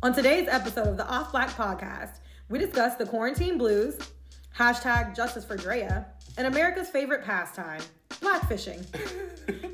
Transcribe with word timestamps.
On 0.00 0.14
today's 0.14 0.46
episode 0.46 0.86
of 0.86 0.96
the 0.96 1.08
Off 1.08 1.32
Black 1.32 1.50
podcast, 1.50 2.20
we 2.48 2.60
discuss 2.60 2.94
the 2.94 3.04
quarantine 3.04 3.58
blues, 3.58 3.98
hashtag 4.56 5.16
justice 5.16 5.44
for 5.44 5.56
Drea, 5.56 6.06
and 6.36 6.46
America's 6.46 6.88
favorite 6.88 7.24
pastime, 7.24 7.80
blackfishing. 8.10 8.86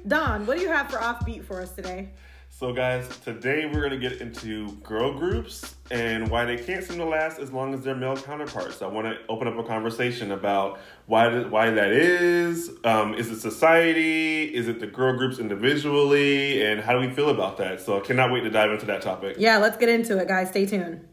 Don, 0.09 0.47
what 0.47 0.57
do 0.57 0.63
you 0.63 0.71
have 0.71 0.91
for 0.91 0.97
offbeat 0.97 1.45
for 1.45 1.61
us 1.61 1.73
today? 1.73 2.09
So, 2.57 2.73
guys, 2.73 3.09
today 3.25 3.67
we're 3.67 3.81
going 3.81 4.01
to 4.01 4.09
get 4.09 4.21
into 4.21 4.71
girl 4.85 5.13
groups 5.13 5.75
and 5.91 6.31
why 6.31 6.45
they 6.45 6.57
can't 6.57 6.85
seem 6.85 6.99
to 6.99 7.05
last 7.05 7.41
as 7.41 7.51
long 7.51 7.75
as 7.75 7.81
their 7.81 7.97
male 7.97 8.17
counterparts. 8.17 8.81
I 8.81 8.87
want 8.87 9.09
to 9.09 9.17
open 9.29 9.49
up 9.49 9.59
a 9.59 9.65
conversation 9.65 10.31
about 10.31 10.79
why 11.07 11.31
th- 11.31 11.49
why 11.49 11.71
that 11.71 11.91
is. 11.91 12.71
Um, 12.85 13.15
is 13.15 13.29
it 13.33 13.41
society? 13.41 14.45
Is 14.55 14.69
it 14.69 14.79
the 14.79 14.87
girl 14.87 15.17
groups 15.17 15.41
individually? 15.41 16.65
And 16.65 16.81
how 16.81 16.93
do 16.93 17.01
we 17.01 17.11
feel 17.13 17.31
about 17.31 17.57
that? 17.57 17.81
So, 17.81 17.97
I 17.99 18.01
cannot 18.01 18.31
wait 18.31 18.43
to 18.43 18.51
dive 18.51 18.71
into 18.71 18.87
that 18.87 19.03
topic. 19.03 19.35
Yeah, 19.37 19.59
let's 19.59 19.77
get 19.77 19.89
into 19.89 20.17
it, 20.19 20.29
guys. 20.29 20.51
Stay 20.51 20.65
tuned. 20.65 21.09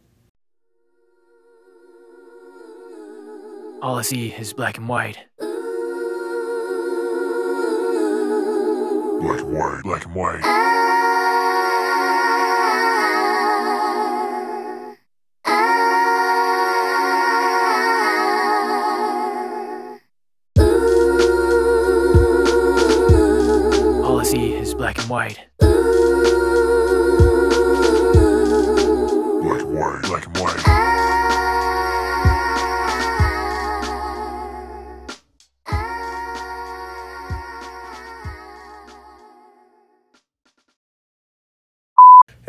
All 3.82 3.98
I 3.98 4.04
see 4.04 4.30
is 4.32 4.54
black 4.54 4.78
and 4.78 4.88
white. 4.88 5.18
Black 9.22 9.40
and 9.40 9.54
white, 9.58 9.82
black 9.84 10.06
and 10.06 10.14
white. 10.14 10.91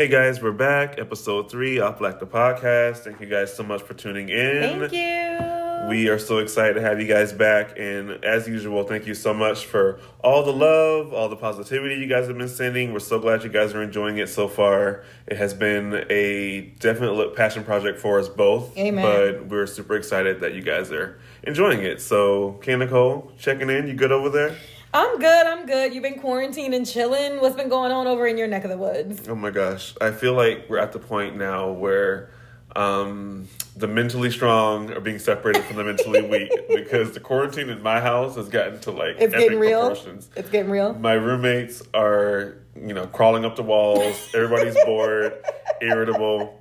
Hey 0.03 0.09
guys, 0.09 0.43
we're 0.43 0.51
back. 0.51 0.99
Episode 0.99 1.49
three, 1.49 1.79
Off 1.79 2.01
Black 2.01 2.19
the 2.19 2.27
podcast. 2.27 3.05
Thank 3.05 3.21
you 3.21 3.29
guys 3.29 3.55
so 3.55 3.63
much 3.63 3.83
for 3.83 3.95
tuning 3.95 4.31
in. 4.31 4.89
Thank 4.89 4.93
you. 4.93 5.89
We 5.89 6.09
are 6.09 6.19
so 6.19 6.39
excited 6.39 6.75
to 6.75 6.81
have 6.81 7.01
you 7.01 7.07
guys 7.07 7.33
back. 7.33 7.79
And 7.79 8.11
as 8.25 8.49
usual, 8.49 8.83
thank 8.83 9.07
you 9.07 9.15
so 9.15 9.33
much 9.33 9.65
for 9.65 10.01
all 10.25 10.43
the 10.43 10.53
love, 10.53 11.13
all 11.13 11.29
the 11.29 11.37
positivity 11.37 11.95
you 11.95 12.09
guys 12.09 12.27
have 12.27 12.37
been 12.37 12.49
sending. 12.49 12.93
We're 12.93 12.99
so 12.99 13.21
glad 13.21 13.45
you 13.45 13.49
guys 13.49 13.75
are 13.75 13.83
enjoying 13.83 14.19
it 14.19 14.29
so 14.29 14.49
far. 14.49 15.05
It 15.29 15.37
has 15.37 15.55
been 15.55 16.05
a 16.11 16.73
definite 16.81 17.37
passion 17.37 17.63
project 17.63 18.01
for 18.01 18.19
us 18.19 18.29
both. 18.29 18.77
Amen. 18.77 19.05
But 19.05 19.47
we're 19.47 19.69
super 19.69 19.95
excited 19.95 20.41
that 20.41 20.53
you 20.55 20.63
guys 20.63 20.91
are 20.91 21.21
enjoying 21.45 21.85
it. 21.85 22.01
So, 22.01 22.59
Kay 22.61 22.75
Nicole, 22.75 23.31
checking 23.39 23.71
in. 23.71 23.87
You 23.87 23.95
good 23.95 24.11
over 24.11 24.31
there? 24.31 24.57
I'm 24.95 25.19
good. 25.19 25.47
I'm 25.47 25.65
good. 25.67 25.95
You've 25.95 26.03
been 26.03 26.19
quarantined 26.19 26.75
and 26.75 26.87
chilling. 26.87 27.41
What's 27.41 27.57
been 27.57 27.69
going 27.71 27.93
on 27.93 28.07
over 28.07 28.27
in 28.27 28.37
your 28.37 28.47
neck 28.47 28.65
of 28.65 28.71
the 28.71 28.77
woods? 28.77 29.27
Oh 29.29 29.35
my 29.35 29.51
gosh. 29.51 29.95
I 30.01 30.11
feel 30.11 30.35
like 30.35 30.67
we're 30.69 30.79
at 30.79 30.93
the 30.93 30.99
point 30.99 31.37
now 31.37 31.71
where 31.71 32.31
um, 32.77 33.49
the 33.75 33.89
mentally 33.89 34.31
strong 34.31 34.91
are 34.93 35.01
being 35.01 35.19
separated 35.19 35.65
from 35.65 35.77
the 35.77 35.85
mentally 35.85 36.23
weak 36.29 36.53
because 36.69 37.13
the 37.13 37.21
quarantine 37.21 37.71
in 37.71 37.83
my 37.83 38.01
house 38.01 38.37
has 38.37 38.49
gotten 38.51 38.81
to 38.81 38.91
like 38.91 39.17
It's 39.19 39.33
epic 39.33 39.39
getting 39.39 39.59
real. 39.59 39.81
proportions. 39.89 40.29
It's 40.37 40.51
getting 40.51 40.71
real. 40.71 40.93
My 40.95 41.15
roommates 41.15 41.83
are, 41.95 42.57
you 42.77 42.93
know, 42.93 43.07
crawling 43.07 43.47
up 43.47 43.57
the 43.57 43.63
walls. 43.63 44.29
Everybody's 44.35 44.77
bored, 44.85 45.43
irritable. 45.81 46.61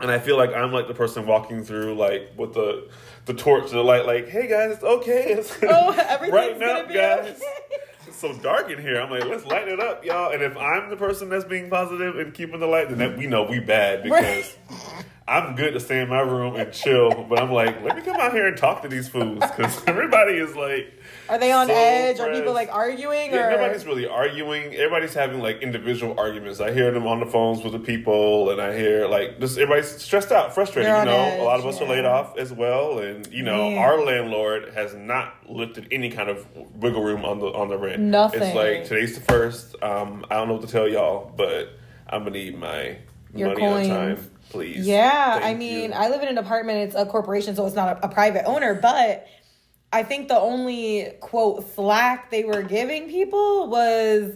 And 0.00 0.12
I 0.12 0.20
feel 0.20 0.36
like 0.36 0.54
I'm 0.54 0.72
like 0.72 0.86
the 0.86 0.94
person 0.94 1.26
walking 1.26 1.64
through 1.64 1.94
like 1.96 2.30
with 2.36 2.54
the 2.54 2.88
the 3.28 3.34
torch 3.34 3.64
and 3.64 3.72
the 3.78 3.82
light, 3.84 4.04
like, 4.06 4.28
hey 4.28 4.48
guys, 4.48 4.72
it's 4.72 4.82
okay. 4.82 5.32
It's 5.38 5.56
Oh, 5.62 5.90
everything's 5.92 6.30
brighten 6.30 6.62
up, 6.64 6.88
guys. 6.92 7.36
okay. 7.36 7.42
It's 8.08 8.16
so 8.16 8.32
dark 8.38 8.70
in 8.70 8.80
here. 8.80 9.00
I'm 9.00 9.10
like, 9.10 9.24
let's 9.26 9.44
light 9.44 9.68
it 9.68 9.78
up, 9.78 10.04
y'all. 10.04 10.32
And 10.32 10.42
if 10.42 10.56
I'm 10.56 10.88
the 10.90 10.96
person 10.96 11.28
that's 11.28 11.44
being 11.44 11.68
positive 11.70 12.16
and 12.18 12.32
keeping 12.34 12.58
the 12.58 12.66
light, 12.66 12.88
then 12.88 12.98
that, 12.98 13.16
we 13.18 13.26
know 13.26 13.44
we 13.44 13.60
bad 13.60 14.02
because 14.02 14.56
I'm 15.28 15.54
good 15.54 15.74
to 15.74 15.80
stay 15.80 16.00
in 16.00 16.08
my 16.08 16.20
room 16.20 16.56
and 16.56 16.72
chill. 16.72 17.26
But 17.28 17.38
I'm 17.38 17.52
like, 17.52 17.82
let 17.82 17.96
me 17.96 18.02
come 18.02 18.16
out 18.16 18.32
here 18.32 18.46
and 18.48 18.56
talk 18.56 18.80
to 18.82 18.88
these 18.88 19.08
fools 19.08 19.40
because 19.40 19.84
everybody 19.86 20.32
is 20.38 20.56
like, 20.56 20.97
Are 21.28 21.38
they 21.38 21.52
on 21.52 21.66
So 21.66 21.74
edge? 21.74 22.20
Are 22.20 22.32
people 22.32 22.52
like 22.54 22.70
arguing? 22.72 23.30
yeah, 23.32 23.48
or 23.48 23.50
nobody's 23.50 23.84
really 23.86 24.06
arguing. 24.06 24.74
Everybody's 24.74 25.14
having 25.14 25.40
like 25.40 25.60
individual 25.62 26.18
arguments. 26.18 26.60
I 26.60 26.72
hear 26.72 26.90
them 26.90 27.06
on 27.06 27.20
the 27.20 27.26
phones 27.26 27.62
with 27.62 27.72
the 27.72 27.78
people, 27.78 28.50
and 28.50 28.60
I 28.60 28.76
hear 28.76 29.06
like 29.06 29.38
just 29.40 29.58
everybody's 29.58 29.88
stressed 30.02 30.32
out, 30.32 30.54
frustrated. 30.54 30.90
You 30.90 31.04
know, 31.04 31.10
edge, 31.16 31.40
a 31.40 31.42
lot 31.42 31.60
of 31.60 31.66
us 31.66 31.80
are 31.80 31.86
laid 31.86 32.04
off 32.04 32.36
as 32.38 32.52
well, 32.52 32.98
and 32.98 33.26
you 33.32 33.42
know, 33.42 33.68
Man. 33.70 33.78
our 33.78 34.00
landlord 34.04 34.72
has 34.74 34.94
not 34.94 35.34
lifted 35.48 35.88
any 35.90 36.10
kind 36.10 36.30
of 36.30 36.46
wiggle 36.74 37.02
room 37.02 37.24
on 37.24 37.38
the 37.40 37.46
on 37.46 37.68
the 37.68 37.76
rent. 37.78 38.00
Nothing. 38.00 38.42
It's 38.42 38.54
like 38.54 38.84
today's 38.84 39.14
the 39.14 39.20
first. 39.20 39.74
Um, 39.82 40.24
I 40.30 40.36
don't 40.36 40.48
know 40.48 40.54
what 40.54 40.62
to 40.66 40.72
tell 40.72 40.88
y'all, 40.88 41.32
but 41.36 41.70
I'm 42.08 42.20
gonna 42.24 42.30
need 42.30 42.58
my 42.58 42.96
Your 43.34 43.48
money 43.48 43.60
coins. 43.60 43.90
on 43.90 43.96
time, 44.16 44.30
please. 44.50 44.86
Yeah, 44.86 45.34
Thank 45.40 45.44
I 45.44 45.54
mean, 45.54 45.90
you. 45.90 45.96
I 45.96 46.08
live 46.08 46.22
in 46.22 46.28
an 46.28 46.38
apartment. 46.38 46.78
It's 46.78 46.94
a 46.94 47.04
corporation, 47.04 47.54
so 47.54 47.66
it's 47.66 47.76
not 47.76 47.98
a, 47.98 48.06
a 48.06 48.08
private 48.08 48.44
owner. 48.46 48.72
But 48.74 49.26
I 49.92 50.02
think 50.02 50.28
the 50.28 50.38
only 50.38 51.12
quote 51.20 51.66
slack 51.74 52.30
they 52.30 52.44
were 52.44 52.62
giving 52.62 53.08
people 53.08 53.68
was 53.68 54.34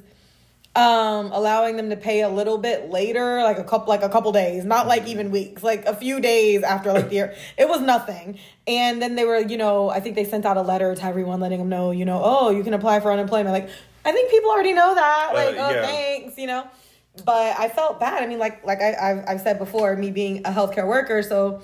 um 0.75 1.31
allowing 1.33 1.77
them 1.77 1.91
to 1.91 1.97
pay 1.97 2.23
a 2.23 2.29
little 2.31 2.57
bit 2.57 2.89
later 2.91 3.43
like 3.43 3.59
a 3.59 3.65
couple 3.65 3.89
like 3.89 4.03
a 4.03 4.09
couple 4.09 4.33
days 4.33 4.65
not 4.65 4.87
like 4.87 5.07
even 5.07 5.31
weeks 5.31 5.63
like 5.63 5.85
a 5.85 5.95
few 5.95 6.19
days 6.19 6.63
after 6.63 6.91
like 6.95 7.11
the 7.11 7.15
year. 7.15 7.35
It 7.59 7.69
was 7.69 7.83
nothing. 7.83 8.39
And 8.67 9.03
then 9.03 9.15
they 9.15 9.27
were 9.27 9.39
you 9.39 9.59
know 9.59 9.91
i 9.91 10.01
think 10.01 10.17
they 10.17 10.25
sent 10.25 10.47
out 10.47 10.57
a 10.57 10.63
letter 10.63 10.95
to 10.95 11.05
everyone 11.05 11.41
letting 11.41 11.59
them 11.59 11.69
know 11.69 11.91
you 11.91 12.07
know 12.07 12.23
oh 12.25 12.49
you 12.51 12.65
can 12.65 12.73
apply 12.73 13.01
for 13.01 13.13
unemployment. 13.13 13.53
Like 13.53 13.69
i 14.07 14.13
think 14.13 14.31
people 14.31 14.51
already 14.51 14.73
know 14.73 14.95
that 14.95 15.29
Uh, 15.33 15.35
like 15.35 15.57
oh 15.59 15.71
yeah. 15.75 15.87
thanks 15.87 16.39
you 16.39 16.47
know? 16.47 16.67
But 17.27 17.59
i 17.59 17.69
felt 17.69 18.01
bad. 18.01 18.23
I 18.23 18.27
mean 18.27 18.39
like 18.39 18.65
like 18.65 18.81
I, 18.81 18.95
I've, 18.95 19.25
I've 19.29 19.41
said 19.43 19.59
before 19.59 19.95
me 19.97 20.11
being 20.11 20.39
a 20.47 20.51
healthcare 20.51 20.87
worker 20.89 21.23
so 21.23 21.61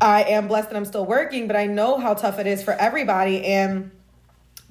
i 0.00 0.22
am 0.24 0.48
blessed 0.48 0.70
that 0.70 0.76
i'm 0.76 0.84
still 0.84 1.06
working 1.06 1.46
but 1.46 1.56
i 1.56 1.66
know 1.66 1.98
how 1.98 2.14
tough 2.14 2.38
it 2.38 2.46
is 2.46 2.62
for 2.62 2.72
everybody 2.72 3.44
and 3.44 3.90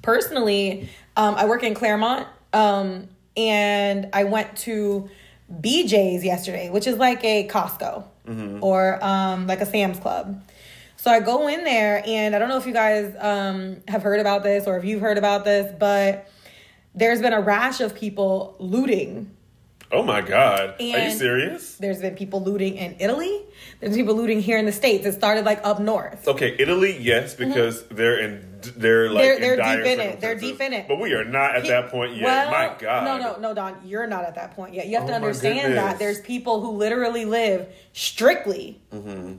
personally, 0.06 0.88
um, 1.16 1.34
I 1.34 1.46
work 1.46 1.64
in 1.64 1.74
Claremont, 1.74 2.26
um, 2.52 3.08
and 3.36 4.08
I 4.12 4.24
went 4.24 4.56
to 4.58 5.10
BJ's 5.52 6.24
yesterday, 6.24 6.70
which 6.70 6.86
is 6.86 6.96
like 6.96 7.22
a 7.24 7.46
Costco 7.48 8.04
or 8.62 9.04
um, 9.04 9.46
like 9.46 9.60
a 9.60 9.66
Sam's 9.66 9.98
Club. 9.98 10.42
So 10.96 11.10
I 11.10 11.20
go 11.20 11.48
in 11.48 11.64
there, 11.64 12.02
and 12.06 12.34
I 12.34 12.38
don't 12.38 12.48
know 12.48 12.56
if 12.56 12.66
you 12.66 12.72
guys 12.72 13.14
um, 13.18 13.82
have 13.88 14.02
heard 14.02 14.20
about 14.20 14.42
this 14.42 14.66
or 14.66 14.78
if 14.78 14.84
you've 14.84 15.00
heard 15.00 15.18
about 15.18 15.44
this, 15.44 15.72
but 15.78 16.30
there's 16.94 17.20
been 17.20 17.34
a 17.34 17.40
rash 17.40 17.80
of 17.80 17.94
people 17.94 18.56
looting 18.58 19.35
oh 19.92 20.02
my 20.02 20.20
god, 20.20 20.76
are 20.80 20.82
you 20.82 21.10
serious? 21.10 21.76
there's 21.76 22.00
been 22.00 22.14
people 22.14 22.42
looting 22.42 22.76
in 22.76 22.96
Italy. 22.98 23.42
There's 23.80 23.96
people 23.96 24.14
looting 24.14 24.40
here 24.40 24.58
in 24.58 24.66
the 24.66 24.72
states. 24.72 25.06
It 25.06 25.12
started 25.12 25.44
like 25.44 25.60
up 25.64 25.80
north. 25.80 26.26
Okay, 26.26 26.56
Italy, 26.58 26.96
yes, 26.98 27.34
because 27.34 27.82
mm-hmm. 27.82 27.96
they're 27.96 28.18
in 28.18 28.55
they're 28.72 29.10
like 29.10 29.24
Mm-hmm. 29.24 29.40
They're- 29.42 29.56
they're 29.56 29.76
deep 29.76 29.86
in 29.86 30.00
it. 30.00 30.20
They're 30.20 30.34
deep 30.34 30.60
in 30.60 30.72
it. 30.72 30.88
But 30.88 30.98
we 31.00 31.12
are 31.14 31.24
not 31.24 31.56
at 31.56 31.66
that 31.66 31.88
point 31.90 32.16
yet. 32.16 32.24
Well, 32.24 32.50
My 32.50 32.76
God. 32.78 33.04
No, 33.04 33.18
no, 33.18 33.38
no, 33.38 33.54
Don, 33.54 33.76
you're 33.84 34.06
not 34.06 34.24
at 34.24 34.34
that 34.36 34.54
point 34.54 34.74
yet. 34.74 34.86
You 34.86 34.94
have 34.96 35.04
Oh 35.04 35.08
to 35.08 35.14
understand 35.14 35.76
that 35.76 35.98
there's 35.98 36.20
people 36.20 36.60
who 36.60 36.72
literally 36.72 37.24
live 37.24 37.68
strictly 37.92 38.80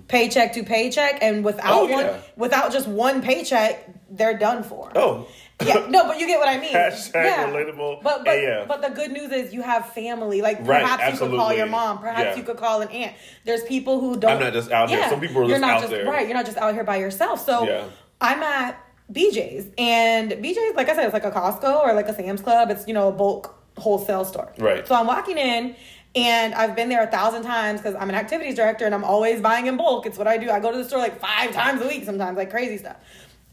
paycheck 0.08 0.54
to 0.54 0.64
paycheck, 0.64 1.20
and 1.22 1.44
without 1.44 1.64
Mm-hmm. 1.64 1.94
Oh, 1.94 1.96
one, 1.96 2.06
yeah. 2.06 2.18
without 2.36 2.72
just 2.72 2.88
one 2.88 3.22
paycheck, 3.22 3.88
they're 4.10 4.38
done 4.38 4.64
for. 4.64 4.92
Oh. 4.96 5.28
Yeah, 5.66 5.88
no, 5.90 6.04
but 6.06 6.20
you 6.20 6.28
get 6.28 6.38
what 6.38 6.48
I 6.48 6.60
mean. 6.60 6.72
Hashtag 6.76 7.14
relatable 7.52 8.04
But 8.04 8.24
but, 8.24 8.38
AF. 8.38 8.68
but 8.68 8.82
the 8.84 8.90
good 8.90 9.10
news 9.12 9.32
is 9.32 9.52
you 9.56 9.64
have 9.64 9.90
family. 9.92 10.44
Like 10.44 10.60
Right, 10.62 10.84
perhaps 10.84 11.20
you 11.20 11.28
could 11.28 11.36
call 11.36 11.52
your 11.52 11.66
mom. 11.66 11.98
Perhaps 11.98 12.22
Yeah. 12.22 12.36
you 12.36 12.44
could 12.44 12.58
call 12.58 12.82
an 12.82 12.90
aunt. 12.90 13.16
There's 13.44 13.64
people 13.64 14.00
who 14.00 14.18
don't. 14.20 14.34
I'm 14.34 14.40
not 14.40 14.54
just 14.54 14.70
out 14.72 14.90
here. 14.90 15.04
Some 15.10 15.20
people 15.20 15.38
are 15.38 15.46
you're 15.46 15.50
just 15.58 15.62
not 15.62 15.72
out 15.72 15.80
just 15.82 15.92
there. 15.92 16.06
right. 16.06 16.28
You're 16.28 16.38
not 16.38 16.46
just 16.46 16.60
out 16.60 16.76
here 16.76 16.84
by 16.84 16.98
yourself. 16.98 17.44
So 17.44 17.68
Yeah. 17.68 17.86
I'm 18.22 18.44
at 18.44 18.80
BJ's, 19.12 19.68
and 19.78 20.32
BJ's, 20.34 20.76
like 20.76 20.90
I 20.90 20.96
said, 20.96 21.06
it's 21.06 21.14
like 21.14 21.24
a 21.26 21.32
Costco 21.32 21.80
or 21.82 21.94
like 21.94 22.08
a 22.08 22.14
Sam's 22.14 22.42
Club. 22.42 22.70
It's 22.70 22.88
you 22.88 22.94
know 22.94 23.08
a 23.10 23.12
bulk 23.12 23.56
wholesale 23.78 24.26
store. 24.26 24.52
Right. 24.58 24.88
So 24.88 24.96
I'm 24.96 25.08
walking 25.08 25.38
in. 25.38 25.76
And 26.16 26.56
I've 26.56 26.76
been 26.76 26.90
there 26.90 27.04
a 27.04 27.08
thousand 27.12 27.44
times 27.44 27.80
because 27.80 27.94
I'm 27.94 28.10
an 28.10 28.16
activities 28.16 28.56
director 28.56 28.86
and 28.86 28.96
I'm 28.96 29.04
always 29.04 29.40
buying 29.40 29.68
in 29.68 29.78
bulk. 29.78 30.08
It's 30.08 30.18
what 30.18 30.26
I 30.26 30.38
do. 30.38 30.50
I 30.50 30.60
go 30.60 30.72
to 30.72 30.78
the 30.78 30.86
store 30.86 30.98
like 30.98 31.20
five 31.20 31.52
times 31.52 31.80
a 31.80 31.88
week 31.88 32.06
sometimes, 32.06 32.38
like 32.38 32.50
crazy 32.50 32.78
stuff, 32.78 32.96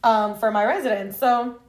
um, 0.03 0.39
for 0.39 0.51
my 0.51 0.65
residents. 0.65 1.19
So 1.19 1.61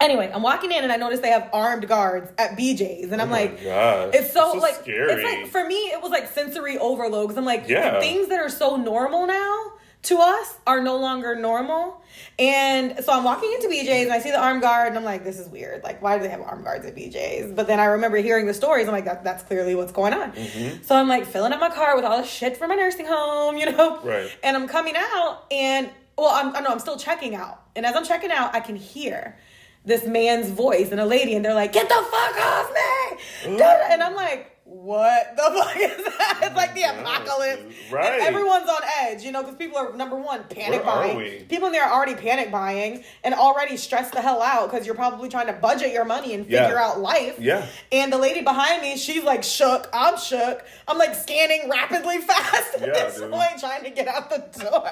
Anyway, 0.00 0.30
I'm 0.32 0.40
walking 0.42 0.72
in 0.72 0.82
and 0.82 0.90
I 0.90 0.96
notice 0.96 1.20
they 1.20 1.28
have 1.28 1.50
armed 1.52 1.86
guards 1.86 2.32
at 2.38 2.52
BJ's, 2.56 3.12
and 3.12 3.20
I'm 3.20 3.28
Oh 3.28 3.32
like, 3.32 3.62
gosh. 3.62 4.14
it's 4.14 4.32
so, 4.32 4.52
So 4.54 4.58
like, 4.58 4.76
scary. 4.76 5.12
it's 5.12 5.22
like 5.22 5.48
for 5.48 5.66
me, 5.68 5.74
it 5.74 6.00
was 6.00 6.10
like 6.10 6.26
sensory 6.32 6.78
overload 6.78 7.28
because 7.28 7.36
I'm 7.36 7.44
like, 7.44 7.68
Yeah. 7.68 7.94
the 7.94 8.00
things 8.00 8.28
that 8.28 8.40
are 8.40 8.48
so 8.48 8.76
normal 8.76 9.26
now 9.26 9.72
to 10.02 10.16
us 10.18 10.58
are 10.66 10.82
no 10.82 10.96
longer 10.96 11.34
normal. 11.36 12.02
And 12.38 13.04
so 13.04 13.12
I'm 13.12 13.22
walking 13.22 13.52
into 13.52 13.68
BJ's 13.68 14.04
and 14.04 14.12
I 14.12 14.18
see 14.18 14.30
the 14.30 14.40
arm 14.40 14.60
guard 14.60 14.88
and 14.88 14.98
I'm 14.98 15.04
like, 15.04 15.24
this 15.24 15.38
is 15.38 15.48
weird. 15.48 15.84
Like, 15.84 16.00
why 16.00 16.16
do 16.16 16.22
they 16.22 16.30
have 16.30 16.40
arm 16.40 16.64
guards 16.64 16.86
at 16.86 16.96
BJ's? 16.96 17.52
But 17.52 17.66
then 17.66 17.78
I 17.78 17.84
remember 17.86 18.16
hearing 18.16 18.46
the 18.46 18.54
stories. 18.54 18.86
I'm 18.86 18.92
like, 18.92 19.04
that, 19.04 19.24
that's 19.24 19.42
clearly 19.42 19.74
what's 19.74 19.92
going 19.92 20.14
on. 20.14 20.32
Mm-hmm. 20.32 20.82
So 20.82 20.94
I'm 20.96 21.08
like 21.08 21.26
filling 21.26 21.52
up 21.52 21.60
my 21.60 21.68
car 21.68 21.96
with 21.96 22.04
all 22.04 22.18
the 22.18 22.26
shit 22.26 22.56
from 22.56 22.70
my 22.70 22.76
nursing 22.76 23.06
home, 23.06 23.58
you 23.58 23.70
know? 23.70 24.00
Right. 24.02 24.30
And 24.42 24.56
I'm 24.56 24.68
coming 24.68 24.94
out 24.96 25.44
and, 25.50 25.90
well, 26.16 26.30
I'm, 26.30 26.56
I 26.56 26.60
know 26.60 26.70
I'm 26.70 26.78
still 26.78 26.98
checking 26.98 27.34
out. 27.34 27.62
And 27.76 27.84
as 27.84 27.94
I'm 27.94 28.04
checking 28.04 28.30
out, 28.30 28.54
I 28.54 28.60
can 28.60 28.76
hear 28.76 29.38
this 29.84 30.06
man's 30.06 30.48
voice 30.48 30.92
and 30.92 31.00
a 31.00 31.06
lady 31.06 31.34
and 31.34 31.44
they're 31.44 31.54
like, 31.54 31.72
get 31.72 31.88
the 31.88 31.94
fuck 31.94 32.40
off 32.40 32.72
me. 32.72 33.18
Mm. 33.44 33.58
Da-da. 33.58 33.92
And 33.92 34.02
I'm 34.02 34.14
like, 34.14 34.59
what 34.82 35.36
the 35.36 35.42
fuck 35.54 35.76
is 35.76 36.04
that? 36.04 36.38
It's 36.42 36.56
like 36.56 36.74
the 36.74 36.82
apocalypse. 36.84 37.62
And 37.62 37.74
Right. 37.92 38.20
everyone's 38.22 38.68
on 38.68 38.80
edge, 39.02 39.22
you 39.22 39.30
know, 39.32 39.42
because 39.42 39.56
people 39.56 39.76
are 39.76 39.92
number 39.94 40.16
one 40.16 40.44
panic 40.44 40.84
Where 40.84 40.94
buying. 40.94 41.44
People 41.46 41.66
in 41.66 41.72
there 41.72 41.84
are 41.84 41.92
already 41.92 42.14
panic 42.14 42.50
buying 42.50 43.04
and 43.24 43.34
already 43.34 43.76
stressed 43.76 44.12
the 44.12 44.20
hell 44.22 44.40
out 44.40 44.70
because 44.70 44.86
you're 44.86 44.94
probably 44.94 45.28
trying 45.28 45.48
to 45.48 45.52
budget 45.52 45.92
your 45.92 46.04
money 46.04 46.32
and 46.34 46.46
Yeah. 46.46 46.64
figure 46.64 46.78
out 46.78 47.00
life. 47.00 47.36
Yeah. 47.38 47.66
And 47.92 48.12
the 48.12 48.18
lady 48.18 48.40
behind 48.42 48.80
me, 48.82 48.96
she's 48.96 49.22
like 49.24 49.42
shook. 49.44 49.88
I'm 49.92 50.16
shook. 50.18 50.64
I'm 50.88 50.96
like 50.98 51.14
scanning 51.14 51.68
rapidly 51.68 52.18
fast 52.22 52.74
at 52.76 52.80
Yeah, 52.80 52.92
this 52.92 53.16
dude. 53.18 53.30
point, 53.30 53.58
trying 53.60 53.84
to 53.84 53.90
get 53.90 54.08
out 54.08 54.30
the 54.30 54.60
door. 54.60 54.88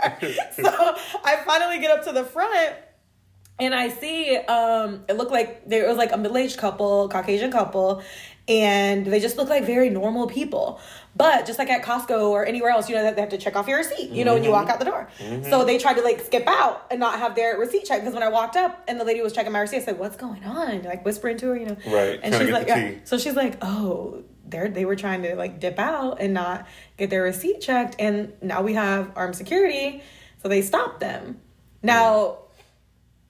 so 0.52 0.96
I 1.25 1.37
finally 1.46 1.79
get 1.79 1.90
up 1.96 2.05
to 2.05 2.12
the 2.12 2.25
front 2.25 2.75
and 3.58 3.75
I 3.75 3.88
see 3.88 4.37
um 4.37 5.05
it 5.08 5.16
looked 5.16 5.32
like 5.32 5.69
there 5.69 5.88
was 5.88 5.96
like 5.96 6.12
a 6.12 6.16
middle-aged 6.16 6.58
couple, 6.58 7.08
Caucasian 7.08 7.50
couple, 7.50 8.02
and 8.46 9.05
they 9.06 9.20
just 9.20 9.37
look 9.37 9.49
like 9.49 9.64
very 9.64 9.90
normal 9.90 10.26
people. 10.26 10.81
But 11.16 11.46
just 11.46 11.58
like 11.58 11.69
at 11.69 11.82
Costco 11.82 12.31
or 12.31 12.46
anywhere 12.46 12.70
else, 12.70 12.88
you 12.88 12.94
know 12.94 13.02
that 13.02 13.16
they 13.16 13.20
have 13.20 13.31
to 13.31 13.38
check 13.38 13.56
off 13.56 13.66
your 13.66 13.78
receipt, 13.78 14.10
you 14.10 14.25
know, 14.25 14.34
when 14.34 14.44
you 14.44 14.50
walk 14.52 14.69
out 14.69 14.78
the 14.78 14.84
door. 14.84 15.08
So 15.50 15.64
they 15.64 15.76
tried 15.78 15.94
to 15.94 16.02
like 16.02 16.20
skip 16.20 16.44
out 16.46 16.87
and 16.93 17.00
not 17.00 17.19
have 17.19 17.34
their 17.34 17.58
receipt 17.58 17.84
checked 17.84 18.02
because 18.02 18.14
when 18.14 18.22
I 18.22 18.28
walked 18.28 18.56
up 18.56 18.84
and 18.87 19.00
the 19.00 19.05
lady 19.05 19.20
was 19.20 19.32
checking 19.32 19.50
my 19.52 19.58
receipt, 19.61 19.78
I 19.78 19.84
said, 19.84 19.99
"What's 19.99 20.16
going 20.16 20.44
on?" 20.44 20.82
Like 20.84 21.04
whispering 21.04 21.37
to 21.38 21.46
her, 21.49 21.56
you 21.56 21.66
know. 21.66 21.76
Right, 21.87 22.20
And 22.22 22.32
she's 22.34 22.50
like, 22.50 22.69
yeah. 22.69 22.76
So 23.04 23.19
she's 23.19 23.34
like, 23.34 23.58
"Oh, 23.62 24.22
they 24.49 24.69
they 24.69 24.84
were 24.84 24.94
trying 24.96 25.22
to 25.22 25.34
like 25.34 25.58
dip 25.58 25.78
out 25.81 26.20
and 26.20 26.32
not 26.32 26.69
get 26.96 27.11
their 27.11 27.22
receipt 27.25 27.61
checked, 27.61 27.96
and 27.99 28.32
now 28.40 28.62
we 28.62 28.75
have 28.75 29.11
armed 29.16 29.34
security, 29.34 30.02
so 30.40 30.49
they 30.49 30.62
stopped 30.62 31.00
them." 31.00 31.40
Now, 31.82 32.38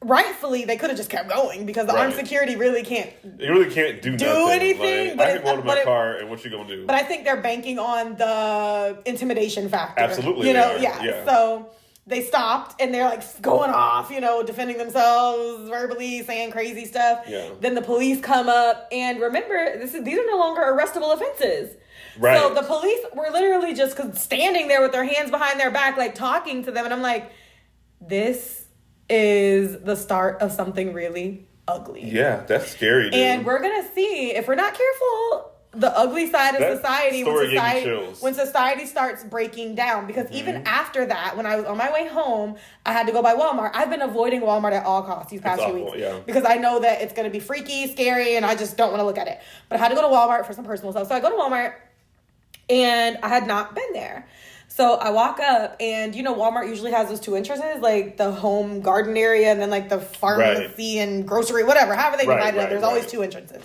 rightfully, 0.01 0.65
they 0.65 0.77
could 0.77 0.91
have 0.91 0.97
just 0.97 1.11
kept 1.11 1.29
going 1.29 1.67
because 1.67 1.87
the 1.87 1.97
armed 1.97 2.15
security 2.15 2.57
really 2.57 2.83
can't. 2.83 3.11
You 3.39 3.51
really 3.53 3.71
can't 3.71 4.01
do, 4.01 4.17
Do 4.17 4.27
nothing. 4.27 4.51
anything, 4.61 5.09
Like, 5.09 5.17
but 5.17 5.27
I 5.29 5.33
can 5.37 5.45
go 5.45 5.57
to 5.57 5.63
my 5.63 5.77
it- 5.79 5.85
car 5.85 6.17
and 6.17 6.31
what 6.31 6.45
you 6.45 6.51
gonna 6.51 6.69
do? 6.69 6.87
But 6.87 6.95
I 6.97 7.03
think 7.03 7.25
they're 7.25 7.41
banking 7.41 7.79
on 7.79 8.17
the 8.17 8.99
intimidation 9.05 9.69
factor. 9.69 10.01
Absolutely 10.03 10.49
you 10.49 10.55
know, 10.55 10.77
yeah. 10.77 11.03
yeah. 11.03 11.25
So 11.25 11.71
they 12.07 12.23
stopped 12.23 12.81
and 12.81 12.95
they're 12.95 13.05
like 13.05 13.43
going 13.43 13.71
off, 13.71 14.11
you 14.11 14.21
know, 14.21 14.43
defending 14.43 14.79
themselves 14.79 15.69
verbally, 15.69 16.23
saying 16.23 16.53
crazy 16.53 16.85
stuff. 16.87 17.25
Yeah. 17.29 17.51
Then 17.61 17.75
the 17.75 17.83
police 17.83 18.21
come 18.21 18.49
up 18.49 18.89
and 18.93 19.21
remember, 19.21 19.79
this 19.79 19.95
is 19.95 20.05
these 20.05 20.19
are 20.19 20.27
no 20.27 20.39
longer 20.39 20.63
arrestable 20.63 21.13
offenses. 21.13 21.77
Right. 22.19 22.41
So 22.41 22.55
the 22.55 22.63
police 22.63 23.01
were 23.15 23.29
literally 23.31 23.75
just 23.75 23.97
standing 24.17 24.69
there 24.69 24.81
with 24.81 24.93
their 24.93 25.05
hands 25.05 25.31
behind 25.31 25.61
their 25.61 25.71
back, 25.71 25.97
like 25.97 26.15
talking 26.15 26.65
to 26.65 26.71
them, 26.73 26.85
and 26.85 26.95
I'm 26.95 27.03
like, 27.03 27.31
this 28.01 28.65
is 29.11 29.81
the 29.83 29.97
start 29.97 30.41
of 30.43 30.53
something 30.53 30.93
really 30.93 31.47
ugly. 31.67 32.05
yeah, 32.11 32.45
that's 32.47 32.69
scary, 32.71 33.05
dude. 33.11 33.15
And 33.15 33.45
we're 33.47 33.61
gonna 33.61 33.87
see 33.95 34.33
if 34.35 34.49
we're 34.49 34.55
not 34.55 34.75
careful 34.75 35.53
the 35.73 35.97
ugly 35.97 36.31
side 36.31 36.55
of 36.55 36.61
That 36.61 36.77
society 36.79 37.23
when 37.23 37.35
story 37.35 37.45
gave 37.49 37.53
me 37.53 37.59
society 37.59 37.85
chills. 37.85 38.23
when 38.23 38.35
society 38.35 38.87
starts 38.87 39.23
breaking 39.23 39.75
down. 39.75 40.07
Because 40.07 40.31
even 40.33 40.57
Mm-hmm. 40.57 40.67
after 40.67 41.05
that, 41.07 41.37
when 41.37 41.45
I 41.45 41.57
was 41.57 41.67
on 41.67 41.77
my 41.77 41.93
way 41.93 42.09
home, 42.09 42.57
I 42.87 42.95
had 42.95 43.07
to 43.07 43.13
go 43.13 43.23
by 43.23 43.35
Walmart. 43.35 43.73
I've 43.75 43.91
been 43.91 44.01
avoiding 44.01 44.41
Walmart 44.41 44.73
at 44.73 44.87
all 44.87 45.03
costs 45.03 45.31
these 45.31 45.43
past 45.43 45.61
It's 45.61 45.71
few 45.71 45.75
awful, 45.83 45.93
weeks 45.93 45.99
yeah. 46.01 46.19
because 46.25 46.45
I 46.47 46.55
know 46.57 46.81
that 46.81 47.03
it's 47.03 47.13
gonna 47.13 47.29
be 47.31 47.39
freaky, 47.39 47.93
scary, 47.93 48.37
and 48.37 48.47
I 48.47 48.55
just 48.57 48.79
don't 48.79 48.91
want 48.93 49.01
to 49.01 49.05
look 49.05 49.19
at 49.19 49.29
it. 49.29 49.41
But 49.69 49.77
I 49.79 49.83
had 49.83 49.89
to 49.91 49.95
go 49.95 50.01
to 50.01 50.09
Walmart 50.09 50.47
for 50.47 50.55
some 50.55 50.65
personal 50.65 50.93
stuff, 50.93 51.07
so 51.09 51.15
I 51.15 51.21
go 51.21 51.29
to 51.31 51.37
Walmart, 51.37 51.75
and 52.71 53.19
I 53.23 53.29
had 53.29 53.47
not 53.47 53.75
been 53.75 53.93
there. 53.93 54.27
So 54.79 54.95
I 54.95 55.11
walk 55.11 55.41
up, 55.41 55.75
and 55.81 56.15
you 56.15 56.23
know, 56.23 56.37
Walmart 56.37 56.69
usually 56.69 56.93
has 56.93 57.09
those 57.09 57.19
two 57.19 57.35
entrances, 57.35 57.83
like 57.83 58.17
the 58.17 58.31
home 58.31 58.81
garden 58.81 59.17
area, 59.17 59.51
and 59.51 59.61
then 59.61 59.71
like 59.71 59.89
the 59.89 59.99
pharmacy 59.99 61.01
and 61.01 61.27
grocery, 61.27 61.65
whatever. 61.65 61.97
However 61.97 62.17
they 62.17 62.29
Right, 62.29 62.37
divide 62.37 62.55
it 62.55 62.59
right, 62.59 62.71
there's 62.71 62.85
always 62.85 63.09
two 63.09 63.25
entrances. 63.25 63.61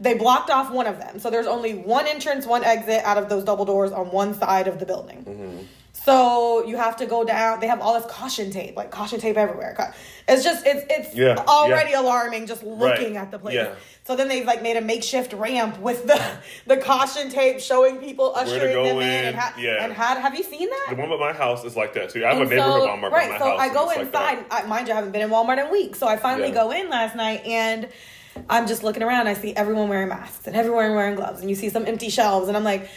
They 0.00 0.12
blocked 0.12 0.50
off 0.50 0.70
one 0.70 0.86
of 0.86 0.98
them, 0.98 1.18
so 1.18 1.30
there's 1.30 1.46
only 1.46 1.72
one 1.72 2.06
entrance, 2.06 2.44
one 2.44 2.62
exit 2.62 3.02
out 3.04 3.16
of 3.16 3.30
those 3.30 3.42
double 3.42 3.64
doors 3.64 3.90
on 3.90 4.10
one 4.10 4.34
side 4.34 4.68
of 4.68 4.78
the 4.78 4.84
building. 4.84 5.24
Mm-hmm. 5.24 5.62
So 6.04 6.66
you 6.66 6.76
have 6.76 6.96
to 6.98 7.06
go 7.06 7.24
down. 7.24 7.60
They 7.60 7.66
have 7.66 7.80
all 7.80 7.94
this 7.98 8.10
caution 8.10 8.50
tape, 8.50 8.76
like 8.76 8.90
caution 8.90 9.20
tape 9.20 9.38
everywhere. 9.38 9.74
It's 10.28 10.44
just 10.44 10.66
it's 10.66 10.84
it's 10.90 11.14
Yeah, 11.16 11.36
already 11.48 11.92
yeah. 11.92 12.00
alarming 12.02 12.46
just 12.46 12.62
looking 12.62 13.14
Right, 13.14 13.22
at 13.22 13.30
the 13.30 13.38
place. 13.38 13.54
yeah. 13.54 13.74
So 14.06 14.14
then 14.14 14.28
they've 14.28 14.44
like 14.44 14.62
made 14.62 14.76
a 14.76 14.82
makeshift 14.82 15.32
ramp 15.32 15.78
with 15.80 16.06
the 16.06 16.20
the 16.66 16.76
caution 16.76 17.30
tape 17.30 17.58
showing 17.60 17.98
people 17.98 18.34
ushering 18.36 18.74
them 18.74 18.96
in, 18.96 19.02
in, 19.02 19.24
and, 19.26 19.36
ha- 19.36 19.54
yeah. 19.58 19.82
and 19.82 19.92
had 19.94 20.18
have 20.20 20.34
you 20.34 20.42
seen 20.42 20.68
that? 20.68 20.86
the 20.90 20.96
one 20.96 21.08
by 21.08 21.16
my 21.16 21.32
house 21.32 21.64
is 21.64 21.74
like 21.74 21.94
that 21.94 22.10
too. 22.10 22.22
I 22.24 22.34
have 22.34 22.42
And 22.42 22.52
a 22.52 22.54
neighborhood 22.54 22.82
so- 22.82 22.88
Walmart 22.88 23.10
right, 23.10 23.28
by 23.30 23.32
my 23.32 23.38
so 23.38 23.44
house. 23.46 23.60
I 23.60 23.72
go 23.72 23.88
it's 23.88 23.96
like 23.96 24.06
inside. 24.06 24.44
I, 24.50 24.66
mind 24.66 24.88
you, 24.88 24.92
I 24.92 24.96
haven't 24.96 25.12
been 25.12 25.22
in 25.22 25.30
Walmart 25.30 25.64
in 25.64 25.70
weeks. 25.72 25.98
So 25.98 26.06
I 26.06 26.18
finally 26.18 26.50
go 26.50 26.70
in 26.70 26.90
last 26.90 27.16
night 27.16 27.46
and 27.46 27.88
I'm 28.50 28.66
just 28.66 28.82
looking 28.82 29.02
around. 29.02 29.26
I 29.28 29.34
see 29.34 29.54
everyone 29.56 29.88
wearing 29.88 30.08
masks 30.08 30.46
and 30.46 30.54
everyone 30.54 30.94
wearing 30.94 31.14
gloves, 31.14 31.40
and 31.40 31.48
you 31.48 31.56
see 31.56 31.70
some 31.70 31.86
empty 31.86 32.10
shelves, 32.10 32.48
and 32.48 32.56
I'm 32.58 32.64
like, 32.64 32.90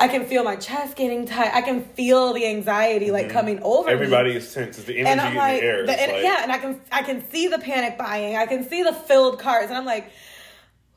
I 0.00 0.06
can 0.08 0.24
feel 0.26 0.44
my 0.44 0.54
chest 0.56 0.96
getting 0.96 1.26
tight. 1.26 1.50
I 1.52 1.60
can 1.62 1.82
feel 1.82 2.32
the 2.32 2.46
anxiety 2.46 3.10
like 3.10 3.30
coming 3.30 3.60
over 3.62 3.88
me. 3.88 3.92
Mm-hmm. 3.94 4.02
Everybody 4.02 4.36
is 4.36 4.52
tense. 4.54 4.78
It's 4.78 4.86
the 4.86 4.98
energy 4.98 5.26
in 5.28 5.34
like, 5.34 5.60
the 5.60 5.66
air. 5.66 5.86
the- 5.86 6.00
and- 6.00 6.12
like- 6.12 6.22
yeah, 6.22 6.42
and 6.44 6.52
I 6.52 6.58
can 6.58 6.80
I 6.92 7.02
can 7.02 7.28
see 7.30 7.48
the 7.48 7.58
panic 7.58 7.98
buying. 7.98 8.36
I 8.36 8.46
can 8.46 8.68
see 8.68 8.82
the 8.82 8.92
filled 8.92 9.38
carts, 9.40 9.68
and 9.68 9.76
I'm 9.76 9.84
like, 9.86 10.10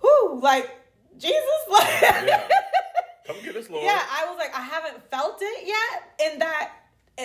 whoo, 0.04 0.40
like 0.42 0.70
Jesus, 1.18 1.42
like 1.72 1.88
yeah. 2.02 2.48
Come 3.28 3.38
get 3.44 3.56
us, 3.56 3.70
Lord. 3.70 3.84
yeah, 3.84 4.02
I 4.10 4.26
was 4.30 4.38
like, 4.38 4.56
I 4.56 4.62
haven't 4.62 5.04
felt 5.10 5.38
it 5.42 5.68
yet 5.68 6.32
in 6.34 6.40
that 6.40 6.72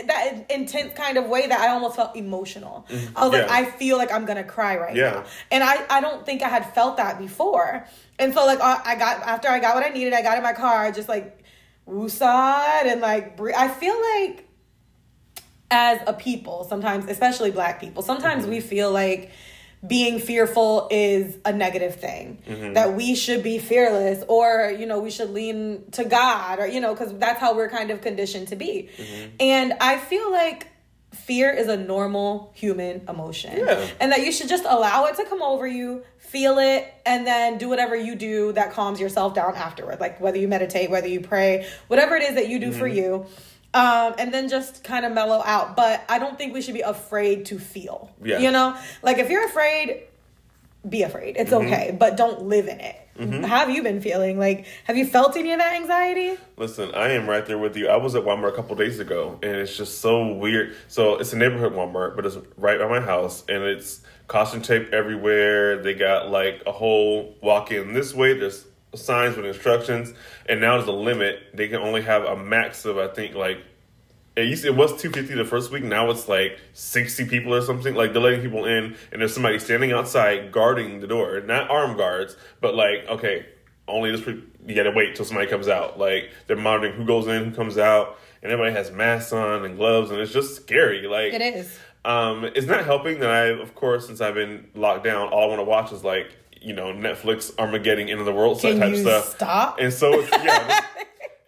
that 0.06 0.46
intense 0.50 0.92
kind 0.94 1.16
of 1.16 1.26
way 1.26 1.46
that 1.46 1.58
I 1.58 1.68
almost 1.68 1.96
felt 1.96 2.16
emotional. 2.16 2.86
I 3.14 3.24
was 3.24 3.32
like, 3.32 3.46
Mm-hmm. 3.46 3.52
I 3.52 3.64
feel 3.64 3.96
like 3.96 4.12
I'm 4.12 4.24
gonna 4.26 4.44
cry 4.44 4.76
right 4.76 4.94
Yeah. 4.96 5.10
now, 5.10 5.24
and 5.50 5.62
I 5.64 5.84
I 5.90 6.00
don't 6.00 6.24
think 6.24 6.42
I 6.42 6.48
had 6.48 6.72
felt 6.74 6.96
that 6.98 7.18
before. 7.18 7.86
And 8.18 8.32
so 8.34 8.44
like 8.46 8.60
I 8.60 8.80
I 8.84 8.94
got 8.96 9.22
after 9.22 9.48
I 9.48 9.58
got 9.58 9.74
what 9.74 9.84
I 9.84 9.90
needed, 9.90 10.12
I 10.14 10.22
got 10.22 10.36
in 10.38 10.42
my 10.42 10.52
car, 10.54 10.78
I 10.84 10.90
just 10.90 11.08
like 11.08 11.44
woosad 11.88 12.84
and 12.86 13.00
like 13.00 13.38
I 13.56 13.68
feel 13.68 13.96
like 14.16 14.48
as 15.70 16.00
a 16.06 16.12
people 16.12 16.64
sometimes 16.64 17.06
especially 17.10 17.50
black 17.50 17.80
people 17.80 18.02
sometimes 18.02 18.42
Mm-hmm. 18.42 18.52
we 18.52 18.60
feel 18.60 18.92
like 18.92 19.30
being 19.86 20.18
fearful 20.18 20.88
is 20.90 21.36
a 21.44 21.52
negative 21.52 21.96
thing 21.96 22.38
Mm-hmm. 22.48 22.72
that 22.74 22.94
we 22.94 23.14
should 23.14 23.42
be 23.42 23.58
fearless 23.58 24.24
or 24.28 24.74
you 24.78 24.86
know 24.86 25.00
we 25.00 25.10
should 25.10 25.30
lean 25.30 25.84
to 25.92 26.04
god 26.04 26.58
or 26.58 26.66
you 26.66 26.80
know 26.80 26.94
because 26.94 27.12
that's 27.18 27.40
how 27.40 27.54
we're 27.54 27.68
kind 27.68 27.90
of 27.90 28.00
conditioned 28.00 28.48
to 28.48 28.56
be 28.56 28.88
Mm-hmm. 28.96 29.28
and 29.40 29.72
i 29.80 29.96
feel 29.98 30.30
like 30.32 30.68
fear 31.26 31.50
is 31.50 31.66
a 31.68 31.76
normal 31.76 32.50
human 32.54 33.02
emotion 33.08 33.52
Yeah. 33.58 33.86
and 34.00 34.12
that 34.12 34.24
you 34.24 34.30
should 34.32 34.48
just 34.48 34.64
allow 34.64 35.06
it 35.06 35.16
to 35.16 35.24
come 35.24 35.42
over 35.42 35.66
you 35.66 36.02
feel 36.18 36.58
it 36.58 36.82
and 37.04 37.26
then 37.26 37.58
do 37.58 37.68
whatever 37.68 37.96
you 37.96 38.14
do 38.14 38.52
that 38.52 38.72
calms 38.72 39.00
yourself 39.00 39.34
down 39.34 39.54
afterward 39.56 39.98
like 40.00 40.20
whether 40.20 40.38
you 40.38 40.48
meditate 40.48 40.90
whether 40.90 41.08
you 41.08 41.20
pray 41.20 41.66
whatever 41.88 42.14
it 42.16 42.22
is 42.22 42.34
that 42.36 42.48
you 42.48 42.58
do 42.58 42.68
Mm-hmm. 42.70 42.78
for 42.78 42.86
you 42.86 43.26
um, 43.74 44.14
and 44.18 44.32
then 44.32 44.48
just 44.48 44.82
kind 44.84 45.04
of 45.04 45.12
mellow 45.12 45.42
out 45.44 45.74
but 45.76 46.04
i 46.08 46.18
don't 46.18 46.38
think 46.38 46.54
we 46.54 46.62
should 46.62 46.74
be 46.74 46.80
afraid 46.82 47.46
to 47.46 47.58
feel 47.58 48.10
Yeah. 48.22 48.38
you 48.38 48.50
know 48.50 48.76
like 49.02 49.18
if 49.18 49.28
you're 49.30 49.46
afraid 49.46 50.04
be 50.88 51.02
afraid 51.02 51.36
it's 51.36 51.50
Mm-hmm. 51.50 51.66
okay 51.66 51.96
but 51.98 52.16
don't 52.16 52.42
live 52.42 52.68
in 52.68 52.80
it 52.80 52.96
Mm-hmm. 53.16 53.44
how 53.44 53.58
have 53.58 53.70
you 53.70 53.82
been 53.82 54.00
feeling 54.00 54.38
like 54.38 54.66
have 54.84 54.96
you 54.96 55.06
felt 55.06 55.36
any 55.36 55.52
of 55.52 55.58
that 55.58 55.74
anxiety 55.74 56.36
Listen, 56.58 56.94
I 56.94 57.10
am 57.10 57.28
right 57.28 57.44
there 57.44 57.58
with 57.58 57.76
you. 57.76 57.88
I 57.88 57.96
was 57.96 58.14
at 58.14 58.22
Walmart 58.22 58.48
a 58.48 58.56
couple 58.56 58.74
days 58.76 58.98
ago, 58.98 59.38
and 59.42 59.56
it's 59.56 59.76
just 59.76 60.00
so 60.00 60.32
weird. 60.32 60.74
So 60.88 61.16
it's 61.18 61.34
a 61.34 61.36
neighborhood 61.36 61.74
Walmart, 61.74 62.16
but 62.16 62.24
it's 62.24 62.38
right 62.56 62.78
by 62.78 62.88
my 62.88 63.00
house, 63.00 63.44
and 63.46 63.62
it's 63.62 64.00
caution 64.26 64.62
tape 64.62 64.90
everywhere. 64.90 65.82
They 65.82 65.92
got 65.92 66.30
like 66.30 66.62
a 66.66 66.72
whole 66.72 67.36
walk 67.42 67.72
in 67.72 67.92
this 67.92 68.14
way. 68.14 68.38
There's 68.38 68.64
signs 68.94 69.36
with 69.36 69.44
instructions, 69.44 70.14
and 70.48 70.62
now 70.62 70.78
there's 70.78 70.88
a 70.88 70.92
limit. 70.92 71.40
They 71.52 71.68
can 71.68 71.82
only 71.82 72.00
have 72.02 72.24
a 72.24 72.36
max 72.36 72.86
of 72.86 72.96
I 72.96 73.08
think 73.08 73.34
like 73.34 73.58
it 74.36 74.46
used 74.48 74.62
to, 74.64 74.68
it 74.68 74.76
was 74.76 74.90
250 75.00 75.34
the 75.34 75.44
first 75.44 75.70
week. 75.70 75.82
Now 75.82 76.10
it's 76.10 76.28
like 76.28 76.58
60 76.74 77.24
people 77.26 77.54
or 77.54 77.62
something. 77.62 77.94
Like 77.94 78.12
they're 78.12 78.22
letting 78.22 78.42
people 78.42 78.64
in, 78.66 78.96
and 79.12 79.20
there's 79.20 79.32
somebody 79.34 79.58
standing 79.58 79.92
outside 79.92 80.52
guarding 80.52 81.00
the 81.00 81.06
door. 81.06 81.40
Not 81.40 81.70
armed 81.70 81.96
guards, 81.96 82.36
but 82.60 82.74
like 82.74 83.06
okay, 83.08 83.46
only 83.88 84.10
this. 84.12 84.20
pe- 84.22 84.40
You 84.66 84.74
gotta 84.74 84.90
wait 84.92 85.16
till 85.16 85.24
somebody 85.24 85.48
comes 85.48 85.68
out. 85.68 85.98
Like 85.98 86.30
they're 86.46 86.56
monitoring 86.56 86.94
who 86.94 87.04
goes 87.06 87.26
in, 87.26 87.46
who 87.46 87.50
comes 87.56 87.78
out, 87.78 88.18
and 88.42 88.52
everybody 88.52 88.74
has 88.76 88.90
masks 88.90 89.32
on 89.32 89.64
and 89.64 89.76
gloves, 89.76 90.10
and 90.10 90.20
it's 90.20 90.32
just 90.32 90.56
scary. 90.56 91.06
Like 91.06 91.32
it 91.32 91.40
is 91.42 91.78
um, 92.04 92.44
it's 92.44 92.66
not 92.66 92.84
helping 92.84 93.18
that 93.20 93.30
I, 93.30 93.46
of 93.46 93.74
course, 93.74 94.06
since 94.06 94.20
I've 94.20 94.34
been 94.34 94.68
locked 94.74 95.02
down, 95.04 95.28
all 95.28 95.44
I 95.44 95.46
want 95.46 95.60
to 95.60 95.64
watch 95.64 95.92
is 95.92 96.04
like 96.04 96.26
you 96.60 96.72
know 96.74 96.92
Netflix 96.92 97.56
Armageddon 97.58 98.08
End 98.08 98.20
of 98.20 98.26
the 98.26 98.32
World 98.32 98.60
Can 98.60 98.78
type 98.80 98.90
you 98.90 98.96
stuff. 99.02 99.30
stop? 99.36 99.78
And 99.80 99.92
so 99.92 100.20
it's 100.20 100.30
yeah. 100.30 100.80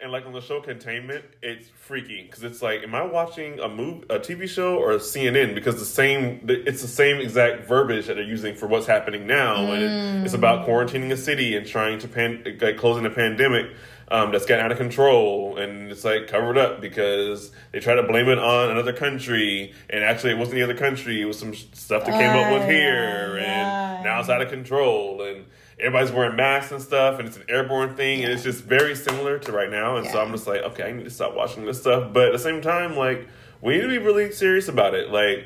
and 0.01 0.09
and 0.09 0.13
like 0.13 0.27
on 0.27 0.33
the 0.33 0.41
show 0.41 0.61
Containment, 0.61 1.25
it's 1.43 1.69
freaky 1.69 2.23
because 2.23 2.43
it's 2.43 2.63
like, 2.63 2.83
am 2.83 2.95
I 2.95 3.03
watching 3.03 3.59
a 3.61 3.69
move, 3.69 4.05
a 4.11 4.19
TV 4.19 4.49
show, 4.49 4.77
or 4.79 4.93
CNN? 4.95 5.55
Because 5.55 5.79
the 5.79 5.85
same, 5.85 6.41
it's 6.49 6.83
the 6.83 6.89
same 6.89 7.21
exact 7.21 7.67
verbiage 7.67 8.07
that 8.07 8.15
they're 8.15 8.23
using 8.25 8.55
for 8.55 8.67
what's 8.67 8.87
happening 8.87 9.27
now, 9.27 9.73
and 9.73 9.83
it, 9.83 10.25
it's 10.25 10.35
about 10.35 10.67
quarantining 10.67 11.11
a 11.13 11.17
city 11.17 11.57
and 11.57 11.67
trying 11.67 11.99
to 12.01 12.09
pan, 12.09 12.43
like 12.61 12.77
closing 12.77 13.07
a 13.07 13.11
pandemic. 13.11 13.73
Um, 14.11 14.33
that's 14.33 14.47
getting 14.47 14.65
out 14.65 14.73
of 14.73 14.79
control 14.79 15.59
and 15.59 15.93
it's 15.93 16.03
like 16.03 16.29
covered 16.29 16.57
up 16.57 16.81
because 16.81 17.53
they 17.73 17.81
try 17.81 17.93
to 17.95 18.03
blame 18.03 18.31
it 18.31 18.39
on 18.39 18.71
another 18.71 18.95
country 18.95 19.75
and 19.91 20.03
actually 20.03 20.31
it 20.33 20.39
wasn't 20.39 20.55
the 20.55 20.63
other 20.63 20.75
country 20.75 21.21
it 21.21 21.27
was 21.27 21.39
some 21.39 21.55
stuff 21.55 22.07
that 22.07 22.13
came 22.19 22.31
up 22.31 22.55
with 22.55 22.63
Oh, 22.63 22.71
here 22.71 23.39
yeah. 23.39 23.97
and 23.97 24.05
now 24.05 24.19
it's 24.19 24.31
out 24.31 24.41
of 24.41 24.49
control 24.49 25.21
and 25.21 25.45
everybody's 25.81 26.11
wearing 26.13 26.35
masks 26.37 26.73
and 26.73 26.83
stuff 26.83 27.19
and 27.19 27.29
it's 27.29 27.37
an 27.37 27.45
airborne 27.49 27.95
thing 27.95 28.25
and 28.25 28.33
it's 28.33 28.43
just 28.43 28.65
very 28.65 28.95
similar 28.97 29.39
to 29.39 29.53
right 29.53 29.71
now 29.71 29.97
and 29.97 30.07
so 30.09 30.21
i'm 30.21 30.33
just 30.33 30.47
like 30.47 30.61
okay 30.63 30.83
i 30.83 30.93
need 30.93 31.05
to 31.05 31.11
stop 31.11 31.35
watching 31.35 31.65
this 31.65 31.81
stuff 31.81 32.13
but 32.13 32.27
at 32.27 32.33
the 32.33 32.39
same 32.39 32.61
time 32.61 32.97
like 32.97 33.29
we 33.61 33.75
need 33.77 33.83
to 33.83 33.89
be 33.89 33.99
really 33.99 34.33
serious 34.33 34.67
about 34.69 34.95
it 34.95 35.11
like 35.11 35.45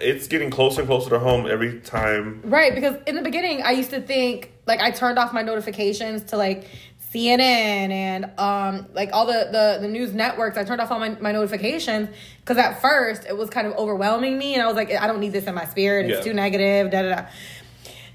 it's 0.00 0.26
getting 0.26 0.50
closer 0.50 0.80
and 0.80 0.88
closer 0.88 1.10
to 1.10 1.18
home 1.18 1.46
every 1.46 1.80
time 1.80 2.40
Right, 2.44 2.74
because 2.74 2.96
in 3.06 3.14
the 3.14 3.20
beginning, 3.20 3.62
I 3.62 3.72
used 3.72 3.90
to 3.90 4.00
think 4.00 4.50
like 4.66 4.80
I 4.80 4.90
turned 4.90 5.18
off 5.18 5.34
my 5.34 5.42
notifications 5.42 6.22
to 6.30 6.38
like 6.38 6.66
CNN 7.12 7.90
and 7.90 8.24
um 8.38 8.86
like 8.94 9.10
all 9.12 9.26
the 9.26 9.48
the, 9.52 9.78
the 9.82 9.88
news 9.88 10.14
networks. 10.14 10.56
I 10.56 10.64
turned 10.64 10.80
off 10.80 10.90
all 10.90 10.98
my, 10.98 11.10
my 11.20 11.30
notifications 11.32 12.08
because 12.40 12.56
at 12.56 12.80
first 12.80 13.26
it 13.28 13.36
was 13.36 13.50
kind 13.50 13.66
of 13.66 13.74
overwhelming 13.74 14.38
me, 14.38 14.54
and 14.54 14.62
I 14.62 14.66
was 14.66 14.76
like, 14.76 14.90
I 14.92 15.06
don't 15.06 15.20
need 15.20 15.32
this 15.34 15.44
in 15.44 15.54
my 15.54 15.66
spirit. 15.66 16.06
It's 16.10 16.18
Yeah. 16.24 16.32
too 16.32 16.34
negative. 16.34 16.90
Da 16.90 17.02
da 17.02 17.14
da. 17.14 17.26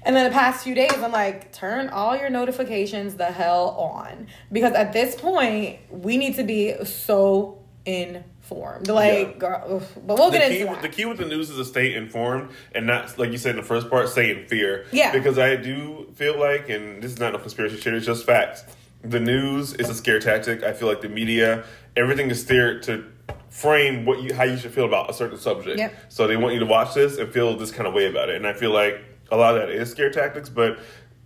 And 0.04 0.14
then 0.16 0.24
the 0.24 0.30
past 0.34 0.64
few 0.64 0.74
days, 0.74 0.92
I'm 0.96 1.12
like, 1.12 1.52
turn 1.52 1.88
all 1.88 2.16
your 2.16 2.30
notifications 2.30 3.16
the 3.16 3.26
hell 3.26 3.70
on 3.70 4.28
because 4.52 4.72
at 4.72 4.92
this 4.92 5.14
point 5.16 5.78
we 5.90 6.16
need 6.16 6.36
to 6.36 6.44
be 6.44 6.74
so 6.84 7.58
informed. 7.84 8.88
Like, 8.88 9.32
Yeah. 9.32 9.38
girl, 9.38 9.82
but 10.06 10.18
we'll 10.18 10.30
the 10.30 10.38
get 10.38 10.50
key, 10.50 10.60
into 10.60 10.72
that. 10.72 10.82
the 10.82 10.88
key 10.88 11.04
with 11.04 11.18
the 11.18 11.24
news 11.26 11.50
is 11.50 11.56
to 11.56 11.64
stay 11.64 11.94
informed 11.94 12.50
and 12.74 12.86
not, 12.86 13.18
like 13.18 13.30
you 13.32 13.38
said 13.38 13.50
in 13.50 13.56
the 13.56 13.62
first 13.62 13.90
part, 13.90 14.08
stay 14.08 14.30
in 14.30 14.46
fear. 14.46 14.86
Yeah. 14.92 15.12
Because 15.12 15.38
I 15.38 15.56
do 15.56 16.06
feel 16.14 16.38
like, 16.38 16.68
and 16.68 17.02
this 17.02 17.12
is 17.12 17.18
not 17.18 17.34
a 17.34 17.38
conspiracy 17.38 17.76
shit, 17.78 17.94
it's 17.94 18.06
just 18.06 18.24
facts. 18.24 18.64
The 19.02 19.20
news 19.20 19.74
is 19.74 19.88
a 19.88 19.94
scare 19.94 20.20
tactic. 20.20 20.62
I 20.62 20.72
feel 20.72 20.88
like 20.88 21.00
the 21.02 21.08
media, 21.08 21.64
everything 21.96 22.30
is 22.30 22.40
steered 22.40 22.82
to 22.84 23.04
frame 23.48 24.04
what 24.04 24.22
you 24.22 24.34
how 24.34 24.44
you 24.44 24.56
should 24.58 24.72
feel 24.72 24.84
about 24.84 25.08
a 25.08 25.12
certain 25.14 25.38
subject. 25.38 25.78
Yep. 25.78 25.94
So 26.08 26.26
they 26.26 26.36
want 26.36 26.54
you 26.54 26.60
to 26.60 26.66
watch 26.66 26.94
this 26.94 27.16
and 27.16 27.32
feel 27.32 27.56
this 27.56 27.70
kind 27.70 27.86
of 27.86 27.94
way 27.94 28.06
about 28.08 28.28
it. 28.28 28.36
And 28.36 28.46
I 28.46 28.52
feel 28.52 28.70
like 28.72 29.00
a 29.30 29.36
lot 29.36 29.54
of 29.56 29.60
that 29.62 29.70
is 29.70 29.90
scare 29.90 30.10
tactics, 30.10 30.48
but 30.48 30.78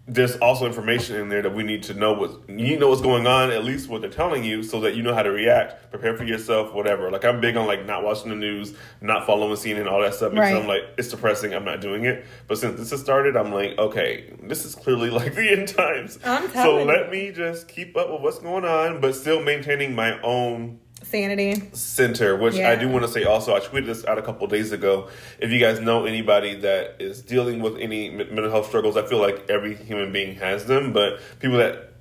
there's 0.09 0.37
also 0.39 0.67
information 0.67 1.15
in 1.15 1.29
there 1.29 1.43
that 1.43 1.55
we 1.55 1.63
need 1.63 1.81
to 1.85 1.95
know 1.95 2.13
what 2.13 2.51
you 2.51 2.77
know 2.77 2.89
what's 2.89 3.01
going 3.01 3.25
on, 3.29 3.53
at 3.53 3.63
least 3.63 3.89
what 3.89 4.01
they're 4.01 4.11
telling 4.11 4.43
you, 4.43 4.61
so 4.65 4.81
that 4.81 4.97
you 4.97 5.03
know 5.03 5.15
how 5.15 5.23
to 5.23 5.31
react, 5.31 5.91
prepare 5.91 6.17
for 6.17 6.25
yourself, 6.25 6.75
whatever. 6.75 7.09
Like 7.09 7.25
I'm 7.25 7.41
big 7.41 7.57
on 7.57 7.69
like 7.69 7.87
not 7.87 8.03
watching 8.03 8.31
the 8.31 8.35
news, 8.35 8.75
not 9.01 9.27
following 9.27 9.55
CNN, 9.55 9.81
and 9.81 9.89
all 9.89 10.01
that 10.03 10.15
stuff 10.15 10.33
because 10.33 10.53
Right. 10.53 10.61
I'm 10.61 10.67
like 10.67 10.83
it's 10.99 11.09
depressing. 11.09 11.55
I'm 11.55 11.65
not 11.65 11.81
doing 11.81 12.05
it. 12.05 12.27
But 12.49 12.59
since 12.59 12.81
this 12.81 12.91
has 12.91 13.01
started, 13.01 13.37
I'm 13.37 13.53
like, 13.53 13.79
okay, 13.79 14.35
this 14.43 14.65
is 14.65 14.75
clearly 14.75 15.09
like 15.21 15.37
the 15.37 15.53
end 15.53 15.69
times. 15.69 16.19
I'm 16.25 16.51
so 16.51 16.83
let 16.83 17.09
me 17.13 17.31
just 17.31 17.69
keep 17.69 17.97
up 17.97 18.11
with 18.11 18.23
what's 18.23 18.41
going 18.41 18.65
on, 18.65 19.01
but 19.01 19.15
still 19.15 19.41
maintaining 19.41 19.95
my 19.95 20.21
own 20.23 20.81
Sanity. 21.13 21.63
center, 21.73 22.37
which 22.37 22.57
Yeah. 22.57 22.71
I 22.71 22.77
do 22.77 22.89
want 22.89 23.05
to 23.05 23.13
say 23.13 23.25
also. 23.25 23.55
I 23.55 23.61
tweeted 23.61 23.87
this 23.87 24.05
out 24.07 24.19
a 24.19 24.23
couple 24.23 24.47
days 24.47 24.73
ago. 24.73 25.09
If 25.39 25.51
you 25.51 25.61
guys 25.61 25.79
know 25.79 26.07
anybody 26.07 26.55
that 26.61 26.97
is 26.99 27.21
dealing 27.21 27.61
with 27.61 27.77
any 27.79 28.11
mental 28.11 28.51
health 28.51 28.67
struggles, 28.67 28.97
I 28.97 29.03
feel 29.03 29.19
like 29.19 29.49
every 29.49 29.75
human 29.75 30.11
being 30.11 30.37
has 30.37 30.65
them, 30.65 30.93
but 30.93 31.21
people 31.39 31.59
that 31.59 31.93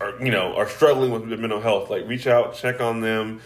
are 0.00 0.14
you 0.22 0.30
know 0.30 0.54
are 0.54 0.68
struggling 0.68 1.10
with 1.10 1.24
mental 1.24 1.60
health, 1.60 1.90
like 1.90 2.06
reach 2.06 2.26
out, 2.26 2.54
check 2.54 2.80
on 2.80 3.00
them. 3.00 3.40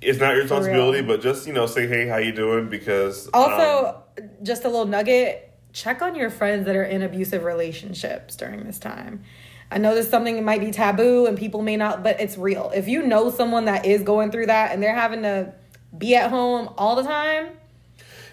It's 0.00 0.18
not 0.18 0.34
your 0.34 0.42
responsibility, 0.42 1.00
but 1.00 1.22
just 1.22 1.46
you 1.46 1.52
know 1.52 1.66
say 1.66 1.86
hey, 1.86 2.06
how 2.08 2.16
you 2.16 2.32
doing? 2.32 2.68
Because 2.68 3.28
Also, 3.32 4.02
um, 4.18 4.28
just 4.42 4.64
a 4.64 4.68
little 4.68 4.86
nugget 4.86 5.52
check 5.72 6.02
on 6.02 6.14
your 6.14 6.30
friends 6.30 6.66
that 6.66 6.76
are 6.76 6.84
in 6.84 7.02
abusive 7.02 7.44
relationships 7.44 8.36
during 8.36 8.64
this 8.64 8.78
time. 8.78 9.24
I 9.70 9.78
know 9.78 9.94
this 9.94 10.04
is 10.06 10.10
something 10.10 10.36
that 10.36 10.42
might 10.44 10.60
be 10.60 10.70
taboo 10.70 11.26
and 11.26 11.36
people 11.36 11.62
may 11.62 11.76
not, 11.76 12.02
but 12.02 12.20
it's 12.20 12.36
real. 12.38 12.70
If 12.74 12.86
you 12.88 13.02
know 13.02 13.30
someone 13.30 13.64
that 13.64 13.84
is 13.86 14.02
going 14.02 14.30
through 14.30 14.46
that 14.46 14.72
and 14.72 14.82
they're 14.82 14.94
having 14.94 15.22
to 15.22 15.52
be 15.96 16.14
at 16.14 16.30
home 16.30 16.68
all 16.78 16.96
the 16.96 17.02
time, 17.02 17.48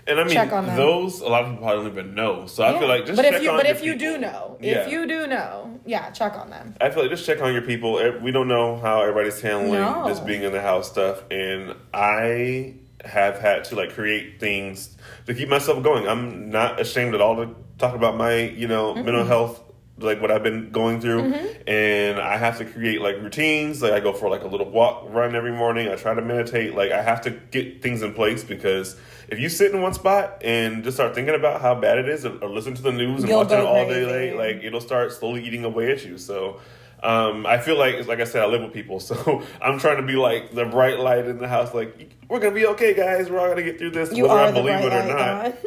and 0.08 0.20
I 0.20 0.24
mean 0.24 0.34
check 0.34 0.52
on 0.52 0.66
them. 0.66 0.76
those 0.76 1.22
a 1.22 1.28
lot 1.30 1.44
of 1.44 1.50
people 1.52 1.64
probably 1.68 1.84
don't 1.92 1.94
even 2.00 2.16
know. 2.16 2.48
So 2.48 2.64
I 2.64 2.78
feel 2.80 2.88
like 2.88 3.06
just 3.06 3.16
but 3.16 3.22
check 3.24 3.34
if 3.36 3.44
you 3.44 3.52
but 3.52 3.66
if 3.68 3.84
you 3.84 3.94
do 3.96 4.16
people. 4.18 4.22
know, 4.32 4.58
Yeah. 4.60 4.80
if 4.86 4.92
you 4.92 5.08
do 5.08 5.28
know, 5.28 5.80
yeah, 5.86 6.10
check 6.10 6.34
on 6.38 6.50
them. 6.50 6.76
I 6.82 6.90
feel 6.90 7.04
like 7.04 7.12
just 7.12 7.26
check 7.26 7.40
on 7.42 7.54
your 7.54 7.62
people. 7.62 8.00
Eh, 8.00 8.12
We 8.22 8.32
don't 8.32 8.48
know 8.48 8.78
how 8.78 9.02
everybody's 9.02 9.40
handling 9.42 9.80
No. 9.80 10.08
this 10.08 10.20
being 10.20 10.42
in 10.44 10.52
the 10.54 10.62
house 10.62 10.90
stuff, 10.90 11.24
and 11.30 11.76
I 11.94 12.74
have 13.06 13.40
had 13.40 13.64
to 13.66 13.76
like 13.76 13.94
create 13.94 14.40
things 14.40 14.96
to 15.28 15.34
keep 15.36 15.50
myself 15.50 15.84
going. 15.84 16.08
I'm 16.08 16.50
not 16.50 16.80
ashamed 16.82 17.14
at 17.14 17.22
all 17.22 17.36
to 17.36 17.56
talk 17.78 17.94
about 17.96 18.18
my, 18.18 18.36
you 18.38 18.68
know, 18.68 18.96
mental 18.96 19.24
health, 19.26 19.62
like 20.04 20.22
what 20.22 20.32
I've 20.32 20.44
been 20.44 20.72
going 20.72 21.02
through, 21.02 21.34
and 21.68 22.20
I 22.20 22.38
have 22.38 22.58
to 22.60 22.66
create 22.66 23.02
like 23.02 23.18
routines. 23.18 23.82
Like 23.82 23.94
I 23.94 24.00
go 24.00 24.14
for 24.14 24.30
like 24.30 24.44
a 24.44 24.48
little 24.48 24.70
walk, 24.70 25.06
run 25.10 25.36
every 25.36 25.52
morning. 25.52 25.88
I 25.90 25.96
try 25.96 26.14
to 26.14 26.22
meditate. 26.22 26.76
Like 26.76 26.92
I 26.92 27.02
have 27.02 27.22
to 27.22 27.32
get 27.32 27.82
things 27.82 28.02
in 28.02 28.14
place 28.14 28.44
because 28.44 28.96
if 29.30 29.40
you 29.40 29.50
sit 29.50 29.74
in 29.74 29.82
one 29.82 29.94
spot 29.94 30.42
and 30.44 30.84
just 30.84 30.98
start 30.98 31.16
thinking 31.16 31.36
about 31.36 31.62
how 31.62 31.76
bad 31.76 31.98
it 31.98 32.10
is, 32.10 32.26
or, 32.26 32.38
or 32.44 32.50
listen 32.50 32.74
to 32.76 32.82
the 32.82 32.92
news 32.92 33.22
and 33.22 33.30
You'll 33.30 33.40
watching 33.44 33.60
it 33.60 33.66
all 33.66 33.88
day, 33.88 34.06
crazy. 34.06 34.36
like, 34.38 34.64
it'll 34.64 34.82
start 34.82 35.12
slowly 35.14 35.46
eating 35.46 35.64
away 35.64 35.92
at 35.92 36.04
you. 36.06 36.18
So 36.18 36.60
um, 37.04 37.46
I 37.46 37.58
feel 37.58 37.78
like, 37.78 38.08
like 38.08 38.20
I 38.20 38.26
said, 38.26 38.44
I 38.44 38.46
live 38.48 38.62
with 38.62 38.74
people, 38.74 39.00
so 39.10 39.42
I'm 39.62 39.80
trying 39.80 39.98
to 39.98 40.04
be 40.04 40.16
like 40.16 40.54
the 40.54 40.66
bright 40.66 41.00
light 41.00 41.26
in 41.26 41.38
the 41.38 41.48
house. 41.48 41.74
Like 41.74 42.12
we're 42.28 42.40
gonna 42.40 42.56
be 42.56 42.68
okay, 42.68 42.94
guys. 42.94 43.30
We're 43.30 43.40
all 43.40 43.48
gonna 43.50 43.64
get 43.64 43.78
through 43.78 43.92
this, 43.92 44.12
You 44.14 44.24
whether 44.28 44.40
I 44.40 44.52
believe 44.52 44.76
it 44.80 44.86
or 44.86 44.90
light, 44.90 45.08
not. 45.08 45.56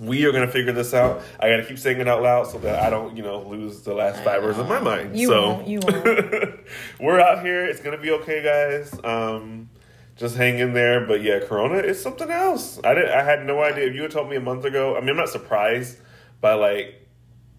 We 0.00 0.24
are 0.26 0.32
gonna 0.32 0.50
figure 0.50 0.72
this 0.72 0.92
out. 0.94 1.22
I 1.40 1.48
gotta 1.48 1.64
keep 1.64 1.78
saying 1.78 2.00
it 2.00 2.08
out 2.08 2.22
loud 2.22 2.48
so 2.48 2.58
that 2.58 2.82
I 2.82 2.90
don't, 2.90 3.16
you 3.16 3.22
know, 3.22 3.42
lose 3.42 3.82
the 3.82 3.94
last 3.94 4.22
fibers 4.24 4.58
of 4.58 4.68
my 4.68 4.80
mind. 4.80 5.16
You 5.18 5.28
so 5.28 5.48
won't, 5.48 5.68
you 5.68 5.80
won't. 5.80 6.60
we're 7.00 7.20
out 7.20 7.42
here. 7.44 7.64
It's 7.64 7.80
gonna 7.80 7.98
be 7.98 8.10
okay, 8.12 8.42
guys. 8.42 8.92
Um, 9.04 9.70
just 10.16 10.36
hang 10.36 10.58
in 10.58 10.72
there. 10.72 11.06
But 11.06 11.22
yeah, 11.22 11.40
Corona 11.40 11.78
is 11.78 12.00
something 12.02 12.30
else. 12.30 12.80
I 12.84 12.94
didn't. 12.94 13.10
I 13.10 13.22
had 13.22 13.44
no 13.46 13.62
idea. 13.62 13.86
If 13.86 13.94
you 13.94 14.02
had 14.02 14.10
told 14.10 14.28
me 14.28 14.36
a 14.36 14.40
month 14.40 14.64
ago, 14.64 14.96
I 14.96 15.00
mean, 15.00 15.10
I'm 15.10 15.16
not 15.16 15.28
surprised 15.28 15.98
by 16.40 16.54
like 16.54 17.08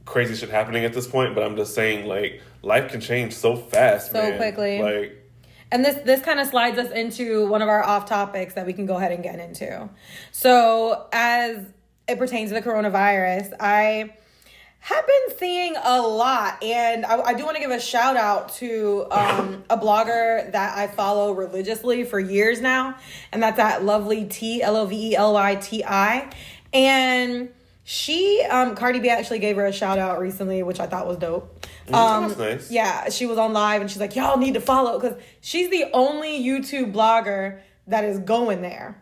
crazy 0.06 0.36
shit 0.36 0.50
happening 0.50 0.84
at 0.86 0.94
this 0.94 1.08
point. 1.08 1.36
But 1.36 1.44
I'm 1.44 1.56
just 1.56 1.74
saying, 1.74 2.06
like, 2.06 2.42
life 2.62 2.92
can 2.92 3.00
change 3.02 3.34
so 3.34 3.56
fast, 3.56 4.12
So 4.12 4.22
man. 4.22 4.38
quickly. 4.38 4.82
Like, 4.82 5.32
And 5.72 5.86
this 5.86 5.96
this 6.04 6.22
kind 6.22 6.40
of 6.40 6.48
slides 6.48 6.78
us 6.78 6.92
into 6.92 7.48
one 7.48 7.62
of 7.62 7.70
our 7.70 7.84
off 7.84 8.06
topics 8.06 8.56
that 8.56 8.66
we 8.66 8.74
can 8.74 8.86
go 8.86 8.98
ahead 8.98 9.12
and 9.14 9.24
get 9.24 9.40
into. 9.40 9.90
So, 10.32 11.08
as 11.14 11.66
it 12.10 12.18
pertains 12.18 12.50
to 12.50 12.56
the 12.56 12.62
coronavirus, 12.62 13.54
I 13.60 14.13
have 14.82 15.06
been 15.06 15.38
seeing 15.38 15.75
a 15.84 16.01
lot, 16.01 16.63
and 16.63 17.06
I, 17.06 17.20
I 17.20 17.34
do 17.34 17.44
want 17.44 17.58
to 17.58 17.62
give 17.62 17.72
a 17.72 17.80
shout 17.80 18.16
out 18.16 18.54
to 18.56 19.06
um, 19.12 19.63
a 19.70 19.78
blogger 19.78 20.51
that 20.51 20.78
I 20.78 20.88
follow 20.88 21.34
religiously 21.34 22.04
for 22.06 22.20
years 22.20 22.62
now, 22.62 22.96
and 23.32 23.44
that's 23.44 23.60
at 23.60 23.84
Lovely 23.84 24.25
T 24.25 24.63
L 24.63 24.78
O 24.78 24.86
V 24.86 25.12
E 25.12 25.16
L 25.16 25.34
Y 25.34 25.56
T 25.56 25.84
I, 25.86 26.32
and 26.74 27.50
she 27.84 28.46
um 28.50 28.75
Cardi 28.75 29.00
B 29.00 29.10
actually 29.10 29.39
gave 29.39 29.56
her 29.56 29.66
a 29.66 29.74
shout 29.74 29.98
out 29.98 30.20
recently, 30.20 30.63
which 30.63 30.80
I 30.80 30.86
thought 30.86 31.08
was 31.08 31.18
dope. 31.18 31.66
Um, 31.92 32.28
that's 32.28 32.38
nice. 32.38 32.72
Yeah, 32.72 33.10
she 33.10 33.25
was 33.25 33.38
on 33.38 33.51
live 33.51 33.82
and 33.82 33.89
she's 33.89 34.00
like, 34.00 34.16
y'all 34.16 34.38
need 34.38 34.54
to 34.54 34.62
follow 34.62 35.00
because 35.00 35.20
she's 35.42 35.70
the 35.72 35.86
only 35.92 36.42
YouTube 36.44 36.94
blogger 36.94 37.62
that 37.88 38.04
is 38.04 38.20
going 38.20 38.62
there. 38.62 39.01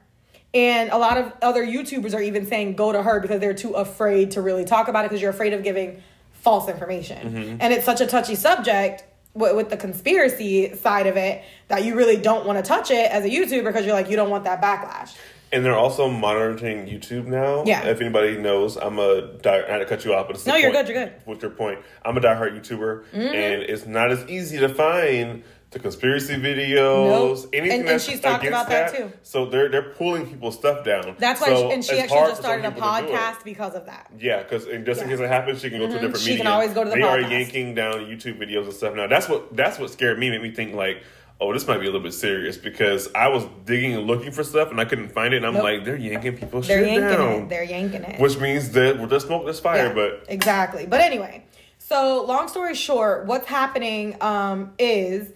And 0.58 0.90
a 0.92 0.98
lot 0.98 1.18
of 1.18 1.32
other 1.42 1.66
YouTubers 1.66 2.14
are 2.16 2.22
even 2.22 2.46
saying 2.46 2.76
go 2.76 2.92
to 2.92 3.04
her 3.04 3.20
because 3.20 3.40
they're 3.40 3.54
too 3.54 3.74
afraid 3.74 4.32
to 4.32 4.42
really 4.42 4.66
talk 4.66 4.88
about 4.88 5.06
it 5.06 5.10
because 5.10 5.22
you're 5.22 5.32
afraid 5.32 5.54
of 5.54 5.64
giving 5.64 6.02
false 6.34 6.68
information. 6.70 7.18
Mm-hmm. 7.34 7.58
And 7.62 7.74
it's 7.74 7.86
such 7.86 8.02
a 8.02 8.08
touchy 8.08 8.36
subject 8.36 9.04
with, 9.34 9.56
with 9.56 9.70
the 9.70 9.78
conspiracy 9.78 10.74
side 10.76 11.06
of 11.08 11.18
it 11.18 11.44
that 11.68 11.84
you 11.84 11.96
really 11.96 12.18
don't 12.18 12.46
want 12.46 12.58
to 12.58 12.64
touch 12.68 12.90
it 12.92 13.12
as 13.12 13.24
a 13.26 13.30
YouTuber 13.30 13.66
because 13.66 13.86
you're 13.86 13.94
like, 13.94 14.10
you 14.10 14.16
don't 14.16 14.30
want 14.30 14.46
that 14.46 14.62
backlash. 14.62 15.16
and 15.52 15.64
they're 15.64 15.78
also 15.78 16.10
monitoring 16.10 16.88
YouTube 16.88 17.26
now. 17.28 17.64
Yeah. 17.66 17.86
If 17.88 18.02
anybody 18.02 18.38
knows, 18.38 18.78
I'm 18.78 18.98
a 19.00 19.34
die. 19.42 19.64
I 19.68 19.72
had 19.72 19.78
to 19.80 19.86
cut 19.86 20.04
you 20.06 20.14
off, 20.14 20.28
but 20.28 20.36
it's 20.38 20.44
the 20.46 20.52
No, 20.52 20.58
you're 20.58 20.72
point- 20.74 20.88
good, 20.88 20.94
you're 20.96 21.06
good. 21.06 21.14
With 21.26 21.42
your 21.42 21.52
point, 21.52 21.80
I'm 22.04 22.18
a 22.18 22.22
diehard 22.22 22.54
YouTuber, 22.60 23.04
Mm-hmm. 23.14 23.18
and 23.20 23.62
it's 23.64 23.86
not 23.86 24.12
as 24.12 24.26
easy 24.28 24.58
to 24.60 24.70
find 24.70 25.44
the 25.72 25.80
conspiracy 25.80 26.36
videos, 26.36 27.44
Nope. 27.44 27.50
anything 27.54 27.82
And- 27.82 27.90
and 27.90 28.02
she's 28.02 28.22
talked 28.22 28.44
against 28.44 28.48
about 28.48 28.70
that 28.70 28.96
too. 28.96 29.12
So 29.24 29.46
they're 29.46 29.68
they're 29.70 29.82
pulling 29.82 30.26
people's 30.26 30.56
stuff 30.58 30.86
down. 30.86 31.16
That's 31.20 31.42
why, 31.42 31.48
So 31.48 31.68
she, 31.68 31.74
and 31.74 31.84
she 31.86 32.00
actually 32.00 32.20
just 32.30 32.42
started 32.42 32.66
a 32.66 32.72
people 32.72 32.90
to 32.90 33.02
do 33.02 33.08
it. 33.08 33.12
podcast 33.12 33.44
because 33.44 33.76
of 33.76 33.86
that. 33.88 34.10
Yeah, 34.18 34.44
because 34.44 34.64
just 34.64 34.72
in 34.74 34.84
Yeah. 34.86 34.94
Mm-hmm. 34.94 35.10
case 35.10 35.20
it 35.20 35.28
happens, 35.28 35.62
she 35.62 35.70
can 35.70 35.80
go 35.80 35.88
to 35.88 35.98
a 35.98 36.00
different 36.00 36.18
She 36.20 36.38
can 36.38 36.48
always 36.48 36.74
go 36.74 36.84
to 36.86 36.90
the 36.90 36.96
They 36.96 37.02
are 37.02 37.20
yanking 37.20 37.76
down 37.76 38.06
YouTube 38.06 38.40
videos 38.40 38.64
and 38.64 38.74
stuff 38.74 38.96
now. 38.96 39.08
That's 39.08 39.28
what 39.28 39.56
that's 39.56 39.78
what 39.78 39.90
scared 39.92 40.18
me. 40.18 40.30
Made 40.30 40.42
me 40.42 40.52
think 40.52 40.74
like, 40.74 41.04
oh, 41.42 41.52
this 41.54 41.68
might 41.68 41.78
be 41.80 41.84
a 41.84 41.92
little 41.92 42.00
bit 42.00 42.14
serious 42.14 42.56
because 42.58 43.10
I 43.14 43.28
was 43.28 43.46
digging 43.66 43.94
and 43.94 44.08
looking 44.08 44.32
for 44.32 44.44
stuff 44.46 44.72
and 44.72 44.80
I 44.80 44.86
couldn't 44.86 45.10
find 45.10 45.34
it. 45.34 45.38
And 45.38 45.46
I'm 45.46 45.54
Nope. 45.56 45.64
like, 45.64 45.84
they're 45.84 45.98
yanking 45.98 46.38
people's 46.38 46.68
They're 46.68 46.80
shit 46.80 46.94
yanking 46.94 47.10
down, 47.18 47.32
it. 47.44 47.50
They're 47.50 47.64
yanking 47.64 48.04
it. 48.06 48.20
which 48.22 48.40
means 48.40 48.72
that 48.72 48.98
well, 48.98 49.08
there's 49.08 49.26
smoke, 49.26 49.44
there's 49.44 49.60
fire. 49.60 49.88
Yeah, 49.88 49.94
But 49.94 50.24
exactly. 50.30 50.86
But 50.88 51.02
anyway, 51.02 51.44
so 51.78 52.24
long 52.26 52.48
story 52.48 52.74
short, 52.74 53.26
what's 53.28 53.46
happening 53.48 54.16
um, 54.22 54.72
is 54.80 55.30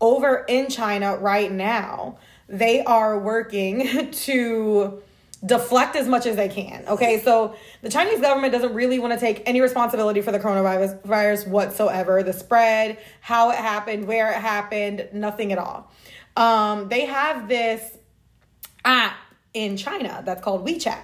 over 0.00 0.44
in 0.48 0.68
China 0.68 1.16
right 1.16 1.50
now, 1.50 2.18
they 2.48 2.82
are 2.84 3.18
working 3.18 4.10
to 4.12 5.02
deflect 5.44 5.96
as 5.96 6.08
much 6.08 6.26
as 6.26 6.36
they 6.36 6.48
can. 6.48 6.84
Okay, 6.88 7.20
so 7.20 7.54
the 7.82 7.88
Chinese 7.88 8.20
government 8.20 8.52
doesn't 8.52 8.74
really 8.74 8.98
want 8.98 9.12
to 9.12 9.18
take 9.18 9.42
any 9.46 9.60
responsibility 9.60 10.20
for 10.20 10.32
the 10.32 10.38
coronavirus 10.38 11.02
virus 11.04 11.46
whatsoever. 11.46 12.22
The 12.22 12.32
spread, 12.32 12.98
how 13.20 13.50
it 13.50 13.56
happened, 13.56 14.06
where 14.06 14.30
it 14.30 14.40
happened, 14.40 15.08
nothing 15.12 15.52
at 15.52 15.58
all. 15.58 15.90
Um, 16.36 16.88
they 16.88 17.06
have 17.06 17.48
this 17.48 17.96
app 18.84 19.16
in 19.54 19.76
China 19.76 20.22
that's 20.24 20.42
called 20.42 20.66
WeChat. 20.66 21.00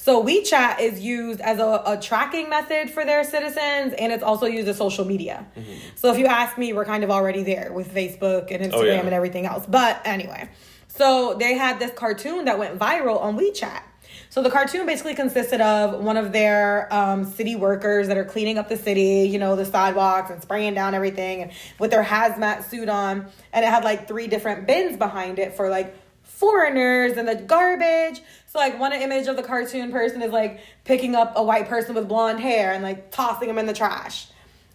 So 0.00 0.24
WeChat 0.24 0.80
is 0.80 0.98
used 0.98 1.42
as 1.42 1.58
a, 1.58 1.82
a 1.84 1.98
tracking 2.00 2.48
method 2.48 2.88
for 2.88 3.04
their 3.04 3.22
citizens, 3.22 3.92
and 3.92 4.10
it's 4.14 4.22
also 4.22 4.46
used 4.46 4.66
as 4.66 4.78
social 4.78 5.04
media. 5.04 5.46
So 5.94 6.10
if 6.10 6.16
you 6.18 6.24
ask 6.24 6.56
me, 6.56 6.72
we're 6.72 6.86
kind 6.86 7.04
of 7.04 7.10
already 7.10 7.42
there 7.42 7.70
with 7.70 7.92
Facebook 7.94 8.50
and 8.50 8.64
Instagram 8.64 8.78
Oh, 8.78 8.82
yeah. 8.84 9.00
and 9.00 9.12
everything 9.12 9.44
else. 9.44 9.66
But 9.68 10.00
anyway, 10.06 10.48
so 10.88 11.36
they 11.38 11.52
had 11.52 11.78
this 11.78 11.90
cartoon 11.92 12.46
that 12.46 12.58
went 12.58 12.78
viral 12.78 13.20
on 13.20 13.38
WeChat. 13.38 13.82
So 14.30 14.42
the 14.42 14.48
cartoon 14.48 14.86
basically 14.86 15.14
consisted 15.14 15.60
of 15.60 16.02
one 16.02 16.16
of 16.16 16.32
their 16.32 16.88
um, 16.94 17.26
city 17.26 17.54
workers 17.54 18.08
that 18.08 18.16
are 18.16 18.24
cleaning 18.24 18.56
up 18.56 18.70
the 18.70 18.78
city, 18.78 19.28
you 19.28 19.38
know, 19.38 19.54
the 19.54 19.66
sidewalks 19.66 20.30
and 20.30 20.40
spraying 20.40 20.72
down 20.72 20.94
everything, 20.94 21.42
and 21.42 21.52
with 21.78 21.90
their 21.90 22.02
hazmat 22.04 22.64
suit 22.70 22.88
on, 22.88 23.26
and 23.52 23.64
it 23.66 23.68
had 23.68 23.84
like 23.84 24.08
three 24.08 24.28
different 24.28 24.66
bins 24.66 24.96
behind 24.96 25.38
it 25.38 25.52
for 25.54 25.68
like 25.68 25.94
foreigners 26.22 27.18
and 27.18 27.28
the 27.28 27.34
garbage. 27.34 28.22
So 28.50 28.58
like 28.58 28.80
one 28.80 28.92
image 28.92 29.28
of 29.28 29.36
the 29.36 29.44
cartoon 29.44 29.92
person 29.92 30.22
is 30.22 30.32
like 30.32 30.58
picking 30.84 31.14
up 31.14 31.34
a 31.36 31.42
white 31.42 31.68
person 31.68 31.94
with 31.94 32.08
blonde 32.08 32.40
hair 32.40 32.72
and 32.72 32.82
like 32.82 33.12
tossing 33.12 33.46
them 33.46 33.58
in 33.58 33.66
the 33.66 33.72
trash. 33.72 34.26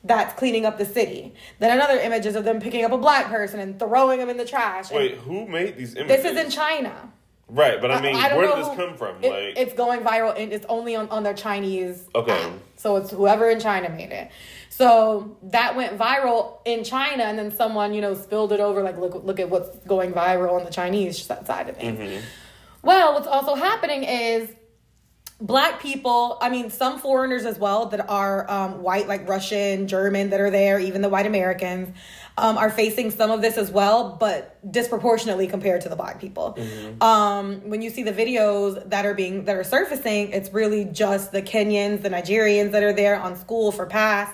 That's 0.06 0.34
cleaning 0.40 0.66
up 0.66 0.78
the 0.78 0.86
city. 0.86 1.34
Then 1.60 1.72
another 1.78 2.00
image 2.00 2.26
is 2.26 2.38
of 2.38 2.46
them 2.46 2.62
picking 2.62 2.86
up 2.86 2.94
a 2.94 2.98
black 2.98 3.26
person 3.26 3.60
and 3.60 3.78
throwing 3.78 4.20
them 4.20 4.30
in 4.30 4.38
the 4.38 4.46
trash. 4.46 4.92
And 4.92 4.98
Wait, 5.00 5.18
who 5.18 5.46
made 5.46 5.76
these 5.76 5.94
images? 5.96 6.24
this 6.24 6.32
is 6.32 6.42
in 6.42 6.50
China. 6.50 7.12
Right, 7.50 7.82
but 7.82 7.92
I 7.92 8.02
mean, 8.02 8.14
don't 8.16 8.38
where 8.38 8.48
did 8.48 8.58
this 8.60 8.68
who- 8.70 8.76
come 8.78 8.96
from? 8.96 9.22
it- 9.22 9.30
like, 9.30 9.58
it's 9.58 9.74
going 9.74 10.00
viral 10.02 10.40
and 10.40 10.54
it's 10.54 10.66
only 10.70 10.96
on, 10.96 11.10
on 11.10 11.24
their 11.24 11.34
Chinese. 11.34 12.08
Okay. 12.16 12.32
app. 12.32 12.54
So 12.78 12.96
it's 12.96 13.12
whoever 13.12 13.50
in 13.50 13.60
China 13.60 13.90
made 13.90 14.12
it. 14.12 14.32
So 14.70 15.36
that 15.44 15.76
went 15.76 15.98
viral 15.98 16.60
in 16.64 16.86
China, 16.86 17.24
and 17.24 17.38
then 17.38 17.52
someone 17.54 17.94
you 17.94 18.00
know 18.02 18.14
spilled 18.16 18.54
it 18.54 18.62
over. 18.62 18.82
Like, 18.84 18.98
look, 18.98 19.22
look 19.26 19.40
at 19.42 19.50
what's 19.50 19.76
going 19.80 20.14
viral 20.14 20.54
on 20.54 20.64
the 20.64 20.72
Chinese 20.72 21.22
side 21.24 21.68
of 21.68 21.76
things. 21.76 22.00
Mm-hmm. 22.00 22.26
Well, 22.86 23.14
what's 23.16 23.28
also 23.28 23.56
happening 23.56 24.04
is 24.04 24.50
black 25.42 25.82
people 25.82 26.38
i 26.40 26.50
mean 26.50 26.70
some 26.70 26.98
foreigners 26.98 27.44
as 27.44 27.60
well 27.60 27.88
that 27.88 28.10
are 28.10 28.50
um, 28.50 28.82
white 28.82 29.06
like 29.06 29.28
russian 29.28 29.86
german 29.86 30.30
that 30.30 30.40
are 30.40 30.50
there 30.50 30.80
even 30.80 31.02
the 31.02 31.10
white 31.10 31.26
americans 31.26 31.94
um, 32.38 32.58
are 32.58 32.70
facing 32.70 33.12
some 33.12 33.32
of 33.32 33.42
this 33.42 33.58
as 33.58 33.70
well 33.70 34.16
but 34.18 34.58
disproportionately 34.72 35.48
compared 35.48 35.82
to 35.82 35.90
the 35.90 35.96
black 35.96 36.20
people. 36.20 36.58
Um, 37.02 37.70
when 37.70 37.82
you 37.82 37.90
see 37.90 38.04
the 38.04 38.14
videos 38.14 38.90
that 38.90 39.06
are 39.06 39.14
being 39.14 39.46
that 39.46 39.56
are 39.56 39.64
surfacing 39.64 40.32
it's 40.32 40.54
really 40.54 40.86
just 40.86 41.32
the 41.32 41.42
kenyans 41.42 42.02
the 42.02 42.10
nigerians 42.10 42.72
that 42.72 42.84
are 42.84 42.94
there 42.94 43.20
on 43.20 43.36
school 43.36 43.72
for 43.72 43.86
pass. 43.86 44.32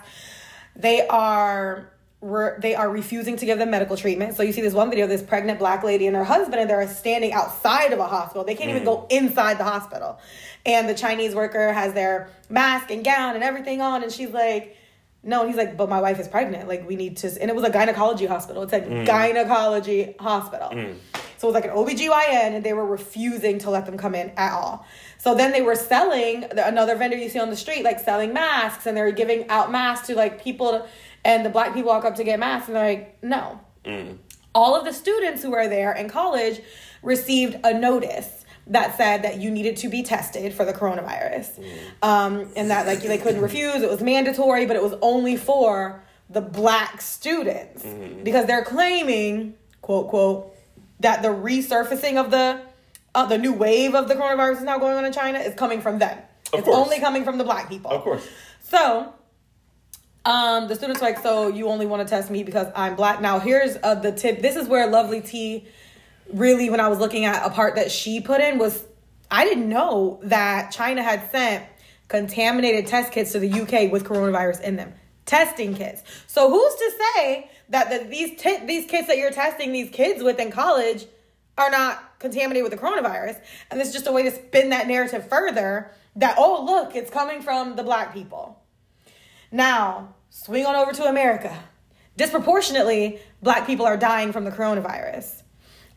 They 0.76 1.06
are 1.08 1.91
re- 2.22 2.54
they 2.60 2.76
are 2.76 2.90
refusing 2.90 3.36
to 3.38 3.46
give 3.46 3.58
them 3.58 3.72
medical 3.72 3.98
treatment. 3.98 4.36
So 4.36 4.44
you 4.44 4.54
see 4.54 4.62
this 4.62 4.74
one 4.74 4.90
video, 4.90 5.08
this 5.08 5.24
pregnant 5.24 5.60
black 5.60 5.84
lady 5.84 6.08
and 6.08 6.16
her 6.16 6.24
husband, 6.24 6.62
and 6.62 6.70
they're 6.70 6.88
standing 6.88 7.34
outside 7.34 7.94
of 7.94 8.00
a 8.00 8.08
hospital. 8.08 8.44
They 8.44 8.56
can't 8.56 8.70
even 8.70 8.84
go 8.84 9.00
mm. 9.00 9.12
inside 9.12 9.58
the 9.58 9.64
hospital. 9.64 10.20
And 10.66 10.88
the 10.88 10.94
Chinese 10.94 11.34
worker 11.34 11.74
has 11.74 11.94
their 11.94 12.30
mask 12.50 12.92
and 12.92 13.04
gown 13.04 13.36
and 13.36 13.44
everything 13.44 13.82
on, 13.82 14.04
and 14.04 14.12
she's 14.12 14.30
like, 14.30 14.78
no, 15.24 15.42
and 15.42 15.50
he's 15.50 15.58
like, 15.58 15.78
but 15.78 15.88
my 15.88 16.02
wife 16.02 16.20
is 16.20 16.28
pregnant. 16.28 16.68
Like, 16.68 16.88
we 16.88 16.96
need 16.96 17.18
to, 17.18 17.28
and 17.40 17.50
it 17.50 17.56
was 17.56 17.64
a 17.64 17.70
gynecology 17.70 18.26
hospital. 18.26 18.64
It's 18.64 18.74
a 18.74 18.82
mm. 18.82 19.06
gynecology 19.06 20.16
hospital. 20.20 20.70
Mm. 20.70 20.96
So 21.38 21.48
it 21.48 21.54
was 21.54 21.56
like 21.56 21.66
an 21.66 21.72
OBGYN, 21.72 22.56
and 22.56 22.64
they 22.64 22.74
were 22.74 22.86
refusing 22.86 23.60
to 23.60 23.72
let 23.72 23.86
them 23.88 23.98
come 23.98 24.14
in 24.14 24.32
at 24.38 24.52
all. 24.54 24.86
So 25.18 25.36
then 25.36 25.52
they 25.52 25.62
were 25.62 25.76
selling, 25.76 26.46
another 26.58 26.96
vendor 26.96 27.18
you 27.18 27.30
see 27.30 27.40
on 27.40 27.52
the 27.52 27.56
street, 27.56 27.84
like 27.84 28.00
selling 28.00 28.34
masks, 28.34 28.86
and 28.86 28.96
they 28.96 29.02
were 29.02 29.12
giving 29.12 29.48
out 29.50 29.72
masks 29.72 30.08
to 30.08 30.16
like 30.16 30.44
people, 30.44 30.72
to, 30.72 30.86
and 31.24 31.46
the 31.46 31.50
black 31.50 31.74
people 31.74 31.90
walk 31.90 32.06
up 32.06 32.16
to 32.16 32.24
get 32.24 32.40
masks, 32.40 32.68
and 32.68 32.76
they're 32.76 32.90
like, 32.90 33.18
no. 33.24 33.60
All 34.54 34.76
of 34.76 34.86
the 34.86 34.94
students 34.94 35.42
who 35.42 35.54
are 35.54 35.68
there 35.68 35.94
in 35.94 36.10
college 36.10 36.62
received 37.02 37.58
a 37.64 37.74
notice 37.74 38.46
that 38.68 38.96
said 38.96 39.24
that 39.24 39.40
you 39.40 39.50
needed 39.50 39.78
to 39.78 39.90
be 39.90 40.04
tested 40.04 40.54
for 40.54 40.66
the 40.66 40.74
coronavirus. 40.74 41.64
Um, 42.02 42.50
and 42.56 42.70
that 42.70 42.86
like 42.86 43.02
they 43.02 43.18
couldn't 43.18 43.42
refuse, 43.42 43.82
it 43.82 43.90
was 43.90 44.02
mandatory, 44.02 44.66
but 44.66 44.76
it 44.76 44.84
was 44.84 44.94
only 45.02 45.36
for 45.36 46.04
the 46.30 46.42
black 46.42 47.02
students 47.02 47.84
because 48.24 48.46
they're 48.46 48.64
claiming, 48.64 49.56
quote, 49.82 50.10
quote, 50.10 50.56
that 51.00 51.22
the 51.22 51.30
resurfacing 51.30 52.18
of 52.24 52.32
the 52.32 52.62
uh, 53.14 53.26
the 53.26 53.38
new 53.38 53.52
wave 53.52 53.94
of 53.94 54.08
the 54.08 54.16
coronavirus 54.16 54.58
is 54.58 54.64
now 54.64 54.78
going 54.78 54.96
on 54.96 55.04
in 55.04 55.12
China 55.12 55.40
is 55.40 55.54
coming 55.56 55.82
from 55.82 56.00
them. 56.00 56.18
Of 56.54 56.60
it's 56.60 56.66
course. 56.66 56.78
only 56.78 57.00
coming 57.00 57.26
from 57.26 57.38
the 57.38 57.44
black 57.44 57.68
people. 57.68 57.92
of 57.92 58.02
course. 58.04 58.26
So, 58.64 59.14
um, 60.26 60.68
the 60.68 60.76
students 60.76 61.02
like, 61.02 61.20
so 61.20 61.48
you 61.48 61.68
only 61.68 61.86
want 61.86 62.08
to 62.08 62.10
test 62.10 62.30
me 62.30 62.44
because 62.44 62.68
I'm 62.76 62.96
black. 62.96 63.22
Now, 63.22 63.40
here's 63.40 63.78
uh, 63.82 63.96
the 63.96 64.12
tip. 64.12 64.42
This 64.42 64.56
is 64.56 64.68
where 64.68 64.88
Lovely 64.88 65.22
T 65.22 65.68
really, 66.34 66.70
when 66.70 66.80
I 66.80 66.88
was 66.88 67.00
looking 67.00 67.26
at 67.26 67.46
a 67.46 67.50
part 67.50 67.76
that 67.76 67.92
she 67.92 68.22
put 68.22 68.42
in, 68.42 68.58
was 68.58 68.86
I 69.30 69.46
didn't 69.46 69.70
know 69.70 70.20
that 70.24 70.72
China 70.72 71.02
had 71.02 71.32
sent 71.32 71.66
contaminated 72.08 72.88
test 72.88 73.12
kits 73.12 73.32
to 73.32 73.40
the 73.40 73.50
UK 73.50 73.92
with 73.92 74.04
coronavirus 74.04 74.62
in 74.62 74.76
them. 74.76 74.94
Testing 75.26 75.76
kits. 75.76 76.04
So 76.28 76.50
who's 76.50 76.76
to 76.76 76.92
say 77.16 77.50
that 77.70 77.90
the, 77.90 78.10
these 78.10 78.40
ti- 78.40 78.66
these 78.66 78.90
kits 78.90 79.08
that 79.08 79.18
you're 79.18 79.32
testing 79.32 79.72
these 79.72 79.90
kids 79.90 80.22
with 80.22 80.40
in 80.40 80.52
college 80.52 81.06
are 81.58 81.70
not 81.70 82.20
contaminated 82.20 82.70
with 82.70 82.74
the 82.74 82.86
coronavirus? 82.86 83.40
And 83.70 83.80
this 83.80 83.88
is 83.88 83.94
just 83.94 84.08
a 84.08 84.12
way 84.12 84.24
to 84.24 84.32
spin 84.32 84.70
that 84.70 84.88
narrative 84.88 85.30
further. 85.30 85.92
That 86.18 86.36
oh 86.38 86.66
look, 86.66 86.96
it's 86.96 87.10
coming 87.10 87.42
from 87.42 87.78
the 87.78 87.84
black 87.84 88.14
people. 88.14 88.61
Now, 89.52 90.16
swing 90.30 90.66
on 90.66 90.76
over 90.76 90.94
to 90.94 91.06
America. 91.06 91.58
Disproportionately, 92.16 93.20
black 93.42 93.68
people 93.68 93.86
are 93.86 93.98
dying 93.98 94.32
from 94.32 94.46
the 94.46 94.52
coronavirus. 94.52 95.44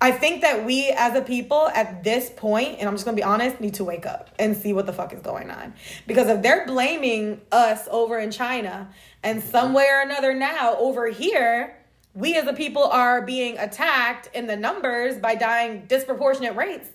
I 0.01 0.11
think 0.11 0.43
that 0.43 0.67
we 0.67 0.89
as 0.91 1.17
a 1.17 1.23
people 1.23 1.69
at 1.69 2.03
this 2.05 2.31
point, 2.35 2.79
and 2.79 2.89
I'm 2.89 2.95
just 2.95 3.05
gonna 3.05 3.17
be 3.17 3.23
honest, 3.23 3.61
need 3.61 3.75
to 3.75 3.85
wake 3.85 4.07
up 4.07 4.31
and 4.39 4.57
see 4.57 4.73
what 4.73 4.87
the 4.87 4.93
fuck 4.93 5.13
is 5.15 5.21
going 5.21 5.51
on. 5.51 5.73
Because 6.07 6.29
if 6.29 6.43
they're 6.43 6.67
blaming 6.67 7.41
us 7.53 7.89
over 7.91 8.19
in 8.19 8.31
China 8.31 8.91
and 9.23 9.43
some 9.43 9.73
way 9.73 9.87
or 9.89 10.01
another 10.01 10.35
now 10.35 10.77
over 10.77 11.09
here, 11.09 11.77
we 12.13 12.37
as 12.37 12.47
a 12.47 12.53
people 12.53 12.85
are 12.85 13.23
being 13.23 13.57
attacked 13.59 14.29
in 14.35 14.47
the 14.47 14.57
numbers 14.57 15.19
by 15.19 15.37
dying 15.37 15.87
disproportionate 15.87 16.57
rates, 16.57 16.89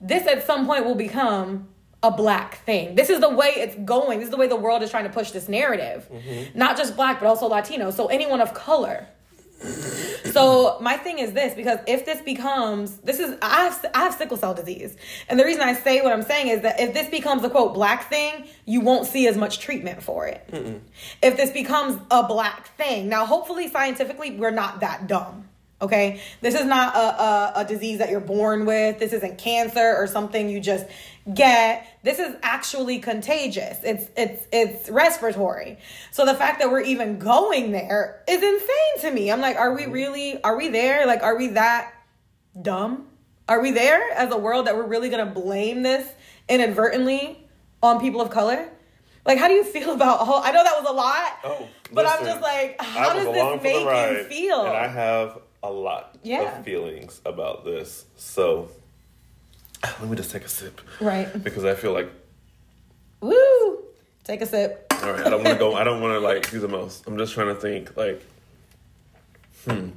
this 0.00 0.26
at 0.26 0.44
some 0.46 0.66
point 0.66 0.84
will 0.84 0.94
become 0.94 1.68
a 2.02 2.10
black 2.10 2.64
thing. 2.64 2.94
This 2.94 3.10
is 3.10 3.20
the 3.20 3.30
way 3.30 3.48
it's 3.56 3.74
going. 3.76 4.18
This 4.18 4.26
is 4.26 4.30
the 4.30 4.36
way 4.36 4.48
the 4.48 4.56
world 4.56 4.82
is 4.82 4.90
trying 4.90 5.04
to 5.04 5.10
push 5.10 5.30
this 5.30 5.48
narrative. 5.48 6.08
Mm-hmm. 6.12 6.58
Not 6.58 6.76
just 6.76 6.96
black, 6.96 7.20
but 7.20 7.26
also 7.26 7.46
Latino. 7.46 7.90
So 7.90 8.06
anyone 8.06 8.40
of 8.40 8.54
color. 8.54 9.08
So 10.32 10.76
my 10.80 10.98
thing 10.98 11.18
is 11.18 11.32
this 11.32 11.54
because 11.54 11.78
if 11.86 12.04
this 12.04 12.20
becomes 12.20 12.98
this 12.98 13.18
is 13.18 13.36
I 13.40 13.64
have 13.64 13.86
I 13.94 14.00
have 14.00 14.14
sickle 14.14 14.36
cell 14.36 14.52
disease. 14.52 14.96
And 15.28 15.40
the 15.40 15.44
reason 15.44 15.62
I 15.62 15.72
say 15.72 16.02
what 16.02 16.12
I'm 16.12 16.22
saying 16.22 16.48
is 16.48 16.60
that 16.60 16.78
if 16.78 16.92
this 16.92 17.08
becomes 17.08 17.42
a 17.42 17.48
quote 17.48 17.72
black 17.72 18.10
thing, 18.10 18.46
you 18.66 18.82
won't 18.82 19.06
see 19.06 19.26
as 19.26 19.36
much 19.36 19.58
treatment 19.58 20.02
for 20.02 20.26
it. 20.26 20.46
If 21.22 21.38
this 21.38 21.50
becomes 21.50 21.98
a 22.10 22.26
black 22.26 22.68
thing. 22.76 23.08
Now 23.08 23.24
hopefully 23.24 23.70
scientifically 23.70 24.32
we're 24.32 24.50
not 24.50 24.80
that 24.80 25.06
dumb. 25.06 25.48
Okay? 25.80 26.20
This 26.40 26.54
is 26.54 26.64
not 26.64 26.94
a, 26.94 26.98
a, 26.98 27.52
a 27.56 27.64
disease 27.64 27.98
that 27.98 28.10
you're 28.10 28.20
born 28.20 28.66
with. 28.66 28.98
This 28.98 29.12
isn't 29.12 29.38
cancer 29.38 29.94
or 29.96 30.06
something 30.06 30.48
you 30.48 30.60
just 30.60 30.86
get. 31.32 31.86
This 32.02 32.18
is 32.18 32.36
actually 32.42 32.98
contagious. 32.98 33.78
It's 33.82 34.08
it's 34.16 34.46
it's 34.52 34.90
respiratory. 34.90 35.78
So 36.10 36.24
the 36.24 36.34
fact 36.34 36.60
that 36.60 36.70
we're 36.70 36.82
even 36.82 37.18
going 37.18 37.72
there 37.72 38.22
is 38.28 38.42
insane 38.42 39.00
to 39.00 39.10
me. 39.10 39.30
I'm 39.30 39.40
like, 39.40 39.56
are 39.56 39.74
we 39.74 39.82
mm-hmm. 39.82 39.92
really 39.92 40.42
are 40.42 40.56
we 40.56 40.68
there? 40.68 41.06
Like 41.06 41.22
are 41.22 41.36
we 41.36 41.48
that 41.48 41.92
dumb? 42.60 43.08
Are 43.48 43.60
we 43.60 43.70
there 43.70 44.02
as 44.12 44.32
a 44.32 44.36
world 44.38 44.66
that 44.66 44.76
we're 44.76 44.86
really 44.86 45.08
gonna 45.08 45.26
blame 45.26 45.82
this 45.82 46.08
inadvertently 46.48 47.44
on 47.82 48.00
people 48.00 48.20
of 48.20 48.30
color? 48.30 48.68
Like, 49.24 49.38
how 49.38 49.48
do 49.48 49.54
you 49.54 49.64
feel 49.64 49.92
about? 49.94 50.18
Oh, 50.20 50.40
I 50.42 50.52
know 50.52 50.62
that 50.62 50.80
was 50.80 50.88
a 50.88 50.92
lot, 50.92 51.38
Oh, 51.44 51.68
but 51.92 52.06
I'm 52.06 52.24
just 52.24 52.40
like, 52.40 52.80
how 52.80 53.12
does 53.12 53.24
this 53.24 53.62
make 53.62 53.80
you 53.80 54.24
feel? 54.24 54.64
And 54.64 54.76
I 54.76 54.86
have 54.86 55.40
a 55.62 55.70
lot 55.70 56.16
Yeah. 56.22 56.58
of 56.58 56.64
feelings 56.64 57.20
about 57.24 57.64
this. 57.64 58.06
So 58.16 58.68
let 60.00 60.08
me 60.08 60.16
just 60.16 60.30
take 60.30 60.44
a 60.44 60.48
sip. 60.48 60.80
Right. 61.00 61.42
Because 61.42 61.64
I 61.64 61.74
feel 61.74 61.92
like 61.92 62.10
Woo! 63.20 63.82
Take 64.24 64.42
a 64.42 64.46
sip. 64.46 64.86
all 65.02 65.12
right, 65.12 65.26
I 65.26 65.30
don't 65.30 65.42
want 65.44 65.54
to 65.54 65.58
go. 65.58 65.74
I 65.74 65.84
don't 65.84 66.00
want 66.00 66.12
to 66.14 66.20
like 66.20 66.50
do 66.50 66.58
the 66.60 66.68
most. 66.68 67.06
I'm 67.06 67.16
just 67.16 67.32
trying 67.34 67.48
to 67.54 67.60
think. 67.60 67.96
Like, 67.96 68.22
hmm, 69.64 69.88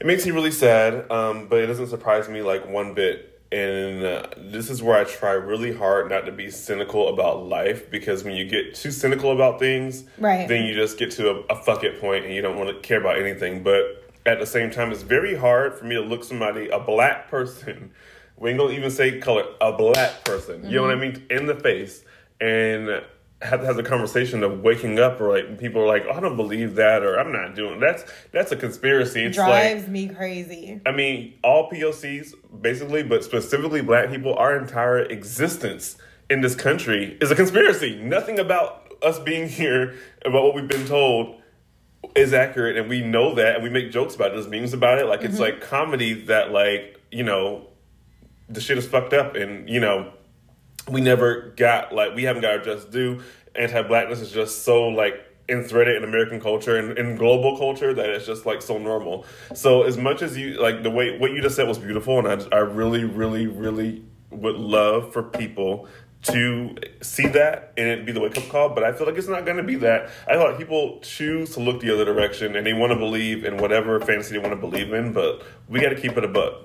it 0.00 0.06
makes 0.06 0.24
me 0.24 0.32
really 0.32 0.50
sad, 0.50 1.10
um, 1.10 1.46
but 1.48 1.60
it 1.60 1.66
doesn't 1.66 1.88
surprise 1.88 2.28
me 2.28 2.42
like 2.42 2.68
one 2.68 2.94
bit. 2.94 3.32
And 3.52 4.02
uh, 4.04 4.26
this 4.36 4.70
is 4.70 4.82
where 4.82 4.98
I 5.00 5.04
try 5.04 5.30
really 5.32 5.72
hard 5.72 6.10
not 6.10 6.26
to 6.26 6.32
be 6.32 6.50
cynical 6.50 7.08
about 7.08 7.46
life 7.46 7.90
because 7.92 8.24
when 8.24 8.34
you 8.34 8.44
get 8.44 8.74
too 8.74 8.90
cynical 8.90 9.30
about 9.30 9.60
things, 9.60 10.02
Right. 10.18 10.48
then 10.48 10.64
you 10.66 10.74
just 10.74 10.98
get 10.98 11.12
to 11.12 11.30
a, 11.30 11.34
a 11.50 11.62
fuck 11.62 11.84
it 11.84 12.00
point 12.00 12.24
and 12.24 12.34
you 12.34 12.42
don't 12.42 12.56
want 12.58 12.70
to 12.70 12.80
care 12.80 12.98
about 13.00 13.18
anything. 13.18 13.62
But 13.62 14.10
at 14.26 14.40
the 14.40 14.46
same 14.46 14.72
time, 14.72 14.90
it's 14.90 15.02
very 15.02 15.36
hard 15.36 15.74
for 15.74 15.84
me 15.84 15.94
to 15.94 16.00
look 16.00 16.24
somebody, 16.24 16.68
a 16.70 16.80
black 16.80 17.30
person, 17.30 17.92
we 18.38 18.50
ain't 18.50 18.58
gonna 18.58 18.72
even 18.72 18.90
say 18.90 19.18
color, 19.18 19.44
a 19.60 19.72
black 19.72 20.24
person, 20.24 20.64
you 20.64 20.76
know 20.76 20.82
what 20.82 20.90
I 20.90 20.94
mm-hmm. 20.94 21.12
mean, 21.14 21.26
in 21.30 21.46
the 21.46 21.54
face 21.54 22.04
and 22.40 23.02
have 23.42 23.60
to 23.60 23.66
have 23.66 23.76
the 23.76 23.82
conversation 23.82 24.42
of 24.42 24.62
waking 24.62 24.98
up 24.98 25.20
or 25.20 25.30
like 25.30 25.58
people 25.58 25.82
are 25.82 25.86
like, 25.86 26.04
oh, 26.08 26.12
I 26.12 26.20
don't 26.20 26.36
believe 26.36 26.74
that 26.76 27.02
or 27.02 27.18
I'm 27.18 27.32
not 27.32 27.54
doing 27.54 27.80
that's 27.80 28.04
that's 28.32 28.52
a 28.52 28.56
conspiracy. 28.56 29.24
It's 29.24 29.36
like 29.36 29.46
Drives 29.46 29.88
me 29.88 30.08
crazy. 30.08 30.80
I 30.86 30.92
mean, 30.92 31.34
all 31.44 31.70
POCs 31.70 32.34
basically, 32.60 33.02
but 33.02 33.24
specifically 33.24 33.82
black 33.82 34.10
people, 34.10 34.34
our 34.34 34.56
entire 34.56 35.00
existence 35.00 35.96
in 36.30 36.40
this 36.40 36.54
country 36.54 37.16
is 37.20 37.30
a 37.30 37.34
conspiracy. 37.34 37.96
Nothing 37.96 38.38
about 38.38 38.92
us 39.02 39.18
being 39.18 39.48
here, 39.50 39.94
about 40.24 40.42
what 40.42 40.54
we've 40.54 40.68
been 40.68 40.86
told, 40.86 41.40
is 42.14 42.32
accurate, 42.32 42.76
and 42.76 42.88
we 42.88 43.02
know 43.02 43.34
that, 43.34 43.56
and 43.56 43.64
we 43.64 43.68
make 43.70 43.90
jokes 43.90 44.14
about 44.14 44.28
it. 44.28 44.34
There's 44.34 44.48
memes 44.48 44.72
about 44.72 44.98
it. 44.98 45.06
Like 45.06 45.22
it's 45.22 45.34
mm-hmm. 45.34 45.42
like 45.42 45.60
comedy 45.60 46.14
that, 46.24 46.52
like 46.52 47.00
you 47.10 47.22
know, 47.22 47.68
the 48.48 48.60
shit 48.60 48.78
is 48.78 48.86
fucked 48.86 49.12
up, 49.12 49.34
and 49.34 49.68
you 49.68 49.80
know, 49.80 50.12
we 50.88 51.00
never 51.00 51.52
got 51.56 51.92
like 51.92 52.14
we 52.14 52.24
haven't 52.24 52.42
got 52.42 52.52
our 52.52 52.64
just 52.64 52.90
due. 52.90 53.22
Anti-blackness 53.54 54.20
is 54.20 54.30
just 54.30 54.64
so 54.64 54.88
like 54.88 55.22
enthreaded 55.48 55.96
in 55.96 56.04
American 56.04 56.40
culture 56.40 56.76
and 56.76 56.98
in 56.98 57.16
global 57.16 57.56
culture 57.56 57.94
that 57.94 58.10
it's 58.10 58.26
just 58.26 58.46
like 58.46 58.60
so 58.60 58.78
normal. 58.78 59.24
So 59.54 59.82
as 59.82 59.96
much 59.96 60.22
as 60.22 60.36
you 60.36 60.60
like 60.60 60.82
the 60.82 60.90
way 60.90 61.18
what 61.18 61.32
you 61.32 61.40
just 61.40 61.56
said 61.56 61.68
was 61.68 61.78
beautiful, 61.78 62.18
and 62.18 62.42
I 62.52 62.56
I 62.56 62.60
really 62.60 63.04
really 63.04 63.46
really 63.46 64.04
would 64.30 64.56
love 64.56 65.12
for 65.12 65.22
people 65.22 65.88
to 66.22 66.74
see 67.02 67.26
that 67.28 67.72
and 67.76 67.86
it 67.86 68.04
be 68.04 68.12
the 68.12 68.20
wake 68.20 68.36
up 68.36 68.48
call, 68.48 68.70
but 68.70 68.82
I 68.82 68.92
feel 68.92 69.06
like 69.06 69.16
it's 69.16 69.28
not 69.28 69.44
going 69.44 69.58
to 69.58 69.62
be 69.62 69.76
that. 69.76 70.10
I 70.26 70.32
feel 70.32 70.44
like 70.44 70.58
people 70.58 70.98
choose 71.00 71.50
to 71.54 71.60
look 71.60 71.80
the 71.80 71.92
other 71.92 72.04
direction 72.04 72.56
and 72.56 72.66
they 72.66 72.72
want 72.72 72.92
to 72.92 72.98
believe 72.98 73.44
in 73.44 73.58
whatever 73.58 74.00
fantasy 74.00 74.32
they 74.32 74.38
want 74.38 74.52
to 74.52 74.60
believe 74.60 74.92
in, 74.92 75.12
but 75.12 75.42
we 75.68 75.80
got 75.80 75.90
to 75.90 76.00
keep 76.00 76.16
it 76.16 76.24
a 76.24 76.28
buck. 76.28 76.62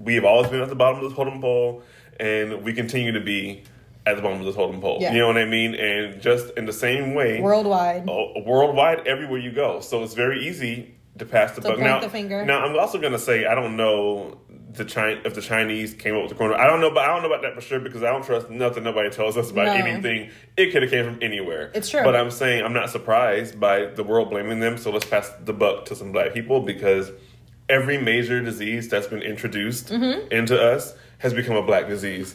We 0.00 0.14
have 0.14 0.24
always 0.24 0.48
been 0.50 0.60
at 0.62 0.68
the 0.68 0.74
bottom 0.74 0.98
of 1.04 1.08
this 1.10 1.16
totem 1.16 1.40
pole, 1.40 1.82
and 2.18 2.62
we 2.64 2.72
continue 2.72 3.12
to 3.12 3.20
be 3.20 3.62
at 4.06 4.16
the 4.16 4.22
bottom 4.22 4.40
of 4.40 4.46
the 4.46 4.52
totem 4.52 4.80
pole. 4.80 4.98
Yeah. 5.00 5.12
You 5.12 5.20
know 5.20 5.26
what 5.28 5.36
I 5.38 5.44
mean? 5.44 5.74
And 5.74 6.20
just 6.22 6.50
in 6.56 6.64
the 6.66 6.72
same 6.72 7.14
way, 7.14 7.40
Worldwide. 7.40 8.08
Oh, 8.08 8.32
worldwide, 8.46 9.06
everywhere 9.06 9.38
you 9.38 9.52
go. 9.52 9.80
So 9.80 10.02
it's 10.02 10.14
very 10.14 10.46
easy 10.48 10.94
to 11.18 11.26
pass 11.26 11.52
the 11.54 11.60
To 11.60 11.68
buck. 11.68 11.78
Now, 11.78 12.00
the 12.00 12.08
finger. 12.08 12.44
now 12.46 12.64
I'm 12.64 12.78
also 12.78 12.98
going 12.98 13.12
to 13.12 13.18
say 13.18 13.44
I 13.44 13.54
don't 13.54 13.76
know 13.76 14.38
the 14.72 14.84
China 14.84 15.20
if 15.24 15.34
the 15.34 15.42
Chinese 15.42 15.92
came 15.94 16.14
up 16.14 16.22
with 16.22 16.30
the 16.30 16.36
corona. 16.36 16.54
I 16.54 16.66
don't 16.66 16.80
know, 16.80 16.90
but 16.90 17.04
I 17.04 17.08
don't 17.08 17.22
know 17.22 17.28
about 17.28 17.42
that 17.42 17.54
for 17.54 17.60
sure 17.60 17.80
because 17.80 18.02
I 18.02 18.10
don't 18.10 18.24
trust 18.24 18.48
nothing 18.48 18.84
nobody 18.84 19.10
tells 19.10 19.36
us 19.36 19.50
about 19.50 19.66
No. 19.66 19.72
anything. 19.84 20.30
It 20.56 20.70
could 20.72 20.82
have 20.82 20.90
came 20.90 21.04
from 21.04 21.18
anywhere. 21.20 21.70
It's 21.74 21.90
true. 21.90 22.02
But 22.04 22.16
I'm 22.16 22.30
saying 22.30 22.64
I'm 22.64 22.72
not 22.72 22.88
surprised 22.88 23.60
by 23.60 23.86
the 23.86 24.04
world 24.04 24.30
blaming 24.30 24.60
them. 24.60 24.78
So 24.78 24.90
let's 24.92 25.04
pass 25.04 25.30
the 25.44 25.52
buck 25.52 25.84
to 25.86 25.94
some 25.96 26.12
black 26.12 26.32
people 26.32 26.60
because 26.60 27.10
every 27.70 27.96
major 27.96 28.42
disease 28.42 28.88
that's 28.88 29.06
been 29.06 29.22
introduced 29.22 29.88
Mm-hmm. 29.88 30.30
into 30.32 30.60
us 30.60 30.94
has 31.18 31.32
become 31.32 31.56
a 31.56 31.62
black 31.62 31.86
disease. 31.88 32.34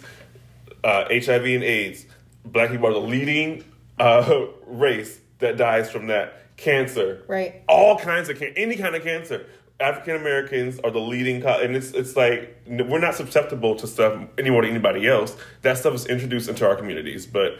Uh, 0.84 1.06
HIV 1.10 1.46
and 1.46 1.64
AIDS. 1.64 2.06
Black 2.46 2.70
people 2.72 2.88
are 2.88 2.94
the 2.94 3.00
leading 3.00 3.64
uh, 4.00 4.46
race 4.68 5.20
that 5.40 5.58
dies 5.58 5.92
from 5.92 6.08
that. 6.08 6.42
Cancer, 6.58 7.22
Right. 7.28 7.64
All 7.68 8.00
kinds 8.00 8.30
of 8.30 8.40
can- 8.40 8.54
any 8.56 8.78
kind 8.78 8.96
of 8.96 9.04
cancer. 9.04 9.46
African 9.78 10.16
Americans 10.16 10.80
are 10.86 10.90
the 10.92 11.02
leading, 11.02 11.42
co- 11.42 11.60
and 11.62 11.76
it's 11.76 11.92
it's 11.92 12.16
like 12.16 12.56
we're 12.66 13.00
not 13.00 13.14
susceptible 13.14 13.76
to 13.76 13.86
stuff 13.88 14.18
any 14.38 14.50
more 14.50 14.62
than 14.62 14.72
anybody 14.72 15.06
else. 15.06 15.36
That 15.64 15.78
stuff 15.78 15.94
is 15.96 16.06
introduced 16.06 16.48
into 16.48 16.66
our 16.66 16.78
communities, 16.78 17.26
but 17.26 17.58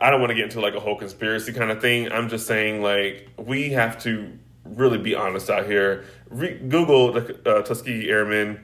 I 0.00 0.10
don't 0.10 0.18
want 0.20 0.30
to 0.30 0.34
get 0.34 0.46
into 0.46 0.60
like 0.60 0.74
a 0.74 0.80
whole 0.80 0.96
conspiracy 0.98 1.52
kind 1.52 1.70
of 1.70 1.80
thing. 1.80 2.10
I'm 2.10 2.28
just 2.28 2.48
saying 2.48 2.82
like 2.82 3.28
we 3.38 3.70
have 3.70 4.02
to 4.02 4.36
really 4.64 4.98
be 4.98 5.14
honest 5.14 5.48
out 5.48 5.66
here. 5.66 6.04
Re- 6.34 6.58
Google 6.58 7.12
the 7.12 7.40
uh, 7.48 7.62
Tuskegee 7.62 8.08
Airmen 8.10 8.60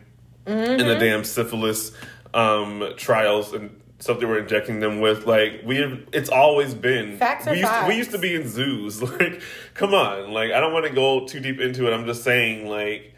and 0.47 0.81
the 0.81 0.97
damn 0.97 1.25
syphilis 1.25 1.93
um, 2.35 2.93
trials 2.97 3.53
and 3.53 3.81
stuff 4.01 4.19
they 4.19 4.27
were 4.27 4.39
injecting 4.39 4.81
them 4.81 5.01
with. 5.01 5.27
Like 5.27 5.63
we, 5.65 5.79
it's 6.13 6.31
always 6.31 6.75
been 6.75 7.19
Facts 7.19 7.47
are 7.47 7.53
we 7.53 7.61
used 7.61 7.73
To, 7.73 7.89
we 7.89 7.97
used 7.97 8.11
to 8.13 8.19
be 8.19 8.35
in 8.35 8.49
zoos. 8.49 9.03
Like, 9.21 9.43
come 9.75 9.95
on. 9.95 10.33
Like, 10.33 10.53
I 10.53 10.61
don't 10.61 10.73
want 10.73 10.87
to 10.87 10.93
go 10.93 11.27
too 11.27 11.41
deep 11.41 11.61
into 11.61 11.87
it. 11.87 11.95
I'm 11.95 12.07
just 12.07 12.25
saying, 12.25 12.67
like, 12.67 13.15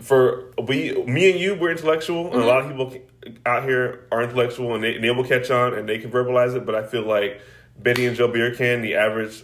for 0.00 0.52
we, 0.62 0.92
me 1.04 1.30
and 1.30 1.40
you, 1.40 1.54
we're 1.54 1.70
intellectual, 1.70 2.32
and 2.32 2.42
a 2.42 2.46
lot 2.46 2.62
of 2.64 2.70
people 2.70 2.94
out 3.46 3.64
here 3.64 4.06
are 4.12 4.22
intellectual, 4.22 4.74
and 4.74 4.84
they, 4.84 4.96
and 4.96 5.02
they 5.04 5.10
will 5.10 5.24
catch 5.24 5.50
on 5.50 5.74
and 5.74 5.88
they 5.88 5.98
can 5.98 6.10
verbalize 6.10 6.54
it. 6.54 6.66
But 6.66 6.74
I 6.74 6.86
feel 6.86 7.02
like 7.02 7.40
Betty 7.78 8.06
and 8.06 8.16
Joe 8.16 8.28
Beer 8.28 8.54
can, 8.54 8.82
the 8.82 8.94
average 8.94 9.42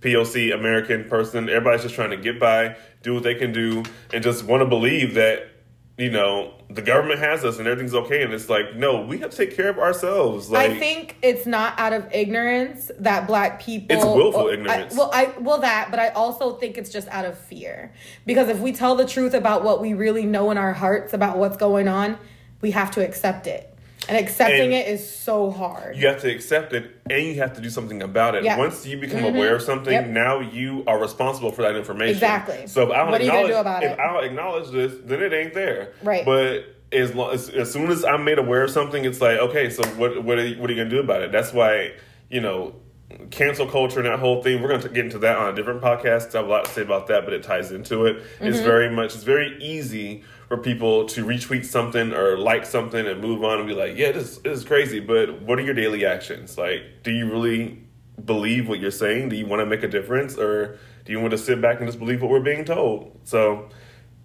POC 0.00 0.54
American 0.54 1.04
person, 1.04 1.48
everybody's 1.48 1.82
just 1.82 1.94
trying 1.94 2.10
to 2.10 2.16
get 2.16 2.38
by, 2.40 2.76
do 3.02 3.14
what 3.14 3.22
they 3.22 3.34
can 3.34 3.52
do, 3.52 3.82
and 4.12 4.22
just 4.22 4.44
want 4.44 4.60
to 4.60 4.66
believe 4.66 5.14
that 5.14 5.48
you 5.96 6.10
know 6.10 6.54
the 6.70 6.82
government 6.82 7.18
has 7.18 7.44
us 7.44 7.58
and 7.58 7.66
everything's 7.66 7.94
okay. 7.94 8.22
And 8.22 8.32
it's 8.32 8.48
like, 8.48 8.76
no, 8.76 9.02
we 9.02 9.18
have 9.18 9.30
to 9.30 9.36
take 9.36 9.56
care 9.56 9.68
of 9.68 9.78
ourselves. 9.78 10.50
Like, 10.50 10.70
I 10.70 10.78
think 10.78 11.16
it's 11.20 11.46
not 11.46 11.78
out 11.78 11.92
of 11.92 12.06
ignorance 12.12 12.90
that 13.00 13.26
black 13.26 13.60
people. 13.60 13.96
It's 13.96 14.04
willful 14.04 14.48
I- 14.48 14.52
ignorance. 14.52 14.96
well, 14.96 15.10
I 15.12 15.32
well 15.40 15.60
that, 15.60 15.90
but 15.90 15.98
I 15.98 16.08
also 16.10 16.54
think 16.54 16.78
it's 16.78 16.90
just 16.90 17.08
out 17.08 17.24
of 17.24 17.36
fear 17.36 17.92
because 18.24 18.48
if 18.48 18.60
we 18.60 18.72
tell 18.72 18.94
the 18.94 19.06
truth 19.06 19.34
about 19.34 19.64
what 19.64 19.80
we 19.80 19.94
really 19.94 20.24
know 20.24 20.50
in 20.50 20.58
our 20.58 20.72
hearts 20.72 21.12
about 21.12 21.38
what's 21.38 21.56
going 21.56 21.88
on, 21.88 22.18
we 22.60 22.70
have 22.70 22.90
to 22.92 23.04
accept 23.04 23.46
it, 23.46 23.69
and 24.10 24.18
accepting 24.18 24.60
And 24.64 24.72
it 24.74 24.88
is 24.88 25.08
so 25.08 25.50
hard. 25.50 25.96
you 25.96 26.06
have 26.08 26.20
to 26.22 26.30
accept 26.30 26.72
it 26.72 26.90
and 27.08 27.22
you 27.24 27.36
have 27.36 27.54
to 27.54 27.60
do 27.60 27.70
something 27.70 28.02
about 28.02 28.34
it. 28.34 28.44
Yeah. 28.44 28.58
Once 28.58 28.84
you 28.86 28.98
become 28.98 29.24
aware 29.24 29.54
of 29.54 29.62
something, 29.62 29.92
Yep. 29.92 30.08
now 30.08 30.40
you 30.40 30.84
are 30.86 30.98
responsible 30.98 31.52
for 31.52 31.62
that 31.62 31.76
information. 31.76 32.14
Exactly. 32.14 32.66
So 32.66 32.82
if 32.82 32.90
I 32.90 32.96
don't 32.98 33.10
What 33.12 33.20
are 33.20 33.24
you 33.24 33.30
gonna 33.30 33.40
acknowledge 33.46 33.54
do 33.54 33.60
about 33.60 33.82
if 33.84 33.92
it? 33.92 33.98
I 34.00 34.12
don't 34.12 34.24
acknowledge 34.24 34.70
this, 34.70 34.92
then 35.04 35.22
it 35.22 35.32
ain't 35.32 35.54
there. 35.54 35.92
Right. 36.02 36.24
But 36.24 36.64
as, 36.92 37.14
long, 37.14 37.32
as 37.32 37.48
as 37.50 37.72
soon 37.72 37.90
as 37.90 38.04
I'm 38.04 38.24
made 38.24 38.38
aware 38.40 38.64
of 38.64 38.70
something, 38.70 39.04
it's 39.04 39.20
like 39.20 39.38
okay, 39.38 39.70
so 39.70 39.82
what 39.90 40.22
what 40.24 40.38
are 40.38 40.46
you, 40.46 40.60
what 40.60 40.68
are 40.68 40.72
you 40.72 40.78
gonna 40.80 40.90
do 40.90 40.98
about 41.00 41.22
it? 41.22 41.30
That's 41.32 41.52
why 41.52 41.92
you 42.28 42.40
know 42.40 42.74
cancel 43.30 43.66
culture 43.66 43.98
and 44.00 44.06
that 44.08 44.18
whole 44.20 44.40
thing. 44.42 44.62
We're 44.62 44.68
going 44.68 44.80
to 44.82 44.88
get 44.88 45.04
into 45.04 45.18
that 45.18 45.36
on 45.36 45.52
a 45.52 45.56
different 45.56 45.80
podcast. 45.82 46.32
I 46.34 46.38
have 46.38 46.46
a 46.46 46.50
lot 46.50 46.64
to 46.66 46.70
say 46.70 46.82
about 46.82 47.08
that, 47.08 47.24
but 47.24 47.32
it 47.34 47.42
ties 47.42 47.72
into 47.72 48.06
it. 48.06 48.22
It's 48.40 48.58
Mm-hmm. 48.58 48.64
very 48.66 48.88
much. 48.90 49.14
It's 49.16 49.24
very 49.24 49.56
easy 49.60 50.22
for 50.50 50.56
people 50.58 51.04
to 51.06 51.24
retweet 51.24 51.64
something 51.64 52.12
or 52.12 52.36
like 52.36 52.66
something 52.66 53.06
and 53.06 53.20
move 53.20 53.44
on 53.44 53.60
and 53.60 53.68
be 53.68 53.74
like, 53.74 53.96
yeah, 53.96 54.10
this, 54.10 54.38
this 54.38 54.58
is 54.58 54.64
crazy. 54.64 54.98
But 54.98 55.42
what 55.42 55.60
are 55.60 55.62
your 55.62 55.74
daily 55.74 56.04
actions? 56.04 56.58
Like, 56.58 56.82
do 57.04 57.12
you 57.12 57.30
really 57.30 57.78
believe 58.24 58.68
what 58.68 58.80
you're 58.80 58.90
saying? 58.90 59.28
Do 59.28 59.36
you 59.36 59.46
want 59.46 59.60
to 59.60 59.66
make 59.66 59.84
a 59.84 59.88
difference, 59.88 60.36
or 60.36 60.76
do 61.04 61.12
you 61.12 61.20
want 61.20 61.30
to 61.30 61.38
sit 61.38 61.60
back 61.62 61.78
and 61.78 61.86
just 61.86 62.00
believe 62.00 62.20
what 62.20 62.32
we're 62.32 62.40
being 62.40 62.64
told? 62.64 63.16
So, 63.22 63.68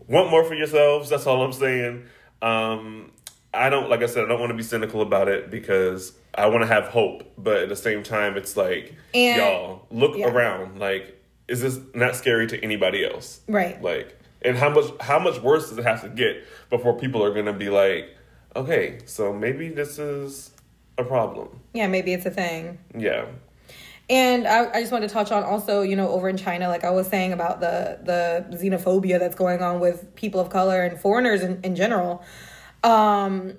want 0.07 0.31
more 0.31 0.43
for 0.43 0.55
yourselves. 0.55 1.09
That's 1.09 1.27
all 1.27 1.43
I'm 1.43 1.53
saying. 1.53 2.05
Um, 2.41 3.11
I 3.53 3.69
don't, 3.69 3.87
like 3.87 4.01
I 4.01 4.07
said, 4.07 4.25
I 4.25 4.27
don't 4.27 4.39
want 4.39 4.49
to 4.49 4.57
be 4.57 4.63
cynical 4.63 5.01
about 5.01 5.27
it 5.27 5.51
because 5.51 6.13
I 6.33 6.47
want 6.47 6.63
to 6.63 6.67
have 6.67 6.85
hope, 6.85 7.31
but 7.37 7.57
at 7.57 7.69
the 7.69 7.75
same 7.75 8.01
time, 8.01 8.35
it's 8.35 8.57
like, 8.57 8.95
And- 9.13 9.39
y'all 9.39 9.85
look 9.91 10.17
yeah. 10.17 10.25
around. 10.25 10.79
Like, 10.79 11.21
is 11.47 11.61
this 11.61 11.79
not 11.93 12.15
scary 12.15 12.47
to 12.47 12.59
anybody 12.63 13.05
else? 13.05 13.41
Right. 13.47 13.79
Like, 13.79 14.19
and 14.45 14.57
how 14.57 14.69
much 14.69 14.85
how 15.01 15.19
much 15.19 15.39
worse 15.41 15.69
does 15.69 15.77
it 15.77 15.85
have 15.85 16.01
to 16.01 16.09
get 16.09 16.43
before 16.69 16.97
people 16.97 17.23
are 17.23 17.33
gonna 17.33 17.53
be 17.53 17.69
like, 17.69 18.15
okay, 18.55 18.99
so 19.05 19.33
maybe 19.33 19.69
this 19.69 19.99
is 19.99 20.51
a 20.97 21.03
problem. 21.03 21.59
yeah, 21.73 21.87
maybe 21.87 22.13
it's 22.13 22.25
a 22.25 22.31
thing. 22.31 22.77
Yeah. 22.97 23.25
And 24.07 24.47
I, 24.47 24.71
I 24.71 24.81
just 24.81 24.91
wanted 24.91 25.07
to 25.07 25.13
touch 25.13 25.31
on 25.31 25.43
also, 25.43 25.81
you 25.81 25.95
know, 25.95 26.09
over 26.09 26.29
in 26.29 26.37
China, 26.37 26.67
like 26.67 26.83
I 26.83 26.91
was 26.91 27.07
saying 27.07 27.33
about 27.33 27.59
the 27.59 27.99
the 28.03 28.57
xenophobia 28.57 29.19
that's 29.19 29.35
going 29.35 29.61
on 29.61 29.79
with 29.79 30.15
people 30.15 30.39
of 30.39 30.49
color 30.49 30.83
and 30.83 30.99
foreigners 30.99 31.41
in, 31.41 31.59
in 31.63 31.75
general. 31.75 32.23
Um, 32.83 33.57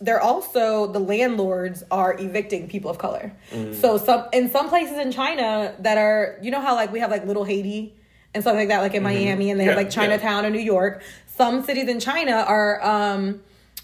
they're 0.00 0.20
also 0.20 0.90
the 0.90 0.98
landlords 0.98 1.82
are 1.90 2.16
evicting 2.18 2.68
people 2.68 2.90
of 2.90 2.98
color. 2.98 3.32
So 3.80 3.98
some 3.98 4.26
in 4.32 4.50
some 4.50 4.68
places 4.68 4.98
in 4.98 5.12
China 5.12 5.74
that 5.80 5.98
are, 5.98 6.38
you 6.42 6.50
know 6.50 6.60
how 6.60 6.74
like 6.74 6.92
we 6.92 7.00
have 7.00 7.10
like 7.10 7.24
Little 7.24 7.44
Haiti 7.44 7.96
and 8.34 8.42
stuff 8.42 8.54
like 8.54 8.68
that, 8.68 8.80
like 8.80 8.94
in 8.94 9.02
Miami, 9.02 9.50
and 9.50 9.60
they 9.60 9.64
have 9.64 9.76
like 9.76 9.90
Chinatown 9.90 10.44
in 10.44 10.52
New 10.52 10.58
York. 10.58 11.02
Some 11.26 11.62
cities 11.62 11.88
in 11.88 12.00
China 12.00 12.32
are 12.32 12.82
um, 12.82 13.40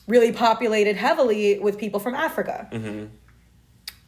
really 0.07 0.33
populated 0.33 0.97
heavily 0.97 1.59
with 1.59 1.79
people 1.79 2.01
from 2.01 2.15
Africa. 2.15 2.69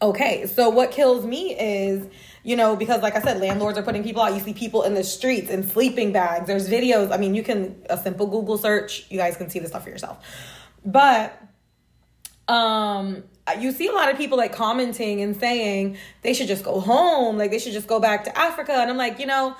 Okay, 0.03 0.47
so 0.47 0.71
what 0.71 0.93
kills 0.93 1.27
me 1.27 1.55
is, 1.59 2.07
you 2.43 2.57
know, 2.57 2.75
because 2.75 3.03
like 3.03 3.17
I 3.17 3.21
said, 3.21 3.39
landlords 3.39 3.77
are 3.77 3.83
putting 3.83 4.03
people 4.03 4.23
out. 4.23 4.33
You 4.33 4.41
see 4.41 4.55
people 4.55 4.83
in 4.83 4.95
the 4.95 5.05
streets 5.05 5.51
in 5.51 5.63
sleeping 5.63 6.11
bags. 6.11 6.47
There's 6.47 6.71
videos. 6.71 7.13
I 7.13 7.19
mean, 7.19 7.35
you 7.35 7.43
can 7.43 7.77
a 7.91 7.99
simple 7.99 8.27
Google 8.27 8.57
search. 8.57 9.07
You 9.11 9.19
guys 9.19 9.37
can 9.37 9.51
see 9.51 9.59
the 9.59 9.69
stuff 9.69 9.85
for 9.85 9.91
yourself. 9.91 10.25
But 10.85 11.39
um 12.49 13.25
you 13.59 13.73
see 13.73 13.89
a 13.89 13.93
lot 13.93 14.11
of 14.11 14.17
people 14.17 14.39
like 14.39 14.53
commenting 14.53 15.21
and 15.23 15.39
saying 15.39 15.97
they 16.23 16.33
should 16.35 16.47
just 16.49 16.65
go 16.65 16.81
home, 16.81 17.37
like 17.37 17.51
they 17.51 17.59
should 17.59 17.73
just 17.73 17.87
go 17.87 18.01
back 18.01 18.25
to 18.25 18.39
Africa. 18.39 18.73
And 18.73 18.91
I'm 18.91 18.97
like, 18.97 19.19
you 19.19 19.27
know, 19.27 19.57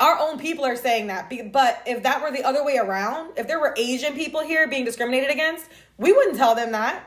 our 0.00 0.18
own 0.18 0.38
people 0.38 0.64
are 0.64 0.76
saying 0.76 1.08
that. 1.08 1.30
But 1.52 1.82
if 1.86 2.02
that 2.04 2.22
were 2.22 2.30
the 2.30 2.44
other 2.44 2.64
way 2.64 2.76
around, 2.78 3.32
if 3.36 3.46
there 3.48 3.58
were 3.60 3.74
Asian 3.76 4.14
people 4.14 4.42
here 4.42 4.68
being 4.68 4.84
discriminated 4.84 5.30
against, 5.30 5.66
we 5.96 6.12
wouldn't 6.12 6.36
tell 6.36 6.54
them 6.54 6.72
that. 6.72 7.02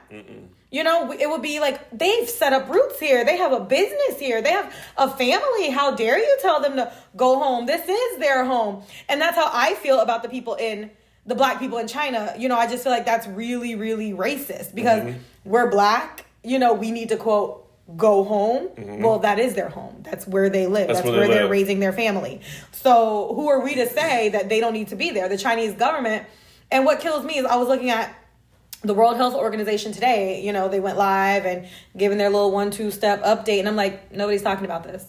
You 0.73 0.83
know, 0.85 1.11
it 1.11 1.29
would 1.29 1.41
be 1.41 1.59
like 1.59 1.89
they've 1.97 2.29
set 2.29 2.53
up 2.53 2.69
roots 2.69 2.99
here. 2.99 3.25
They 3.25 3.37
have 3.37 3.51
a 3.51 3.59
business 3.59 4.19
here. 4.19 4.41
They 4.41 4.51
have 4.51 4.73
a 4.97 5.09
family. 5.09 5.69
How 5.69 5.95
dare 5.95 6.17
you 6.17 6.37
tell 6.41 6.61
them 6.61 6.77
to 6.77 6.91
go 7.15 7.39
home? 7.39 7.65
This 7.65 7.87
is 7.87 8.19
their 8.19 8.45
home. 8.45 8.83
And 9.09 9.19
that's 9.19 9.35
how 9.35 9.49
I 9.51 9.73
feel 9.75 9.99
about 9.99 10.23
the 10.23 10.29
people 10.29 10.55
in 10.55 10.91
the 11.25 11.35
black 11.35 11.59
people 11.59 11.77
in 11.77 11.87
China. 11.87 12.33
You 12.37 12.47
know, 12.49 12.55
I 12.57 12.67
just 12.67 12.83
feel 12.83 12.91
like 12.93 13.05
that's 13.05 13.27
really, 13.27 13.75
really 13.75 14.11
racist 14.13 14.73
because 14.73 15.03
Mm-hmm. 15.03 15.19
we're 15.49 15.69
black. 15.69 16.25
You 16.43 16.57
know, 16.57 16.73
we 16.73 16.91
need 16.91 17.09
to 17.09 17.17
quote, 17.17 17.67
go 17.97 18.23
home. 18.23 18.69
Well, 19.01 19.19
that 19.19 19.39
is 19.39 19.53
their 19.53 19.69
home. 19.69 20.01
That's 20.03 20.27
where 20.27 20.49
they 20.49 20.67
live. 20.67 20.83
Mm-hmm. 20.83 20.87
That's 20.87 20.99
That's, 20.99 21.09
where 21.09 21.19
where, 21.19 21.27
they 21.27 21.33
they're 21.33 21.43
live. 21.43 21.51
raising 21.51 21.79
their 21.79 21.93
family. 21.93 22.41
So 22.71 23.33
who 23.35 23.49
are 23.49 23.61
we 23.61 23.75
to 23.75 23.87
say 23.87 24.29
that 24.29 24.49
they 24.49 24.59
don't 24.59 24.73
need 24.73 24.89
to 24.89 24.95
be 24.95 25.11
there? 25.11 25.29
The 25.29 25.37
Chinese 25.37 25.73
government. 25.73 26.25
And 26.71 26.85
what 26.85 26.99
kills 26.99 27.25
me 27.25 27.37
is 27.37 27.45
I 27.45 27.57
was 27.57 27.67
looking 27.67 27.89
at 27.89 28.15
the 28.83 28.93
World 28.93 29.17
Health 29.17 29.35
Organization 29.35 29.91
today, 29.91 30.41
you 30.43 30.51
know, 30.53 30.67
they 30.67 30.79
went 30.79 30.97
live 30.97 31.45
and 31.45 31.67
giving 31.95 32.17
their 32.17 32.29
little 32.29 32.51
one 32.51 32.71
two 32.71 32.89
step 32.89 33.23
update. 33.23 33.59
And 33.59 33.67
I'm 33.67 33.75
like, 33.75 34.11
nobody's 34.11 34.41
talking 34.41 34.65
about 34.65 34.83
this. 34.83 35.05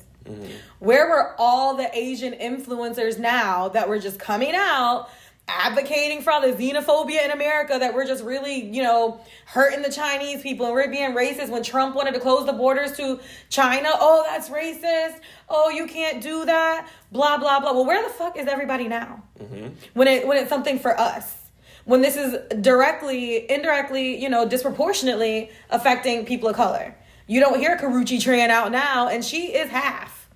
Where 0.79 1.09
were 1.09 1.35
all 1.38 1.77
the 1.77 1.88
Asian 1.97 2.33
influencers 2.33 3.18
now 3.18 3.68
that 3.71 3.88
were 3.88 3.99
just 3.99 4.18
coming 4.18 4.53
out 4.55 5.09
advocating 5.49 6.23
for 6.23 6.33
all 6.33 6.41
the 6.41 6.53
xenophobia 6.53 7.25
in 7.25 7.31
America 7.31 7.77
that 7.79 7.95
we're 7.95 8.07
just 8.07 8.25
really, 8.25 8.65
you 8.65 8.83
know, 8.83 9.21
hurting 9.47 9.83
the 9.83 9.91
Chinese 9.91 10.43
people 10.43 10.67
and 10.67 10.75
we're 10.75 10.91
being 10.91 11.13
racist 11.13 11.51
when 11.51 11.63
Trump 11.63 11.95
wanted 11.95 12.15
to 12.15 12.21
close 12.21 12.47
the 12.47 12.53
borders 12.53 12.97
to 12.97 13.21
China? 13.49 13.89
Oh, 13.93 14.25
that's 14.29 14.49
racist. 14.49 15.21
Oh, 15.49 15.69
you 15.71 15.87
can't 15.87 16.23
do 16.23 16.45
that. 16.45 16.89
Blah 17.11 17.39
blah 17.39 17.61
blah. 17.61 17.73
Well, 17.73 17.85
where 17.85 18.03
the 18.03 18.15
fuck 18.15 18.37
is 18.39 18.47
everybody 18.47 18.89
now? 18.89 19.23
Mm-hmm. 19.39 19.69
When 19.95 20.09
it 20.09 20.27
when 20.27 20.39
it's 20.39 20.49
something 20.49 20.79
for 20.79 20.99
us 20.99 21.37
when 21.85 22.01
this 22.01 22.17
is 22.17 22.39
directly, 22.61 23.51
indirectly, 23.51 24.21
you 24.21 24.29
know, 24.29 24.49
disproportionately 24.49 25.51
affecting 25.71 26.25
people 26.25 26.49
of 26.49 26.57
color. 26.57 26.97
You 27.27 27.41
don't 27.41 27.59
hear 27.59 27.77
Karrueche 27.77 28.19
Tran 28.19 28.51
out 28.51 28.73
now, 28.73 29.09
and 29.09 29.25
she 29.25 29.55
is 29.55 29.71
half. 29.71 30.29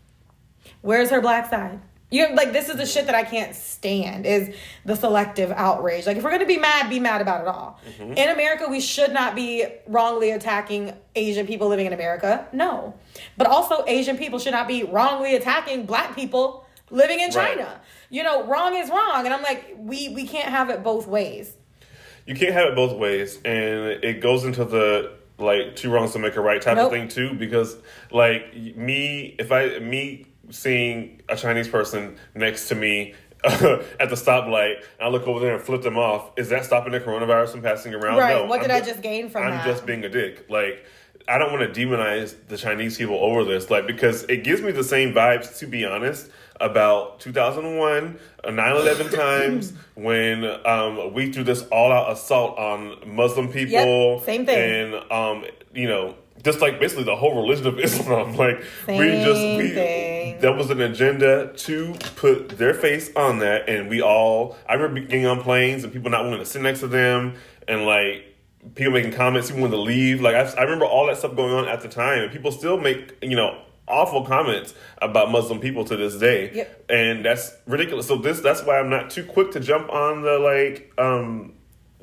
Where's 0.83 1.11
her 1.11 1.21
black 1.21 1.51
side? 1.51 1.81
You 2.17 2.35
like 2.35 2.53
this 2.53 2.69
is 2.69 2.77
the 2.77 2.87
shit 2.87 3.07
that 3.07 3.15
I 3.15 3.25
can't 3.25 3.55
stand 3.55 4.25
is 4.25 4.55
the 4.87 4.95
selective 4.97 5.51
outrage. 5.51 6.07
Like 6.07 6.17
if 6.17 6.25
we're 6.25 6.31
gonna 6.31 6.47
be 6.47 6.57
mad, 6.57 6.89
be 6.89 6.99
mad 6.99 7.21
about 7.21 7.43
it 7.43 7.49
all. 7.49 7.79
Mm-hmm. 7.99 8.13
In 8.13 8.29
America, 8.31 8.67
we 8.71 8.81
should 8.81 9.13
not 9.13 9.35
be 9.35 9.67
wrongly 9.87 10.31
attacking 10.31 10.95
Asian 11.15 11.47
people 11.47 11.69
living 11.69 11.85
in 11.87 11.93
America. 11.93 12.47
No, 12.53 12.95
but 13.37 13.47
also 13.47 13.85
Asian 13.87 14.17
people 14.17 14.39
should 14.39 14.53
not 14.53 14.67
be 14.67 14.83
wrongly 14.85 15.35
attacking 15.37 15.85
Black 15.85 16.15
people 16.15 16.67
living 16.91 17.21
in 17.21 17.31
Right. 17.33 17.57
China. 17.59 17.81
You 18.09 18.23
know, 18.23 18.45
wrong 18.45 18.75
is 18.77 18.89
wrong, 18.89 19.25
and 19.27 19.35
I'm 19.35 19.43
like, 19.43 19.75
we 19.77 20.09
we 20.11 20.27
can't 20.27 20.49
have 20.49 20.71
it 20.71 20.83
both 20.83 21.07
ways. 21.07 21.53
You 22.25 22.35
can't 22.35 22.53
have 22.55 22.69
it 22.69 22.75
both 22.77 22.97
ways, 22.97 23.37
and 23.45 24.03
it 24.03 24.21
goes 24.21 24.45
into 24.45 24.65
the 24.65 25.13
like 25.39 25.77
two 25.77 25.91
wrongs 25.91 26.13
to 26.13 26.19
make 26.19 26.37
a 26.37 26.41
right 26.41 26.63
type 26.63 26.77
Nope. 26.77 26.87
of 26.87 26.93
thing 26.93 27.09
too. 27.09 27.35
Because 27.35 27.77
like 28.11 28.55
me, 28.55 29.37
if 29.39 29.53
I 29.53 29.81
me 29.81 30.27
seeing 30.51 31.21
a 31.29 31.37
Chinese 31.37 31.69
person 31.69 32.17
next 32.35 32.69
to 32.69 32.75
me 32.75 33.15
at 33.45 34.09
the 34.09 34.17
stoplight, 34.17 34.77
and 34.99 35.01
I 35.01 35.09
look 35.09 35.27
over 35.27 35.41
there 35.41 35.55
and 35.55 35.63
flip 35.63 35.83
them 35.83 35.97
off. 35.99 36.31
Is 36.37 36.49
that 36.49 36.65
stopping 36.65 36.93
the 36.93 37.01
coronavirus 37.01 37.51
from 37.51 37.63
passing 37.63 37.95
around? 37.95 38.19
Right. 38.19 38.35
No, 38.37 38.47
What 38.47 38.61
I'm 38.61 38.69
did 38.69 38.71
I 38.73 38.81
just 38.81 39.03
gain 39.03 39.29
from 39.29 39.43
it? 39.43 39.47
I'm 39.47 39.53
that? 39.53 39.67
just 39.67 39.87
being 39.87 40.05
a 40.05 40.09
dick. 40.09 40.47
Like. 40.49 40.85
I 41.29 41.39
don't 41.39 41.53
want 41.53 41.75
to 41.75 41.81
demonize 41.87 42.37
the 42.47 42.57
Chinese 42.57 42.97
people 42.99 43.17
over 43.17 43.43
this, 43.43 43.69
like 43.69 43.89
because 43.89 44.23
it 44.29 44.45
gives 44.45 44.63
me 44.63 44.71
the 44.71 44.85
same 44.85 45.13
vibes, 45.13 45.59
to 45.59 45.67
be 45.67 45.85
honest, 45.85 46.31
about 46.61 47.19
2001, 47.19 48.17
uh, 48.45 48.49
9/11 48.49 49.11
times 49.13 49.73
when 49.95 50.45
um, 50.65 51.13
we 51.15 51.33
threw 51.33 51.43
this 51.43 51.63
all-out 51.73 52.13
assault 52.13 52.57
on 52.59 53.13
Muslim 53.13 53.49
people. 53.49 54.19
Yep, 54.19 54.25
same 54.25 54.47
thing. 54.47 54.95
And 54.95 55.13
um, 55.13 55.45
you 55.75 55.89
know, 55.89 56.15
just 56.47 56.61
like 56.63 56.81
basically 56.81 57.05
the 57.05 57.17
whole 57.17 57.35
religion 57.43 57.67
of 57.67 57.79
Islam, 57.89 58.37
like 58.37 58.63
we 58.89 59.11
just 59.29 59.41
we 59.59 59.69
thing. 59.75 60.41
that 60.41 60.57
was 60.57 60.71
an 60.71 60.81
agenda 60.81 61.53
to 61.55 61.93
put 62.17 62.49
their 62.57 62.73
face 62.73 63.11
on 63.15 63.41
that, 63.41 63.69
and 63.69 63.91
we 63.91 64.01
all. 64.01 64.57
I 64.69 64.75
remember 64.75 65.01
getting 65.01 65.27
on 65.27 65.43
planes 65.43 65.85
and 65.85 65.93
people 65.93 66.11
not 66.11 66.25
wanting 66.25 66.39
to 66.39 66.47
sit 66.47 66.63
next 66.63 66.81
to 66.81 66.87
them, 66.87 67.35
and 67.69 67.85
like 67.85 68.25
people 68.75 68.93
making 68.95 69.13
comments, 69.13 69.49
people 69.49 69.63
wanting 69.63 69.79
to 69.79 69.83
leave. 69.83 70.21
Like 70.23 70.35
I, 70.37 70.43
I 70.61 70.63
remember 70.63 70.87
all 70.87 71.07
that 71.09 71.19
stuff 71.19 71.37
going 71.37 71.53
on 71.53 71.69
at 71.69 71.83
the 71.83 71.89
time, 71.89 72.23
and 72.23 72.33
people 72.33 72.51
still 72.53 72.79
make 72.79 73.15
you 73.23 73.37
know 73.37 73.61
awful 73.89 74.25
comments 74.25 74.75
about 75.03 75.31
Muslim 75.31 75.61
people 75.61 75.85
to 75.85 75.97
this 75.97 76.17
day, 76.17 76.51
Yep. 76.55 76.85
and 76.91 77.25
that's 77.25 77.53
ridiculous. 77.67 78.07
So 78.07 78.17
this 78.17 78.41
that's 78.41 78.63
why 78.65 78.79
I'm 78.81 78.89
not 78.91 79.11
too 79.11 79.25
quick 79.25 79.51
to 79.53 79.61
jump 79.61 79.91
on 79.91 80.23
the 80.23 80.39
like. 80.39 80.93
um 80.99 81.53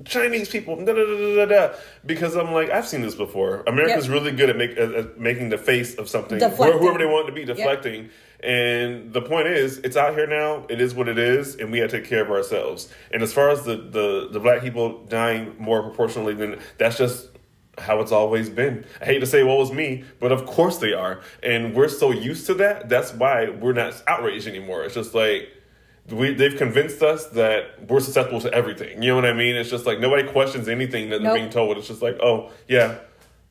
Chinese 0.06 0.50
people, 0.50 0.76
da, 0.78 0.94
da, 0.94 0.94
da, 0.94 1.06
da, 1.06 1.36
da, 1.36 1.46
da, 1.46 1.74
because 2.06 2.36
I'm 2.36 2.52
like 2.52 2.70
I've 2.70 2.88
seen 2.88 3.02
this 3.02 3.16
before. 3.16 3.64
America's 3.68 4.06
Yep. 4.08 4.14
really 4.14 4.32
good 4.32 4.50
at, 4.50 4.58
make, 4.58 4.72
at, 4.72 4.94
at 4.94 5.20
making 5.20 5.50
the 5.50 5.58
face 5.58 5.96
of 5.96 6.10
something, 6.10 6.40
Deflecting. 6.40 6.80
whoever 6.80 6.98
they 6.98 7.06
want 7.06 7.28
to 7.28 7.34
be, 7.34 7.46
deflecting. 7.46 8.10
And 8.42 9.14
the 9.14 9.22
point 9.22 9.48
is, 9.48 9.78
it's 9.80 9.96
out 9.96 10.14
here 10.16 10.28
now. 10.28 10.66
It 10.70 10.82
is 10.82 10.94
what 10.94 11.08
it 11.08 11.18
is, 11.18 11.56
and 11.56 11.72
we 11.72 11.80
got 11.80 11.90
to 11.92 12.00
take 12.00 12.10
care 12.10 12.22
of 12.24 12.30
ourselves. 12.30 12.90
And 13.12 13.24
as 13.24 13.32
far 13.34 13.50
as 13.50 13.64
the 13.64 13.76
the, 13.78 14.28
the 14.32 14.40
black 14.40 14.62
people 14.62 15.04
dying 15.06 15.56
more 15.58 15.82
proportionally, 15.82 16.34
then 16.34 16.60
that's 16.78 16.98
just 16.98 17.30
how 17.78 18.02
it's 18.02 18.12
always 18.12 18.50
been. 18.50 18.86
I 19.02 19.06
hate 19.06 19.20
to 19.20 19.26
say, 19.26 19.44
"Well, 19.44 19.56
it 19.56 19.60
was 19.60 19.72
me," 19.72 20.04
but 20.20 20.32
of 20.34 20.46
course 20.46 20.78
they 20.80 20.92
are, 20.94 21.22
and 21.42 21.74
we're 21.74 21.88
so 21.88 22.12
used 22.12 22.46
to 22.48 22.54
that. 22.56 22.90
That's 22.90 23.14
why 23.14 23.50
we're 23.50 23.74
not 23.74 24.04
outraged 24.08 24.48
anymore. 24.48 24.84
It's 24.84 24.94
just 24.96 25.14
like 25.16 25.50
we 26.10 26.34
they've 26.34 26.58
convinced 26.58 27.02
us 27.02 27.28
that 27.28 27.88
we're 27.90 28.00
susceptible 28.00 28.42
to 28.42 28.54
everything. 28.54 29.02
You 29.02 29.10
know 29.10 29.16
what 29.16 29.26
I 29.26 29.34
mean? 29.34 29.56
It's 29.56 29.70
just 29.70 29.86
like 29.86 30.00
nobody 30.00 30.28
questions 30.28 30.68
anything 30.68 31.10
that 31.10 31.22
Nope. 31.22 31.34
they're 31.34 31.42
being 31.42 31.50
told. 31.52 31.78
It's 31.78 31.88
just 31.88 32.02
like, 32.02 32.18
oh 32.22 32.52
yeah, 32.68 33.00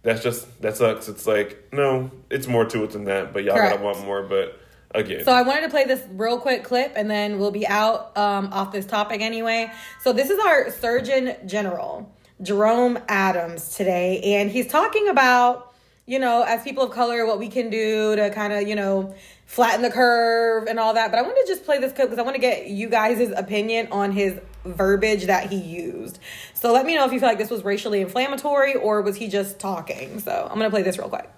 that's 0.02 0.22
just 0.22 0.60
that 0.62 0.76
sucks. 0.76 1.08
It's 1.08 1.26
like 1.26 1.68
no, 1.72 2.10
it's 2.30 2.46
more 2.46 2.64
to 2.66 2.84
it 2.84 2.90
than 2.90 3.04
that. 3.04 3.32
But 3.32 3.44
y'all 3.44 3.56
Correct. 3.56 3.74
gotta 3.76 3.84
want 3.84 4.04
more. 4.04 4.22
But 4.22 4.58
again, 4.94 5.24
So 5.24 5.32
I 5.32 5.42
wanted 5.42 5.62
to 5.62 5.70
play 5.70 5.84
this 5.84 6.02
real 6.12 6.38
quick 6.38 6.64
clip 6.64 6.92
and 6.96 7.10
then 7.10 7.38
we'll 7.38 7.50
be 7.50 7.66
out 7.66 8.16
um, 8.18 8.50
off 8.52 8.72
this 8.72 8.84
topic 8.84 9.22
anyway. 9.22 9.72
So 10.02 10.12
this 10.12 10.28
is 10.28 10.38
our 10.38 10.70
Surgeon 10.70 11.34
General, 11.46 12.12
Jerome 12.42 12.98
Adams, 13.08 13.74
today. 13.74 14.20
And 14.22 14.50
he's 14.50 14.66
talking 14.66 15.08
about, 15.08 15.72
you 16.04 16.18
know, 16.18 16.42
as 16.42 16.62
people 16.62 16.84
of 16.84 16.90
color, 16.90 17.24
what 17.24 17.38
we 17.38 17.48
can 17.48 17.70
do 17.70 18.14
to 18.16 18.28
kind 18.30 18.52
of, 18.52 18.68
you 18.68 18.74
know, 18.74 19.14
flatten 19.52 19.82
the 19.82 19.90
curve 19.90 20.66
and 20.66 20.80
all 20.80 20.94
that. 20.94 21.10
But 21.10 21.18
I 21.18 21.22
want 21.22 21.36
to 21.36 21.44
just 21.46 21.66
play 21.66 21.78
this 21.78 21.92
clip 21.92 22.08
because 22.08 22.18
I 22.18 22.22
want 22.22 22.36
to 22.36 22.40
get 22.40 22.68
you 22.68 22.88
guys' 22.88 23.30
opinion 23.36 23.88
on 23.92 24.12
his 24.12 24.40
verbiage 24.64 25.26
that 25.26 25.50
he 25.50 25.56
used. 25.56 26.18
So 26.54 26.72
let 26.72 26.86
me 26.86 26.94
know 26.94 27.04
if 27.04 27.12
you 27.12 27.20
feel 27.20 27.28
like 27.28 27.36
this 27.36 27.50
was 27.50 27.62
racially 27.62 28.00
inflammatory 28.00 28.74
or 28.74 29.02
was 29.02 29.16
he 29.16 29.28
just 29.28 29.58
talking. 29.58 30.20
So 30.20 30.48
I'm 30.50 30.58
going 30.58 30.70
to 30.70 30.74
play 30.74 30.80
this 30.82 30.96
real 30.96 31.10
quick. 31.10 31.28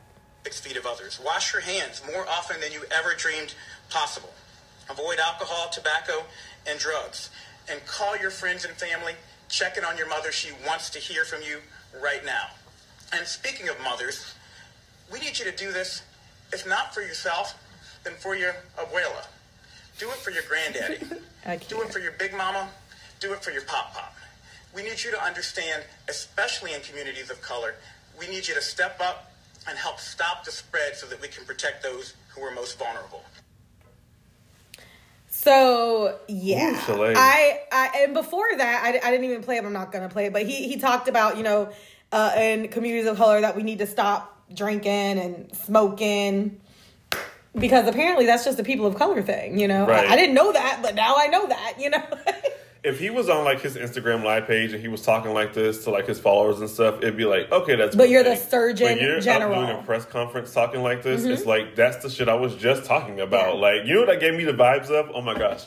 six 0.44 0.60
feet 0.60 0.76
of 0.76 0.86
others. 0.86 1.20
Wash 1.26 1.52
your 1.52 1.62
hands 1.62 2.02
more 2.06 2.24
often 2.28 2.60
than 2.60 2.70
you 2.70 2.82
ever 2.92 3.14
dreamed 3.16 3.54
possible. 3.90 4.32
Avoid 4.88 5.18
alcohol, 5.18 5.68
tobacco, 5.70 6.22
and 6.68 6.78
drugs. 6.78 7.30
And 7.68 7.84
call 7.84 8.16
your 8.16 8.30
friends 8.30 8.64
and 8.64 8.74
family. 8.74 9.14
Check 9.48 9.76
in 9.76 9.84
on 9.84 9.98
your 9.98 10.08
mother. 10.08 10.30
She 10.30 10.52
wants 10.64 10.88
to 10.90 11.00
hear 11.00 11.24
from 11.24 11.42
you 11.42 11.58
right 12.00 12.24
now. 12.24 12.46
And 13.12 13.26
speaking 13.26 13.68
of 13.68 13.80
mothers, 13.82 14.34
we 15.12 15.18
need 15.18 15.36
you 15.36 15.44
to 15.46 15.56
do 15.56 15.72
this, 15.72 16.02
if 16.52 16.64
not 16.64 16.94
for 16.94 17.00
yourself, 17.00 17.58
then 18.04 18.14
for 18.14 18.36
your 18.36 18.54
abuela. 18.78 19.26
Do 19.98 20.08
it 20.08 20.16
for 20.16 20.30
your 20.30 20.42
granddaddy. 20.48 20.98
Do 21.68 21.82
it 21.82 21.92
for 21.92 21.98
your 21.98 22.12
big 22.12 22.34
mama. 22.34 22.68
Do 23.20 23.32
it 23.32 23.42
for 23.42 23.50
your 23.50 23.62
pop 23.62 23.94
pop. 23.94 24.14
We 24.74 24.82
need 24.82 25.02
you 25.02 25.10
to 25.12 25.22
understand, 25.22 25.84
especially 26.08 26.74
in 26.74 26.80
communities 26.80 27.30
of 27.30 27.40
color, 27.40 27.74
we 28.18 28.26
need 28.28 28.46
you 28.46 28.54
to 28.54 28.62
step 28.62 29.00
up 29.00 29.32
and 29.68 29.78
help 29.78 29.98
stop 29.98 30.44
the 30.44 30.50
spread 30.50 30.96
so 30.96 31.06
that 31.06 31.20
we 31.20 31.28
can 31.28 31.44
protect 31.44 31.82
those 31.82 32.14
who 32.34 32.42
are 32.42 32.52
most 32.52 32.78
vulnerable. 32.78 33.22
So 35.28 36.18
yeah, 36.28 36.80
Ooh, 36.90 37.02
I, 37.04 37.60
I 37.72 38.04
and 38.04 38.14
before 38.14 38.46
that, 38.56 38.82
I, 38.84 39.06
I 39.06 39.10
didn't 39.10 39.24
even 39.24 39.42
play 39.42 39.56
it. 39.56 39.64
I'm 39.64 39.72
not 39.72 39.90
gonna 39.90 40.08
play 40.08 40.26
it, 40.26 40.32
but 40.32 40.46
he 40.46 40.68
he 40.68 40.78
talked 40.78 41.08
about 41.08 41.36
you 41.36 41.42
know, 41.42 41.70
uh, 42.12 42.32
in 42.36 42.68
communities 42.68 43.06
of 43.06 43.16
color 43.16 43.40
that 43.40 43.56
we 43.56 43.62
need 43.62 43.78
to 43.78 43.86
stop 43.86 44.42
drinking 44.54 44.92
and 45.18 45.54
smoking 45.56 46.60
because 47.54 47.86
apparently 47.88 48.26
that's 48.26 48.44
just 48.44 48.58
a 48.58 48.64
people 48.64 48.86
of 48.86 48.94
color 48.96 49.22
thing. 49.22 49.58
You 49.58 49.68
know, 49.68 49.86
Right. 49.86 50.08
I, 50.08 50.12
I 50.12 50.16
didn't 50.16 50.34
know 50.34 50.52
that, 50.52 50.80
but 50.82 50.94
now 50.94 51.14
I 51.16 51.26
know 51.28 51.46
that. 51.46 51.74
You 51.78 51.90
know, 51.90 52.02
if 52.84 52.98
he 52.98 53.10
was 53.10 53.28
on 53.28 53.44
like 53.44 53.60
his 53.60 53.76
Instagram 53.76 54.22
live 54.24 54.46
page 54.46 54.72
and 54.72 54.80
he 54.80 54.88
was 54.88 55.02
talking 55.02 55.32
like 55.32 55.54
this 55.54 55.84
to 55.84 55.90
like 55.90 56.06
his 56.06 56.18
followers 56.20 56.60
and 56.60 56.68
stuff, 56.68 56.96
it'd 56.98 57.16
be 57.16 57.24
like, 57.24 57.50
okay, 57.50 57.76
that's. 57.76 57.96
But 57.96 58.08
you're 58.10 58.22
the. 58.22 58.36
Surgeon 58.36 58.86
When 58.86 58.98
you're 58.98 59.20
General. 59.20 59.52
Mm-hmm. 59.52 59.62
up 59.62 59.68
doing 59.70 59.82
a 59.82 59.86
press 59.86 60.04
conference 60.04 60.52
talking 60.52 60.82
like 60.82 61.02
this, 61.02 61.24
it's 61.24 61.46
like 61.46 61.74
that's 61.76 61.98
the 62.02 62.10
shit 62.10 62.28
I 62.28 62.34
was 62.34 62.54
just 62.56 62.84
talking 62.84 63.20
about. 63.20 63.54
Yeah. 63.54 63.60
Like, 63.60 63.86
you 63.86 63.94
know 63.94 64.00
what 64.00 64.08
that 64.08 64.20
gave 64.20 64.34
me 64.34 64.44
the 64.44 64.52
vibes 64.52 64.90
of? 64.90 65.10
Oh 65.14 65.22
my 65.22 65.36
gosh. 65.38 65.64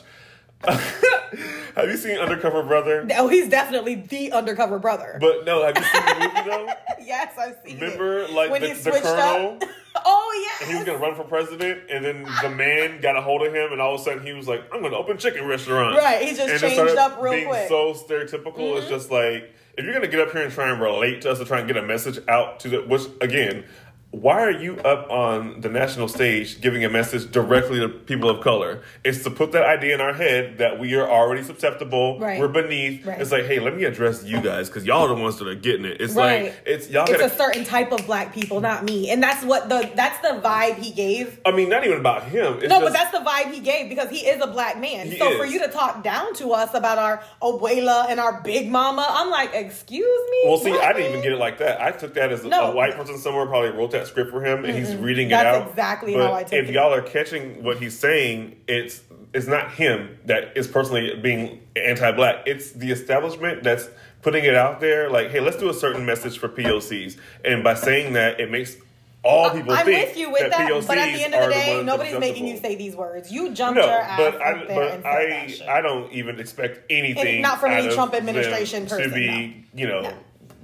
have 0.64 1.88
you 1.88 1.96
seen 1.96 2.18
Undercover 2.18 2.62
Brother? 2.64 3.06
oh, 3.16 3.28
he's 3.28 3.48
definitely 3.48 3.94
the 3.94 4.32
undercover 4.32 4.78
brother. 4.78 5.18
But 5.20 5.44
no, 5.44 5.64
have 5.64 5.76
you 5.76 5.84
seen 5.84 6.04
the 6.04 6.14
movie 6.14 6.50
though? 6.50 6.68
yes, 7.04 7.38
I've 7.38 7.56
seen 7.64 7.78
Remember, 7.78 8.20
it. 8.20 8.30
like 8.30 8.50
when 8.50 8.62
the, 8.62 8.68
he 8.68 8.74
the 8.74 8.80
switched 8.80 9.02
colonel, 9.04 9.58
up. 9.62 9.64
Oh 10.04 10.58
yeah. 10.60 10.68
he 10.68 10.74
was 10.76 10.84
gonna 10.84 10.98
run 10.98 11.16
for 11.16 11.24
president, 11.24 11.90
and 11.90 12.04
then 12.04 12.22
the 12.42 12.50
man 12.50 13.00
got 13.00 13.16
a 13.16 13.20
hold 13.20 13.42
of 13.42 13.52
him, 13.52 13.72
and 13.72 13.80
all 13.80 13.94
of 13.96 14.00
a 14.00 14.04
sudden 14.04 14.24
he 14.24 14.32
was 14.32 14.46
like, 14.46 14.62
"I'm 14.72 14.80
gonna 14.80 14.96
open 14.96 15.18
chicken 15.18 15.44
restaurant." 15.44 15.96
Right, 15.96 16.22
he 16.22 16.36
just 16.36 16.50
and 16.50 16.60
changed 16.60 16.96
up 16.96 17.20
real 17.20 17.46
quick. 17.48 17.68
Mm-hmm. 17.68 17.68
So 17.68 17.94
stereotypical. 17.94 18.78
It's 18.78 18.88
just 18.88 19.10
like 19.10 19.52
if 19.76 19.84
you're 19.84 19.94
gonna 19.94 20.06
get 20.06 20.20
up 20.20 20.30
here 20.30 20.42
and 20.44 20.52
try 20.52 20.70
and 20.70 20.80
relate 20.80 21.22
to 21.22 21.32
us, 21.32 21.38
to 21.38 21.44
try 21.44 21.58
and 21.58 21.66
get 21.66 21.76
a 21.76 21.82
message 21.82 22.20
out 22.28 22.60
to 22.60 22.68
the 22.68 22.82
which 22.82 23.02
again. 23.20 23.64
Why 24.10 24.40
are 24.42 24.50
you 24.50 24.78
up 24.78 25.10
on 25.10 25.60
the 25.60 25.68
national 25.68 26.08
stage 26.08 26.62
giving 26.62 26.82
a 26.82 26.88
message 26.88 27.30
directly 27.30 27.78
to 27.80 27.90
people 27.90 28.30
of 28.30 28.42
color? 28.42 28.80
It's 29.04 29.22
to 29.24 29.30
put 29.30 29.52
that 29.52 29.64
idea 29.64 29.94
in 29.94 30.00
our 30.00 30.14
head 30.14 30.56
that 30.58 30.80
we 30.80 30.94
are 30.94 31.06
already 31.06 31.42
susceptible, 31.42 32.18
Right. 32.18 32.40
we're 32.40 32.48
beneath. 32.48 33.04
Right. 33.06 33.20
It's 33.20 33.30
like, 33.30 33.44
hey, 33.44 33.60
let 33.60 33.76
me 33.76 33.84
address 33.84 34.24
you 34.24 34.40
guys 34.40 34.68
because 34.70 34.86
y'all 34.86 35.04
are 35.04 35.14
the 35.14 35.22
ones 35.22 35.36
that 35.38 35.46
are 35.46 35.54
getting 35.54 35.84
it. 35.84 36.00
It's 36.00 36.14
Right. 36.14 36.44
like 36.44 36.54
it's 36.64 36.88
y'all 36.88 37.02
It's 37.02 37.12
gotta 37.20 37.26
a 37.26 37.36
certain 37.36 37.64
type 37.64 37.92
of 37.92 38.06
black 38.06 38.32
people, 38.32 38.62
not 38.62 38.82
me. 38.82 39.10
And 39.10 39.22
that's 39.22 39.44
what 39.44 39.68
the 39.68 39.90
that's 39.94 40.18
the 40.26 40.40
vibe 40.42 40.76
he 40.78 40.90
gave. 40.90 41.38
I 41.44 41.50
mean, 41.52 41.68
not 41.68 41.84
even 41.84 41.98
about 41.98 42.24
him. 42.24 42.54
It's 42.62 42.68
No, 42.70 42.80
just, 42.80 42.84
but 42.84 42.92
that's 42.94 43.12
the 43.12 43.18
vibe 43.22 43.52
he 43.52 43.60
gave 43.60 43.90
because 43.90 44.08
he 44.08 44.26
is 44.26 44.42
a 44.42 44.46
black 44.46 44.80
man. 44.80 45.08
He 45.10 45.18
so 45.18 45.36
for 45.36 45.44
you 45.44 45.58
to 45.58 45.68
talk 45.68 46.02
down 46.02 46.32
to 46.36 46.52
us 46.52 46.72
about 46.72 46.96
our 46.96 47.22
abuela 47.42 48.08
and 48.08 48.18
our 48.20 48.40
big 48.40 48.70
mama, 48.70 49.06
I'm 49.06 49.28
like, 49.28 49.50
excuse 49.52 50.30
me. 50.30 50.42
Well, 50.46 50.56
see, 50.56 50.72
I 50.72 50.94
didn't 50.94 51.10
even 51.10 51.22
get 51.22 51.32
it 51.32 51.38
like 51.38 51.58
that. 51.58 51.82
I 51.82 51.90
took 51.90 52.14
that 52.14 52.32
as 52.32 52.42
a- 52.42 52.48
No. 52.48 52.72
a 52.72 52.74
white 52.74 52.94
person 52.96 53.18
somewhere 53.18 53.44
probably 53.44 53.70
wrote 53.72 53.90
that 53.90 53.97
script 54.06 54.30
for 54.30 54.44
him, 54.44 54.64
and 54.64 54.76
he's 54.76 54.94
reading 54.96 55.28
it 55.28 55.30
That's 55.30 55.56
out. 55.58 55.70
exactly 55.70 56.14
but 56.14 56.26
how 56.26 56.34
I 56.34 56.42
took 56.44 56.52
if 56.52 56.68
it. 56.68 56.74
y'all 56.74 56.92
are 56.94 57.02
catching 57.02 57.62
what 57.62 57.78
he's 57.78 57.98
saying, 57.98 58.56
it's 58.68 59.02
it's 59.34 59.46
not 59.46 59.72
him 59.72 60.18
that 60.24 60.56
is 60.56 60.66
personally 60.66 61.14
being 61.16 61.60
anti-black. 61.76 62.44
It's 62.46 62.72
the 62.72 62.90
establishment 62.90 63.62
that's 63.62 63.88
putting 64.22 64.44
it 64.44 64.54
out 64.54 64.80
there. 64.80 65.10
Like, 65.10 65.30
hey, 65.30 65.40
let's 65.40 65.58
do 65.58 65.68
a 65.68 65.74
certain 65.74 66.06
message 66.06 66.38
for 66.38 66.48
POCs, 66.48 67.18
and 67.44 67.62
by 67.64 67.74
saying 67.74 68.14
that, 68.14 68.40
it 68.40 68.50
makes 68.50 68.76
all 69.24 69.50
people 69.50 69.72
I'm 69.72 69.84
think 69.84 70.08
with 70.08 70.16
you 70.16 70.30
with 70.30 70.42
that, 70.42 70.50
that, 70.52 70.70
POCs 70.70 70.86
but 70.86 70.96
at 70.98 71.12
the 71.12 71.24
end 71.24 71.34
of 71.34 71.44
the 71.46 71.52
day, 71.52 71.74
ones 71.74 71.86
nobody's 71.86 72.18
making 72.18 72.46
you 72.46 72.56
say 72.56 72.76
these 72.76 72.94
words. 72.94 73.30
You 73.32 73.52
jumped 73.52 73.78
No, 73.80 73.84
your 73.84 73.94
ass 73.94 74.18
but 74.18 74.40
I, 74.40 74.52
there 74.54 74.66
but 74.66 74.92
and 74.92 75.02
said 75.02 75.60
that 75.60 75.68
I. 75.68 75.78
I 75.78 75.80
don't 75.82 76.12
even 76.12 76.38
expect 76.38 76.80
anything. 76.90 77.42
Not 77.42 77.60
from 77.60 77.72
any 77.72 77.92
Trump 77.92 78.14
administration 78.14 78.86
to 78.86 78.96
person, 78.96 79.10
be, 79.12 79.64
you 79.74 79.88
know, 79.88 80.00
No. 80.02 80.14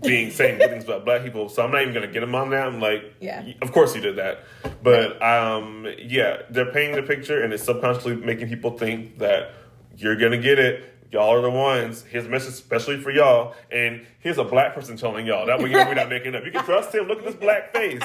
Being 0.04 0.30
saying 0.30 0.58
good 0.58 0.70
things 0.70 0.84
about 0.84 1.04
black 1.04 1.22
people. 1.24 1.48
So 1.48 1.64
I'm 1.64 1.70
not 1.72 1.82
even 1.82 1.94
gonna 1.94 2.06
get 2.06 2.22
him 2.22 2.34
on 2.34 2.50
that. 2.50 2.66
I'm 2.66 2.80
like, 2.80 3.14
Yeah. 3.20 3.44
of 3.62 3.72
course 3.72 3.94
you 3.94 4.00
did 4.00 4.16
that, 4.16 4.44
but 4.82 5.20
um, 5.22 5.86
yeah, 5.98 6.42
they're 6.50 6.70
painting 6.72 6.96
the 6.96 7.02
picture 7.02 7.42
and 7.42 7.52
it's 7.52 7.62
subconsciously 7.64 8.16
making 8.16 8.48
people 8.48 8.76
think 8.78 9.18
that 9.18 9.52
you're 9.96 10.16
gonna 10.16 10.38
get 10.38 10.58
it. 10.58 10.84
Y'all 11.12 11.32
are 11.32 11.40
the 11.42 11.50
ones. 11.50 12.02
His 12.02 12.26
message 12.26 12.54
especially 12.54 12.98
for 13.00 13.10
y'all. 13.12 13.54
And 13.70 14.04
here's 14.18 14.38
a 14.38 14.42
black 14.44 14.74
person 14.74 14.96
telling 14.96 15.26
y'all. 15.26 15.46
That 15.46 15.60
way 15.60 15.66
you 15.70 15.76
know 15.76 15.84
we're 15.86 15.94
not 15.94 16.08
making 16.08 16.34
up. 16.34 16.44
You 16.44 16.50
can 16.50 16.64
trust 16.64 16.92
him. 16.92 17.06
Look 17.06 17.18
at 17.20 17.24
this 17.24 17.36
black 17.36 17.72
face. 17.72 18.02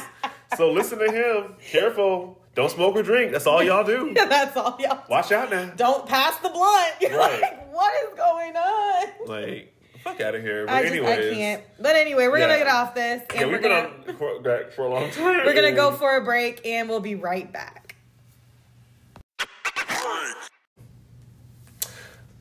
So 0.55 0.71
listen 0.71 0.99
to 0.99 1.11
him. 1.11 1.55
Careful. 1.71 2.37
Don't 2.53 2.69
smoke 2.69 2.95
or 2.95 3.01
drink. 3.01 3.31
That's 3.31 3.47
all 3.47 3.63
y'all 3.63 3.83
do. 3.83 4.13
that's 4.15 4.55
all 4.55 4.77
y'all. 4.79 5.01
Watch 5.09 5.31
out 5.31 5.49
now. 5.49 5.71
Don't 5.75 6.05
pass 6.07 6.37
the 6.39 6.49
blunt. 6.49 6.93
You're 7.01 7.17
Right. 7.17 7.41
like, 7.41 7.73
what 7.73 7.93
is 8.03 8.15
going 8.15 8.55
on? 8.55 9.07
Like, 9.25 9.73
fuck 10.03 10.21
out 10.21 10.35
of 10.35 10.41
here. 10.41 10.65
But 10.65 10.73
I 10.75 10.81
just 10.83 10.93
anyways, 10.93 11.19
I 11.31 11.33
can't. 11.35 11.63
But 11.79 11.95
anyway, 11.95 12.27
we're 12.27 12.37
Yeah. 12.39 12.47
gonna 12.47 12.57
get 12.59 12.67
off 12.67 12.95
this 12.95 13.21
and 13.29 13.39
Yeah, 13.39 13.45
we're 13.45 13.53
we've 13.53 13.61
been 13.61 13.71
gonna 13.71 14.35
on 14.35 14.43
back 14.43 14.71
for 14.71 14.83
a 14.85 14.89
long 14.89 15.09
time. 15.11 15.45
we're 15.45 15.53
gonna 15.53 15.71
go 15.71 15.91
for 15.91 16.15
a 16.17 16.21
break 16.23 16.65
and 16.65 16.87
we'll 16.89 16.99
be 16.99 17.15
right 17.15 17.51
back. 17.51 17.95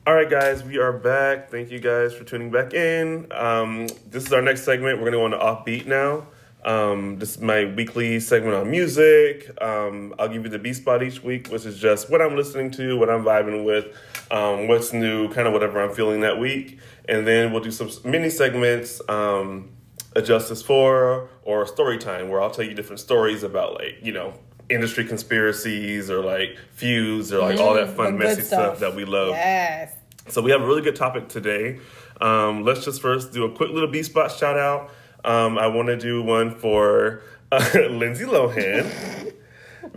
All 0.07 0.15
right, 0.15 0.29
guys, 0.29 0.63
we 0.63 0.79
are 0.79 0.93
back. 0.93 1.51
Thank 1.51 1.69
you 1.69 1.79
guys 1.79 2.15
for 2.15 2.23
tuning 2.23 2.49
back 2.49 2.73
in. 2.73 3.27
Um, 3.31 3.85
this 4.09 4.25
is 4.25 4.33
our 4.33 4.41
next 4.41 4.63
segment. 4.63 4.97
We're 4.99 5.11
going 5.11 5.31
to 5.31 5.37
go 5.37 5.45
on 5.45 5.63
to 5.65 5.71
Offbeat 5.71 5.85
now. 5.85 6.25
Um, 6.63 7.17
this 7.19 7.35
is 7.35 7.41
my 7.41 7.65
weekly 7.65 8.19
segment 8.19 8.55
on 8.55 8.69
music. 8.69 9.49
Um, 9.61 10.13
I'll 10.19 10.27
give 10.27 10.43
you 10.43 10.49
the 10.49 10.59
B 10.59 10.73
spot 10.73 11.01
each 11.01 11.23
week, 11.23 11.47
which 11.47 11.65
is 11.65 11.79
just 11.79 12.09
what 12.11 12.21
I'm 12.21 12.35
listening 12.35 12.69
to, 12.71 12.97
what 12.97 13.09
I'm 13.09 13.23
vibing 13.23 13.63
with, 13.63 13.85
um, 14.29 14.67
what's 14.67 14.91
new, 14.91 15.29
kind 15.29 15.47
of 15.47 15.53
whatever 15.53 15.81
I'm 15.81 15.93
feeling 15.93 16.19
that 16.21 16.37
week. 16.37 16.79
And 17.07 17.25
then 17.25 17.51
we'll 17.53 17.63
do 17.63 17.71
some 17.71 17.89
mini 18.03 18.29
segments, 18.29 19.01
um, 19.07 19.69
a 20.15 20.21
Justice 20.21 20.61
for 20.61 21.29
or 21.43 21.65
story 21.65 21.97
time, 21.97 22.29
where 22.29 22.41
I'll 22.41 22.51
tell 22.51 22.65
you 22.65 22.73
different 22.73 22.99
stories 22.99 23.43
about, 23.43 23.75
like, 23.75 23.97
you 24.01 24.11
know, 24.11 24.33
industry 24.69 25.05
conspiracies 25.05 26.11
or 26.11 26.23
like 26.23 26.55
feuds 26.73 27.31
or 27.33 27.39
like 27.39 27.59
all 27.59 27.73
that 27.73 27.89
fun, 27.95 28.13
Mm, 28.15 28.19
The 28.19 28.23
messy 28.25 28.41
stuff 28.41 28.79
that 28.79 28.95
we 28.95 29.05
love. 29.05 29.29
Yes. 29.29 29.95
So 30.27 30.41
we 30.43 30.51
have 30.51 30.61
a 30.61 30.65
really 30.65 30.81
good 30.83 30.95
topic 30.95 31.27
today. 31.29 31.79
Um, 32.21 32.63
let's 32.63 32.83
just 32.85 33.01
first 33.01 33.31
do 33.31 33.45
a 33.45 33.51
quick 33.51 33.71
little 33.71 33.89
B 33.89 34.03
spot 34.03 34.31
shout 34.31 34.57
out. 34.59 34.91
Um, 35.23 35.57
I 35.57 35.67
want 35.67 35.87
to 35.89 35.97
do 35.97 36.21
one 36.23 36.55
for 36.55 37.21
uh, 37.51 37.69
Lindsay 37.89 38.25
Lohan 38.25 39.33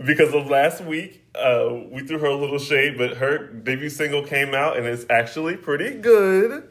because 0.05 0.33
of 0.33 0.47
last 0.47 0.83
week. 0.83 1.21
Uh, 1.35 1.79
we 1.91 2.01
threw 2.05 2.19
her 2.19 2.27
a 2.27 2.35
little 2.35 2.59
shade, 2.59 2.97
but 2.97 3.17
her 3.17 3.47
debut 3.47 3.89
single 3.89 4.23
came 4.23 4.53
out 4.53 4.77
and 4.77 4.85
it's 4.85 5.05
actually 5.09 5.55
pretty 5.57 5.95
good. 5.95 6.69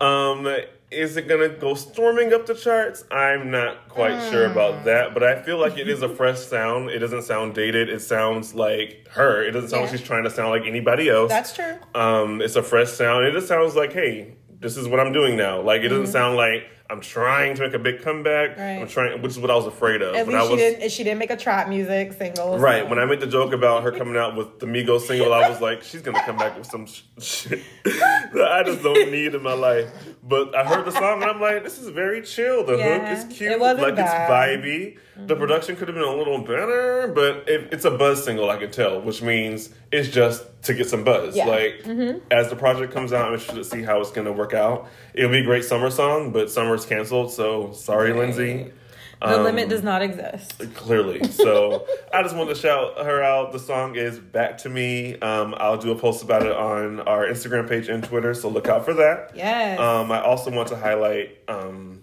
Um, 0.00 0.48
is 0.90 1.16
it 1.16 1.26
gonna 1.28 1.48
go 1.48 1.72
storming 1.74 2.34
up 2.34 2.44
the 2.44 2.54
charts? 2.54 3.04
I'm 3.10 3.50
not 3.50 3.88
quite 3.88 4.20
sure 4.30 4.46
Hmm. 4.46 4.52
about 4.52 4.84
that, 4.84 5.14
but 5.14 5.22
I 5.22 5.40
feel 5.40 5.58
like 5.58 5.78
it 5.78 5.88
is 5.88 6.02
a 6.02 6.08
fresh 6.08 6.40
sound. 6.40 6.90
It 6.90 6.98
doesn't 6.98 7.22
sound 7.22 7.54
dated. 7.54 7.88
It 7.88 8.02
sounds 8.02 8.54
like 8.54 9.06
her. 9.12 9.42
It 9.42 9.52
doesn't 9.52 9.70
sound 9.70 9.82
like 9.84 9.92
she's 9.92 10.02
trying 10.02 10.24
to 10.24 10.30
sound 10.30 10.50
like 10.50 10.64
anybody 10.66 11.08
else. 11.08 11.30
That's 11.30 11.54
true. 11.54 11.76
Um, 11.94 12.42
it's 12.42 12.56
a 12.56 12.62
fresh 12.62 12.90
sound. 12.90 13.26
It 13.26 13.32
just 13.32 13.48
sounds 13.48 13.74
like, 13.76 13.92
hey, 13.94 14.34
this 14.60 14.76
is 14.76 14.86
what 14.88 15.00
I'm 15.00 15.12
doing 15.12 15.36
now. 15.36 15.62
Like 15.62 15.82
it 15.82 15.88
doesn't 15.88 16.08
sound 16.08 16.36
like 16.36 16.64
I'm 16.92 17.00
trying 17.00 17.54
to 17.54 17.62
make 17.62 17.72
a 17.72 17.78
big 17.78 18.02
comeback. 18.02 18.58
Right. 18.58 18.78
I'm 18.82 18.86
trying, 18.86 19.22
which 19.22 19.30
is 19.32 19.38
what 19.38 19.50
I 19.50 19.54
was 19.56 19.66
afraid 19.66 20.02
of. 20.02 20.14
At 20.14 20.26
when 20.26 20.36
I 20.36 20.40
least 20.42 20.48
she 20.50 20.52
was 20.52 20.60
didn't 20.74 20.90
she 20.92 21.04
didn't 21.04 21.18
make 21.20 21.30
a 21.30 21.36
trap 21.38 21.66
music 21.68 22.12
single. 22.12 22.58
right 22.58 22.82
so- 22.82 22.88
when 22.90 22.98
I 22.98 23.06
made 23.06 23.20
the 23.20 23.26
joke 23.26 23.54
about 23.54 23.82
her 23.82 23.92
coming 23.92 24.16
out 24.18 24.36
with 24.36 24.58
the 24.60 24.66
Migos 24.66 25.00
single, 25.06 25.32
I 25.32 25.48
was 25.48 25.62
like, 25.62 25.82
she's 25.82 26.02
gonna 26.02 26.22
come 26.26 26.36
back 26.36 26.54
with 26.58 26.66
some 26.66 26.84
sh- 26.86 27.00
shit 27.18 27.60
that 27.84 28.48
I 28.52 28.62
just 28.62 28.82
don't 28.82 29.10
need 29.10 29.34
in 29.34 29.42
my 29.42 29.54
life. 29.54 29.88
But 30.24 30.54
I 30.54 30.64
heard 30.64 30.84
the 30.84 30.92
song 30.92 31.20
and 31.22 31.24
I'm 31.30 31.40
like, 31.40 31.64
this 31.64 31.80
is 31.80 31.88
very 31.88 32.22
chill. 32.22 32.64
The 32.64 32.76
Yeah, 32.76 32.98
hook 33.00 33.18
is 33.30 33.36
cute, 33.36 33.52
it 33.52 33.60
like 33.60 33.76
bad. 33.96 33.96
Mm-hmm. 33.96 34.00
it's 34.00 34.94
vibey. 35.16 35.26
The 35.26 35.34
production 35.34 35.74
could 35.74 35.88
have 35.88 35.96
been 35.96 36.04
a 36.04 36.14
little 36.14 36.38
better, 36.42 37.10
but 37.12 37.48
it, 37.48 37.68
it's 37.72 37.84
a 37.84 37.90
buzz 37.90 38.24
single, 38.24 38.48
I 38.48 38.56
can 38.56 38.70
tell, 38.70 39.00
which 39.00 39.20
means 39.20 39.70
it's 39.90 40.08
just 40.08 40.44
to 40.62 40.74
get 40.74 40.88
some 40.88 41.02
buzz. 41.02 41.36
Yeah. 41.36 41.46
Mm-hmm. 41.48 42.12
Like 42.12 42.22
as 42.30 42.48
the 42.50 42.56
project 42.56 42.92
comes 42.92 43.12
out, 43.12 43.26
I'm 43.26 43.32
interested 43.34 43.56
to 43.56 43.64
see 43.64 43.82
how 43.82 44.00
it's 44.00 44.12
gonna 44.12 44.32
work 44.32 44.54
out. 44.54 44.88
It'll 45.12 45.30
be 45.30 45.38
a 45.40 45.44
great 45.44 45.64
summer 45.64 45.90
song, 45.90 46.30
but 46.30 46.50
summer's 46.50 46.86
canceled, 46.86 47.32
so 47.32 47.72
sorry, 47.72 48.12
Lindsay. 48.12 48.72
The 49.28 49.38
Um, 49.38 49.44
limit 49.44 49.68
does 49.68 49.82
not 49.82 50.02
exist. 50.02 50.60
Clearly. 50.74 51.22
So 51.24 51.86
I 52.14 52.22
just 52.22 52.34
wanted 52.36 52.54
to 52.54 52.60
shout 52.60 52.98
her 52.98 53.22
out. 53.22 53.52
The 53.52 53.58
song 53.58 53.96
is 53.96 54.18
Back 54.18 54.58
to 54.58 54.68
Me. 54.68 55.18
Um, 55.20 55.54
I'll 55.58 55.78
do 55.78 55.90
a 55.92 55.96
post 55.98 56.22
about 56.22 56.42
it 56.44 56.52
on 56.52 57.00
our 57.00 57.26
Instagram 57.26 57.68
page 57.68 57.88
and 57.88 58.02
Twitter, 58.04 58.34
so 58.34 58.48
look 58.48 58.68
out 58.68 58.84
for 58.84 58.94
that. 58.94 59.32
Yes. 59.34 59.78
Um, 59.78 60.10
I 60.12 60.20
also 60.20 60.50
want 60.50 60.68
to 60.68 60.76
highlight 60.76 61.38
um, 61.48 62.00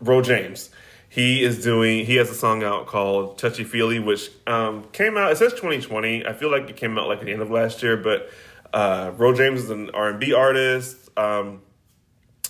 Ro 0.00 0.22
James. 0.22 0.70
He 1.08 1.42
is 1.42 1.62
doing. 1.62 2.06
He 2.06 2.16
has 2.16 2.30
a 2.30 2.34
song 2.34 2.62
out 2.62 2.86
called 2.86 3.36
"Touchy 3.38 3.64
Feely," 3.64 3.98
which 3.98 4.30
um, 4.46 4.84
came 4.92 5.18
out. 5.18 5.32
It 5.32 5.38
says 5.38 5.52
2020. 5.54 6.24
I 6.24 6.32
feel 6.32 6.50
like 6.52 6.70
it 6.70 6.76
came 6.76 6.96
out 6.98 7.08
like 7.08 7.18
at 7.18 7.24
the 7.24 7.32
end 7.32 7.42
of 7.42 7.50
last 7.50 7.82
year. 7.82 7.96
But 7.96 8.30
uh, 8.72 9.10
Ro 9.16 9.34
James 9.34 9.64
is 9.64 9.70
an 9.70 9.90
R&B 9.90 10.32
artist. 10.32 10.96
Um, 11.18 11.62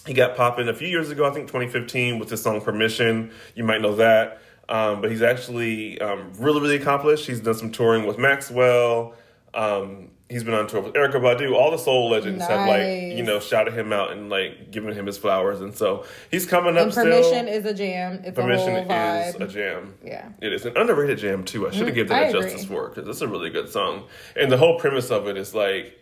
he 0.06 0.14
got 0.14 0.36
popping 0.36 0.68
a 0.68 0.74
few 0.74 0.88
years 0.88 1.10
ago, 1.10 1.26
I 1.26 1.30
think 1.30 1.46
2015, 1.46 2.18
with 2.18 2.30
his 2.30 2.42
song 2.42 2.60
"Permission." 2.60 3.30
You 3.54 3.64
might 3.64 3.80
know 3.80 3.96
that. 3.96 4.40
Um, 4.68 5.00
but 5.00 5.10
he's 5.10 5.22
actually 5.22 6.00
um, 6.00 6.32
really, 6.38 6.60
really 6.60 6.76
accomplished. 6.76 7.26
He's 7.26 7.40
done 7.40 7.54
some 7.54 7.72
touring 7.72 8.06
with 8.06 8.18
Maxwell. 8.18 9.14
Um, 9.52 10.10
he's 10.28 10.44
been 10.44 10.54
on 10.54 10.68
tour 10.68 10.80
with 10.80 10.94
Erykah 10.94 11.14
Badu. 11.14 11.54
All 11.54 11.72
the 11.72 11.76
soul 11.76 12.08
legends 12.08 12.46
have 12.46 12.68
like 12.68 12.86
you 13.16 13.24
know 13.24 13.40
shouted 13.40 13.74
him 13.74 13.92
out 13.92 14.12
and 14.12 14.30
like 14.30 14.70
given 14.70 14.94
him 14.94 15.06
his 15.06 15.18
flowers, 15.18 15.60
and 15.60 15.74
so 15.74 16.06
he's 16.30 16.46
coming 16.46 16.76
up. 16.76 16.84
And 16.84 16.92
still. 16.92 17.04
permission 17.04 17.48
is 17.48 17.64
a 17.66 17.74
jam. 17.74 18.20
It's 18.24 18.36
Permission 18.38 18.76
a 18.76 19.24
is 19.26 19.34
a 19.34 19.46
jam. 19.48 19.94
Yeah. 20.04 20.28
It 20.40 20.52
is 20.52 20.64
an 20.64 20.76
underrated 20.76 21.18
jam 21.18 21.44
too. 21.44 21.68
I 21.68 21.72
should 21.72 21.86
have 21.86 21.94
given 21.94 22.12
I 22.16 22.20
that 22.20 22.34
agree. 22.34 22.50
justice 22.50 22.64
for 22.64 22.88
because 22.88 23.08
it's 23.08 23.20
a 23.20 23.28
really 23.28 23.50
good 23.50 23.68
song. 23.68 24.04
And 24.36 24.50
the 24.50 24.56
whole 24.56 24.78
premise 24.78 25.10
of 25.10 25.26
it 25.26 25.36
is 25.36 25.52
like 25.54 25.98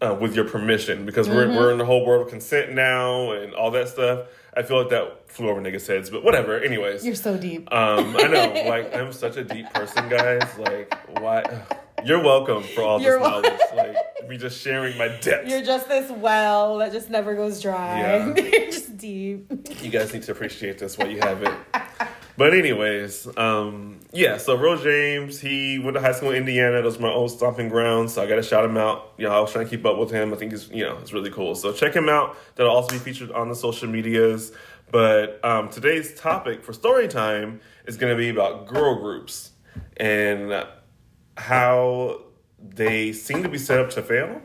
uh, 0.00 0.16
with 0.20 0.34
your 0.34 0.44
permission 0.44 1.04
because 1.06 1.26
Mm-hmm. 1.28 1.36
we're 1.54 1.56
we're 1.56 1.72
in 1.72 1.78
the 1.78 1.84
whole 1.84 2.04
world 2.06 2.22
of 2.26 2.28
consent 2.30 2.72
now 2.74 3.32
and 3.32 3.54
all 3.54 3.70
that 3.72 3.88
stuff. 3.88 4.26
I 4.56 4.62
feel 4.62 4.78
like 4.80 4.90
that 4.90 5.30
flew 5.30 5.50
over 5.50 5.60
niggas' 5.60 5.86
heads, 5.86 6.10
but 6.10 6.24
whatever. 6.24 6.58
Anyways, 6.58 7.04
You're 7.06 7.14
so 7.14 7.36
deep. 7.36 7.72
um, 7.72 8.16
I 8.18 8.26
know, 8.26 8.64
like 8.68 8.94
I'm 8.94 9.12
such 9.12 9.36
a 9.36 9.44
deep 9.44 9.72
person, 9.72 10.08
guys. 10.08 10.42
Like, 10.58 10.92
why? 11.20 11.44
You're 12.04 12.22
welcome 12.22 12.62
for 12.62 12.82
all 12.82 13.00
You're 13.00 13.18
this 13.18 13.22
wel- 13.28 13.42
knowledge. 13.42 13.60
Like, 13.74 13.96
me 14.28 14.36
just 14.36 14.60
sharing 14.60 14.96
my 14.98 15.08
depth. 15.08 15.48
You're 15.48 15.62
just 15.64 15.88
this 15.88 16.10
well 16.10 16.78
that 16.78 16.92
just 16.92 17.08
never 17.10 17.34
goes 17.34 17.60
dry. 17.62 17.98
Yeah. 17.98 18.34
You're 18.36 18.66
just 18.66 18.96
deep. 18.98 19.50
You 19.82 19.90
guys 19.90 20.12
need 20.12 20.22
to 20.24 20.32
appreciate 20.32 20.78
this 20.78 20.96
while 20.98 21.08
you 21.10 21.18
have 21.20 21.42
it. 21.42 21.52
But 22.38 22.54
anyways, 22.54 23.26
um, 23.36 23.98
yeah. 24.12 24.36
So 24.36 24.56
Ro 24.56 24.76
James, 24.76 25.40
he 25.40 25.80
went 25.80 25.96
to 25.96 26.00
high 26.00 26.12
school 26.12 26.30
in 26.30 26.36
Indiana. 26.36 26.76
That 26.76 26.84
was 26.84 27.00
my 27.00 27.10
old 27.10 27.32
stomping 27.32 27.68
ground. 27.68 28.12
So 28.12 28.22
I 28.22 28.28
got 28.28 28.36
to 28.36 28.44
shout 28.44 28.64
him 28.64 28.76
out. 28.76 29.12
You 29.18 29.26
know, 29.26 29.34
I 29.34 29.40
was 29.40 29.50
trying 29.50 29.64
to 29.64 29.68
keep 29.68 29.84
up 29.84 29.98
with 29.98 30.12
him. 30.12 30.32
I 30.32 30.36
think 30.36 30.52
he's 30.52 30.70
you 30.70 30.84
know 30.84 30.98
it's 30.98 31.12
really 31.12 31.32
cool. 31.32 31.56
So 31.56 31.72
check 31.72 31.94
him 31.94 32.08
out. 32.08 32.36
That'll 32.54 32.72
also 32.72 32.92
be 32.92 32.98
featured 32.98 33.32
on 33.32 33.48
the 33.48 33.56
social 33.56 33.88
medias. 33.88 34.52
But 34.92 35.44
um, 35.44 35.68
today's 35.68 36.14
topic 36.14 36.62
for 36.62 36.72
story 36.72 37.08
time 37.08 37.60
is 37.86 37.96
going 37.96 38.16
to 38.16 38.16
be 38.16 38.28
about 38.28 38.68
girl 38.68 39.00
groups 39.02 39.50
and 39.96 40.64
how 41.36 42.20
they 42.62 43.12
seem 43.12 43.42
to 43.42 43.48
be 43.48 43.58
set 43.58 43.80
up 43.80 43.90
to 43.90 44.02
fail, 44.02 44.40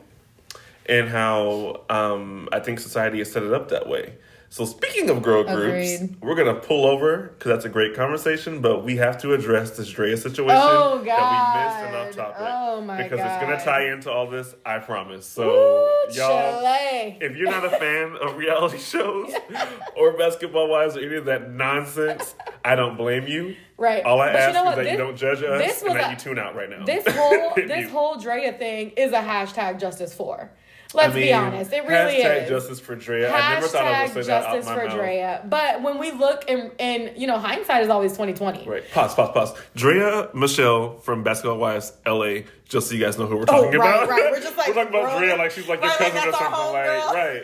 and 0.87 1.09
how 1.09 1.83
um, 1.91 2.49
I 2.51 2.59
think 2.59 2.79
society 2.79 3.19
has 3.19 3.31
set 3.31 3.43
it 3.43 3.53
up 3.53 3.69
that 3.69 3.87
way. 3.87 4.15
So 4.53 4.65
speaking 4.65 5.09
of 5.09 5.23
girl 5.23 5.43
groups, 5.43 5.95
Agreed. 5.95 6.15
we're 6.21 6.35
gonna 6.35 6.53
pull 6.53 6.85
over 6.85 7.33
because 7.35 7.49
that's 7.49 7.65
a 7.65 7.69
great 7.69 7.95
conversation, 7.95 8.61
but 8.61 8.83
we 8.83 8.97
have 8.97 9.19
to 9.23 9.33
address 9.33 9.71
this 9.71 9.91
Draya 9.91 10.15
situation 10.15 10.61
Oh, 10.63 11.01
that 11.03 11.17
we 11.31 11.59
missed 11.59 11.87
and 11.87 11.95
off 11.95 12.15
topic. 12.15 12.47
Oh, 12.47 12.79
my 12.81 13.01
because 13.01 13.19
it's 13.19 13.41
gonna 13.43 13.59
tie 13.65 13.91
into 13.91 14.11
all 14.11 14.29
this, 14.29 14.53
I 14.63 14.77
promise. 14.77 15.25
So 15.25 15.49
Ooh, 15.49 16.13
y'all 16.13 16.59
Chile. 16.61 17.17
if 17.19 17.35
you're 17.35 17.49
not 17.49 17.65
a 17.65 17.71
fan 17.71 18.15
of 18.21 18.37
reality 18.37 18.77
shows 18.93 19.33
or 19.97 20.15
basketball 20.19 20.69
wives 20.69 20.95
or 20.97 20.99
any 20.99 21.15
of 21.15 21.25
that 21.25 21.49
nonsense, 21.49 22.35
I 22.63 22.75
don't 22.75 22.95
blame 22.95 23.25
you. 23.25 23.55
Right. 23.79 24.03
All 24.05 24.21
I 24.21 24.27
But 24.27 24.33
you 24.33 24.39
ask 24.39 24.53
know 24.53 24.69
is 24.69 24.75
that 24.75 24.91
you 24.91 24.97
don't 24.97 25.17
judge 25.17 25.41
us 25.41 25.59
this 25.65 25.81
and 25.81 25.95
that 25.95 26.09
a- 26.09 26.11
you 26.11 26.15
tune 26.15 26.37
out 26.37 26.55
right 26.55 26.69
now. 26.69 26.85
This 26.85 27.03
whole 27.07 27.53
You- 27.57 27.67
this 27.67 27.89
whole 27.89 28.17
Draya 28.17 28.55
thing 28.59 28.91
is 28.91 29.13
a 29.13 29.19
hashtag 29.19 29.79
justice 29.79 30.13
for. 30.13 30.51
Let's 30.93 31.11
I 31.11 31.15
mean, 31.15 31.23
be 31.25 31.33
honest. 31.33 31.73
It 31.73 31.85
really 31.85 32.21
hashtag 32.23 32.43
is. 32.43 32.49
justice 32.49 32.79
for 32.79 32.95
Draya. 32.95 33.31
I 33.31 33.53
never 33.55 33.67
thought 33.67 33.83
I 33.85 34.03
would 34.03 34.11
Hashtag 34.11 34.13
say 34.13 34.21
that 34.23 34.43
out 34.43 34.53
justice 34.55 34.65
my 34.67 34.75
for 34.81 34.87
mouth. 34.87 34.97
Draya. 34.99 35.49
But 35.49 35.81
when 35.81 35.97
we 35.99 36.11
look 36.11 36.43
and 36.49 36.71
and 36.79 37.11
you 37.17 37.27
know, 37.27 37.37
hindsight 37.39 37.83
is 37.83 37.89
always 37.89 38.15
twenty 38.15 38.33
twenty. 38.33 38.67
Right. 38.67 38.83
Pause, 38.91 39.15
pause, 39.15 39.31
pause. 39.33 39.53
Draya 39.75 40.33
Michele 40.33 40.97
from 40.99 41.23
Basketball 41.23 41.57
Wives 41.57 41.93
LA, 42.05 42.41
just 42.69 42.87
so 42.89 42.95
you 42.95 43.03
guys 43.03 43.17
know 43.17 43.25
who 43.25 43.35
we're 43.37 43.43
Oh, 43.43 43.63
talking 43.65 43.79
right, 43.79 44.03
about. 44.03 44.09
right. 44.09 44.31
We're 44.31 44.39
just 44.41 44.57
like, 44.57 44.67
we're 44.67 44.73
talking 44.75 44.89
about 44.89 45.19
girl, 45.19 45.19
Draya 45.29 45.37
like 45.37 45.51
she's 45.51 45.67
like 45.67 45.81
your 45.81 45.89
right, 45.89 45.99
like 45.99 46.13
cousin 46.13 46.29
or 46.29 46.31
something. 46.33 46.51
Like, 46.51 46.85
homegirl. 46.85 47.13
right. 47.13 47.43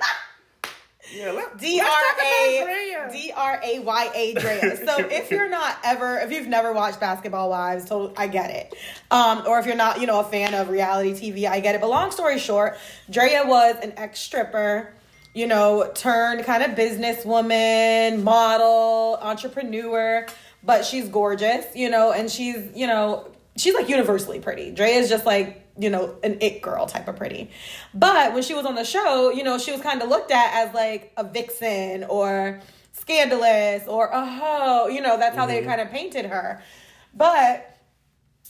Yeah, 1.14 1.32
let, 1.32 1.58
D 1.58 1.80
R 1.80 1.88
A 1.88 2.64
Draya. 2.66 3.12
D 3.12 3.32
R 3.36 3.62
A 3.64 3.80
Y 3.80 4.12
A 4.14 4.34
Draya. 4.36 4.86
So 4.86 4.98
if 5.10 5.32
you're 5.32 5.50
not 5.50 5.78
ever, 5.84 6.20
if 6.20 6.32
you've 6.32 6.48
never 6.48 6.74
watched 6.74 7.00
Basketball 7.00 7.50
Wives, 7.50 7.86
to, 7.86 8.14
I 8.16 8.28
get 8.28 8.50
it. 8.52 8.76
Um, 9.10 9.44
or 9.48 9.60
if 9.60 9.66
you're 9.66 9.76
not, 9.76 10.00
you 10.00 10.08
know, 10.08 10.20
a 10.20 10.24
fan 10.24 10.54
of 10.54 10.70
reality 10.70 11.14
TV, 11.14 11.50
I 11.50 11.60
get 11.60 11.76
it. 11.76 11.82
But 11.82 11.90
long 11.90 12.12
story 12.12 12.38
short, 12.38 12.78
Draya 13.10 13.48
was 13.48 13.78
an 13.82 13.94
ex 13.98 14.20
stripper, 14.20 14.94
you 15.34 15.48
know, 15.48 15.90
turned 15.96 16.46
kind 16.46 16.64
of 16.64 16.72
businesswoman, 16.72 18.22
model, 18.22 19.18
entrepreneur. 19.22 20.28
But 20.64 20.86
she's 20.86 21.08
gorgeous, 21.08 21.66
you 21.74 21.90
know, 21.90 22.12
and 22.12 22.30
she's, 22.30 22.70
you 22.76 22.86
know, 22.86 23.32
she's 23.60 23.74
like 23.74 23.90
universally 23.90 24.40
pretty. 24.40 24.72
Draya 24.72 24.96
is 25.00 25.10
just 25.10 25.26
like 25.26 25.66
you 25.78 25.90
know, 25.90 26.18
an 26.26 26.38
it 26.42 26.62
girl 26.62 26.88
type 26.88 27.08
of 27.08 27.16
pretty. 27.16 27.50
But 27.94 28.34
when 28.34 28.44
she 28.44 28.54
was 28.54 28.66
on 28.66 28.76
the 28.76 28.84
show, 28.84 29.32
you 29.32 29.44
know, 29.44 29.58
she 29.58 29.72
was 29.72 29.80
kind 29.80 30.02
of 30.02 30.10
looked 30.10 30.30
at 30.30 30.68
as 30.68 30.74
like 30.76 31.14
a 31.16 31.24
vixen 31.24 32.04
or 32.04 32.60
scandalous 32.92 33.88
or 33.88 34.08
a 34.08 34.26
hoe. 34.26 34.88
You 34.88 35.00
know, 35.02 35.18
that's 35.18 35.38
how 35.38 35.46
they 35.46 35.64
kind 35.64 35.80
of 35.80 35.90
painted 35.90 36.26
her. 36.26 36.62
But 37.14 37.78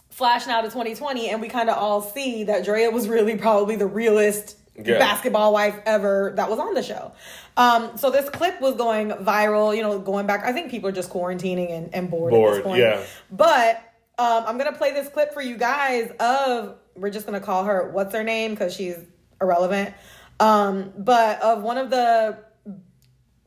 flash 0.10 0.48
now 0.48 0.62
to 0.62 0.68
2020, 0.70 1.30
and 1.30 1.40
we 1.42 1.48
kind 1.50 1.70
of 1.70 1.78
all 1.78 2.02
see 2.02 2.46
that 2.46 2.66
Draya 2.66 2.92
was 2.92 3.08
really 3.08 3.38
probably 3.38 3.76
the 3.76 3.86
realest 3.88 4.58
Yeah. 4.76 4.98
basketball 4.98 5.54
wife 5.54 5.80
ever 5.86 6.34
that 6.36 6.50
was 6.50 6.58
on 6.60 6.74
the 6.74 6.82
show. 6.84 7.12
Um, 7.58 7.96
so 7.98 8.10
this 8.10 8.30
clip 8.30 8.60
was 8.60 8.76
going 8.76 9.10
viral, 9.12 9.76
you 9.76 9.82
know, 9.84 10.00
going 10.00 10.26
back. 10.26 10.44
I 10.46 10.52
think 10.52 10.72
people 10.72 10.90
are 10.90 10.94
just 10.94 11.10
quarantining 11.12 11.72
and, 11.72 11.94
and 11.94 12.10
bored, 12.10 12.34
at 12.34 12.38
Bored, 12.38 12.56
this 12.56 12.64
point. 12.64 12.80
yeah. 12.80 13.02
But 13.30 13.82
um, 14.20 14.44
I'm 14.46 14.58
gonna 14.58 14.74
play 14.74 14.92
this 14.92 15.08
clip 15.08 15.34
for 15.34 15.42
you 15.42 15.58
guys 15.58 16.12
of 16.20 16.76
we're 16.96 17.10
just 17.10 17.26
gonna 17.26 17.40
call 17.40 17.64
her 17.64 17.90
what's 17.92 18.14
her 18.14 18.24
name 18.24 18.52
because 18.52 18.76
she's 18.76 18.98
irrelevant. 19.42 19.96
Um, 20.42 20.94
but 20.98 21.42
of 21.42 21.64
one 21.64 21.78
of 21.78 21.90
the 21.90 22.38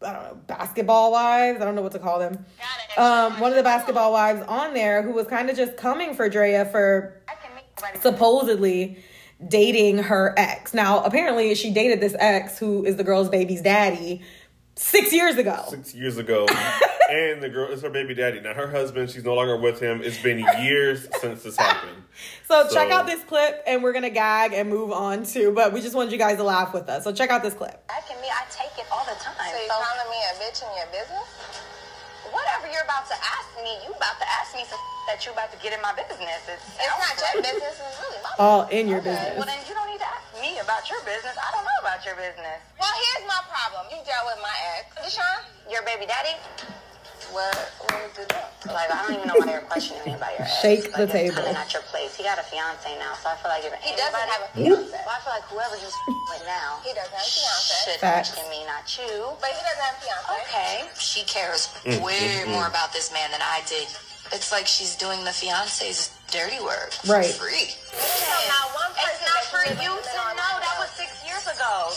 I 0.00 0.12
don't 0.12 0.22
know 0.22 0.38
basketball 0.46 1.12
wives. 1.12 1.60
I 1.60 1.64
don't 1.64 1.74
know 1.74 1.82
what 1.82 1.92
to 1.92 1.98
call 1.98 2.18
them. 2.18 2.44
Um, 2.96 3.38
one 3.38 3.52
of 3.52 3.56
the 3.56 3.62
basketball 3.62 4.12
wives 4.12 4.42
on 4.48 4.74
there 4.74 5.02
who 5.02 5.12
was 5.12 5.26
kind 5.26 5.50
of 5.50 5.56
just 5.56 5.76
coming 5.76 6.14
for 6.14 6.28
Draya 6.28 6.70
for 6.70 7.20
supposedly 8.00 8.98
dating 9.48 9.98
her 9.98 10.34
ex. 10.36 10.72
Now, 10.72 11.02
apparently, 11.04 11.54
she 11.54 11.72
dated 11.72 12.00
this 12.00 12.16
ex 12.18 12.58
who 12.58 12.84
is 12.84 12.96
the 12.96 13.04
girl's 13.04 13.28
baby's 13.28 13.60
daddy 13.60 14.22
six 14.76 15.12
years 15.12 15.36
ago. 15.36 15.64
Six 15.68 15.94
years 15.94 16.18
ago, 16.18 16.46
and 17.10 17.42
the 17.42 17.48
girl 17.48 17.70
is 17.70 17.82
her 17.82 17.90
baby 17.90 18.14
daddy. 18.14 18.40
Now 18.40 18.54
her 18.54 18.68
husband, 18.68 19.10
she's 19.10 19.24
no 19.24 19.34
longer 19.34 19.56
with 19.56 19.80
him. 19.80 20.00
It's 20.02 20.20
been 20.22 20.38
years 20.62 21.06
since 21.20 21.42
this 21.42 21.56
happened. 21.56 22.02
So, 22.48 22.68
check 22.68 22.90
out 22.90 23.06
this 23.06 23.22
clip, 23.24 23.62
and 23.66 23.82
we're 23.82 23.92
gonna 23.92 24.10
gag 24.10 24.52
and 24.52 24.68
move 24.68 24.92
on 24.92 25.24
to. 25.36 25.52
But 25.52 25.72
we 25.72 25.80
just 25.80 25.94
wanted 25.94 26.12
you 26.12 26.18
guys 26.18 26.36
to 26.38 26.44
laugh 26.44 26.72
with 26.74 26.88
us. 26.88 27.04
So 27.04 27.12
check 27.12 27.30
out 27.30 27.42
this 27.42 27.54
clip. 27.54 27.86
Back 27.88 28.04
in 28.10 28.20
me, 28.20 28.28
I 28.28 28.44
take 28.50 28.72
it 28.78 28.86
all 28.92 29.04
the 29.04 29.18
time. 29.20 29.34
So 29.38 29.56
you 29.60 29.68
So 29.68 29.74
calling 29.74 30.10
me 30.10 30.18
a 30.30 30.34
bitch 30.42 30.62
in 30.62 30.76
your 30.76 30.86
business? 30.92 31.28
whatever 32.32 32.64
you're 32.72 32.84
about 32.88 33.04
to 33.04 33.12
ask 33.12 33.44
me, 33.60 33.68
you 33.84 33.92
about 33.92 34.16
to 34.16 34.24
ask 34.40 34.54
me 34.56 34.64
some 34.64 34.80
that 35.06 35.20
you're 35.20 35.34
about 35.36 35.52
to 35.52 35.58
get 35.60 35.72
in 35.76 35.82
my 35.84 35.92
business. 35.92 36.40
It's, 36.48 36.64
It's 36.80 36.88
not 36.96 37.12
your 37.34 37.42
business. 37.44 37.76
It's 37.76 38.00
really 38.00 38.16
my 38.24 38.30
All 38.40 38.62
in 38.72 38.88
your 38.88 39.04
Okay, 39.04 39.12
business. 39.12 39.36
well 39.36 39.44
then 39.44 39.60
you 39.68 39.74
don't 39.74 39.84
need 39.84 39.91
to 39.91 39.91
ask 39.91 39.91
me 40.42 40.58
about 40.58 40.90
your 40.90 40.98
business. 41.06 41.38
I 41.38 41.54
don't 41.54 41.62
know 41.62 41.78
about 41.80 42.02
your 42.02 42.18
business. 42.18 42.58
Well, 42.74 42.90
here's 42.90 43.24
my 43.30 43.38
problem. 43.46 43.86
You 43.94 44.02
dealt 44.02 44.26
with 44.26 44.42
my 44.42 44.56
ex. 44.74 44.90
Deshaun, 44.98 45.46
Your 45.70 45.86
baby 45.86 46.10
daddy? 46.10 46.34
what, 47.30 47.54
what 47.86 47.94
was 48.02 48.18
it? 48.18 48.28
Like 48.66 48.90
I 48.90 49.06
don't 49.06 49.14
even 49.14 49.26
know 49.30 49.38
why 49.38 49.54
you're 49.54 49.64
questioning 49.70 50.02
me 50.04 50.12
about 50.18 50.34
your 50.34 50.44
ex. 50.50 50.58
Shake 50.60 50.90
the 50.90 51.06
like, 51.06 51.14
it's 51.14 51.14
table. 51.14 51.46
Kinda 51.46 51.54
not 51.54 51.70
your 51.72 51.86
place. 51.88 52.18
He 52.18 52.26
got 52.26 52.42
a 52.42 52.44
fiance 52.44 52.90
now, 52.98 53.14
so 53.14 53.30
I 53.30 53.38
feel 53.38 53.54
like 53.54 53.62
if 53.64 53.72
He 53.80 53.94
doesn't 53.94 54.28
have 54.34 54.42
a 54.42 54.50
fiance. 54.50 54.90
Well, 54.90 55.14
I 55.14 55.20
feel 55.22 55.32
like 55.32 55.46
whoever 55.46 55.76
he's 55.78 55.94
with 56.34 56.44
now 56.44 56.82
He 56.82 56.90
doesn't 56.92 57.14
have 57.14 57.22
a 57.22 57.32
fiance. 57.38 57.78
should 57.86 58.00
Facts. 58.02 58.34
question 58.34 58.50
me, 58.50 58.66
not 58.66 58.84
you. 58.98 59.38
But 59.38 59.54
he 59.54 59.62
doesn't 59.62 59.86
have 59.86 59.96
a 59.96 60.02
fiance. 60.02 60.26
Okay. 60.42 60.74
she 60.98 61.22
cares 61.24 61.70
mm, 61.86 62.02
way 62.02 62.18
mm, 62.18 62.50
mm. 62.50 62.58
more 62.58 62.66
about 62.66 62.92
this 62.92 63.14
man 63.14 63.30
than 63.30 63.40
I 63.40 63.62
did. 63.70 63.86
It's 64.34 64.50
like 64.50 64.66
she's 64.66 64.98
doing 64.98 65.22
the 65.24 65.32
fiance's 65.32 66.10
dirty 66.32 66.58
work 66.64 66.90
for 67.04 67.12
Right. 67.20 67.28
free. 67.36 67.68
So 67.92 68.32
not 68.48 68.72
one 68.72 68.92
person 68.96 69.20
It's 69.20 69.28
not 69.28 69.44
for 69.52 69.62
you 69.68 69.76
you 69.84 69.94
to 70.00 70.16
know. 70.32 70.52
That 70.64 70.76
was 70.80 70.88
six 70.96 71.12
years 71.28 71.44
ago. 71.44 71.92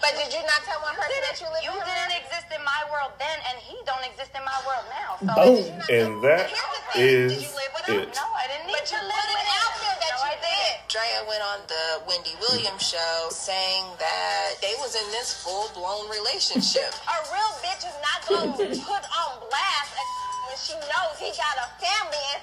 But 0.00 0.12
did 0.16 0.32
you 0.32 0.40
not 0.44 0.60
tell 0.64 0.80
one 0.84 0.92
person 0.96 1.20
that 1.28 1.36
you 1.40 1.48
live 1.48 1.64
You 1.64 1.72
didn't 1.76 2.14
exist 2.20 2.48
in 2.52 2.60
my 2.64 2.80
world 2.92 3.12
then, 3.20 3.36
and 3.48 3.56
he 3.64 3.76
don't 3.88 4.04
exist 4.04 4.32
in 4.36 4.44
my 4.44 4.56
world 4.68 4.84
now. 4.92 5.10
So 5.24 5.32
Boom. 5.36 5.64
And 5.88 6.20
that 6.24 6.48
Here's 6.52 6.72
the 6.76 6.82
thing. 6.92 7.04
is 7.04 7.32
Did 7.36 7.42
you 7.48 7.52
live 7.56 7.72
with 7.76 7.86
him? 7.88 8.00
it. 8.04 8.16
No, 8.16 8.24
I 8.36 8.44
didn't 8.48 8.66
need 8.68 8.76
But 8.80 8.86
to 8.92 8.96
you 8.96 9.08
live 9.08 9.24
put 9.24 9.28
with 9.32 9.40
it 9.44 9.48
out 9.60 9.72
him. 9.72 9.80
there 9.84 9.98
that 10.04 10.12
no, 10.12 10.20
you 10.20 10.32
I 10.32 10.36
did. 10.40 10.72
Draya 10.92 11.20
went 11.28 11.42
on 11.44 11.58
the 11.68 11.84
Wendy 12.08 12.36
Williams 12.40 12.84
show 12.84 13.28
saying 13.32 13.84
that 14.00 14.56
they 14.60 14.72
was 14.84 14.96
in 14.96 15.08
this 15.16 15.32
full 15.32 15.68
blown 15.76 16.08
relationship. 16.12 16.92
A 17.16 17.16
real 17.32 17.52
bitch 17.64 17.84
is 17.88 17.96
not 18.04 18.18
going 18.28 18.52
to 18.60 18.66
put 18.84 19.04
on 19.04 19.30
blast 19.48 19.92
when 20.48 20.56
she 20.60 20.76
knows 20.92 21.16
he 21.20 21.28
got 21.36 21.56
a 21.60 21.68
family 21.80 22.24
and 22.36 22.40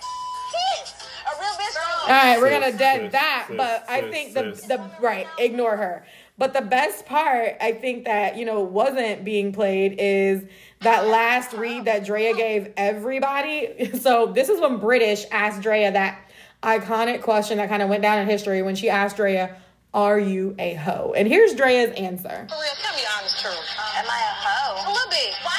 kids. 0.52 0.94
A 1.26 1.40
real 1.40 1.50
bitch 1.52 1.76
All 2.04 2.08
don't. 2.08 2.42
we're 2.42 2.50
gonna 2.50 2.78
dead 2.78 3.02
sis, 3.02 3.12
that, 3.14 3.46
sis, 3.48 3.58
but 3.58 3.86
I 3.90 4.02
think 4.10 4.34
the 4.34 4.56
sis. 4.56 4.66
the 4.66 4.90
right 5.02 5.28
ignore 5.38 5.76
her. 5.78 6.06
But 6.38 6.54
the 6.54 6.62
best 6.62 7.06
part, 7.08 7.58
I 7.60 7.72
think 7.72 8.06
that 8.06 8.38
you 8.38 8.46
know 8.46 8.62
wasn't 8.62 9.24
being 9.26 9.52
played 9.52 9.96
is 9.98 10.44
that 10.82 11.08
last 11.08 11.54
read 11.54 11.86
that 11.86 12.06
Draya 12.06 12.36
gave 12.36 12.74
everybody. 12.78 13.92
So 14.00 14.28
this 14.28 14.50
is 14.50 14.60
when 14.62 14.80
Brittish 14.80 15.26
asked 15.32 15.62
Draya 15.62 15.92
that 15.94 16.30
iconic 16.64 17.22
question 17.24 17.58
that 17.58 17.70
kind 17.70 17.82
of 17.82 17.90
went 17.90 18.04
down 18.04 18.20
in 18.20 18.28
history 18.28 18.62
when 18.62 18.76
she 18.76 18.90
asked 18.90 19.18
Draya, 19.18 19.56
"Are 19.94 20.20
you 20.20 20.56
a 20.60 20.76
hoe?" 20.76 21.14
And 21.18 21.28
here's 21.28 21.54
Draya's 21.56 21.94
answer. 21.98 22.46
For 22.50 22.56
real, 22.56 22.72
tell 22.82 22.96
me 22.96 23.02
the 23.02 23.10
honest 23.18 23.42
truth. 23.42 23.58
Am 23.96 24.06
I 24.08 24.20
a 24.22 24.34
hoe? 24.46 24.74
A 24.76 24.94
little 24.94 25.10
bit. 25.10 25.34
Why 25.44 25.57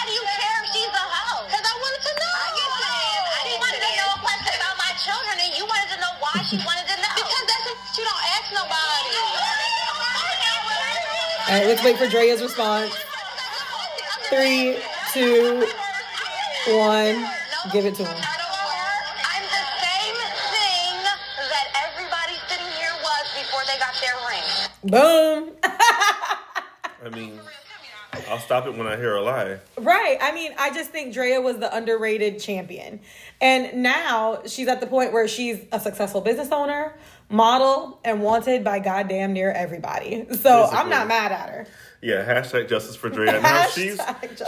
why 6.34 6.42
she 6.42 6.56
wanted 6.58 6.86
to 6.88 6.96
know. 7.00 7.14
Because 7.16 7.44
that's 7.48 7.64
what 7.64 7.78
you 7.96 8.04
don't 8.04 8.24
ask 8.36 8.52
nobody. 8.52 9.16
All 11.48 11.54
right, 11.54 11.66
let's 11.66 11.82
wait 11.84 11.96
for 11.96 12.06
Draya's 12.06 12.42
response. 12.42 12.92
Three, 14.28 14.76
two, 15.14 15.66
one. 16.76 17.24
Give 17.72 17.86
it 17.86 17.94
to 17.96 18.04
him. 18.04 18.16
I'm 18.16 19.42
the 19.42 19.64
same 19.80 20.18
thing 20.52 20.94
that 21.48 21.66
everybody 21.88 22.36
sitting 22.48 22.72
here 22.76 22.92
was 23.02 23.24
before 23.32 23.64
they 23.64 23.78
got 23.80 23.94
their 24.04 24.16
ring. 24.28 24.44
Boom. 24.84 25.56
I 27.04 27.08
mean, 27.10 27.40
I'll 28.28 28.38
stop 28.38 28.66
it 28.66 28.76
when 28.76 28.86
I 28.86 28.96
hear 28.96 29.16
a 29.16 29.22
lie. 29.22 29.58
Right. 29.76 30.18
I 30.20 30.32
mean, 30.32 30.52
I 30.58 30.72
just 30.72 30.90
think 30.90 31.14
Draya 31.14 31.42
was 31.42 31.58
the 31.58 31.74
underrated 31.74 32.40
champion. 32.40 33.00
And 33.40 33.82
now 33.82 34.42
she's 34.46 34.68
at 34.68 34.80
the 34.80 34.86
point 34.86 35.12
where 35.12 35.28
she's 35.28 35.58
a 35.72 35.80
successful 35.80 36.20
business 36.20 36.50
owner, 36.50 36.94
model 37.30 38.00
and 38.04 38.22
wanted 38.22 38.64
by 38.64 38.78
goddamn 38.78 39.32
near 39.32 39.50
everybody. 39.50 40.26
So 40.32 40.64
I'm 40.64 40.88
not 40.88 41.08
mad 41.08 41.32
at 41.32 41.48
her. 41.50 41.66
Yeah, 42.00 42.24
hashtag 42.24 42.68
justice 42.68 42.94
for 42.94 43.10
Draya. 43.10 43.42
Now 43.42 43.66
she's 43.66 44.00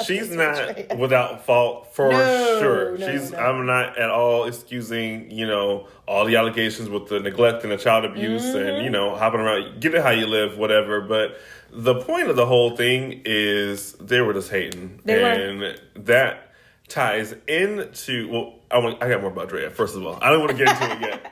she's 0.06 0.30
not 0.30 0.54
Draya. 0.56 0.96
without 0.98 1.44
fault 1.44 1.92
for 1.94 2.10
No, 2.10 2.58
sure. 2.60 2.96
no, 2.98 3.10
she's 3.10 3.32
no. 3.32 3.38
I'm 3.38 3.66
not 3.66 3.98
at 3.98 4.08
all 4.08 4.44
excusing 4.44 5.30
you 5.32 5.46
know 5.46 5.88
all 6.06 6.24
the 6.24 6.36
allegations 6.36 6.88
with 6.88 7.08
the 7.08 7.18
neglect 7.18 7.64
and 7.64 7.72
the 7.72 7.76
child 7.76 8.04
abuse 8.04 8.42
Mm-hmm. 8.44 8.68
and 8.68 8.84
you 8.84 8.90
know 8.90 9.16
hopping 9.16 9.40
around. 9.40 9.80
Get 9.80 9.94
it 9.94 10.02
how 10.02 10.10
you 10.10 10.26
live, 10.26 10.58
whatever. 10.58 11.00
But 11.00 11.38
the 11.72 11.94
point 12.02 12.28
of 12.30 12.36
the 12.36 12.46
whole 12.46 12.76
thing 12.76 13.22
is 13.24 13.92
they 13.94 14.20
were 14.20 14.32
just 14.32 14.50
hating, 14.50 15.00
They 15.04 15.20
were. 15.20 15.28
and 15.28 15.80
that 16.06 16.49
ties 16.90 17.34
into 17.48 18.28
well. 18.30 18.54
I, 18.72 18.78
want, 18.78 19.02
I 19.02 19.08
got 19.08 19.20
more 19.20 19.30
about 19.32 19.48
Draya. 19.48 19.72
First 19.72 19.96
of 19.96 20.06
all, 20.06 20.16
I 20.22 20.30
don't 20.30 20.38
want 20.40 20.52
to 20.52 20.56
get 20.56 20.68
into 20.80 20.94
it 20.94 21.00
yet. 21.00 21.26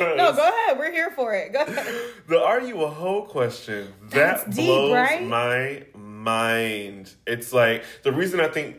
No, 0.16 0.32
go 0.32 0.48
ahead. 0.48 0.78
We're 0.78 0.90
here 0.92 1.10
for 1.10 1.34
it. 1.34 1.52
Go 1.52 1.62
ahead. 1.62 1.86
the 2.28 2.38
are 2.40 2.60
you 2.62 2.82
a 2.82 2.88
hoe 2.88 3.22
question 3.22 3.92
That's 4.08 4.44
that 4.44 4.54
deep, 4.54 4.64
blows 4.66 4.92
right? 4.92 5.22
my 5.26 5.84
mind. 5.94 7.12
It's 7.26 7.52
like 7.52 7.84
the 8.04 8.12
reason 8.12 8.40
I 8.40 8.48
think 8.48 8.76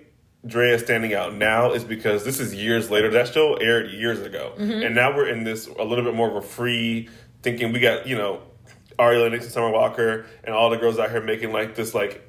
Draya 0.48 0.76
is 0.76 0.82
standing 0.82 1.14
out 1.14 1.36
now 1.36 1.74
is 1.74 1.84
because 1.84 2.24
this 2.24 2.40
is 2.40 2.56
years 2.56 2.90
later. 2.90 3.12
That 3.12 3.28
show 3.28 3.56
aired 3.56 3.92
years 3.92 4.22
ago, 4.22 4.54
Mm-hmm. 4.58 4.84
and 4.84 4.96
now 4.96 5.16
we're 5.16 5.28
in 5.28 5.44
this 5.44 5.68
a 5.68 5.84
little 5.84 6.04
bit 6.04 6.16
more 6.16 6.30
of 6.30 6.36
a 6.36 6.42
free 6.42 7.10
thinking. 7.44 7.74
We 7.74 7.80
got 7.80 8.08
you 8.08 8.18
know 8.18 8.42
Ari 8.98 9.18
Lennox 9.18 9.44
and 9.46 9.54
Summer 9.54 9.70
Walker 9.72 10.26
and 10.44 10.56
all 10.56 10.70
the 10.70 10.78
girls 10.78 10.98
out 10.98 11.12
here 11.12 11.22
making 11.22 11.52
like 11.52 11.76
this 11.76 11.94
like 11.94 12.26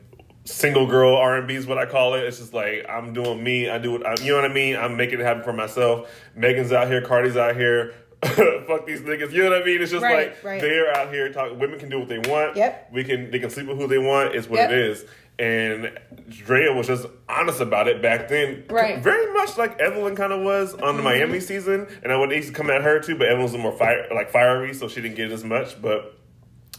single 0.51 0.87
girl 0.87 1.15
R 1.17 1.37
and 1.39 1.47
B 1.49 1.55
is 1.55 1.67
what 1.67 1.79
I 1.79 1.87
call 1.87 2.15
it. 2.15 2.25
It's 2.25 2.39
just 2.39 2.53
like 2.55 2.85
I'm 2.89 3.13
doing 3.13 3.43
me. 3.43 3.69
I 3.69 3.79
do 3.79 3.93
what 3.93 4.07
I, 4.07 4.15
you 4.23 4.31
know 4.33 4.41
what 4.43 4.51
I 4.51 4.55
mean. 4.55 4.77
I'm 4.77 4.97
making 4.97 5.21
it 5.21 5.25
happen 5.25 5.43
for 5.43 5.53
myself. 5.53 6.11
Megan's 6.35 6.73
out 6.73 6.89
here. 6.89 7.01
Cardi's 7.03 7.37
out 7.37 7.57
here. 7.57 7.95
Fuck 8.23 8.87
these 8.87 9.01
niggas. 9.01 9.33
You 9.33 9.45
know 9.45 9.51
what 9.51 9.63
I 9.63 9.65
mean? 9.65 9.81
It's 9.81 9.91
just 9.91 10.03
Right, 10.03 10.29
like 10.29 10.45
right. 10.45 10.61
they're 10.61 10.95
out 10.95 11.11
here 11.13 11.33
talking. 11.33 11.59
Women 11.59 11.79
can 11.79 11.89
do 11.89 11.99
what 12.01 12.09
they 12.09 12.19
want. 12.19 12.57
Yep. 12.57 12.91
We 12.93 13.05
can. 13.05 13.31
They 13.31 13.39
can 13.39 13.49
sleep 13.51 13.67
with 13.67 13.79
who 13.79 13.87
they 13.87 13.99
want. 13.99 14.35
It's 14.35 14.49
what 14.49 14.59
Yep. 14.59 14.71
it 14.71 14.79
is. 14.79 15.05
And 15.39 15.99
Draya 16.29 16.77
was 16.77 16.87
just 16.89 17.07
honest 17.31 17.63
about 17.63 17.89
it 17.89 18.03
back 18.03 18.29
then. 18.29 18.65
Right. 18.69 18.95
Mm-hmm. 18.97 19.03
Very 19.03 19.33
much 19.33 19.57
like 19.57 19.81
Evelyn 19.81 20.15
kind 20.17 20.35
of 20.35 20.43
was 20.43 20.75
on 20.75 20.99
the 20.99 21.03
Miami 21.03 21.41
season. 21.41 21.87
And 22.03 22.13
I 22.13 22.17
would 22.19 22.31
used 22.31 22.49
to 22.49 22.55
come 22.55 22.69
at 22.69 22.83
her 22.83 23.01
too, 23.01 23.17
but 23.17 23.27
Evelyn 23.29 23.45
was 23.45 23.57
more 23.57 23.73
fire, 23.73 24.07
like 24.15 24.31
fiery, 24.31 24.75
so 24.75 24.87
she 24.87 25.01
didn't 25.01 25.17
get 25.17 25.33
as 25.33 25.43
much. 25.43 25.81
But 25.81 26.15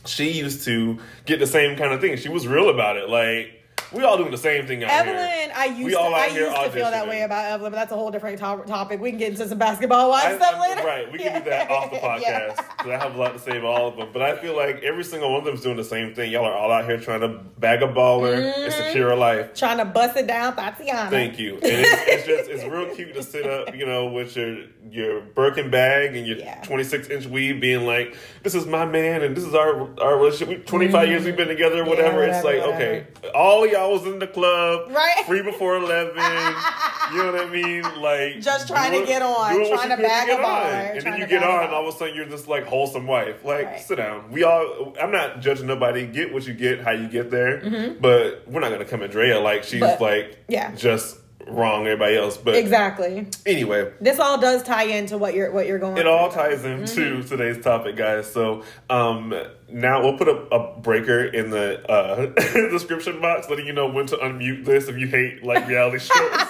she 0.05 0.29
used 0.29 0.63
to 0.65 0.99
get 1.25 1.39
the 1.39 1.47
same 1.47 1.75
kind 1.75 1.91
of 1.91 2.01
thing. 2.01 2.17
She 2.17 2.29
was 2.29 2.47
real 2.47 2.69
about 2.69 2.97
it. 2.97 3.09
Like 3.09 3.60
we 3.91 4.03
all 4.03 4.17
doing 4.17 4.31
the 4.31 4.37
same 4.37 4.65
thing 4.67 4.83
out 4.83 4.91
Evelyn, 4.91 5.17
here. 5.17 5.51
I 5.55 5.65
used 5.65 5.83
We 5.85 5.91
to, 5.91 5.99
I 5.99 6.27
used 6.27 6.55
to 6.55 6.71
feel 6.71 6.89
that 6.91 7.07
way 7.07 7.21
about 7.23 7.45
Evelyn, 7.51 7.71
but 7.71 7.77
that's 7.77 7.91
a 7.91 7.95
whole 7.95 8.11
different 8.11 8.37
to- 8.39 8.63
topic. 8.67 8.99
We 9.01 9.09
can 9.11 9.19
get 9.19 9.31
into 9.33 9.47
some 9.47 9.57
basketball 9.57 10.09
wives 10.09 10.35
I- 10.35 10.37
stuff 10.37 10.61
later. 10.61 10.87
Right, 10.87 11.11
we 11.11 11.17
can 11.19 11.43
do 11.43 11.49
that 11.49 11.69
off 11.71 11.91
the 11.91 11.97
podcast. 11.97 12.21
Yeah. 12.21 12.53
'cause 12.55 12.87
I 12.89 12.97
have 12.97 13.15
a 13.15 13.17
lot 13.17 13.33
to 13.33 13.39
say 13.39 13.57
about 13.57 13.65
all 13.79 13.87
of 13.89 13.97
them. 13.97 14.09
But 14.13 14.21
I 14.21 14.37
feel 14.37 14.55
like 14.55 14.81
every 14.83 15.03
single 15.03 15.29
one 15.31 15.39
of 15.39 15.45
them 15.45 15.55
is 15.55 15.61
doing 15.61 15.77
the 15.77 15.83
same 15.83 16.13
thing. 16.13 16.31
Y'all 16.31 16.45
are 16.45 16.53
all 16.53 16.71
out 16.71 16.85
here 16.85 16.97
trying 16.99 17.21
to 17.21 17.27
bag 17.27 17.81
a 17.83 17.87
baller 17.87 18.31
Mm-hmm. 18.41 18.61
and 18.63 18.73
secure 18.73 19.11
a 19.11 19.15
life. 19.15 19.53
Trying 19.55 19.77
to 19.77 19.85
bust 19.85 20.15
it 20.17 20.27
down, 20.27 20.55
Tatiana. 20.55 21.09
Thank 21.09 21.37
you. 21.37 21.55
And 21.55 21.63
it's, 21.65 22.01
it's 22.07 22.27
just 22.27 22.49
it's 22.49 22.63
real 22.63 22.93
cute 22.95 23.13
to 23.15 23.23
sit 23.23 23.45
up, 23.45 23.75
you 23.75 23.85
know, 23.85 24.07
with 24.07 24.35
your 24.35 24.57
your 24.89 25.21
Birkin 25.21 25.69
bag 25.69 26.15
and 26.15 26.25
your 26.25 26.37
Yeah. 26.37 26.61
26 26.63 27.09
inch 27.09 27.25
weave, 27.27 27.61
being 27.61 27.85
like, 27.85 28.15
"This 28.43 28.55
is 28.55 28.65
my 28.65 28.85
man, 28.85 29.21
and 29.21 29.35
this 29.37 29.43
is 29.43 29.53
our 29.53 29.87
our 30.01 30.17
relationship. 30.17 30.47
We, 30.49 30.55
25 30.63 31.07
years 31.09 31.23
we've 31.25 31.35
been 31.37 31.47
together, 31.47 31.83
whatever." 31.85 32.23
it's 32.23 32.43
whatever, 32.43 32.65
like, 32.67 32.75
okay, 32.75 33.07
all 33.35 33.63
of 33.63 33.69
y'all 33.81 33.91
was 33.93 34.05
in 34.05 34.19
the 34.19 34.27
club, 34.27 34.91
Right. 34.91 35.23
Free 35.25 35.41
before 35.41 35.75
11. 35.77 36.15
you 36.15 37.17
know 37.17 37.31
what 37.33 37.41
I 37.41 37.49
mean? 37.49 37.83
Like 38.01 38.39
Just 38.41 38.67
trying 38.67 38.99
to 38.99 39.05
get 39.05 39.21
on, 39.21 39.55
trying 39.67 39.89
to 39.89 39.97
bag 39.97 40.29
a 40.29 40.35
baller, 40.35 40.95
and 40.97 41.01
then 41.05 41.19
you 41.19 41.27
get 41.27 41.43
on, 41.43 41.67
baller. 41.67 41.71
all 41.71 41.87
of 41.87 41.93
a 41.95 41.97
sudden 41.97 42.15
you're 42.15 42.25
this 42.25 42.47
like 42.47 42.65
wholesome 42.65 43.07
wife. 43.07 43.43
Like, 43.43 43.65
Right. 43.65 43.79
sit 43.79 43.95
down. 43.97 44.31
We 44.31 44.43
all. 44.43 44.93
I'm 45.01 45.11
not 45.11 45.41
judging 45.41 45.67
nobody. 45.67 46.05
Get 46.07 46.33
what 46.33 46.45
you 46.47 46.53
get, 46.53 46.81
how 46.81 46.91
you 46.91 47.07
get 47.07 47.29
there. 47.31 47.95
But 47.99 48.43
we're 48.47 48.59
not 48.61 48.71
gonna 48.71 48.85
come 48.85 49.03
at 49.03 49.11
Draya 49.11 49.41
like 49.41 49.63
she's 49.63 49.81
Mm-hmm. 49.81 49.99
But, 49.99 50.01
like 50.01 50.37
yeah. 50.47 50.71
just 50.75 51.17
wrong 51.47 51.85
everybody 51.87 52.17
else. 52.17 52.37
But 52.37 52.55
Exactly. 52.55 53.27
anyway, 53.45 53.91
This 54.01 54.19
all 54.19 54.39
does 54.39 54.63
tie 54.63 54.83
into 54.83 55.17
what 55.17 55.33
you're 55.33 55.51
what 55.51 55.67
you're 55.67 55.79
going. 55.79 55.97
it 55.97 56.07
all 56.07 56.29
ties 56.31 56.63
into 56.65 57.01
Mm-hmm. 57.21 57.27
today's 57.27 57.63
topic, 57.63 57.95
guys. 57.95 58.31
So 58.31 58.63
um, 58.89 59.33
now 59.69 60.01
we'll 60.03 60.17
put 60.17 60.27
a, 60.27 60.35
a 60.55 60.79
breaker 60.79 61.23
in 61.25 61.49
the 61.49 61.89
uh, 61.89 62.25
description 62.69 63.21
box, 63.21 63.49
letting 63.49 63.67
you 63.67 63.73
know 63.73 63.89
when 63.89 64.05
to 64.07 64.17
unmute 64.17 64.65
this 64.65 64.87
if 64.87 64.97
you 64.97 65.07
hate 65.07 65.43
like 65.43 65.67
reality 65.67 65.99
shows. 66.13 66.47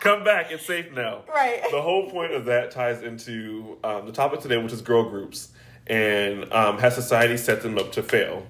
Come 0.00 0.24
back, 0.24 0.50
it's 0.50 0.66
safe 0.66 0.92
now. 0.92 1.22
Right. 1.28 1.62
The 1.70 1.80
whole 1.80 2.10
point 2.10 2.32
of 2.32 2.46
that 2.46 2.72
ties 2.72 3.02
into 3.02 3.78
um, 3.84 4.06
the 4.06 4.12
topic 4.12 4.40
today, 4.40 4.56
which 4.56 4.72
is 4.72 4.82
girl 4.82 5.08
groups, 5.08 5.48
and 5.86 6.52
um, 6.52 6.78
has 6.78 6.94
society 6.96 7.36
set 7.36 7.62
them 7.62 7.78
up 7.78 7.92
to 7.92 8.02
fail? 8.02 8.44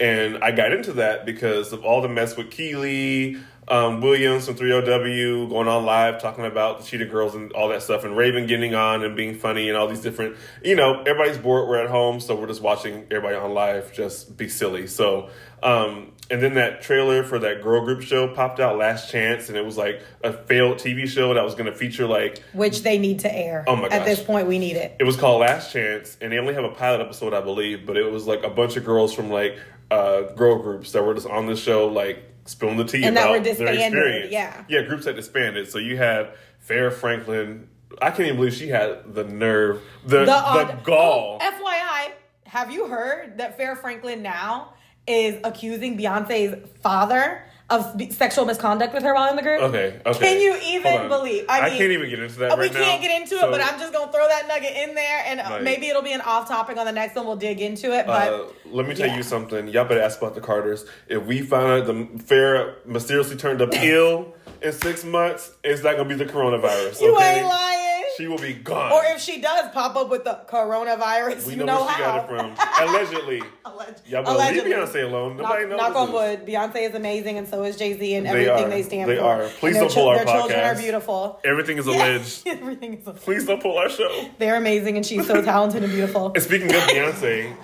And 0.00 0.38
I 0.44 0.50
got 0.52 0.72
into 0.72 0.92
that 0.94 1.24
because 1.26 1.72
of 1.72 1.84
all 1.84 2.00
the 2.02 2.08
mess 2.08 2.36
with 2.36 2.50
Kiely, 2.50 3.40
um, 3.70 4.00
Williams 4.00 4.46
from 4.46 4.56
3LW 4.56 5.48
going 5.48 5.68
on 5.68 5.84
live 5.84 6.20
talking 6.20 6.46
about 6.46 6.78
the 6.78 6.84
Cheetah 6.84 7.06
Girls 7.06 7.34
and 7.34 7.52
all 7.52 7.68
that 7.68 7.82
stuff, 7.82 8.04
and 8.04 8.16
Raven 8.16 8.46
getting 8.46 8.74
on 8.74 9.04
and 9.04 9.16
being 9.16 9.34
funny 9.34 9.68
and 9.68 9.76
all 9.76 9.86
these 9.86 10.00
different, 10.00 10.36
you 10.64 10.74
know, 10.74 11.00
everybody's 11.00 11.38
bored. 11.38 11.68
We're 11.68 11.84
at 11.84 11.90
home, 11.90 12.20
so 12.20 12.34
we're 12.34 12.46
just 12.46 12.62
watching 12.62 13.04
everybody 13.10 13.36
on 13.36 13.52
live 13.52 13.92
just 13.92 14.36
be 14.36 14.48
silly. 14.48 14.86
So, 14.86 15.28
um, 15.62 16.12
and 16.30 16.42
then 16.42 16.54
that 16.54 16.82
trailer 16.82 17.22
for 17.24 17.38
that 17.38 17.62
girl 17.62 17.84
group 17.84 18.02
show 18.02 18.34
popped 18.34 18.60
out, 18.60 18.78
Last 18.78 19.10
Chance, 19.10 19.48
and 19.48 19.56
it 19.56 19.64
was 19.64 19.76
like 19.76 20.02
a 20.22 20.32
failed 20.32 20.78
TV 20.78 21.06
show 21.06 21.34
that 21.34 21.44
was 21.44 21.54
going 21.54 21.70
to 21.70 21.76
feature 21.76 22.06
like 22.06 22.42
which 22.52 22.82
they 22.82 22.98
need 22.98 23.20
to 23.20 23.34
air. 23.34 23.64
Oh 23.66 23.76
my 23.76 23.88
gosh. 23.88 23.98
At 23.98 24.04
this 24.04 24.22
point, 24.22 24.46
we 24.46 24.58
need 24.58 24.76
it. 24.76 24.96
it 24.98 25.04
was 25.04 25.16
called 25.16 25.40
Last 25.40 25.72
Chance, 25.72 26.18
and 26.20 26.32
they 26.32 26.38
only 26.38 26.54
have 26.54 26.64
a 26.64 26.70
pilot 26.70 27.00
episode, 27.00 27.34
I 27.34 27.40
believe, 27.40 27.86
but 27.86 27.96
it 27.96 28.10
was 28.10 28.26
like 28.26 28.44
a 28.44 28.50
bunch 28.50 28.76
of 28.76 28.84
girls 28.84 29.12
from 29.14 29.30
like 29.30 29.58
uh, 29.90 30.22
girl 30.34 30.58
groups 30.62 30.92
that 30.92 31.02
were 31.02 31.14
just 31.14 31.26
on 31.26 31.46
the 31.46 31.56
show, 31.56 31.88
like 31.88 32.24
spilling 32.48 32.76
the 32.76 32.84
tea 32.84 33.04
And 33.04 33.16
that 33.16 33.24
about 33.24 33.32
were 33.32 33.40
their 33.40 33.54
disbanded, 33.54 33.80
experience. 34.00 34.32
yeah. 34.32 34.64
yeah, 34.68 34.82
groups 34.82 35.04
that 35.04 35.16
disbanded. 35.16 35.70
So 35.70 35.78
you 35.78 35.96
had 35.96 36.32
Farrah 36.66 36.92
Franklin. 36.92 37.68
I 38.02 38.10
can't 38.10 38.20
even 38.20 38.36
believe 38.36 38.54
she 38.54 38.68
had 38.68 39.14
the 39.14 39.24
nerve, 39.24 39.80
the 40.04 40.24
the, 40.24 40.32
odd- 40.32 40.84
gall. 40.84 41.38
Oh, 41.40 41.50
FYI, 41.64 42.12
have 42.46 42.70
you 42.70 42.86
heard 42.88 43.38
that 43.38 43.58
Farrah 43.58 43.78
Franklin 43.78 44.22
now 44.22 44.74
is 45.06 45.38
accusing 45.44 45.96
Beyonce's 45.98 46.68
father 46.82 47.42
of 47.70 48.00
sexual 48.12 48.46
misconduct 48.46 48.94
with 48.94 49.02
her 49.02 49.14
while 49.14 49.28
in 49.28 49.36
the 49.36 49.42
group? 49.42 49.60
okay, 49.60 50.00
okay. 50.06 50.18
Can 50.18 50.40
you 50.40 50.56
even 50.62 51.08
believe? 51.08 51.44
I, 51.48 51.60
mean, 51.60 51.64
I, 51.64 51.78
can't 51.78 51.90
even 51.92 52.08
get 52.08 52.18
into 52.18 52.38
that 52.38 52.52
uh, 52.52 52.56
right 52.56 52.70
we 52.70 52.74
can't 52.74 53.02
get 53.02 53.20
into 53.20 53.34
it, 53.34 53.50
but 53.50 53.60
I'm 53.60 53.78
just 53.78 53.92
gonna 53.92 54.10
throw 54.10 54.26
that 54.26 54.48
nugget 54.48 54.74
in 54.74 54.94
there, 54.94 55.22
and 55.26 55.40
uh, 55.40 55.50
Like- 55.50 55.62
maybe 55.62 55.88
it'll 55.88 56.02
be 56.02 56.12
an 56.12 56.22
off 56.22 56.48
topic 56.48 56.76
on 56.78 56.86
the 56.86 56.92
next 56.92 57.14
one. 57.14 57.26
We'll 57.26 57.36
dig 57.36 57.60
into 57.60 57.92
it, 57.92 58.06
but 58.06 58.32
Uh, 58.32 58.44
let 58.66 58.88
me 58.88 58.94
tell 58.94 59.08
yeah. 59.08 59.16
you 59.16 59.22
something. 59.22 59.68
Y'all 59.68 59.84
better 59.84 60.00
ask 60.00 60.18
about 60.20 60.34
the 60.34 60.40
Carters. 60.40 60.86
If 61.08 61.24
we 61.26 61.42
find 61.42 61.82
out 61.82 61.86
the 61.86 61.92
Farrah 62.22 62.74
mysteriously 62.86 63.36
turned 63.36 63.60
up 63.60 63.70
ill 63.74 64.34
in 64.62 64.72
six 64.72 65.04
months, 65.04 65.52
it's 65.62 65.82
not 65.82 65.96
gonna 65.96 66.08
be 66.08 66.14
the 66.14 66.24
coronavirus. 66.26 67.00
you 67.02 67.14
okay? 67.14 67.38
ain't 67.38 67.46
lying. 67.46 67.87
She 68.18 68.26
will 68.26 68.36
be 68.38 68.52
gone. 68.52 68.90
or 68.92 69.02
if 69.06 69.20
she 69.20 69.40
does 69.40 69.70
pop 69.72 69.94
up 69.96 70.10
with 70.10 70.24
the 70.24 70.40
coronavirus, 70.48 71.46
we 71.46 71.54
you 71.54 71.64
know, 71.64 71.84
where 71.84 71.94
she 71.96 72.02
how. 72.02 72.26
got 72.26 72.30
it 72.50 72.58
from. 72.58 72.88
Allegedly. 72.88 73.42
Alleg- 73.64 74.08
Y'all 74.10 74.24
Allegedly. 74.28 74.70
leave 74.70 74.78
Beyonce 74.88 75.04
alone. 75.04 75.36
Nobody 75.36 75.66
Knock, 75.66 75.70
knows. 75.70 75.78
knock 75.78 75.96
on 75.96 76.12
wood. 76.12 76.44
Beyonce 76.46 76.88
is 76.88 76.94
amazing, 76.96 77.38
and 77.38 77.46
so 77.48 77.62
is 77.62 77.76
Jay 77.76 77.96
Z, 77.96 78.14
and 78.16 78.26
They 78.26 78.30
everything 78.48 78.64
are. 78.64 78.68
they 78.68 78.82
stand 78.82 79.08
They 79.10 79.16
for. 79.16 79.22
They 79.22 79.28
are. 79.44 79.48
Please 79.60 79.74
don't 79.76 79.84
pull 79.86 79.94
chil- 79.94 80.08
our 80.08 80.16
Their 80.16 80.24
children 80.26 80.60
are 80.60 80.74
beautiful. 80.74 81.40
Everything 81.44 81.78
is 81.78 81.86
alleged. 81.92 82.42
Everything 82.46 82.94
is. 82.94 83.06
Alleged. 83.06 83.22
Please 83.22 83.46
don't 83.46 83.62
pull 83.62 83.78
our 83.78 83.88
show. 83.88 84.28
They're 84.38 84.56
amazing, 84.56 84.96
and 84.96 85.06
she's 85.06 85.26
so 85.26 85.40
talented 85.40 85.84
and 85.84 85.92
beautiful. 85.92 86.32
And 86.34 86.42
speaking 86.42 86.68
of 86.74 86.82
Beyonce, 86.82 87.54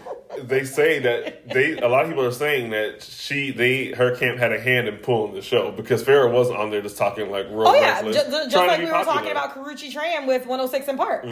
they 0.43 0.65
say 0.65 0.99
that 1.01 1.49
they 1.49 1.79
a 1.79 1.89
lot 1.89 2.05
of 2.05 2.09
people 2.11 2.25
are 2.25 2.31
saying 2.33 2.71
that 2.71 3.03
she 3.03 3.51
they 3.51 3.93
her 3.93 4.15
camp 4.17 4.39
had 4.39 4.53
a 4.53 4.61
hand 4.61 4.89
in 4.89 4.97
pulling 4.99 5.35
the 5.35 5.43
show 5.43 5.71
because 5.73 6.03
Farrah 6.03 6.33
was 6.33 6.51
on 6.51 6.71
there 6.71 6.83
just 6.83 6.97
talking 6.99 7.31
like 7.31 7.47
real 7.49 7.69
Oh 7.69 7.75
yeah, 7.75 8.03
just, 8.03 8.31
just 8.31 8.57
like 8.57 8.79
we 8.81 8.87
were 8.87 8.91
popular. 8.93 9.05
Mm-hmm. 9.05 9.05
talking 9.05 9.31
about 9.31 9.55
Karrueche 9.55 9.93
Tran 9.93 10.27
with 10.27 10.47
106 10.47 10.87
& 10.95 10.97
Park. 10.97 11.25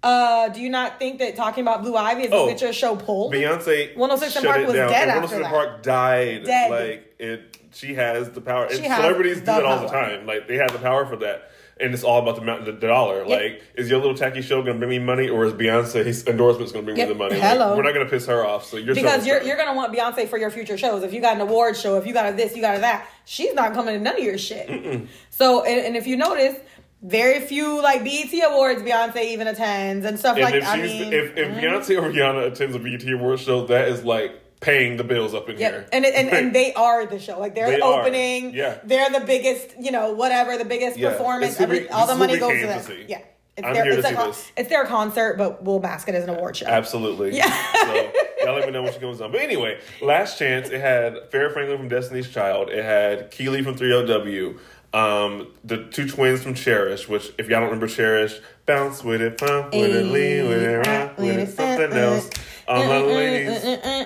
Uh, 0.00 0.48
do 0.50 0.60
you 0.60 0.70
not 0.70 1.00
think 1.00 1.18
that 1.18 1.34
talking 1.34 1.62
about 1.62 1.82
Blue 1.82 1.96
Ivy 1.96 2.22
is 2.22 2.28
Oh. 2.28 2.44
going 2.44 2.48
to 2.48 2.54
get 2.54 2.62
your 2.62 2.72
show 2.72 2.94
pulled? 2.94 3.32
Beyonce 3.34 3.96
106 3.96 4.36
in 4.36 4.42
shut 4.42 4.50
Park 4.50 4.62
it 4.62 4.66
was 4.66 4.76
down. 4.76 4.88
dead 4.90 5.08
and 5.08 5.10
after 5.10 5.20
106 5.20 5.34
in 5.36 5.42
that. 5.42 5.50
Park 5.50 5.82
died. 5.82 6.44
Dead. 6.44 6.70
Like 6.70 7.14
it, 7.18 7.58
she 7.72 7.94
has 7.94 8.30
the 8.30 8.40
power. 8.40 8.68
She 8.70 8.84
and 8.84 8.94
celebrities 8.94 9.38
do 9.40 9.46
that 9.46 9.64
all 9.64 9.80
the 9.80 9.88
time. 9.88 10.24
Like 10.24 10.46
they 10.46 10.54
have 10.56 10.72
the 10.72 10.78
power 10.78 11.04
for 11.04 11.16
that. 11.16 11.50
And 11.80 11.94
it's 11.94 12.02
all 12.02 12.20
about 12.20 12.36
the, 12.64 12.72
the 12.72 12.86
dollar. 12.86 13.18
Yep. 13.18 13.28
Like, 13.28 13.62
is 13.76 13.88
your 13.88 14.00
little 14.00 14.16
tacky 14.16 14.42
show 14.42 14.62
going 14.62 14.74
to 14.74 14.78
bring 14.78 14.90
me 14.90 14.98
money, 14.98 15.28
or 15.28 15.44
is 15.44 15.52
Beyonce's 15.52 16.26
endorsements 16.26 16.72
going 16.72 16.84
to 16.84 16.86
bring 16.86 16.96
Yep. 16.98 17.08
me 17.08 17.14
the 17.14 17.18
money? 17.18 17.34
Like, 17.34 17.42
Hello. 17.42 17.76
we're 17.76 17.84
not 17.84 17.94
going 17.94 18.04
to 18.04 18.10
piss 18.10 18.26
her 18.26 18.44
off. 18.44 18.64
So 18.64 18.76
your 18.76 18.94
show 18.94 19.02
because 19.02 19.26
you're 19.26 19.42
you're 19.42 19.56
gonna 19.56 19.76
want 19.76 19.94
Beyonce 19.94 20.28
for 20.28 20.38
your 20.38 20.50
future 20.50 20.76
shows. 20.76 21.02
If 21.02 21.12
you 21.12 21.20
got 21.20 21.36
an 21.36 21.40
award 21.42 21.76
show, 21.76 21.96
if 21.96 22.06
you 22.06 22.12
got 22.12 22.32
a 22.32 22.36
this, 22.36 22.56
you 22.56 22.62
got 22.62 22.76
a 22.76 22.80
that, 22.80 23.08
she's 23.24 23.54
not 23.54 23.74
coming 23.74 23.94
to 23.94 24.00
none 24.00 24.16
of 24.16 24.24
your 24.24 24.38
shit. 24.38 25.08
So, 25.30 25.62
and, 25.64 25.86
and 25.86 25.96
if 25.96 26.06
you 26.08 26.16
notice, 26.16 26.56
very 27.02 27.40
few 27.40 27.80
like 27.80 28.02
BET 28.02 28.32
awards 28.44 28.82
Beyonce 28.82 29.24
even 29.26 29.46
attends 29.46 30.04
and 30.04 30.18
stuff 30.18 30.36
And 30.36 30.44
like. 30.44 30.54
if 30.54 30.66
I 30.66 30.76
mean, 30.78 31.12
if, 31.12 31.36
if 31.36 31.48
mm-hmm. 31.48 31.60
Beyonce 31.60 32.02
or 32.02 32.10
Rihanna 32.10 32.50
attends 32.52 32.74
a 32.74 32.78
BET 32.80 33.08
Award 33.12 33.38
show, 33.38 33.66
that 33.66 33.88
is 33.88 34.02
like 34.04 34.32
paying 34.60 34.96
the 34.96 35.04
bills 35.04 35.34
up 35.34 35.48
in 35.48 35.58
Yep. 35.58 35.72
here. 35.72 35.86
And, 35.92 36.04
and 36.04 36.28
and 36.30 36.52
they 36.54 36.72
are 36.74 37.06
the 37.06 37.18
show. 37.18 37.38
Like 37.38 37.54
they're 37.54 37.70
They 37.70 37.76
the 37.76 37.84
are. 37.84 38.00
opening. 38.00 38.54
Yeah. 38.54 38.78
They're 38.84 39.10
the 39.10 39.20
biggest, 39.20 39.74
you 39.80 39.90
know, 39.92 40.12
whatever, 40.12 40.56
the 40.58 40.64
biggest 40.64 40.96
Yeah. 40.98 41.10
performance. 41.10 41.52
It's 41.52 41.60
Every, 41.60 41.88
all 41.90 42.06
the 42.06 42.16
money 42.16 42.38
goes 42.38 42.50
came 42.52 42.60
to 42.62 42.66
to 42.66 42.68
them. 42.68 42.82
see. 42.82 43.04
Yeah. 43.08 43.20
It's 43.56 43.66
I'm 43.66 43.74
their, 43.74 43.84
here 43.84 43.96
to 43.96 44.02
see 44.08 44.14
con- 44.14 44.28
this. 44.28 44.52
it's 44.56 44.68
their 44.68 44.84
concert, 44.84 45.36
but 45.36 45.64
we'll 45.64 45.80
mask 45.80 46.08
it 46.08 46.14
as 46.14 46.22
an 46.24 46.30
award 46.30 46.56
show. 46.56 46.66
Absolutely. 46.66 47.36
Yeah. 47.36 47.50
so 47.72 48.10
y'all 48.44 48.54
let 48.54 48.66
me 48.66 48.70
know 48.72 48.82
when 48.82 48.92
she 48.92 49.00
comes 49.00 49.20
on. 49.20 49.32
But 49.32 49.40
anyway, 49.40 49.80
last 50.00 50.38
chance. 50.38 50.68
It 50.70 50.80
had 50.80 51.14
Farrah 51.32 51.52
Franklin 51.52 51.76
from 51.78 51.88
Destiny's 51.88 52.28
Child. 52.30 52.70
It 52.70 52.84
had 52.84 53.30
Kiely 53.32 53.64
from 53.64 53.74
3LW. 53.76 54.58
Um, 54.94 55.48
the 55.64 55.84
two 55.90 56.08
twins 56.08 56.42
from 56.42 56.54
Cherish, 56.54 57.08
which 57.08 57.30
if 57.36 57.48
y'all 57.48 57.60
don't 57.60 57.64
remember 57.64 57.88
Cherish, 57.88 58.38
bounce 58.64 59.04
with 59.04 59.20
it, 59.20 59.36
pump 59.38 59.72
with 59.74 59.94
it, 59.94 60.04
lean 60.06 60.48
with 60.48 60.62
it, 60.62 60.86
rock 60.86 61.18
with 61.18 61.36
it, 61.36 61.54
something 61.54 61.92
else. 61.92 62.30
My 62.68 62.98
ladies, 62.98 63.62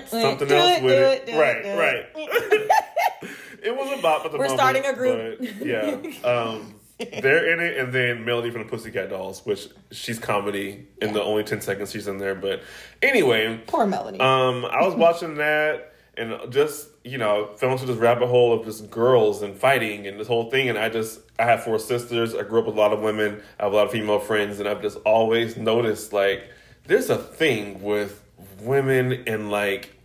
something 0.09 0.51
else 0.51 0.81
with 0.81 1.27
it. 1.27 1.35
Right, 1.35 1.65
right. 1.77 2.05
it 3.63 3.75
was 3.75 3.99
about 3.99 4.23
but 4.23 4.31
the 4.31 4.37
We're 4.37 4.47
moment, 4.47 4.59
starting 4.59 4.85
a 4.85 4.93
group. 4.93 5.39
yeah. 5.61 5.97
Um, 6.29 6.75
they're 6.99 7.51
in 7.51 7.59
it, 7.59 7.77
and 7.77 7.91
then 7.91 8.23
Melody 8.23 8.49
from 8.51 8.63
the 8.63 8.69
Pussycat 8.69 9.09
Dolls, 9.09 9.45
which 9.45 9.67
she's 9.91 10.19
comedy 10.19 10.87
in 11.01 11.11
the 11.13 11.21
only 11.21 11.43
ten 11.43 11.59
seconds 11.59 11.91
she's 11.91 12.07
in 12.07 12.17
there. 12.17 12.35
But 12.35 12.61
anyway, 13.01 13.61
Poor 13.67 13.85
Melody. 13.85 14.19
um, 14.19 14.63
I 14.65 14.85
was 14.85 14.95
watching 14.95 15.35
that 15.35 15.93
and 16.15 16.51
just 16.51 16.87
you 17.03 17.17
know 17.17 17.49
fell 17.57 17.71
into 17.71 17.85
this 17.85 17.97
rabbit 17.97 18.27
hole 18.27 18.53
of 18.53 18.65
just 18.65 18.89
girls 18.91 19.41
and 19.41 19.57
fighting 19.57 20.07
and 20.07 20.19
this 20.19 20.27
whole 20.27 20.49
thing. 20.49 20.69
And 20.69 20.77
I 20.77 20.87
just 20.89 21.19
I 21.39 21.43
have 21.43 21.63
four 21.63 21.79
sisters. 21.79 22.35
I 22.35 22.43
grew 22.43 22.59
up 22.59 22.67
with 22.67 22.75
a 22.75 22.79
lot 22.79 22.93
of 22.93 23.01
women. 23.01 23.41
I 23.59 23.63
have 23.63 23.73
a 23.73 23.75
lot 23.75 23.85
of 23.87 23.91
female 23.91 24.19
friends, 24.19 24.59
and 24.59 24.69
I've 24.69 24.81
just 24.81 24.97
always 25.03 25.57
noticed 25.57 26.13
like 26.13 26.49
there's 26.85 27.09
a 27.09 27.17
thing 27.17 27.81
with 27.81 28.22
women 28.63 29.23
and 29.27 29.51
like 29.51 29.95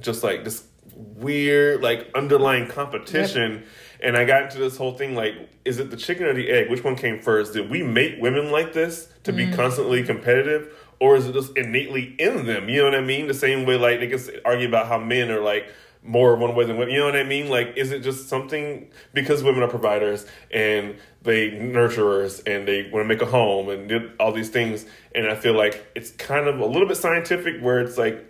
just 0.00 0.22
like 0.22 0.44
this 0.44 0.64
weird 0.94 1.82
like 1.82 2.10
underlying 2.14 2.66
competition. 2.66 3.64
And 4.00 4.16
I 4.16 4.24
got 4.24 4.44
into 4.44 4.58
this 4.58 4.76
whole 4.76 4.94
thing 4.94 5.14
like, 5.14 5.34
is 5.64 5.78
it 5.78 5.90
the 5.90 5.96
chicken 5.96 6.26
or 6.26 6.34
the 6.34 6.50
egg? 6.50 6.70
Which 6.70 6.82
one 6.82 6.96
came 6.96 7.20
first? 7.20 7.52
Did 7.52 7.70
we 7.70 7.82
make 7.82 8.20
women 8.20 8.50
like 8.50 8.72
this 8.72 9.08
to 9.24 9.32
be 9.32 9.46
mm. 9.46 9.54
constantly 9.54 10.02
competitive? 10.02 10.74
Or 10.98 11.16
is 11.16 11.26
it 11.26 11.32
just 11.32 11.56
innately 11.56 12.14
in 12.18 12.46
them? 12.46 12.68
You 12.68 12.78
know 12.78 12.84
what 12.84 12.94
I 12.94 13.00
mean? 13.00 13.26
The 13.26 13.34
same 13.34 13.64
way 13.64 13.76
like 13.76 14.00
they 14.00 14.08
can 14.08 14.20
argue 14.44 14.68
about 14.68 14.86
how 14.86 14.98
men 14.98 15.30
are 15.30 15.40
like 15.40 15.72
more 16.02 16.36
one 16.36 16.54
way 16.54 16.64
than 16.64 16.76
women. 16.76 16.92
You 16.94 17.00
know 17.00 17.06
what 17.06 17.16
I 17.16 17.24
mean? 17.24 17.48
Like, 17.48 17.74
is 17.76 17.92
it 17.92 18.00
just 18.00 18.28
something 18.28 18.90
because 19.12 19.42
women 19.42 19.62
are 19.62 19.68
providers 19.68 20.26
and 20.50 20.96
they 21.22 21.50
nurturers 21.50 22.42
and 22.46 22.66
they 22.66 22.90
want 22.90 23.04
to 23.04 23.08
make 23.08 23.22
a 23.22 23.26
home 23.26 23.68
and 23.68 23.88
did 23.88 24.12
all 24.18 24.32
these 24.32 24.50
things? 24.50 24.84
And 25.14 25.28
I 25.28 25.34
feel 25.34 25.54
like 25.54 25.86
it's 25.94 26.10
kind 26.10 26.48
of 26.48 26.60
a 26.60 26.66
little 26.66 26.88
bit 26.88 26.96
scientific 26.96 27.60
where 27.60 27.80
it's 27.80 27.98
like 27.98 28.28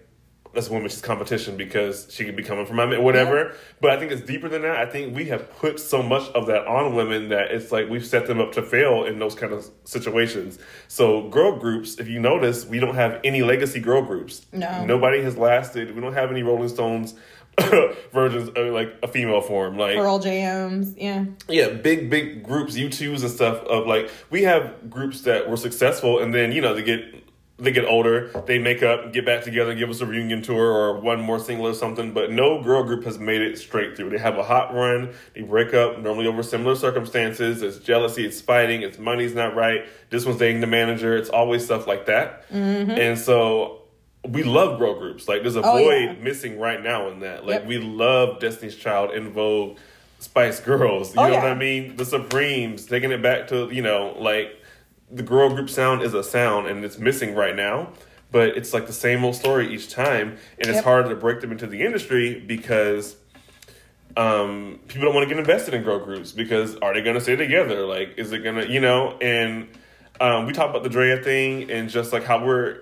that's 0.54 0.68
a 0.68 0.72
women's 0.72 1.00
competition 1.00 1.56
because 1.56 2.08
she 2.10 2.24
could 2.24 2.36
be 2.36 2.42
coming 2.42 2.66
from 2.66 2.76
whatever. 3.02 3.54
But 3.80 3.90
I 3.90 3.98
think 3.98 4.12
it's 4.12 4.22
deeper 4.22 4.48
than 4.48 4.62
that. 4.62 4.76
I 4.76 4.86
think 4.86 5.16
we 5.16 5.26
have 5.26 5.50
put 5.58 5.80
so 5.80 6.02
much 6.02 6.28
of 6.30 6.46
that 6.46 6.66
on 6.66 6.94
women 6.94 7.30
that 7.30 7.50
it's 7.50 7.72
like 7.72 7.88
we've 7.88 8.04
set 8.04 8.26
them 8.26 8.40
up 8.40 8.52
to 8.52 8.62
fail 8.62 9.04
in 9.04 9.18
those 9.18 9.34
kind 9.34 9.52
of 9.52 9.68
situations. 9.84 10.58
So 10.88 11.28
girl 11.28 11.58
groups, 11.58 11.98
if 11.98 12.08
you 12.08 12.20
notice, 12.20 12.66
we 12.66 12.80
don't 12.80 12.94
have 12.94 13.20
any 13.24 13.42
legacy 13.42 13.80
girl 13.80 14.02
groups. 14.02 14.46
No. 14.52 14.84
Nobody 14.84 15.22
has 15.22 15.36
lasted. 15.36 15.94
We 15.94 16.00
don't 16.00 16.14
have 16.14 16.30
any 16.30 16.42
Rolling 16.42 16.68
Stones 16.68 17.14
versions 18.12 18.48
of 18.50 18.72
like 18.72 18.94
a 19.02 19.08
female 19.08 19.40
form. 19.40 19.76
Like 19.76 19.96
Pearl 19.96 20.18
Jams. 20.18 20.94
Yeah. 20.96 21.26
yeah, 21.48 21.68
big 21.68 22.08
big 22.08 22.42
groups, 22.42 22.76
U2s 22.76 23.22
and 23.22 23.30
stuff 23.30 23.62
of 23.64 23.86
like 23.86 24.10
we 24.30 24.42
have 24.42 24.90
groups 24.90 25.22
that 25.22 25.50
were 25.50 25.56
successful 25.56 26.18
and 26.20 26.34
then, 26.34 26.52
you 26.52 26.60
know, 26.60 26.74
they 26.74 26.82
get 26.82 27.22
they 27.58 27.70
get 27.70 27.84
older, 27.84 28.28
they 28.46 28.58
make 28.58 28.82
up, 28.82 29.12
get 29.12 29.24
back 29.24 29.44
together, 29.44 29.74
give 29.74 29.88
us 29.88 30.00
a 30.00 30.06
reunion 30.06 30.42
tour 30.42 30.64
or 30.64 30.98
one 30.98 31.20
more 31.20 31.38
single 31.38 31.68
or 31.68 31.74
something, 31.74 32.12
but 32.12 32.32
no 32.32 32.60
girl 32.60 32.82
group 32.82 33.04
has 33.04 33.18
made 33.18 33.40
it 33.40 33.56
straight 33.56 33.96
through. 33.96 34.10
They 34.10 34.18
have 34.18 34.36
a 34.36 34.42
hot 34.42 34.74
run, 34.74 35.14
they 35.34 35.42
break 35.42 35.72
up 35.72 36.00
normally 36.00 36.26
over 36.26 36.42
similar 36.42 36.74
circumstances. 36.74 37.62
It's 37.62 37.78
jealousy, 37.78 38.26
it's 38.26 38.40
fighting, 38.40 38.82
it's 38.82 38.98
money's 38.98 39.34
not 39.34 39.54
right. 39.54 39.86
This 40.10 40.26
one's 40.26 40.38
dating 40.38 40.60
the 40.60 40.66
manager. 40.66 41.16
It's 41.16 41.30
always 41.30 41.64
stuff 41.64 41.86
like 41.86 42.06
that. 42.06 42.50
Mm-hmm. 42.50 42.90
And 42.90 43.18
so 43.18 43.81
we 44.28 44.42
love 44.42 44.78
girl 44.78 44.98
groups. 44.98 45.26
Like 45.28 45.42
there's 45.42 45.56
a 45.56 45.62
Oh, 45.62 45.78
void 45.78 46.02
yeah. 46.02 46.12
missing 46.22 46.58
right 46.58 46.82
now 46.82 47.08
in 47.10 47.20
that. 47.20 47.44
Like 47.44 47.60
Yep. 47.60 47.66
we 47.66 47.78
love 47.78 48.38
Destiny's 48.40 48.76
Child, 48.76 49.10
En 49.14 49.30
Vogue, 49.32 49.78
Spice 50.20 50.60
Girls. 50.60 51.14
You 51.14 51.20
Oh, 51.22 51.26
know 51.28 51.34
what. 51.34 51.44
I 51.44 51.54
mean? 51.54 51.96
The 51.96 52.04
Supremes, 52.04 52.86
taking 52.86 53.10
it 53.10 53.20
back 53.22 53.48
to 53.48 53.68
you 53.72 53.82
know 53.82 54.14
like 54.18 54.56
the 55.10 55.22
girl 55.22 55.50
group 55.50 55.68
sound 55.68 56.02
is 56.02 56.14
a 56.14 56.22
sound 56.22 56.68
and 56.68 56.84
it's 56.84 56.98
missing 56.98 57.34
right 57.34 57.54
now. 57.56 57.90
But 58.30 58.56
it's 58.56 58.72
like 58.72 58.86
the 58.86 58.94
same 58.94 59.24
old 59.24 59.34
story 59.34 59.74
each 59.74 59.90
time, 59.90 60.38
and 60.58 60.68
it's 60.68 60.76
Yep. 60.76 60.84
harder 60.84 61.08
to 61.10 61.16
break 61.16 61.40
them 61.42 61.52
into 61.52 61.66
the 61.66 61.82
industry 61.82 62.40
because 62.40 63.16
um, 64.16 64.78
people 64.88 65.04
don't 65.06 65.14
want 65.14 65.28
to 65.28 65.34
get 65.34 65.38
invested 65.38 65.74
in 65.74 65.82
girl 65.82 65.98
groups 65.98 66.32
because 66.32 66.76
are 66.76 66.92
they 66.94 67.02
going 67.02 67.14
to 67.14 67.20
stay 67.20 67.36
together? 67.36 67.84
Like, 67.86 68.14
is 68.18 68.32
it 68.32 68.38
going 68.40 68.56
to, 68.56 68.68
you 68.70 68.80
know? 68.80 69.16
And 69.20 69.68
um, 70.20 70.46
we 70.46 70.52
talk 70.52 70.68
about 70.70 70.82
the 70.82 70.90
Draya 70.90 71.22
thing 71.24 71.70
and 71.70 71.88
just 71.88 72.12
like 72.12 72.24
how 72.24 72.44
we're, 72.44 72.81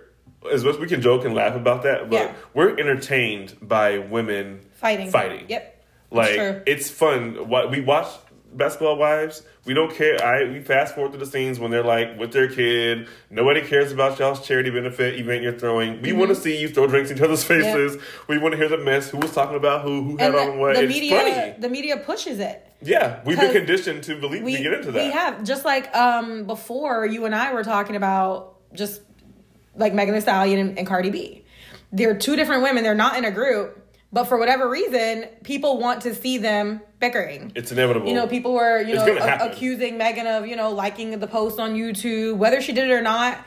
as 0.53 0.65
much 0.65 0.75
as 0.75 0.81
we 0.81 0.87
can 0.87 1.01
joke 1.03 1.25
and 1.25 1.35
laugh 1.35 1.55
about 1.55 1.83
that, 1.83 2.09
but 2.11 2.17
Yeah. 2.17 2.33
we're 2.55 2.79
entertained 2.79 3.57
by 3.61 3.99
women 3.99 4.61
Fighting. 4.75 5.11
Fighting. 5.11 5.45
Yep. 5.49 5.85
like 6.11 6.63
it's 6.67 6.91
fun. 6.91 7.49
What 7.49 7.71
we 7.71 7.81
watch 7.81 8.07
Basketball 8.53 8.97
Wives, 8.97 9.43
we 9.65 9.75
don't 9.75 9.95
care. 9.95 10.17
I 10.25 10.51
we 10.51 10.61
fast 10.61 10.95
forward 10.97 11.13
to 11.13 11.19
the 11.19 11.27
scenes 11.27 11.61
when 11.61 11.71
they're 11.71 11.85
like 11.85 12.19
with 12.19 12.33
their 12.33 12.49
kid. 12.49 13.07
Nobody 13.31 13.61
cares 13.61 13.93
about 13.93 14.19
y'all's 14.19 14.45
charity 14.45 14.71
benefit 14.71 15.21
event 15.21 15.43
you're 15.45 15.53
throwing. 15.57 16.03
We 16.03 16.09
Mm-hmm. 16.09 16.19
want 16.19 16.29
to 16.31 16.35
see 16.35 16.59
you 16.59 16.69
throw 16.69 16.87
drinks 16.89 17.11
in 17.13 17.17
each 17.19 17.23
other's 17.23 17.45
faces. 17.45 18.03
We 18.27 18.39
want 18.39 18.53
to 18.53 18.59
hear 18.59 18.69
the 18.69 18.79
mess. 18.79 19.09
Who 19.11 19.19
was 19.19 19.33
talking 19.33 19.57
about 19.57 19.83
who? 19.83 20.03
Who 20.03 20.17
had 20.17 20.35
And 20.35 20.37
on 20.53 20.59
what? 20.59 20.75
the, 20.75 20.81
the 20.81 20.87
it's 20.87 20.95
media, 20.95 21.17
funny. 21.19 21.55
the 21.61 21.69
media 21.69 21.97
pushes 21.99 22.41
it. 22.41 22.67
Yeah, 22.83 23.21
we've 23.25 23.39
been 23.39 23.53
conditioned 23.53 24.03
to 24.05 24.19
believe 24.19 24.43
we, 24.43 24.57
to 24.57 24.63
get 24.63 24.73
into 24.73 24.91
that. 24.93 25.05
We 25.05 25.11
have 25.13 25.45
just 25.45 25.65
like 25.65 25.95
um 25.95 26.45
before 26.47 27.07
you 27.07 27.27
and 27.27 27.35
I 27.35 27.53
were 27.53 27.63
talking 27.63 27.95
about 27.95 28.57
just 28.75 29.03
like 29.75 29.95
Megan 29.95 30.15
Thee 30.15 30.21
Stallion 30.21 30.59
and, 30.59 30.79
and 30.79 30.87
Cardi 30.87 31.11
B. 31.11 31.45
They're 31.93 32.17
two 32.17 32.37
different 32.37 32.63
women. 32.63 32.83
They're 32.85 32.95
not 32.95 33.17
in 33.17 33.25
a 33.25 33.31
group, 33.31 33.85
but 34.13 34.25
for 34.25 34.39
whatever 34.39 34.69
reason, 34.69 35.25
people 35.45 35.79
want 35.79 36.03
to 36.03 36.15
see 36.15 36.39
them 36.39 36.81
bickering. 37.01 37.53
It's 37.55 37.73
inevitable. 37.73 38.09
You 38.09 38.15
know, 38.15 38.27
people 38.27 38.53
were 38.55 38.81
you 38.81 38.95
It's 38.97 39.07
know 39.07 39.17
a- 39.19 39.51
accusing 39.51 39.99
Megan 39.99 40.27
of 40.27 40.47
you 40.47 40.57
know 40.57 40.71
liking 40.71 41.19
the 41.19 41.27
post 41.27 41.59
on 41.59 41.75
YouTube, 41.75 42.37
whether 42.37 42.61
she 42.61 42.73
did 42.73 42.89
it 42.89 42.93
or 42.93 43.03
not. 43.03 43.39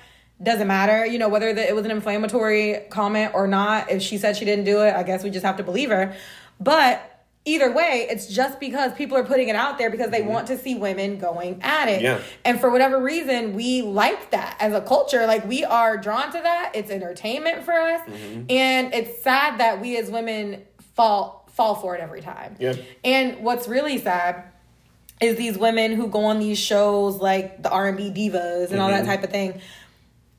Doesn't 0.42 0.68
matter, 0.68 1.06
you 1.06 1.20
know, 1.20 1.30
whether 1.30 1.54
the, 1.54 1.66
it 1.66 1.74
was 1.74 1.86
an 1.86 1.92
inflammatory 1.92 2.82
comment 2.90 3.32
or 3.34 3.48
not. 3.48 3.90
If 3.90 4.02
she 4.02 4.18
said 4.18 4.36
she 4.36 4.44
didn't 4.44 4.66
do 4.66 4.82
it, 4.82 4.94
I 4.94 5.04
guess 5.04 5.24
we 5.24 5.30
just 5.30 5.46
have 5.46 5.58
to 5.58 5.64
believe 5.64 5.90
her. 5.90 6.16
But 6.60 7.12
either 7.46 7.72
way, 7.72 8.08
it's 8.10 8.28
just 8.28 8.60
because 8.60 8.94
people 8.94 9.18
are 9.18 9.24
putting 9.24 9.50
it 9.50 9.56
out 9.56 9.78
there 9.78 9.89
because 9.89 10.10
they 10.12 10.22
want 10.22 10.48
to 10.48 10.58
see 10.58 10.76
women 10.76 11.20
going 11.20 11.60
at 11.62 11.89
it. 11.89 11.96
Mm-hmm. 11.98 12.06
Yeah. 12.06 12.22
And 12.46 12.60
for 12.60 12.70
whatever 12.70 13.02
reason, 13.02 13.54
we 13.54 13.82
like 13.82 14.32
that 14.32 14.56
as 14.60 14.74
a 14.74 14.82
culture. 14.82 15.26
Like 15.28 15.48
we 15.48 15.64
are 15.66 15.98
drawn 15.98 16.32
to 16.32 16.39
that. 16.39 16.72
It's 16.74 16.89
entertainment 16.89 17.64
for 17.64 17.74
us. 17.74 18.02
Mm-hmm. 18.02 18.46
And 18.50 18.94
it's 18.94 19.22
sad 19.22 19.60
that 19.60 19.82
we 19.82 19.98
as 19.98 20.10
women 20.10 20.64
fall 20.96 21.48
fall 21.54 21.76
for 21.76 21.96
it 21.96 22.02
every 22.02 22.22
time. 22.22 22.56
Yeah. 22.60 22.76
And 23.04 23.44
what's 23.44 23.68
really 23.68 24.00
sad 24.00 24.46
is 25.22 25.38
these 25.38 25.58
women 25.58 25.94
who 25.94 26.08
go 26.08 26.26
on 26.26 26.39
these 26.39 26.58
shows 26.58 27.18
like 27.18 27.62
the 27.62 27.70
R&B 27.70 28.10
divas 28.12 28.72
and 28.72 28.80
all 28.80 28.89
Mm-hmm. 28.89 29.06
that 29.06 29.06
type 29.06 29.24
of 29.24 29.30
thing. 29.30 29.62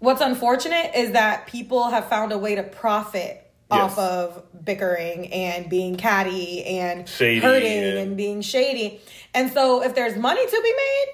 What's 0.01 0.21
unfortunate 0.21 0.91
is 0.97 1.13
that 1.13 1.47
people 1.47 1.89
have 1.89 2.09
found 2.09 2.33
a 2.33 2.39
way 2.39 2.57
to 2.57 2.63
profit 2.65 3.44
Yes. 3.75 3.93
off 3.93 3.99
of 3.99 4.43
bickering 4.65 5.33
and 5.33 5.69
being 5.69 5.97
catty 5.97 6.65
and 6.65 7.09
Shady 7.09 7.41
hurting 7.41 7.73
and- 7.85 7.99
and 7.99 8.17
being 8.17 8.41
shady. 8.41 9.01
And 9.35 9.53
so 9.53 9.83
if 9.83 9.95
there's 9.95 10.17
money 10.17 10.45
to 10.47 10.61
be 10.63 10.73
made, 10.73 11.07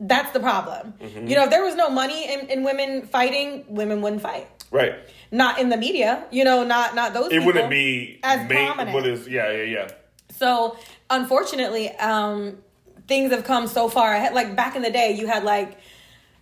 that's 0.00 0.30
the 0.32 0.40
problem. 0.40 0.94
Mm-hmm. 1.00 1.26
You 1.26 1.36
know, 1.36 1.44
if 1.44 1.50
there 1.50 1.64
was 1.64 1.74
no 1.74 1.88
money 1.90 2.32
in, 2.32 2.40
in 2.50 2.62
women 2.64 3.02
fighting, 3.06 3.64
women 3.68 4.00
wouldn't 4.02 4.22
fight. 4.22 4.46
right. 4.70 4.94
Not 5.30 5.58
in 5.60 5.68
the 5.68 5.76
media, 5.76 6.24
you 6.30 6.42
know, 6.42 6.64
not 6.64 6.94
not 6.94 7.12
those 7.12 7.30
It 7.30 7.44
wouldn't 7.44 7.68
be 7.68 8.18
as 8.22 8.48
main, 8.48 8.66
prominent. 8.68 8.94
What 8.94 9.06
is? 9.06 9.28
Yeah, 9.28 9.50
yeah, 9.52 9.62
yeah. 9.64 9.88
So 10.30 10.76
unfortunately, 11.10 11.90
um, 11.98 12.56
things 13.08 13.30
have 13.32 13.44
come 13.44 13.66
so 13.66 13.88
far 13.90 14.14
ahead. 14.14 14.32
Like 14.32 14.56
back 14.56 14.74
in 14.74 14.80
the 14.80 14.90
day, 14.90 15.12
you 15.12 15.26
had 15.26 15.44
like 15.44 15.76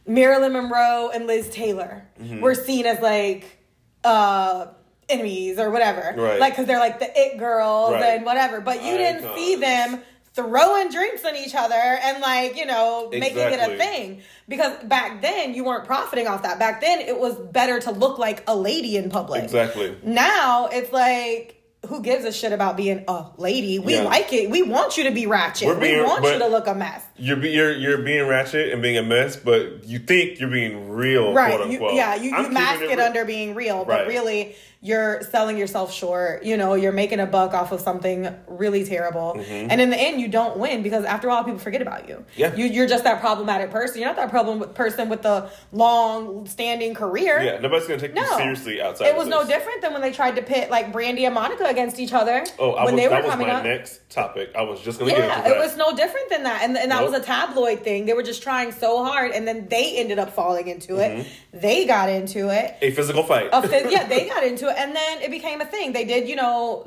Marilyn 0.07 0.53
Monroe 0.53 1.11
and 1.12 1.26
Liz 1.26 1.49
Taylor 1.49 2.07
Mm-hmm. 2.22 2.41
were 2.41 2.55
seen 2.55 2.87
as 2.87 3.01
like 3.01 3.59
uh 4.05 4.66
enemies 5.09 5.59
or 5.59 5.71
whatever. 5.71 6.15
Right. 6.21 6.41
Like 6.41 6.53
because 6.55 6.67
they're 6.67 6.79
like 6.81 6.99
the 6.99 7.11
it 7.15 7.39
girls 7.39 7.93
Right. 7.93 8.15
and 8.17 8.25
whatever. 8.25 8.61
But 8.61 8.85
you 8.85 8.97
didn't 8.97 9.35
see 9.35 9.57
them 9.57 10.01
throwing 10.35 10.91
drinks 10.91 11.25
on 11.25 11.35
each 11.35 11.55
other 11.55 11.75
and 11.75 12.21
like 12.21 12.57
you 12.59 12.67
know 12.67 13.09
making 13.11 13.39
it 13.39 13.59
a 13.59 13.77
thing 13.79 14.21
because 14.49 14.77
back 14.85 15.23
then 15.23 15.55
you 15.55 15.65
weren't 15.65 15.87
profiting 15.87 16.27
off 16.27 16.43
that 16.43 16.59
back 16.59 16.83
then 16.83 17.01
it 17.01 17.19
was 17.19 17.35
better 17.39 17.81
to 17.81 17.91
look 17.91 18.19
like 18.19 18.45
a 18.47 18.55
lady 18.55 18.99
in 18.99 19.09
public 19.09 19.43
Exactly. 19.43 19.97
now 20.03 20.67
it's 20.71 20.93
like 20.93 21.55
who 21.87 22.03
gives 22.03 22.25
a 22.27 22.33
shit 22.33 22.53
about 22.53 22.77
being 22.77 23.05
a 23.07 23.27
lady? 23.37 23.79
We 23.79 23.95
Yeah. 23.95 24.03
like 24.03 24.33
it. 24.33 24.51
We 24.51 24.63
want 24.63 24.99
you 24.99 25.05
to 25.05 25.13
be 25.13 25.27
ratchet. 25.27 25.69
We're 25.69 25.77
being- 25.79 25.99
we 25.99 26.03
want 26.03 26.25
you 26.25 26.37
to 26.41 26.49
look 26.49 26.67
a 26.67 26.75
mess. 26.75 27.01
You're, 27.17 27.37
be, 27.37 27.51
you're 27.51 27.71
you're 27.73 27.99
being 27.99 28.27
ratchet 28.27 28.73
and 28.73 28.83
being 28.83 28.99
a 28.99 29.05
mess, 29.05 29.37
but 29.37 29.85
you 29.85 30.01
think 30.01 30.41
you're 30.41 30.51
being 30.51 30.91
real, 30.91 31.33
right 31.33 31.71
you, 31.71 31.93
yeah 31.93 32.17
you, 32.17 32.37
you 32.37 32.49
mask 32.51 32.83
it 32.83 32.89
real. 32.97 33.01
under 33.01 33.25
being 33.25 33.55
real 33.55 33.85
but 33.85 34.01
Right. 34.01 34.09
really 34.09 34.57
you're 34.81 35.22
selling 35.22 35.57
yourself 35.57 35.93
short 35.93 36.45
you 36.45 36.57
know 36.57 36.74
you're 36.74 36.93
making 36.93 37.18
a 37.20 37.27
buck 37.27 37.55
off 37.55 37.72
of 37.72 37.81
something 37.81 38.29
really 38.47 38.85
terrible 38.85 39.33
and 39.49 39.81
in 39.81 39.91
the 39.91 39.97
end 39.97 40.20
you 40.20 40.29
don't 40.29 40.59
win 40.59 40.83
because 40.83 41.05
after 41.05 41.31
all 41.31 41.43
people 41.45 41.59
forget 41.59 41.83
about 41.83 42.09
you 42.09 42.16
Mm-hmm. 42.16 42.41
Yeah. 42.41 42.55
you, 42.55 42.66
you're 42.66 42.87
just 42.87 43.05
that 43.05 43.20
problematic 43.20 43.70
person 43.70 43.99
you're 44.01 44.09
not 44.09 44.16
that 44.16 44.31
problem 44.31 44.61
person 44.74 45.09
with 45.09 45.22
the 45.22 45.51
long 45.72 46.47
standing 46.47 46.95
career 46.95 47.41
Yeah, 47.43 47.59
nobody's 47.61 47.87
gonna 47.87 48.01
take 48.01 48.16
you 48.16 48.27
seriously 48.37 48.81
outside. 48.81 49.07
It 49.09 49.16
was 49.16 49.29
no 49.29 49.47
different 49.47 49.83
than 49.83 49.93
when 49.93 50.03
they 50.03 50.12
tried 50.12 50.37
to 50.37 50.43
pit 50.43 50.70
like 50.70 50.93
Brandy 50.93 51.24
and 51.24 51.35
Monica 51.35 51.64
against 51.64 51.99
each 52.01 52.12
other 52.12 52.45
Oh, 52.59 52.72
I 52.72 52.85
when 52.85 52.95
was, 52.95 53.03
they 53.03 53.09
were 53.09 53.14
that 53.14 53.22
was 53.24 53.31
coming 53.33 53.49
my 53.49 53.55
up. 53.55 53.64
next 53.64 54.09
topic. 54.11 54.51
I 54.57 54.62
was 54.62 54.81
just 54.81 54.99
gonna 54.99 55.11
get 55.12 55.18
Yeah, 55.20 55.49
it 55.49 55.59
was 55.59 55.77
no 55.77 55.95
different 55.97 56.31
than 56.31 56.43
that. 56.45 56.62
And, 56.62 56.77
and 56.77 56.91
that 56.91 57.01
Nope. 57.01 57.11
was 57.12 57.20
a 57.20 57.24
tabloid 57.24 57.83
thing. 57.83 58.07
They 58.07 58.12
were 58.14 58.22
just 58.22 58.43
trying 58.43 58.72
so 58.72 59.05
hard 59.05 59.33
and 59.33 59.47
then 59.47 59.68
they 59.68 59.97
ended 59.99 60.18
up 60.18 60.33
falling 60.33 60.68
into 60.68 60.97
it. 60.97 61.18
Mm-hmm. 61.18 61.59
They 61.61 61.87
got 61.87 62.09
into 62.09 62.49
it. 62.51 62.77
a 62.83 62.91
physical 62.93 63.22
fight. 63.22 63.49
A 63.53 63.62
phys- 63.62 63.91
yeah, 63.91 64.07
they 64.07 64.29
got 64.29 64.45
into 64.51 64.66
it. 64.69 64.77
And 64.79 64.95
then 64.95 65.23
it 65.23 65.31
became 65.31 65.61
a 65.61 65.64
thing. 65.67 65.93
They 65.93 66.05
did, 66.05 66.29
you 66.29 66.37
know, 66.37 66.87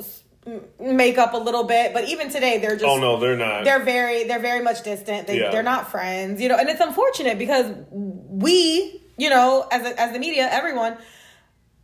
make 0.80 1.18
up 1.18 1.34
a 1.34 1.38
little 1.38 1.64
bit. 1.64 1.94
But 1.94 2.06
even 2.10 2.30
today, 2.30 2.58
they're 2.60 2.76
just. 2.76 2.86
oh 2.86 2.98
no, 3.00 3.20
they're 3.20 3.38
not. 3.38 3.64
They're 3.66 3.84
very, 3.84 4.24
they're 4.26 4.40
very 4.40 4.64
much 4.64 4.84
distant. 4.84 5.28
They, 5.28 5.40
Yeah. 5.40 5.52
They're 5.52 5.64
not 5.64 5.92
friends, 5.92 6.42
you 6.42 6.50
know, 6.50 6.58
and 6.58 6.70
it's 6.70 6.82
unfortunate 6.82 7.38
because 7.38 7.74
we, 7.92 9.02
you 9.18 9.30
know, 9.30 9.68
as 9.72 9.86
a, 9.86 10.00
as 10.00 10.14
the 10.14 10.20
media, 10.20 10.48
everyone, 10.52 10.98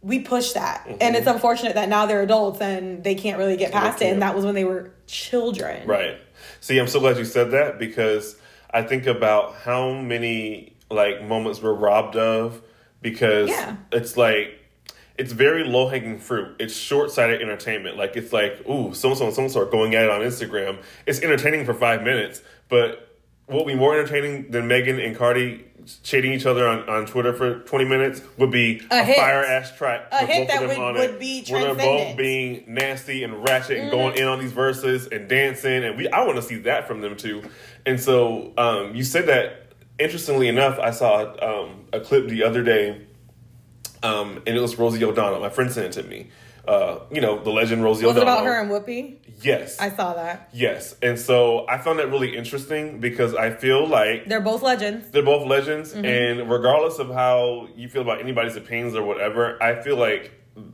we 0.01 0.19
push 0.19 0.53
that, 0.53 0.85
Mm-hmm. 0.85 0.97
and 1.01 1.15
it's 1.15 1.25
unfortunate 1.27 1.73
that 1.75 1.89
now 1.89 2.05
they're 2.05 2.21
adults 2.21 2.61
and 2.61 3.03
they 3.03 3.15
can't 3.15 3.37
really 3.39 3.57
get 3.57 3.71
past 3.71 4.01
it. 4.03 4.11
And 4.13 4.21
that 4.21 4.35
was 4.35 4.45
when 4.45 4.53
they 4.55 4.63
were 4.65 4.91
children, 5.07 5.87
Right. 5.87 6.17
See, 6.59 6.77
I'm 6.79 6.87
so 6.87 6.99
glad 6.99 7.17
you 7.17 7.25
said 7.25 7.51
that 7.51 7.77
because 7.79 8.35
I 8.71 8.83
think 8.83 9.05
about 9.07 9.55
how 9.55 9.93
many 9.93 10.75
like 10.91 11.23
moments 11.23 11.61
we're 11.61 11.73
robbed 11.73 12.15
of 12.15 12.61
because 13.01 13.49
Yeah. 13.49 13.75
it's 13.91 14.15
like 14.17 14.59
it's 15.17 15.31
very 15.31 15.63
low 15.63 15.87
hanging 15.87 16.19
fruit. 16.19 16.55
It's 16.59 16.75
short 16.75 17.11
sighted 17.11 17.41
entertainment. 17.41 17.97
Like 17.97 18.15
it's 18.15 18.33
like, 18.33 18.67
ooh, 18.69 18.93
so 18.93 19.09
and 19.09 19.17
so 19.17 19.25
and 19.25 19.33
so 19.33 19.41
and 19.43 19.51
so 19.51 19.61
are 19.61 19.65
going 19.65 19.95
at 19.95 20.03
it 20.05 20.09
on 20.09 20.21
Instagram. 20.21 20.81
It's 21.05 21.21
entertaining 21.21 21.65
for 21.65 21.73
five 21.73 22.03
minutes, 22.03 22.41
but 22.69 23.01
what 23.47 23.65
would 23.65 23.71
be 23.71 23.75
more 23.77 23.93
entertaining 23.97 24.49
than 24.51 24.67
Megan 24.67 24.99
and 24.99 25.15
Cardi 25.15 25.65
shading 26.01 26.33
each 26.33 26.47
other 26.47 26.67
on, 26.67 26.89
on 26.89 27.05
Twitter 27.05 27.31
for 27.31 27.59
20 27.59 27.85
minutes 27.85 28.19
would 28.39 28.49
be 28.49 28.81
A 28.89 29.01
a, 29.01 29.15
fire 29.15 29.43
ass 29.45 29.71
track. 29.77 30.07
A 30.11 30.21
with 30.21 30.29
hit 30.31 30.47
both 30.47 30.47
that 30.47 30.63
of 30.63 30.69
them 30.69 30.79
would- 30.79 30.85
on 30.87 30.93
would 30.95 31.09
it, 31.11 31.19
be 31.19 31.45
where 31.49 31.61
they're 31.61 31.75
both. 31.75 32.01
Mm-hmm. 32.07 32.17
being 32.17 32.63
nasty 32.67 33.23
and 33.23 33.47
ratchet 33.47 33.77
and 33.77 33.91
going 33.91 34.17
in 34.17 34.27
on 34.27 34.39
these 34.39 34.51
verses 34.51 35.05
and 35.07 35.29
dancing 35.29 35.83
and 35.83 35.95
we 35.95 36.09
I 36.09 36.23
want 36.23 36.37
to 36.37 36.41
see 36.41 36.57
that 36.61 36.87
from 36.87 37.01
them 37.01 37.15
too. 37.15 37.43
And 37.85 37.99
so 38.01 38.51
um, 38.57 38.95
you 38.95 39.03
said 39.03 39.27
that 39.27 39.67
interestingly 39.99 40.47
enough, 40.47 40.79
I 40.79 40.89
saw 40.89 41.35
um, 41.39 41.85
a 41.93 41.99
clip 41.99 42.27
the 42.29 42.43
other 42.43 42.63
day 42.63 43.04
um, 44.03 44.41
and 44.45 44.55
it 44.57 44.59
was 44.61 44.77
Rosie 44.77 45.03
O'Donnell. 45.03 45.39
My 45.39 45.49
friend 45.49 45.71
sent 45.71 45.87
it 45.97 46.01
to 46.01 46.07
me. 46.07 46.29
Uh, 46.67 46.99
you 47.11 47.21
know, 47.21 47.43
the 47.43 47.51
legend 47.51 47.83
Rosie 47.83 48.05
Was 48.07 48.15
O'Donnell. 48.17 48.33
about 48.33 48.45
her 48.45 48.59
and 48.59 48.71
Whoopi? 48.71 49.17
Yes. 49.41 49.79
I 49.79 49.89
saw 49.91 50.15
that. 50.15 50.49
yes. 50.51 50.95
And 51.03 51.19
so 51.19 51.67
I 51.69 51.77
found 51.77 51.99
that 51.99 52.09
really 52.09 52.35
interesting 52.35 52.99
because 52.99 53.35
I 53.35 53.51
feel 53.51 53.85
like 53.87 54.25
They're 54.25 54.41
both 54.41 54.63
legends. 54.63 55.11
they're 55.11 55.21
both 55.21 55.45
legends, 55.47 55.93
Mm-hmm. 55.93 56.05
and 56.05 56.49
regardless 56.49 56.97
of 56.97 57.09
how 57.09 57.67
you 57.75 57.87
feel 57.87 58.01
about 58.01 58.19
anybody's 58.19 58.55
opinions 58.55 58.95
or 58.95 59.03
whatever, 59.03 59.61
I 59.61 59.83
feel 59.83 59.97
like 59.97 60.31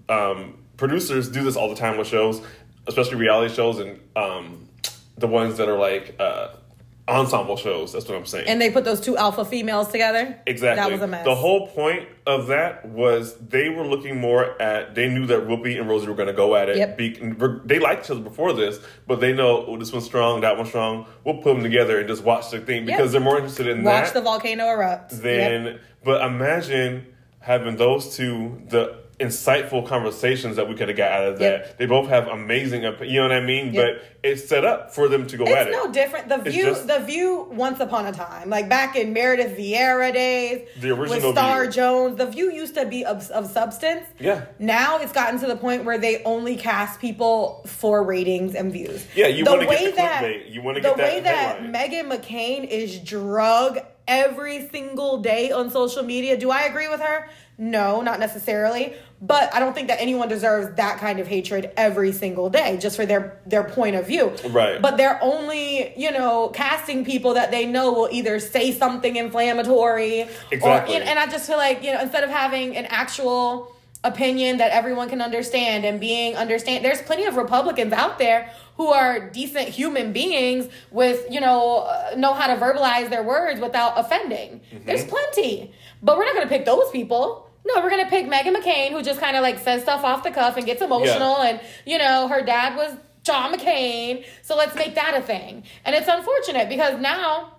um, 0.08 0.60
producers 0.78 1.28
do 1.30 1.44
this 1.44 1.58
all 1.58 1.68
the 1.68 1.76
time 1.76 1.98
with 1.98 2.08
shows, 2.08 2.42
especially 2.88 3.16
reality 3.16 3.54
shows 3.54 3.80
and 3.80 4.00
um, 4.16 4.70
the 5.18 5.28
ones 5.28 5.58
that 5.58 5.68
are 5.68 5.78
like 5.78 6.16
uh, 6.20 6.50
ensemble 7.12 7.58
shows. 7.58 7.94
That's 7.94 8.08
what 8.08 8.18
I'm 8.18 8.26
saying. 8.26 8.48
And 8.48 8.62
they 8.62 8.72
put 8.72 8.84
those 8.84 9.02
two 9.02 9.18
alpha 9.18 9.46
females 9.46 9.90
together. 9.90 10.40
Exactly. 10.48 10.82
That 10.84 10.92
was 10.92 11.02
a 11.02 11.08
mess. 11.08 11.26
The 11.26 11.36
whole 11.36 11.68
point 11.68 12.08
of 12.26 12.48
that 12.48 12.88
was 12.88 13.36
they 13.38 13.70
were 13.70 13.86
looking 13.86 14.20
more 14.20 14.60
at. 14.62 14.96
They 14.96 15.10
knew 15.10 15.26
that 15.28 15.48
Whoopi 15.48 15.80
and 15.80 15.90
Rosie 15.90 16.08
were 16.08 16.16
going 16.16 16.28
to 16.28 16.34
go 16.34 16.56
at 16.56 16.70
it. 16.70 16.78
Yep. 16.78 16.98
Be, 16.98 17.10
they 17.66 17.80
liked 17.80 18.06
each 18.06 18.12
other 18.12 18.22
before 18.22 18.54
this, 18.54 18.80
but 19.08 19.20
they 19.20 19.34
know 19.34 19.66
oh, 19.66 19.78
this 19.78 19.92
one's 19.92 20.06
strong, 20.06 20.42
that 20.42 20.58
one's 20.58 20.70
strong. 20.70 21.06
We'll 21.24 21.38
put 21.38 21.54
them 21.54 21.64
together 21.64 22.00
and 22.00 22.08
just 22.08 22.24
watch 22.24 22.50
the 22.52 22.60
thing 22.60 22.86
because 22.86 23.06
Yep. 23.06 23.12
they're 23.12 23.22
more 23.22 23.38
interested 23.38 23.68
in 23.68 23.84
Watch 23.84 24.06
that 24.06 24.14
the 24.14 24.22
volcano 24.22 24.68
erupt. 24.70 25.12
Then, 25.22 25.66
Yep. 25.66 25.82
But 26.04 26.26
imagine 26.26 27.08
having 27.40 27.76
those 27.76 28.16
two 28.16 28.62
the 28.70 29.02
insightful 29.22 29.86
conversations 29.88 30.56
that 30.56 30.68
we 30.68 30.76
could 30.76 30.88
have 30.88 30.98
got 30.98 31.12
out 31.12 31.28
of 31.28 31.40
that. 31.40 31.62
Yep. 31.68 31.78
They 31.78 31.86
both 31.86 32.10
have 32.10 32.28
amazing, 32.28 32.82
you 32.84 33.22
know 33.22 33.28
what 33.28 33.32
I 33.32 33.40
mean. 33.42 33.74
Yep. 33.74 33.84
But 33.86 34.04
it's 34.24 34.48
set 34.48 34.66
up 34.66 34.94
for 34.94 35.08
them 35.08 35.28
to 35.28 35.38
go 35.38 35.46
at 35.46 35.68
It's 35.68 35.76
it. 35.78 35.80
no 35.80 35.92
different. 35.92 36.28
The 36.30 36.42
It's 36.42 36.56
view, 36.56 36.64
just- 36.66 36.88
the 36.88 37.00
view. 37.00 37.48
Once 37.52 37.80
upon 37.80 38.06
a 38.08 38.12
time, 38.12 38.50
like 38.50 38.68
back 38.70 38.96
in 38.96 39.14
Meredith 39.14 39.58
Vieira 39.58 40.12
days, 40.14 40.68
The 40.80 40.92
original 40.92 41.30
with 41.30 41.38
Star 41.38 41.64
View. 41.64 41.72
Jones, 41.72 42.18
the 42.18 42.26
view 42.26 42.52
used 42.52 42.76
to 42.76 42.86
be 42.86 43.06
of, 43.06 43.30
of 43.32 43.48
substance. 43.50 44.06
Yeah. 44.20 44.46
Now 44.60 44.98
it's 45.00 45.12
gotten 45.12 45.40
to 45.42 45.48
the 45.48 45.56
point 45.56 45.84
where 45.86 45.98
they 45.98 46.24
only 46.24 46.56
cast 46.56 47.00
people 47.00 47.64
for 47.68 48.04
ratings 48.04 48.56
and 48.56 48.72
views. 48.72 49.06
Yeah, 49.16 49.28
you 49.28 49.44
The 49.44 49.52
wanna 49.52 49.62
get 49.66 49.70
way 49.70 49.86
the 49.92 49.96
that 49.98 50.24
clickbait. 50.24 50.52
You 50.52 50.62
wanna 50.62 50.80
the 50.82 50.90
get 50.90 50.98
that 50.98 51.04
way 51.14 51.20
that 51.22 51.62
headline. 51.62 51.74
Meghan 51.74 52.12
McCain 52.20 52.68
is 52.68 53.00
drug 53.00 53.80
every 54.08 54.68
single 54.70 55.20
day 55.22 55.52
on 55.52 55.70
social 55.70 56.04
media. 56.04 56.38
Do 56.38 56.50
I 56.52 56.64
agree 56.64 56.88
with 56.90 57.02
her? 57.02 57.30
No, 57.58 58.02
not 58.02 58.20
necessarily. 58.20 58.94
But 59.22 59.54
I 59.54 59.60
don't 59.60 59.74
think 59.74 59.88
that 59.90 60.02
anyone 60.02 60.28
deserves 60.30 60.76
that 60.78 60.98
kind 60.98 61.20
of 61.20 61.28
hatred 61.28 61.72
every 61.78 62.12
single 62.12 62.50
day 62.50 62.78
just 62.82 62.96
for 62.96 63.06
their 63.06 63.40
their 63.46 63.64
point 63.64 63.96
of 63.96 64.08
view. 64.08 64.34
Right. 64.50 64.82
But 64.82 64.98
they're 64.98 65.20
only, 65.24 65.94
you 65.96 66.12
know, 66.12 66.50
casting 66.50 67.06
people 67.06 67.36
that 67.36 67.52
they 67.52 67.68
know 67.68 67.92
will 67.94 68.10
either 68.12 68.40
say 68.40 68.72
something 68.72 69.16
inflammatory 69.16 70.28
Exactly. 70.52 70.98
or 70.98 71.02
and 71.02 71.20
I 71.20 71.28
just 71.28 71.46
feel 71.46 71.58
like, 71.58 71.84
you 71.84 71.94
know, 71.94 72.02
instead 72.02 72.24
of 72.24 72.32
having 72.32 72.76
an 72.76 72.86
actual 72.86 73.76
opinion 74.04 74.58
that 74.58 74.72
everyone 74.72 75.10
can 75.10 75.22
understand 75.22 75.86
and 75.86 76.00
being 76.00 76.36
understand 76.36 76.84
there's 76.84 77.02
plenty 77.04 77.26
of 77.26 77.36
Republicans 77.36 77.94
out 77.94 78.18
there 78.18 78.52
who 78.78 78.88
are 78.88 79.30
decent 79.30 79.70
human 79.70 80.12
beings 80.12 80.68
with, 80.90 81.26
you 81.30 81.40
know, 81.40 81.80
uh, 81.88 82.16
know 82.18 82.34
how 82.34 82.48
to 82.48 82.60
verbalize 82.60 83.10
their 83.12 83.22
words 83.22 83.60
without 83.62 84.00
offending. 84.00 84.60
Mm-hmm. 84.74 84.86
There's 84.86 85.06
plenty. 85.06 85.72
But 86.02 86.18
we're 86.18 86.26
not 86.26 86.34
going 86.34 86.48
to 86.48 86.50
pick 86.50 86.66
those 86.66 86.90
people. 86.92 87.48
No, 87.64 87.80
we're 87.84 87.92
gonna 87.92 88.10
pick 88.10 88.26
Meghan 88.26 88.56
McCain, 88.56 88.90
who 88.90 89.04
just 89.04 89.20
kind 89.20 89.38
of 89.38 89.44
like 89.44 89.60
says 89.60 89.84
stuff 89.84 90.04
off 90.04 90.24
the 90.24 90.32
cuff 90.32 90.58
and 90.58 90.66
gets 90.66 90.82
emotional, 90.82 91.38
Yeah. 91.44 91.50
and 91.50 91.62
you 91.86 92.00
know 92.00 92.28
her 92.28 92.42
dad 92.42 92.76
was 92.76 92.98
John 93.22 93.54
McCain, 93.54 94.26
so 94.42 94.56
let's 94.58 94.74
make 94.74 94.96
that 94.96 95.14
a 95.16 95.22
thing. 95.22 95.64
And 95.86 95.96
it's 95.96 96.08
unfortunate 96.08 96.70
because 96.70 97.00
now 97.00 97.54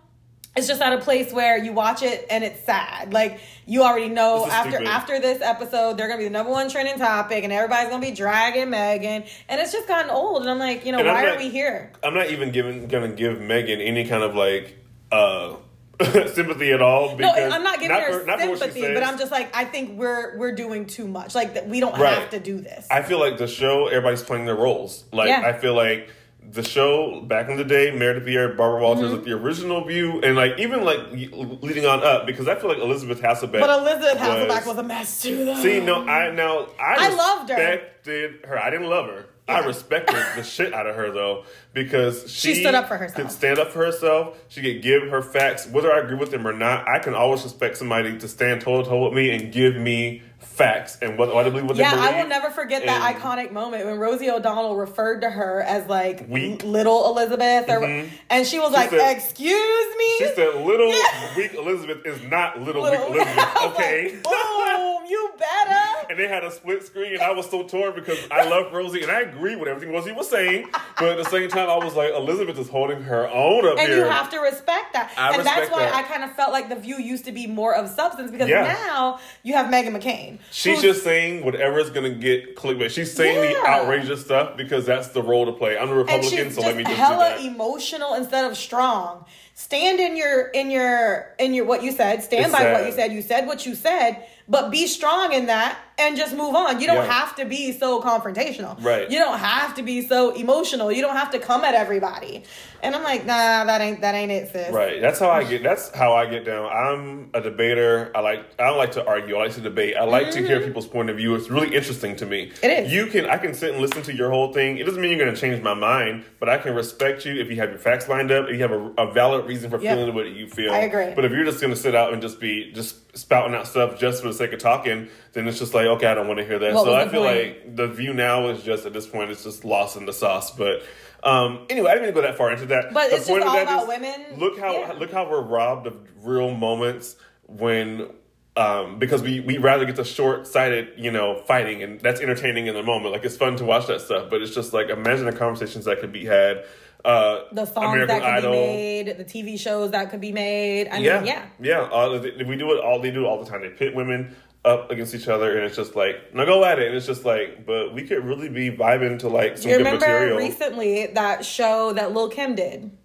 it's 0.55 0.67
just 0.67 0.83
at 0.83 0.93
a 0.93 0.99
place 0.99 1.33
where 1.33 1.57
you 1.57 1.73
watch 1.73 2.03
it 2.03 2.27
and 2.31 2.45
it's 2.45 2.63
sad. 2.65 3.13
Like 3.13 3.41
you 3.67 3.83
already 3.83 4.09
know 4.09 4.47
after 4.47 4.73
stupid. 4.73 4.87
after 4.89 5.21
this 5.21 5.41
episode, 5.41 5.97
they're 5.97 6.09
gonna 6.09 6.19
be 6.19 6.25
the 6.25 6.31
number 6.31 6.53
one 6.53 6.69
trending 6.69 6.99
topic, 6.99 7.45
and 7.45 7.53
everybody's 7.53 7.89
gonna 7.91 8.05
be 8.05 8.13
dragging 8.13 8.67
Meghan, 8.69 9.27
and 9.49 9.61
it's 9.61 9.73
just 9.73 9.89
gotten 9.89 10.11
old. 10.11 10.43
And 10.43 10.51
I'm 10.51 10.59
like, 10.59 10.85
you 10.85 10.93
know, 10.93 10.99
And 10.99 11.09
why 11.09 11.23
not- 11.25 11.37
are 11.37 11.39
we 11.39 11.49
here? 11.49 11.91
I'm 12.03 12.15
not 12.15 12.31
even 12.31 12.51
giving 12.53 12.87
gonna 12.89 13.09
give 13.13 13.39
Meghan 13.39 13.85
any 13.87 14.07
kind 14.07 14.23
of 14.23 14.35
like 14.35 14.77
uh 15.11 15.57
sympathy 16.35 16.73
at 16.73 16.83
all. 16.83 17.17
No, 17.17 17.29
I'm 17.33 17.63
not 17.63 17.79
giving 17.79 17.97
her 17.97 18.21
for- 18.21 18.27
not 18.27 18.41
for 18.41 18.49
what 18.49 18.55
she 18.59 18.65
sympathy, 18.65 18.81
says. 18.83 18.95
but 18.95 19.07
I'm 19.07 19.19
just 19.19 19.31
like, 19.31 19.55
I 19.57 19.65
think 19.65 19.99
we're 19.99 20.37
we're 20.39 20.55
doing 20.55 20.87
too 20.87 21.07
much. 21.07 21.35
Like 21.35 21.55
that, 21.55 21.69
we 21.69 21.81
don't 21.81 21.97
Right. 21.99 22.19
have 22.19 22.31
to 22.31 22.41
do 22.41 22.61
this. 22.61 22.87
I 22.91 23.03
feel 23.03 23.21
like 23.21 23.39
the 23.39 23.47
show, 23.47 23.87
everybody's 23.87 24.23
playing 24.23 24.47
their 24.47 24.57
roles. 24.57 25.05
Like 25.13 25.29
Yeah. 25.29 25.43
I 25.47 25.53
feel 25.53 25.75
like 25.75 26.11
the 26.51 26.63
show 26.63 27.21
back 27.23 27.49
in 27.49 27.57
the 27.57 27.65
day, 27.65 27.91
Meredith 27.91 28.25
Vieira, 28.27 28.57
Barbara 28.57 28.83
Walters, 28.83 29.05
Mm-hmm. 29.07 29.15
like 29.17 29.25
the 29.25 29.33
original 29.33 29.85
view, 29.85 30.21
and 30.23 30.37
like 30.37 30.59
even 30.59 30.85
like 30.85 31.01
leading 31.11 31.87
on 31.87 32.03
up, 32.03 32.27
because 32.27 32.47
I 32.49 32.55
feel 32.57 32.69
like 32.69 32.79
Elisabeth 32.79 33.21
Hasselbeck. 33.23 33.61
but 33.61 33.71
Elisabeth 33.71 34.19
Hasselbeck 34.19 34.67
was 34.67 34.79
a 34.79 34.83
mess 34.83 35.23
too, 35.23 35.45
though. 35.45 35.55
See, 35.63 35.81
no, 35.81 36.07
I 36.07 36.31
now 36.31 36.69
I, 36.79 37.09
I 37.11 37.15
loved 37.15 37.51
her. 37.51 37.57
respected 37.57 38.45
her. 38.47 38.59
I 38.59 38.71
didn't 38.71 38.89
love 38.91 39.07
her. 39.07 39.27
I 39.49 39.59
respected 39.67 40.15
the 40.37 40.43
shit 40.45 40.73
out 40.73 40.87
of 40.87 40.95
her 40.95 41.11
though 41.11 41.45
because 41.75 42.31
she, 42.31 42.55
She 42.55 42.61
stood 42.61 42.75
up 42.75 42.87
for 42.87 42.97
herself. 42.97 43.17
Could 43.17 43.33
stand 43.33 43.59
up 43.59 43.71
for 43.73 43.85
herself. 43.85 44.39
She 44.49 44.63
could 44.63 44.83
give 44.83 45.09
her 45.11 45.21
facts, 45.21 45.67
whether 45.67 45.93
I 45.93 45.99
agree 46.01 46.17
with 46.17 46.31
them 46.31 46.47
or 46.47 46.53
not. 46.53 46.89
I 46.89 47.01
can 47.01 47.15
always 47.15 47.43
respect 47.43 47.77
somebody 47.77 48.17
to 48.19 48.29
stand 48.29 48.61
toe 48.61 48.83
to 48.83 48.89
toe 48.89 49.05
with 49.05 49.15
me 49.15 49.31
and 49.35 49.53
give 49.53 49.75
me 49.77 50.23
facts 50.43 50.99
and 51.01 51.17
what, 51.19 51.35
what 51.35 51.47
I 51.47 51.51
believe. 51.51 51.67
What 51.67 51.77
Yeah. 51.77 51.93
I 51.95 52.21
will 52.21 52.29
never 52.29 52.51
forget 52.51 52.85
that 52.85 53.15
And- 53.15 53.23
iconic 53.23 53.53
moment 53.53 53.87
when 53.87 53.99
Rosie 53.99 54.31
O'Donnell 54.31 54.77
referred 54.77 55.21
to 55.23 55.31
her 55.31 55.63
as 55.63 55.87
like 55.89 56.27
Weak. 56.29 56.63
little 56.65 57.07
Elizabeth, 57.11 57.69
or 57.71 57.81
mm-hmm. 57.81 58.09
and 58.31 58.47
she 58.47 58.59
was 58.59 58.73
like, 58.73 58.91
said- 58.91 59.17
"Excuse 59.17 59.97
me." 59.97 60.19
She 60.19 60.33
said, 60.35 60.55
"Little 60.57 60.89
Yeah. 60.89 61.37
weak 61.37 61.55
Elizabeth 61.55 62.05
is 62.07 62.23
not 62.25 62.61
little, 62.61 62.83
Little- 62.83 63.11
weak 63.11 63.21
Elizabeth." 63.27 63.57
Okay. 63.65 64.13
like, 64.13 64.23
Boom! 64.23 65.07
You 65.09 65.31
better. 65.39 66.07
and 66.11 66.19
they 66.19 66.29
had 66.29 66.45
a 66.45 66.51
split 66.51 66.85
screen, 66.87 67.15
and 67.15 67.23
I 67.23 67.33
was 67.33 67.49
so 67.51 67.65
torn 67.65 67.95
because 67.95 68.19
I 68.31 68.49
love 68.49 68.73
Rosie, 68.73 69.03
and 69.03 69.11
I 69.11 69.21
agree 69.21 69.57
with 69.57 69.69
everything 69.69 69.93
Rosie 69.93 70.13
was 70.13 70.29
saying, 70.29 70.69
but 70.99 71.09
at 71.11 71.17
the 71.19 71.25
same 71.31 71.49
time, 71.51 71.69
I 71.69 71.77
was 71.85 71.95
like, 71.95 72.13
Elizabeth 72.15 72.59
is 72.59 72.69
holding 72.69 73.03
her 73.03 73.29
own 73.29 73.67
up 73.67 73.79
and 73.79 73.89
here. 73.89 73.99
you 73.99 74.11
have 74.11 74.31
to 74.31 74.39
respect 74.39 74.93
that. 74.95 75.13
I 75.19 75.35
and 75.37 75.45
that's 75.45 75.71
why 75.71 75.81
that. 75.81 75.95
I 75.95 76.03
kind 76.05 76.25
of 76.25 76.33
felt 76.35 76.53
like 76.53 76.69
the 76.69 76.77
View 76.77 76.97
used 76.99 77.25
to 77.27 77.33
be 77.33 77.47
more 77.47 77.75
of 77.75 77.89
substance 77.91 78.31
because 78.31 78.49
Yeah. 78.49 78.63
now 78.89 79.19
you 79.43 79.55
have 79.55 79.67
Meghan 79.67 79.95
McCain. 80.01 80.32
She's 80.51 80.83
just 80.83 81.03
saying 81.05 81.45
whatever 81.45 81.79
is 81.79 81.91
going 81.91 82.13
to 82.13 82.19
get 82.19 82.57
clickbait. 82.57 82.91
She's 82.91 83.13
saying 83.13 83.53
the 83.53 83.67
outrageous 83.67 84.25
stuff 84.25 84.57
because 84.57 84.87
that's 84.87 85.09
the 85.09 85.23
role 85.23 85.47
to 85.47 85.53
play. 85.53 85.79
I'm 85.79 85.91
a 85.91 85.95
Republican, 85.95 86.51
so 86.51 86.61
let 86.63 86.77
me 86.77 86.85
just 86.85 86.95
do 86.95 87.01
hella 87.03 87.37
that. 87.37 87.41
emotional 87.45 88.15
instead 88.15 88.51
of 88.51 88.57
strong. 88.57 89.25
Stand 89.55 90.01
in 90.01 90.17
your 90.17 90.49
in 90.49 90.71
your 90.71 91.35
in 91.39 91.53
your 91.55 91.65
what 91.67 91.83
you 91.83 91.93
said. 91.93 92.23
Stand 92.23 92.47
It's 92.47 92.53
by 92.53 92.61
sad. 92.61 92.73
what 92.73 92.87
you 92.87 92.93
said. 92.93 93.13
You 93.13 93.23
said 93.23 93.47
what 93.47 93.67
you 93.67 93.75
said, 93.75 94.25
but 94.49 94.71
be 94.71 94.87
strong 94.87 95.33
in 95.33 95.47
that 95.47 95.79
and 95.99 96.17
just 96.17 96.35
move 96.35 96.55
on. 96.55 96.81
You 96.81 96.87
don't 96.87 96.97
Yeah. 97.05 97.13
have 97.13 97.37
to 97.37 97.45
be 97.45 97.73
so 97.73 98.01
confrontational. 98.01 98.77
Right. 98.83 99.11
You 99.11 99.19
don't 99.19 99.39
have 99.39 99.75
to 99.77 99.83
be 99.83 100.07
so 100.07 100.31
emotional. 100.35 100.91
You 100.91 101.03
don't 101.03 101.17
have 101.17 101.31
to 101.33 101.39
come 101.39 101.65
at 101.65 101.75
everybody. 101.75 102.45
And 102.83 102.97
I'm 102.97 103.05
like, 103.05 103.25
nah, 103.25 103.65
that 103.65 103.81
ain't 103.81 104.01
that 104.01 104.15
ain't 104.17 104.33
it, 104.33 104.51
sis. 104.51 104.73
Right. 104.73 105.01
That's 105.01 105.21
how 105.21 105.31
I 105.31 105.45
get. 105.45 105.63
That's 105.63 105.95
how 105.95 106.15
I 106.15 106.27
get 106.27 106.45
down. 106.45 106.67
I'm 106.73 107.31
a 107.33 107.41
debater. 107.41 108.11
I 108.15 108.21
like. 108.21 108.41
I 108.59 108.65
don't 108.67 108.77
like 108.79 108.93
to 108.93 109.07
argue. 109.07 109.37
I 109.37 109.45
like 109.45 109.55
to 109.55 109.61
debate. 109.61 109.95
I 109.97 110.03
like 110.05 110.33
to 110.33 110.45
hear 110.45 110.61
people's 110.61 110.89
point 110.89 111.09
of 111.09 111.17
view. 111.17 111.35
It's 111.37 111.49
really 111.49 111.75
interesting 111.77 112.17
to 112.17 112.27
me. 112.27 112.49
Mm-hmm. 112.49 112.65
It 112.65 112.87
is. 112.87 112.93
You 112.93 113.07
can. 113.07 113.27
I 113.27 113.37
can 113.39 113.55
sit 113.55 113.71
and 113.73 113.81
listen 113.81 114.03
to 114.03 114.15
your 114.15 114.31
whole 114.31 114.53
thing. 114.53 114.79
It 114.79 114.85
doesn't 114.85 115.01
mean 115.01 115.13
you're 115.17 115.21
going 115.25 115.33
to 115.35 115.41
change 115.41 115.63
my 115.63 115.75
mind, 115.75 116.25
but 116.41 116.49
I 116.49 116.59
can 116.59 116.75
respect 116.75 117.25
you 117.25 117.35
if 117.41 117.49
you 117.49 117.57
have 117.57 117.71
your 117.71 117.79
facts 117.79 118.09
lined 118.09 118.33
up. 118.33 118.47
If 118.49 118.57
you 118.57 118.63
have 118.63 118.73
a, 118.73 118.91
a 118.99 119.13
valid 119.13 119.47
reason 119.47 119.71
for 119.71 119.81
Yep. 119.81 119.97
feeling 119.97 120.15
what 120.15 120.27
you 120.31 120.49
feel. 120.49 120.73
I 120.73 120.79
agree. 120.79 121.13
But 121.15 121.25
if 121.25 121.31
you're 121.31 121.45
just 121.45 121.61
going 121.61 121.73
to 121.73 121.79
sit 121.79 121.95
out 121.95 122.13
and 122.13 122.21
just 122.21 122.41
be 122.41 122.73
just 122.73 123.02
spouting 123.15 123.55
out 123.55 123.67
stuff 123.67 123.99
just 123.99 124.23
for 124.23 124.29
the 124.29 124.35
sake 124.35 124.53
of 124.53 124.59
talking, 124.59 125.09
then 125.33 125.47
it's 125.49 125.59
just 125.59 125.75
like 125.75 125.87
okay, 125.87 126.07
I 126.07 126.15
don't 126.15 126.29
want 126.29 126.39
to 126.39 126.47
hear 126.47 126.59
that. 126.59 126.75
What 126.75 126.85
so 126.85 126.95
I 126.95 127.09
feel 127.09 127.23
point? 127.25 127.67
like 127.67 127.77
the 127.77 127.89
view 127.89 128.15
now 128.15 128.49
is 128.49 128.63
just 128.63 128.87
at 128.87 128.93
this 128.93 129.07
point 129.07 129.31
it's 129.31 129.45
just 129.45 129.65
lost 129.65 129.97
in 129.97 130.07
the 130.07 130.13
sauce. 130.13 130.51
But. 130.51 130.83
Um, 131.25 131.67
anyway, 131.71 131.89
I 131.93 131.95
didn't 131.95 132.09
even 132.09 132.15
go 132.17 132.23
that 132.23 132.37
far 132.37 132.51
into 132.51 132.67
that. 132.67 132.93
But 132.93 133.11
The 133.11 133.19
it's 133.19 133.29
point 133.29 133.45
just 133.45 133.57
all 133.57 133.63
about 133.63 133.87
women. 133.87 134.25
Look 134.39 134.59
how 134.59 134.73
Yeah. 134.73 134.93
look 134.99 135.13
how 135.13 135.31
we're 135.31 135.41
robbed 135.41 135.87
of 135.87 135.97
real 136.27 136.53
moments 136.53 137.15
when 137.47 138.11
um, 138.57 138.99
because 138.99 139.23
we 139.23 139.41
we 139.41 139.57
rather 139.59 139.85
get 139.85 139.97
the 139.97 140.05
short 140.05 140.47
sighted 140.47 140.89
you 140.97 141.11
know 141.11 141.37
fighting 141.47 141.83
and 141.83 142.01
that's 142.01 142.21
entertaining 142.21 142.67
in 142.67 142.75
the 142.75 142.83
moment 142.83 143.13
like 143.13 143.25
it's 143.25 143.37
fun 143.37 143.57
to 143.57 143.65
watch 143.65 143.87
that 143.87 144.01
stuff 144.03 144.29
but 144.29 144.43
it's 144.43 144.55
just 144.55 144.73
like 144.75 144.91
imagine 144.91 145.25
the 145.25 145.33
conversations 145.33 145.87
that 145.87 146.01
could 146.01 146.13
be 146.13 146.27
had 146.27 146.65
uh, 147.05 147.41
The 147.53 147.65
songs 147.67 147.77
American 147.87 148.07
that 148.09 148.21
could 148.21 148.29
Idol 148.49 148.53
be 148.53 148.57
made, 148.59 149.19
the 149.19 149.25
TV 149.25 149.59
shows 149.59 149.91
that 149.91 150.11
could 150.11 150.21
be 150.21 150.33
made. 150.33 150.89
I 150.89 150.95
mean, 150.97 151.05
yeah 151.05 151.23
yeah. 151.25 151.47
yeah 151.61 151.89
all 151.91 152.15
of 152.15 152.23
the- 152.23 152.45
we 152.45 152.57
do 152.57 152.73
it 152.73 152.81
all 152.81 153.01
they 153.01 153.11
do 153.11 153.25
it 153.25 153.29
all 153.29 153.43
the 153.43 153.49
time 153.51 153.61
they 153.63 153.71
pit 153.71 153.95
women 153.95 154.35
up 154.65 154.91
against 154.93 155.13
each 155.13 155.27
other 155.27 155.57
and 155.57 155.67
it's 155.67 155.75
just 155.75 155.97
like 155.97 156.33
now 156.35 156.45
go 156.45 156.65
at 156.65 156.79
it 156.79 156.87
and 156.87 156.97
it's 156.97 157.07
just 157.07 157.25
like 157.25 157.67
but 157.67 157.93
we 157.93 158.03
could 158.07 158.25
really 158.25 158.49
be 158.49 158.71
vibing 158.71 159.19
to 159.19 159.29
like 159.29 159.59
some 159.59 159.69
you 159.71 159.77
good 159.79 159.85
remember 159.85 160.07
material 160.07 160.39
recently 160.39 161.07
that 161.09 161.45
show 161.45 161.93
that 161.93 162.13
Lil 162.15 162.29
Kim 162.29 162.55
did? 162.55 162.97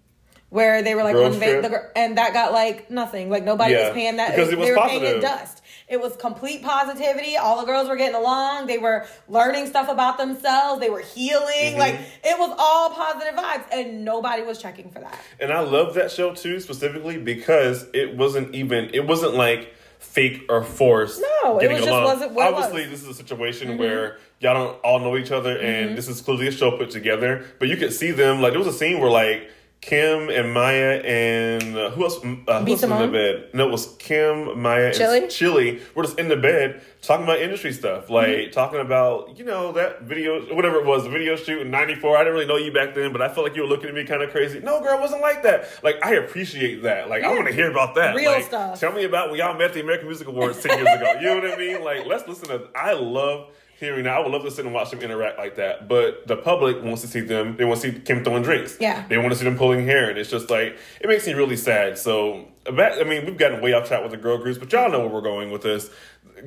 Where 0.50 0.80
they 0.82 0.94
were 0.94 1.02
like 1.02 1.14
on 1.16 1.32
va- 1.32 1.38
the, 1.60 1.90
and 1.94 2.16
that 2.16 2.32
got 2.32 2.52
like 2.52 2.90
nothing. 2.90 3.28
Like 3.28 3.44
nobody 3.44 3.74
Yeah, 3.74 3.88
was 3.88 3.94
paying 3.94 4.16
that. 4.16 4.30
because 4.30 4.50
it 4.50 4.56
was 4.58 4.68
they 4.68 4.74
were 4.74 4.80
paying 4.88 5.02
it 5.04 5.20
dust. 5.20 5.57
It 5.88 6.00
was 6.00 6.16
complete 6.16 6.62
positivity. 6.62 7.36
All 7.36 7.58
the 7.60 7.64
girls 7.64 7.88
were 7.88 7.96
getting 7.96 8.14
along. 8.14 8.66
They 8.66 8.76
were 8.76 9.06
learning 9.26 9.66
stuff 9.68 9.88
about 9.88 10.18
themselves. 10.18 10.80
They 10.80 10.90
were 10.90 11.00
healing. 11.00 11.46
Mm-hmm. 11.48 11.78
Like 11.78 11.94
it 12.22 12.38
was 12.38 12.54
all 12.58 12.90
positive 12.90 13.34
vibes, 13.34 13.64
and 13.72 14.04
nobody 14.04 14.42
was 14.42 14.60
checking 14.60 14.90
for 14.90 15.00
that. 15.00 15.18
And 15.40 15.50
I 15.50 15.60
love 15.60 15.94
that 15.94 16.10
show 16.10 16.34
too, 16.34 16.60
specifically 16.60 17.16
because 17.16 17.86
it 17.94 18.16
wasn't 18.16 18.54
even 18.54 18.90
it 18.92 19.06
wasn't 19.06 19.34
like 19.34 19.74
fake 19.98 20.44
or 20.50 20.62
forced. 20.62 21.22
No, 21.42 21.58
it 21.58 21.70
was 21.70 21.84
just 21.84 21.90
wasn't 21.90 22.32
what 22.32 22.48
it 22.48 22.54
Obviously, 22.54 22.82
was. 22.82 22.90
this 22.90 23.02
is 23.02 23.08
a 23.08 23.14
situation 23.14 23.78
where 23.78 24.18
y'all 24.40 24.54
don't 24.54 24.78
all 24.80 25.00
know 25.00 25.16
each 25.16 25.30
other, 25.30 25.58
and 25.58 25.96
this 25.96 26.06
is 26.06 26.20
clearly 26.20 26.48
a 26.48 26.52
show 26.52 26.76
put 26.76 26.90
together. 26.90 27.46
But 27.58 27.68
you 27.68 27.78
could 27.78 27.94
see 27.94 28.10
them 28.10 28.42
like 28.42 28.52
there 28.52 28.60
was 28.60 28.68
a 28.68 28.78
scene 28.78 29.00
where 29.00 29.10
like. 29.10 29.50
Kim 29.80 30.28
and 30.28 30.52
Maya 30.52 31.00
and 31.04 31.76
uh, 31.76 31.90
who 31.90 32.02
else? 32.04 32.18
Uh, 32.18 32.20
who 32.24 32.52
else 32.52 32.68
was 32.68 32.82
in 32.82 32.90
the 32.90 33.08
bed? 33.08 33.50
No, 33.54 33.68
it 33.68 33.70
was 33.70 33.94
Kim, 33.98 34.60
Maya, 34.60 34.90
Chilli? 34.92 35.18
and 35.22 35.26
Chilli. 35.26 35.80
We're 35.94 36.02
just 36.02 36.18
in 36.18 36.28
the 36.28 36.36
bed 36.36 36.82
talking 37.00 37.22
about 37.24 37.38
industry 37.40 37.72
stuff, 37.72 38.10
like 38.10 38.28
Mm-hmm. 38.28 38.50
talking 38.50 38.80
about 38.80 39.38
you 39.38 39.44
know 39.44 39.70
that 39.72 40.02
video, 40.02 40.52
whatever 40.54 40.76
it 40.80 40.84
was, 40.84 41.04
the 41.04 41.10
video 41.10 41.36
shoot 41.36 41.62
in 41.62 41.70
'94. 41.70 42.16
I 42.16 42.20
didn't 42.20 42.34
really 42.34 42.46
know 42.46 42.56
you 42.56 42.72
back 42.72 42.94
then, 42.96 43.12
but 43.12 43.22
I 43.22 43.28
felt 43.28 43.46
like 43.46 43.54
you 43.56 43.62
were 43.62 43.68
looking 43.68 43.88
at 43.88 43.94
me 43.94 44.04
kind 44.04 44.20
of 44.22 44.30
crazy. 44.30 44.58
No, 44.58 44.80
girl, 44.82 44.98
it 44.98 45.00
wasn't 45.00 45.22
like 45.22 45.44
that. 45.44 45.68
Like 45.84 46.04
I 46.04 46.14
appreciate 46.14 46.82
that. 46.82 47.08
Like 47.08 47.22
I 47.22 47.28
want 47.32 47.46
to 47.46 47.54
hear 47.54 47.70
about 47.70 47.94
that. 47.94 48.16
Real 48.16 48.32
Like, 48.32 48.44
stuff. 48.44 48.80
Tell 48.80 48.92
me 48.92 49.04
about 49.04 49.30
when 49.30 49.38
y'all 49.38 49.56
met 49.56 49.72
the 49.74 49.80
American 49.80 50.08
Music 50.08 50.26
Awards 50.26 50.60
ten 50.60 50.76
years 50.76 50.88
ago. 50.92 51.12
You 51.20 51.26
know 51.28 51.34
what 51.36 51.52
I 51.52 51.56
mean? 51.56 51.84
Like 51.84 52.04
let's 52.04 52.26
listen 52.26 52.48
to. 52.48 52.68
I 52.74 52.94
love. 52.94 53.50
Hearing 53.80 54.04
that, 54.04 54.16
I 54.16 54.18
would 54.20 54.32
love 54.32 54.42
to 54.42 54.50
sit 54.50 54.64
and 54.64 54.74
watch 54.74 54.90
them 54.90 55.00
interact 55.00 55.38
like 55.38 55.54
that, 55.56 55.86
but 55.86 56.26
the 56.26 56.36
public 56.36 56.82
wants 56.82 57.02
to 57.02 57.06
see 57.08 57.20
them. 57.20 57.56
They 57.56 57.64
want 57.64 57.80
to 57.80 57.92
see 57.92 58.00
Kim 58.00 58.24
throwing 58.24 58.42
drinks. 58.42 58.76
Yeah. 58.80 59.04
they 59.08 59.18
want 59.18 59.30
to 59.30 59.36
see 59.36 59.44
them 59.44 59.56
pulling 59.56 59.84
hair, 59.86 60.10
and 60.10 60.18
it's 60.18 60.30
just 60.30 60.50
like 60.50 60.76
it 61.00 61.06
makes 61.06 61.26
me 61.28 61.34
really 61.34 61.56
sad. 61.56 61.96
So, 61.96 62.48
I 62.66 63.04
mean, 63.04 63.24
we've 63.24 63.38
gotten 63.38 63.60
way 63.60 63.72
off 63.74 63.86
track 63.86 64.02
with 64.02 64.10
the 64.10 64.16
girl 64.16 64.36
groups, 64.38 64.58
but 64.58 64.72
y'all 64.72 64.90
know 64.90 65.00
where 65.00 65.08
we're 65.08 65.20
going 65.20 65.50
with 65.52 65.62
this. 65.62 65.90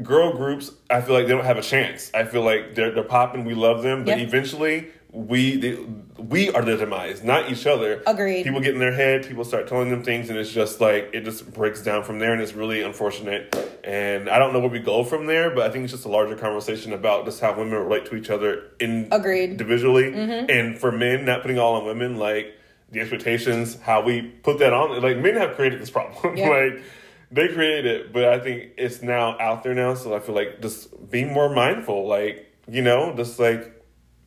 Girl 0.03 0.35
groups, 0.35 0.71
I 0.89 1.01
feel 1.01 1.15
like 1.15 1.27
they 1.27 1.33
don't 1.33 1.45
have 1.45 1.57
a 1.57 1.61
chance. 1.61 2.11
I 2.13 2.23
feel 2.25 2.43
like 2.43 2.75
they're 2.75 2.91
they're 2.91 3.03
popping. 3.03 3.45
We 3.45 3.53
love 3.53 3.81
them, 3.81 4.03
but 4.03 4.17
Yep. 4.17 4.27
eventually 4.27 4.87
we 5.11 5.57
they, 5.57 5.75
we 6.17 6.49
are 6.51 6.61
the 6.63 6.77
demise, 6.77 7.23
not 7.23 7.51
each 7.51 7.65
other. 7.67 8.01
Agreed. 8.07 8.43
People 8.43 8.61
get 8.61 8.73
in 8.73 8.79
their 8.79 8.93
head. 8.93 9.27
People 9.27 9.43
start 9.43 9.67
telling 9.67 9.89
them 9.89 10.03
things, 10.03 10.29
and 10.29 10.37
it's 10.39 10.51
just 10.51 10.79
like 10.79 11.09
it 11.13 11.25
just 11.25 11.51
breaks 11.53 11.81
down 11.81 12.03
from 12.03 12.19
there, 12.19 12.31
and 12.33 12.41
it's 12.41 12.53
really 12.53 12.81
unfortunate. 12.81 13.53
And 13.83 14.29
I 14.29 14.39
don't 14.39 14.53
know 14.53 14.59
where 14.59 14.69
we 14.69 14.79
go 14.79 15.03
from 15.03 15.25
there, 15.25 15.49
but 15.53 15.67
I 15.67 15.69
think 15.71 15.83
it's 15.83 15.91
just 15.93 16.05
a 16.05 16.09
larger 16.09 16.35
conversation 16.35 16.93
about 16.93 17.25
just 17.25 17.41
how 17.41 17.57
women 17.57 17.73
relate 17.73 18.05
to 18.07 18.15
each 18.15 18.29
other 18.29 18.63
in 18.79 19.07
Agreed. 19.11 19.43
Mm-hmm. 19.49 19.51
individually, 19.53 20.13
and 20.13 20.77
for 20.77 20.91
men, 20.91 21.25
not 21.25 21.41
putting 21.41 21.59
all 21.59 21.75
on 21.75 21.85
women, 21.85 22.15
like 22.17 22.55
the 22.91 22.99
expectations, 23.01 23.77
how 23.81 24.01
we 24.01 24.21
put 24.21 24.59
that 24.59 24.71
on. 24.73 25.01
Like 25.01 25.17
men 25.17 25.35
have 25.35 25.55
created 25.55 25.81
this 25.81 25.89
problem, 25.89 26.35
Yeah. 26.37 26.49
like 26.49 26.83
they 27.31 27.47
created 27.49 27.85
it, 27.85 28.13
but 28.13 28.25
I 28.25 28.39
think 28.39 28.71
it's 28.77 29.01
now 29.01 29.37
out 29.39 29.63
there 29.63 29.73
now. 29.73 29.93
So 29.95 30.13
I 30.15 30.19
feel 30.19 30.35
like 30.35 30.61
just 30.61 31.09
be 31.11 31.25
more 31.25 31.49
mindful, 31.53 32.07
like 32.07 32.47
you 32.69 32.81
know, 32.81 33.13
just 33.15 33.39
like 33.39 33.80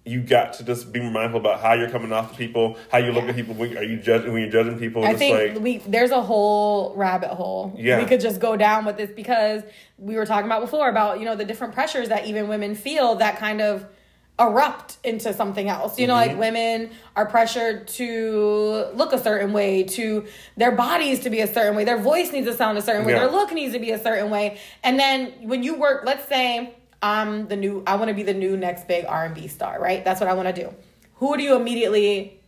you 0.07 0.20
got 0.20 0.52
to 0.55 0.64
just 0.64 0.92
be 0.92 1.00
mindful 1.00 1.40
about 1.40 1.61
how 1.61 1.72
you're 1.72 1.88
coming 1.88 2.12
off 2.12 2.32
to 2.32 2.36
people, 2.36 2.76
how 2.92 2.98
you 2.98 3.11
look 3.11 3.24
at 3.24 3.34
people. 3.34 3.55
When, 3.55 3.76
are 3.78 3.82
you 3.82 3.96
judging 3.96 4.32
when 4.32 4.42
you're 4.42 4.50
judging 4.50 4.78
people? 4.78 5.02
I 5.05 5.14
think 5.14 5.55
like 5.55 5.62
we 5.62 5.78
there's 5.78 6.11
a 6.11 6.20
whole 6.20 6.94
rabbit 6.94 7.30
hole. 7.30 7.72
Yeah. 7.76 7.98
We 7.98 8.05
could 8.05 8.20
just 8.20 8.38
go 8.40 8.57
down 8.57 8.84
with 8.84 8.98
this 8.98 9.11
because 9.11 9.62
we 9.96 10.16
were 10.16 10.26
talking 10.26 10.46
about 10.46 10.61
before 10.61 10.90
about, 10.90 11.20
you 11.20 11.24
know, 11.24 11.36
the 11.36 11.44
different 11.46 11.72
pressures 11.74 12.11
that 12.11 12.26
even 12.26 12.48
women 12.48 12.74
feel 12.74 13.14
that 13.16 13.38
kind 13.38 13.62
of 13.62 13.86
erupt 14.38 14.98
into 15.05 15.32
something 15.32 15.68
else. 15.68 15.98
You 15.98 16.07
know, 16.09 16.14
Mm-hmm. 16.14 16.30
like 16.32 16.38
women 16.38 16.90
are 17.16 17.24
pressured 17.24 17.86
to 17.88 18.88
look 18.94 19.12
a 19.12 19.18
certain 19.18 19.52
way, 19.52 19.84
to 19.84 20.26
their 20.57 20.72
bodies 20.72 21.20
to 21.20 21.30
be 21.30 21.40
a 21.40 21.46
certain 21.46 21.76
way, 21.76 21.84
their 21.84 21.98
voice 22.00 22.30
needs 22.32 22.46
to 22.48 22.52
sound 22.55 22.76
a 22.76 22.82
certain 22.82 23.07
way, 23.07 23.12
Yeah. 23.12 23.20
their 23.20 23.30
look 23.30 23.52
needs 23.52 23.72
to 23.72 23.78
be 23.78 23.92
a 23.92 23.98
certain 24.02 24.30
way. 24.30 24.59
And 24.82 24.98
then 24.98 25.32
when 25.42 25.62
you 25.62 25.76
work, 25.76 26.02
let's 26.05 26.28
say 26.28 26.74
I'm 27.05 27.48
the 27.48 27.57
new 27.57 27.82
I 27.86 27.96
want 27.96 28.09
to 28.09 28.14
be 28.14 28.22
the 28.22 28.32
new 28.32 28.57
next 28.57 28.88
big 28.88 29.05
R&B 29.07 29.46
star, 29.48 29.78
right? 29.78 30.02
That's 30.02 30.20
what 30.20 30.30
I 30.30 30.32
want 30.32 30.55
to 30.55 30.55
do. 30.55 30.74
Who 31.16 31.36
do 31.36 31.42
you 31.42 31.55
immediately 31.55 32.40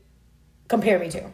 compare 0.67 0.99
me 0.99 1.11
to? 1.11 1.31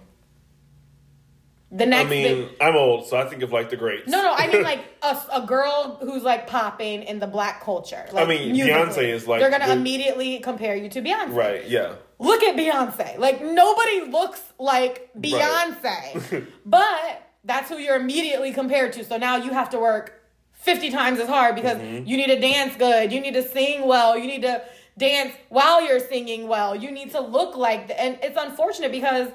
The 1.70 1.86
next. 1.86 2.06
I 2.08 2.10
mean, 2.10 2.48
big 2.48 2.56
I'm 2.60 2.74
old, 2.74 3.06
so 3.06 3.16
I 3.16 3.24
think 3.28 3.42
of 3.42 3.52
like 3.52 3.70
the 3.70 3.76
greats. 3.76 4.08
no, 4.08 4.20
no, 4.20 4.34
I 4.36 4.48
mean 4.48 4.62
like 4.72 4.80
a, 5.02 5.16
a 5.34 5.46
girl 5.46 5.98
who's 6.02 6.24
like 6.24 6.48
popping 6.48 7.04
in 7.04 7.20
the 7.20 7.28
black 7.28 7.62
culture. 7.62 8.04
Like, 8.12 8.26
I 8.26 8.28
mean, 8.28 8.52
musically. 8.52 8.72
Beyonce 8.72 9.08
is, 9.08 9.28
like, 9.28 9.40
they're 9.40 9.50
gonna 9.50 9.68
the- 9.68 9.72
immediately 9.72 10.40
compare 10.40 10.74
you 10.74 10.88
to 10.88 11.00
Beyonce. 11.00 11.32
right? 11.34 11.66
Yeah. 11.68 11.94
Look 12.18 12.42
at 12.42 12.56
Beyonce. 12.56 13.18
Like 13.18 13.40
nobody 13.40 14.02
looks 14.10 14.42
like 14.58 15.10
Beyonce, 15.16 16.46
but 16.66 17.22
that's 17.44 17.68
who 17.68 17.78
you're 17.78 17.96
immediately 17.96 18.52
compared 18.52 18.92
to. 18.94 19.04
So 19.04 19.16
now 19.16 19.36
you 19.36 19.52
have 19.52 19.70
to 19.70 19.78
work 19.78 20.21
fifty 20.62 20.90
times 20.90 21.18
as 21.20 21.28
hard 21.28 21.54
because 21.54 21.78
Mm-hmm. 21.78 22.06
you 22.06 22.16
need 22.16 22.28
to 22.28 22.40
dance 22.40 22.76
good, 22.76 23.12
you 23.12 23.20
need 23.20 23.34
to 23.34 23.42
sing 23.48 23.86
well, 23.86 24.16
you 24.18 24.26
need 24.26 24.42
to 24.42 24.62
dance 24.98 25.32
while 25.48 25.82
you're 25.86 26.00
singing 26.00 26.48
well, 26.48 26.74
you 26.76 26.90
need 26.90 27.10
to 27.12 27.20
look 27.20 27.56
like. 27.56 27.88
The, 27.88 28.00
and 28.00 28.18
it's 28.22 28.36
unfortunate 28.38 28.92
because 28.92 29.28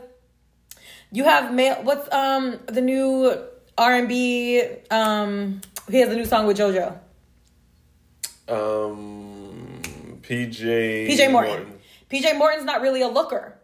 you 1.12 1.24
have 1.24 1.54
male. 1.54 1.78
What's 1.84 2.12
um 2.14 2.60
the 2.68 2.82
new 2.82 3.38
R 3.78 3.94
and 3.96 4.08
B? 4.08 4.62
Um, 4.92 5.62
he 5.90 6.00
has 6.00 6.10
a 6.10 6.16
new 6.16 6.26
song 6.26 6.48
with 6.48 6.58
JoJo. 6.58 6.98
Um, 8.50 9.82
PJ. 10.22 11.08
PJ 11.08 11.32
Morton. 11.32 11.74
PJ 12.12 12.38
Morton's 12.38 12.64
not 12.66 12.82
really 12.82 13.02
a 13.02 13.08
looker, 13.08 13.57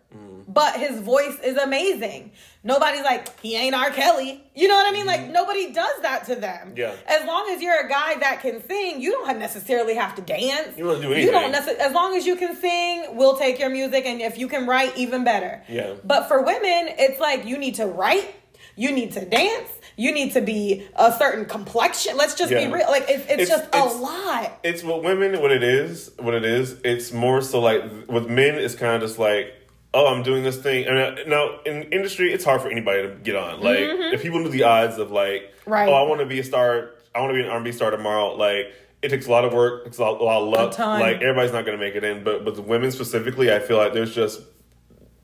but 0.54 0.76
his 0.76 1.00
voice 1.00 1.38
is 1.44 1.58
amazing. 1.58 2.32
Nobody's 2.64 3.04
like, 3.04 3.40
he 3.42 3.56
ain't 3.56 3.76
R. 3.76 3.90
Kelly. 3.92 4.42
You 4.56 4.68
know 4.70 4.76
what 4.76 4.88
I 4.88 4.92
mean? 4.92 5.06
Like, 5.06 5.30
nobody 5.30 5.74
does 5.74 6.02
that 6.02 6.26
to 6.28 6.36
them. 6.36 6.70
Mm-hmm. 6.70 6.78
Yeah. 6.78 6.96
As 7.08 7.26
long 7.26 7.50
as 7.52 7.62
you're 7.62 7.86
a 7.86 7.90
guy 7.90 8.16
that 8.20 8.42
can 8.42 8.66
sing, 8.68 9.02
you 9.02 9.12
don't 9.12 9.38
necessarily 9.40 9.96
have 9.96 10.16
to 10.16 10.22
dance. 10.22 10.78
You 10.78 10.86
don't 10.86 11.02
do 11.02 11.10
You 11.14 11.32
don't 11.32 11.54
anything. 11.54 11.76
as 11.80 11.92
long 11.94 12.16
as 12.16 12.26
you 12.26 12.36
can 12.38 12.56
sing, 12.56 13.18
we'll 13.18 13.38
take 13.38 13.60
your 13.60 13.70
music. 13.70 14.06
And 14.06 14.22
if 14.22 14.38
you 14.38 14.48
can 14.48 14.66
write, 14.68 14.96
even 14.98 15.24
better. 15.24 15.62
Yeah. 15.68 15.96
But 16.04 16.28
for 16.30 16.42
women, 16.42 16.94
it's 16.98 17.20
like 17.20 17.46
you 17.46 17.58
need 17.58 17.76
to 17.76 17.86
write, 17.86 18.34
You 18.76 18.92
need 18.92 19.12
to 19.14 19.24
dance. 19.26 19.70
You 19.98 20.12
need 20.12 20.32
to 20.34 20.42
be 20.42 20.88
a 20.96 21.12
certain 21.12 21.46
complexion. 21.46 22.18
Let's 22.18 22.34
just 22.34 22.52
Yeah. 22.52 22.66
be 22.66 22.74
real. 22.74 22.88
Like 22.90 23.04
it's, 23.08 23.24
it's, 23.26 23.32
It's- 23.34 23.48
just 23.50 23.66
it's- 23.68 23.94
a 23.94 23.98
lot. 23.98 24.60
It's 24.64 24.84
what 24.84 25.04
women, 25.04 25.40
what 25.42 25.52
it 25.52 25.62
is, 25.64 26.10
what 26.18 26.34
it 26.34 26.44
is. 26.44 26.78
It's 26.84 27.12
more 27.14 27.42
so 27.44 27.60
like 27.60 27.84
with 28.08 28.28
men, 28.30 28.56
it's 28.56 28.74
kind 28.74 28.96
of 28.96 29.02
just 29.08 29.20
like, 29.20 29.54
oh, 29.94 30.08
I'm 30.08 30.24
doing 30.24 30.44
this 30.44 30.58
thing. 30.58 30.86
And 30.88 30.98
uh, 30.98 31.16
now 31.28 31.60
in 31.66 31.84
industry, 31.92 32.34
it's 32.34 32.44
hard 32.44 32.62
for 32.62 32.70
anybody 32.70 33.04
to 33.04 33.10
get 33.16 33.36
on. 33.36 33.62
Like 33.62 33.78
if 34.14 34.22
people 34.22 34.40
knew 34.40 34.50
the 34.50 34.64
odds 34.64 34.98
of 34.98 35.12
like, 35.12 35.50
Mm-hmm. 35.64 35.72
Right. 35.72 35.88
oh, 35.88 35.94
I 35.94 36.02
want 36.04 36.20
to 36.20 36.26
be 36.26 36.40
a 36.40 36.44
star, 36.44 36.90
I 37.16 37.22
want 37.22 37.30
to 37.30 37.36
be 37.36 37.42
an 37.44 37.50
R&B 37.50 37.72
star 37.72 37.90
tomorrow. 37.90 38.36
Like 38.36 38.74
it 39.02 39.10
takes 39.10 39.28
a 39.28 39.32
lot 39.32 39.46
of 39.46 39.54
work, 39.54 39.84
it's 39.88 39.98
a 39.98 40.02
lot, 40.02 40.20
a 40.20 40.24
lot 40.24 40.42
of 40.42 40.48
luck. 40.50 40.78
Like 41.00 41.22
everybody's 41.22 41.54
not 41.54 41.66
going 41.66 41.78
to 41.78 41.84
make 41.86 41.96
it 41.96 42.04
in, 42.04 42.24
but 42.26 42.44
but 42.44 42.56
the 42.56 42.62
women 42.62 42.92
specifically, 42.92 43.50
I 43.54 43.60
feel 43.60 43.78
like 43.78 43.94
there's 43.94 44.14
just 44.14 44.42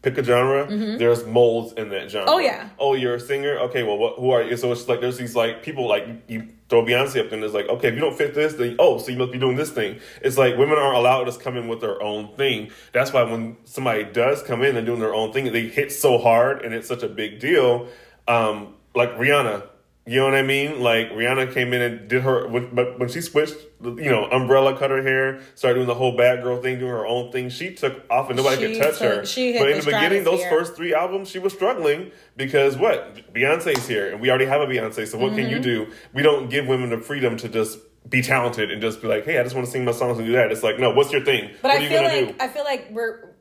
pick 0.01 0.17
a 0.17 0.24
genre. 0.24 0.65
There's 0.97 1.26
molds 1.26 1.74
in 1.74 1.89
that 1.89 2.09
genre. 2.09 2.28
Mm-hmm. 2.30 2.36
Oh, 2.36 2.39
yeah. 2.39 2.70
Oh, 2.80 2.93
you're 2.93 3.15
a 3.15 3.20
singer. 3.20 3.57
Okay, 3.67 3.84
well, 3.84 3.97
what, 3.97 4.17
who 4.17 4.32
are 4.32 4.41
you? 4.43 4.55
So 4.55 4.72
it's 4.72 4.88
like 4.88 5.01
there's 5.01 5.17
these 5.17 5.36
like 5.36 5.61
people 5.61 5.89
like 5.89 6.07
you 6.30 6.47
throw 6.70 6.84
Beyonce 6.84 7.20
up 7.20 7.30
there, 7.30 7.34
and 7.34 7.43
it's 7.43 7.53
like 7.53 7.67
okay, 7.67 7.89
if 7.89 7.95
you 7.95 7.99
don't 7.99 8.17
fit 8.17 8.34
this, 8.34 8.53
then 8.53 8.76
oh, 8.80 8.97
so 8.97 9.11
you 9.11 9.17
must 9.17 9.32
be 9.32 9.39
doing 9.39 9.55
this 9.55 9.72
thing. 9.72 9.99
It's 10.22 10.38
like 10.38 10.57
women 10.57 10.78
aren't 10.78 10.97
allowed 10.97 11.26
to 11.26 11.38
come 11.39 11.57
in 11.57 11.67
with 11.67 11.82
their 11.82 12.01
own 12.01 12.36
thing. 12.36 12.72
That's 12.93 13.11
why 13.11 13.24
when 13.24 13.57
somebody 13.65 14.03
does 14.03 14.43
come 14.43 14.63
in 14.63 14.78
and 14.78 14.86
doing 14.86 14.99
their 14.99 15.15
own 15.15 15.34
thing, 15.34 15.51
they 15.51 15.67
hit 15.67 15.91
so 15.91 16.17
hard, 16.17 16.63
and 16.63 16.74
it's 16.74 16.88
such 16.88 17.03
a 17.03 17.09
big 17.09 17.39
deal. 17.39 17.88
Um, 18.28 18.76
like 18.95 19.09
Rihanna. 19.17 19.68
You 20.10 20.16
know 20.22 20.26
what 20.26 20.34
I 20.34 20.41
mean? 20.41 20.82
Like 20.82 21.12
Rihanna 21.12 21.53
came 21.53 21.72
in 21.72 21.84
and 21.84 22.07
did 22.07 22.24
her, 22.24 22.47
but 22.47 22.97
when 22.97 23.10
she 23.10 23.22
switched, 23.22 23.53
you 23.84 24.10
know, 24.10 24.26
umbrella 24.26 24.76
cut 24.76 24.89
her 24.89 25.03
hair, 25.03 25.39
started 25.53 25.76
doing 25.76 25.88
the 25.88 25.93
whole 25.93 26.18
bad 26.18 26.41
girl 26.41 26.60
thing, 26.60 26.80
doing 26.80 26.89
her 26.89 27.05
own 27.05 27.32
thing. 27.32 27.49
She 27.49 27.76
took 27.76 28.03
off 28.10 28.28
and 28.30 28.38
nobody 28.38 28.55
She 28.60 28.74
could 28.74 28.82
touch 28.82 28.97
took- 28.97 29.18
her. 29.18 29.26
she 29.28 29.53
but 29.60 29.70
in 29.70 29.78
the 29.78 29.86
the 29.86 29.91
beginning, 29.91 30.24
those 30.24 30.39
stratosphere. 30.39 30.60
first 30.66 30.76
three 30.76 30.95
albums, 30.95 31.30
she 31.30 31.38
was 31.38 31.53
struggling 31.53 32.12
because 32.36 32.76
what? 32.76 33.32
Beyonce's 33.36 33.88
here, 33.88 34.12
and 34.12 34.20
we 34.20 34.30
already 34.32 34.45
have 34.45 34.62
a 34.62 34.66
Beyonce. 34.66 35.07
So 35.07 35.20
what 35.20 35.36
can 35.36 35.43
Mm-hmm. 35.45 35.51
you 35.53 35.60
do? 35.60 35.88
We 36.12 36.24
don't 36.24 36.49
give 36.49 36.66
women 36.66 36.89
the 36.89 36.97
freedom 36.97 37.38
to 37.38 37.47
just 37.47 37.78
be 38.10 38.24
talented 38.24 38.72
and 38.72 38.82
just 38.82 39.03
be 39.03 39.07
like, 39.07 39.26
hey, 39.26 39.38
I 39.38 39.43
just 39.43 39.53
want 39.53 39.68
to 39.68 39.72
sing 39.72 39.86
my 39.86 39.91
songs 39.91 40.18
and 40.18 40.26
do 40.26 40.34
that. 40.34 40.51
It's 40.51 40.64
like, 40.64 40.80
no, 40.80 40.89
what's 40.91 41.12
your 41.12 41.24
thing? 41.24 41.51
But 41.62 41.68
what 41.70 41.72
I 41.72 41.78
are 41.78 41.82
you 41.84 41.89
feel 41.89 42.03
like 42.03 42.38
do? 42.39 42.43
I 42.43 42.47
feel 42.47 42.64
like 42.64 42.88
we're 42.89 43.36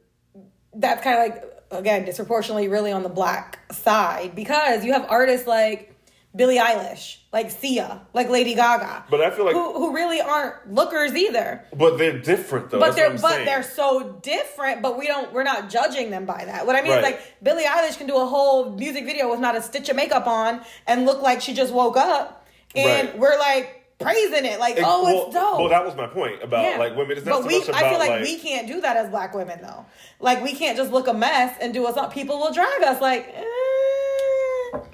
that's 0.75 1.03
kind 1.03 1.16
of 1.19 1.23
like 1.39 1.45
again 1.71 2.05
disproportionately 2.05 2.69
really 2.69 2.93
on 2.93 3.03
the 3.03 3.09
black 3.09 3.59
side 3.73 4.35
because 4.35 4.85
you 4.85 4.93
have 4.93 5.07
artists 5.09 5.47
like 5.47 5.95
Billie 6.39 6.57
Eilish, 6.59 7.16
like 7.32 7.51
Sia, 7.51 8.01
like 8.14 8.28
Lady 8.30 8.55
Gaga, 8.55 9.05
But 9.11 9.20
I 9.20 9.30
feel 9.30 9.45
like- 9.45 9.55
who, 9.55 9.72
who 9.74 9.93
really 9.95 10.20
aren't 10.20 10.72
lookers 10.72 11.14
either. 11.14 11.64
but 11.76 11.99
they're 11.99 12.18
different 12.18 12.70
though. 12.70 12.78
But 12.78 12.95
That's 12.95 12.97
they're 12.97 13.11
but 13.11 13.32
saying. 13.32 13.45
they're 13.45 13.62
so 13.64 14.20
different. 14.22 14.80
But 14.80 14.97
we 14.99 15.07
don't 15.09 15.32
we're 15.32 15.43
not 15.43 15.68
judging 15.68 16.11
them 16.11 16.24
by 16.24 16.45
that. 16.47 16.66
What 16.66 16.76
I 16.76 16.80
mean 16.82 16.93
Right. 16.93 16.99
is 16.99 17.05
like 17.05 17.20
Billie 17.43 17.64
Eilish 17.64 17.99
can 17.99 18.07
do 18.07 18.16
a 18.16 18.24
whole 18.24 18.70
music 18.70 19.05
video 19.05 19.28
with 19.30 19.41
not 19.41 19.57
a 19.57 19.61
stitch 19.62 19.89
of 19.91 19.97
makeup 19.97 20.26
on 20.28 20.62
and 20.86 21.05
look 21.05 21.20
like 21.20 21.41
she 21.43 21.53
just 21.55 21.72
woke 21.74 21.97
up, 21.97 22.47
and 22.74 23.09
Right. 23.11 23.18
we're 23.18 23.39
like 23.39 23.74
praising 23.99 24.45
it, 24.45 24.61
like 24.61 24.76
It- 24.76 24.84
oh 24.86 25.03
well, 25.05 25.24
it's 25.26 25.34
dope. 25.34 25.59
Well, 25.59 25.68
that 25.70 25.84
was 25.84 25.97
my 25.97 26.07
point 26.07 26.41
about 26.43 26.64
Yeah. 26.64 26.78
like 26.78 26.95
women. 26.97 27.16
It's 27.18 27.26
not 27.26 27.32
but 27.36 27.43
so 27.43 27.49
we, 27.49 27.59
much 27.59 27.68
about 27.68 27.82
I 27.82 27.91
feel 27.91 27.99
like, 27.99 28.11
like 28.11 28.22
we 28.22 28.39
can't 28.39 28.68
do 28.68 28.80
that 28.80 28.97
as 28.97 29.09
black 29.11 29.34
women 29.34 29.59
though. 29.61 29.84
Like 30.20 30.41
we 30.45 30.53
can't 30.55 30.76
just 30.76 30.93
look 30.93 31.09
a 31.09 31.12
mess 31.14 31.57
and 31.61 31.74
do 31.74 31.84
us 31.84 31.97
up. 31.97 32.12
People 32.14 32.39
will 32.39 32.53
drag 32.53 32.80
us 32.84 33.01
like. 33.01 33.26
eh. 33.36 33.45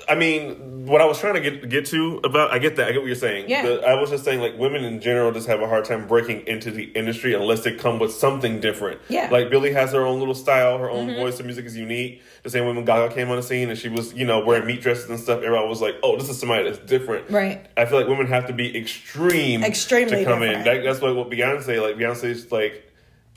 I 0.08 0.14
mean, 0.14 0.86
what 0.86 1.00
I 1.00 1.06
was 1.06 1.18
trying 1.18 1.34
to 1.34 1.40
get 1.40 1.68
get 1.68 1.86
to 1.86 2.20
about, 2.24 2.52
I 2.52 2.58
get 2.58 2.76
that. 2.76 2.88
I 2.88 2.92
get 2.92 3.00
what 3.00 3.06
you're 3.06 3.16
saying. 3.16 3.48
Yeah. 3.48 3.62
The- 3.62 3.86
I 3.86 3.94
was 4.00 4.10
just 4.10 4.24
saying, 4.24 4.40
like, 4.40 4.58
women 4.58 4.84
in 4.84 5.00
general 5.00 5.32
just 5.32 5.46
have 5.46 5.60
a 5.60 5.66
hard 5.66 5.84
time 5.84 6.06
breaking 6.06 6.46
into 6.46 6.70
the 6.70 6.84
industry 6.84 7.34
unless 7.34 7.64
they 7.64 7.74
come 7.74 7.98
with 7.98 8.12
something 8.12 8.60
different. 8.60 9.00
Yeah. 9.08 9.28
Like, 9.30 9.50
Billie 9.50 9.72
has 9.72 9.92
her 9.92 10.04
own 10.04 10.18
little 10.18 10.34
style, 10.34 10.78
her 10.78 10.90
own 10.90 11.08
mm-hmm. 11.08 11.20
voice. 11.20 11.38
Her 11.38 11.44
music 11.44 11.64
is 11.64 11.76
unique. 11.76 12.22
The 12.42 12.50
same 12.50 12.66
way 12.66 12.74
when 12.74 12.84
Gaga 12.84 13.14
came 13.14 13.30
on 13.30 13.36
the 13.36 13.42
scene 13.42 13.70
and 13.70 13.78
she 13.78 13.88
was, 13.88 14.12
you 14.14 14.26
know, 14.26 14.44
wearing 14.44 14.66
meat 14.66 14.82
dresses 14.82 15.08
and 15.08 15.18
stuff, 15.18 15.42
everyone 15.42 15.68
was 15.68 15.80
like, 15.80 15.96
oh, 16.02 16.16
this 16.18 16.28
is 16.28 16.38
somebody 16.38 16.64
that's 16.64 16.78
different. 16.78 17.30
Right. 17.30 17.66
I 17.76 17.86
feel 17.86 17.98
like 17.98 18.08
women 18.08 18.26
have 18.26 18.46
to 18.48 18.52
be 18.52 18.76
extreme 18.76 19.64
Extremely 19.64 20.16
to 20.16 20.24
come 20.24 20.42
in. 20.42 20.64
That, 20.64 20.84
that's 20.84 21.00
like 21.00 21.16
what 21.16 21.30
Beyonce, 21.30 21.80
like, 21.80 21.96
Beyonce's 21.96 22.52
like, 22.52 22.90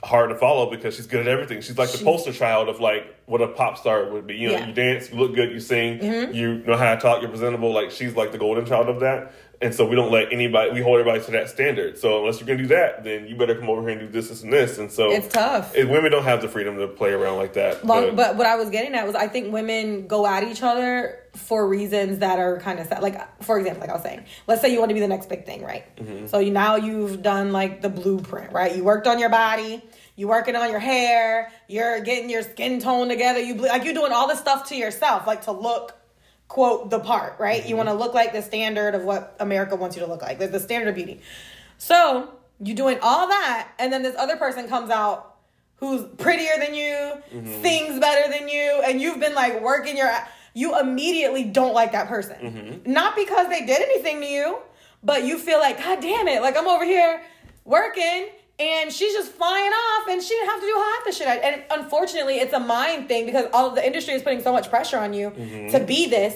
hard 0.04 0.30
to 0.30 0.36
follow 0.36 0.70
because 0.70 0.96
she's 0.96 1.08
good 1.08 1.22
at 1.22 1.28
everything. 1.28 1.60
She's 1.62 1.78
like 1.78 1.92
the 1.92 2.04
poster 2.04 2.32
child 2.32 2.70
of 2.70 2.80
like 2.80 3.16
what 3.26 3.42
a 3.42 3.48
pop 3.48 3.78
star 3.78 4.06
would 4.12 4.28
be. 4.28 4.36
You 4.36 4.50
know, 4.50 4.54
Yeah. 4.54 4.60
Mm-hmm. 4.60 4.70
you 4.70 4.76
dance, 4.76 5.12
you 5.12 5.18
look 5.18 5.34
good, 5.36 5.52
you 5.52 5.60
sing, 5.60 6.04
you 6.34 6.60
know 6.60 6.78
how 6.78 6.94
to 6.96 7.02
talk, 7.02 7.22
you're 7.22 7.32
presentable. 7.32 7.74
Like 7.74 7.92
she's 7.92 8.16
like 8.16 8.32
the 8.32 8.38
golden 8.38 8.66
child 8.66 8.90
of 8.90 9.00
that. 9.00 9.34
And 9.60 9.74
so 9.74 9.88
we 9.88 9.96
don't 9.96 10.12
let 10.12 10.32
anybody, 10.32 10.72
we 10.72 10.82
hold 10.82 11.00
everybody 11.00 11.24
to 11.26 11.32
that 11.32 11.50
standard. 11.50 11.98
So 11.98 12.20
unless 12.20 12.40
you're 12.40 12.48
gonna 12.48 12.60
do 12.60 12.68
that, 12.68 13.04
then 13.04 13.28
you 13.28 13.36
better 13.36 13.56
come 13.56 13.70
over 13.70 13.82
here 13.82 13.98
and 13.98 14.00
do 14.00 14.08
this, 14.08 14.30
this, 14.30 14.44
and 14.44 14.54
this. 14.54 14.78
And 14.78 14.92
so 14.92 15.12
It's 15.12 15.28
tough. 15.28 15.76
It, 15.76 15.90
women 15.90 16.12
don't 16.12 16.24
have 16.24 16.42
the 16.42 16.48
freedom 16.48 16.78
to 16.78 16.88
play 16.88 17.12
around 17.12 17.38
like 17.38 17.54
that. 17.54 17.84
Long, 17.86 18.16
but 18.16 18.36
what 18.36 18.46
I 18.46 18.56
was 18.56 18.70
getting 18.70 18.94
at 18.94 19.08
was 19.08 19.16
I 19.16 19.28
think 19.28 19.52
women 19.52 20.08
go 20.08 20.28
at 20.28 20.44
each 20.44 20.62
other 20.62 21.20
for 21.36 21.68
reasons 21.68 22.20
that 22.20 22.40
are 22.40 22.60
kind 22.60 22.80
of 22.80 22.88
sad. 22.88 23.02
Like 23.02 23.44
for 23.44 23.58
example, 23.58 23.82
like 23.82 23.90
I 23.90 23.94
was 23.94 24.04
saying, 24.04 24.26
let's 24.46 24.62
say 24.62 24.72
you 24.72 24.80
want 24.80 24.90
to 24.90 24.96
be 24.96 25.00
the 25.00 25.08
next 25.08 25.28
big 25.28 25.46
thing, 25.46 25.64
right? 25.64 25.84
Mm-hmm. 25.98 26.28
So 26.28 26.40
you 26.40 26.52
now 26.52 26.76
you've 26.76 27.24
done 27.24 27.52
like 27.52 27.82
the 27.82 27.90
blueprint, 27.90 28.54
right? 28.54 28.76
You 28.76 28.84
worked 28.84 29.08
on 29.08 29.18
your 29.18 29.30
body, 29.30 29.82
You're 30.16 30.30
working 30.30 30.56
on 30.56 30.70
your 30.72 30.80
hair, 30.80 31.52
you're 31.68 32.00
getting 32.02 32.30
your 32.30 32.42
skin 32.42 32.80
tone 32.80 33.08
together. 33.08 33.40
You 33.40 33.56
ble- 33.56 33.68
like 33.68 33.86
you're 33.86 33.94
doing 33.94 34.12
all 34.12 34.28
this 34.28 34.40
stuff 34.40 34.70
to 34.70 34.76
yourself, 34.76 35.28
like 35.28 35.44
to 35.44 35.52
look 35.52 35.94
quote 36.48 36.90
the 36.90 37.00
part, 37.00 37.40
right? 37.40 37.62
You 37.64 37.70
Mm-hmm. 37.76 37.78
want 37.78 37.90
to 37.90 37.94
look 37.96 38.14
like 38.14 38.34
the 38.34 38.42
standard 38.42 38.96
of 38.96 39.04
what 39.04 39.36
America 39.40 39.76
wants 39.76 39.96
you 39.96 40.02
to 40.04 40.08
look 40.08 40.22
like. 40.22 40.40
There's 40.40 40.52
the 40.52 40.60
standard 40.60 40.90
of 40.90 40.96
beauty. 40.96 41.22
So 41.78 42.32
you're 42.60 42.76
doing 42.76 43.00
all 43.02 43.28
that, 43.28 43.70
and 43.80 43.92
then 43.94 44.02
this 44.04 44.16
other 44.18 44.36
person 44.38 44.68
comes 44.68 44.90
out 44.90 45.36
who's 45.76 46.04
prettier 46.18 46.54
than 46.60 46.74
you, 46.74 47.14
Mm-hmm. 47.34 47.62
sings 47.62 48.00
better 48.00 48.32
than 48.32 48.48
you, 48.48 48.82
and 48.86 49.00
you've 49.02 49.20
been 49.20 49.36
like 49.36 49.62
working 49.62 49.96
your 49.98 50.12
you 50.54 50.80
immediately 50.80 51.44
don't 51.44 51.74
like 51.76 51.92
that 51.92 52.08
person. 52.08 52.36
Mm-hmm. 52.42 52.92
Not 52.92 53.16
because 53.16 53.48
they 53.50 53.64
did 53.66 53.80
anything 53.82 54.22
to 54.22 54.26
you, 54.28 54.58
but 55.04 55.24
you 55.24 55.38
feel 55.38 55.60
like, 55.60 55.78
God 55.78 56.02
damn 56.02 56.28
it, 56.28 56.42
like 56.42 56.58
I'm 56.58 56.68
over 56.68 56.84
here 56.84 57.22
working 57.64 58.30
and 58.60 58.92
she's 58.92 59.14
just 59.14 59.32
flying 59.34 59.72
off 59.72 60.08
and 60.10 60.22
she 60.22 60.30
didn't 60.30 60.50
have 60.50 60.60
to 60.60 60.66
do 60.66 60.76
half 60.76 61.06
the 61.06 61.12
shit. 61.12 61.28
I, 61.28 61.36
and 61.38 61.64
unfortunately, 61.72 62.36
it's 62.40 62.54
a 62.54 62.60
mind 62.60 63.08
thing 63.08 63.26
because 63.26 63.46
all 63.54 63.70
of 63.70 63.76
the 63.76 63.86
industry 63.86 64.14
is 64.16 64.22
putting 64.24 64.42
so 64.42 64.52
much 64.52 64.70
pressure 64.70 64.98
on 64.98 65.14
you 65.14 65.30
Mm-hmm. 65.32 65.70
to 65.78 65.80
be 65.84 66.08
this. 66.10 66.36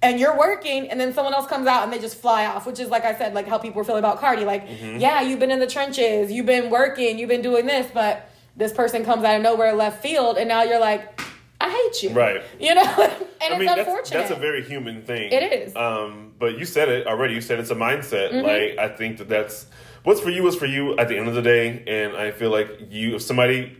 And 0.00 0.20
you're 0.20 0.38
working, 0.38 0.88
and 0.90 1.00
then 1.00 1.12
someone 1.12 1.34
else 1.34 1.48
comes 1.48 1.66
out 1.66 1.82
and 1.82 1.92
they 1.92 1.98
just 1.98 2.18
fly 2.18 2.46
off, 2.46 2.66
which 2.66 2.78
is 2.78 2.88
like 2.88 3.04
I 3.04 3.18
said, 3.18 3.34
like 3.34 3.48
how 3.48 3.58
people 3.58 3.78
were 3.78 3.84
feeling 3.84 3.98
about 3.98 4.20
Cardi. 4.20 4.44
Like, 4.44 4.68
Mm-hmm. 4.68 4.98
yeah, 4.98 5.22
you've 5.22 5.40
been 5.40 5.50
in 5.50 5.58
the 5.58 5.66
trenches, 5.66 6.30
you've 6.30 6.46
been 6.46 6.70
working, 6.70 7.18
you've 7.18 7.28
been 7.28 7.42
doing 7.42 7.66
this, 7.66 7.90
but 7.92 8.30
this 8.56 8.72
person 8.72 9.04
comes 9.04 9.24
out 9.24 9.34
of 9.36 9.42
nowhere 9.42 9.74
left 9.74 10.00
field, 10.00 10.36
and 10.38 10.48
now 10.48 10.62
you're 10.62 10.78
like, 10.80 11.20
I 11.60 11.68
hate 11.68 12.02
you. 12.04 12.10
Right. 12.10 12.40
You 12.60 12.76
know? 12.76 12.82
and 12.86 13.02
I 13.02 13.16
it's 13.46 13.58
mean, 13.58 13.66
that's, 13.66 13.80
unfortunate. 13.80 14.18
that's 14.18 14.30
a 14.30 14.36
very 14.36 14.62
human 14.62 15.02
thing. 15.02 15.32
It 15.32 15.52
is. 15.52 15.74
Mm-hmm. 15.74 16.04
Um, 16.12 16.32
but 16.38 16.56
you 16.56 16.64
said 16.64 16.88
it 16.88 17.08
already. 17.08 17.34
You 17.34 17.40
said 17.40 17.58
it's 17.58 17.70
a 17.70 17.74
mindset. 17.74 18.32
Like 18.40 18.78
I 18.78 18.88
think 18.94 19.18
that 19.18 19.28
that's 19.28 19.66
what's 20.04 20.20
for 20.20 20.30
you 20.30 20.46
is 20.46 20.54
for 20.56 20.66
you 20.66 20.96
at 20.98 21.08
the 21.08 21.16
end 21.16 21.28
of 21.28 21.34
the 21.34 21.42
day. 21.42 21.82
And 21.86 22.16
I 22.16 22.30
feel 22.30 22.50
like 22.50 22.68
you, 22.90 23.16
if 23.16 23.22
somebody 23.22 23.76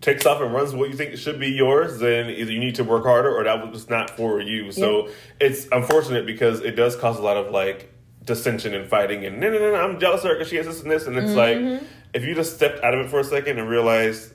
takes 0.00 0.26
off 0.26 0.40
and 0.42 0.52
runs 0.52 0.74
what 0.74 0.90
you 0.90 0.96
think 0.96 1.16
should 1.16 1.40
be 1.40 1.48
yours, 1.48 1.98
then 1.98 2.28
either 2.30 2.52
you 2.52 2.60
need 2.60 2.74
to 2.74 2.84
work 2.84 3.04
harder 3.04 3.34
or 3.34 3.44
that 3.44 3.70
was 3.70 3.88
not 3.88 4.10
for 4.10 4.40
you. 4.40 4.70
So 4.72 5.08
it's 5.40 5.66
unfortunate 5.72 6.26
because 6.26 6.60
it 6.60 6.72
does 6.72 6.94
cause 6.96 7.18
a 7.18 7.22
lot 7.22 7.36
of 7.36 7.50
like 7.50 7.92
dissension 8.24 8.74
and 8.74 8.86
fighting 8.88 9.24
and 9.24 9.40
no, 9.40 9.50
no, 9.50 9.58
no, 9.58 9.72
no 9.72 9.76
I'm 9.76 9.98
jealous 9.98 10.22
of 10.24 10.30
her 10.30 10.34
because 10.36 10.48
she 10.48 10.56
has 10.56 10.66
this 10.66 10.82
and 10.82 10.90
this. 10.90 11.06
And 11.06 11.16
it's 11.16 11.30
Mm-hmm. 11.32 11.72
like 11.74 11.82
if 12.14 12.24
you 12.24 12.34
just 12.34 12.54
stepped 12.56 12.82
out 12.84 12.94
of 12.94 13.06
it 13.06 13.08
for 13.10 13.20
a 13.20 13.24
second 13.24 13.58
and 13.58 13.68
realized 13.68 14.32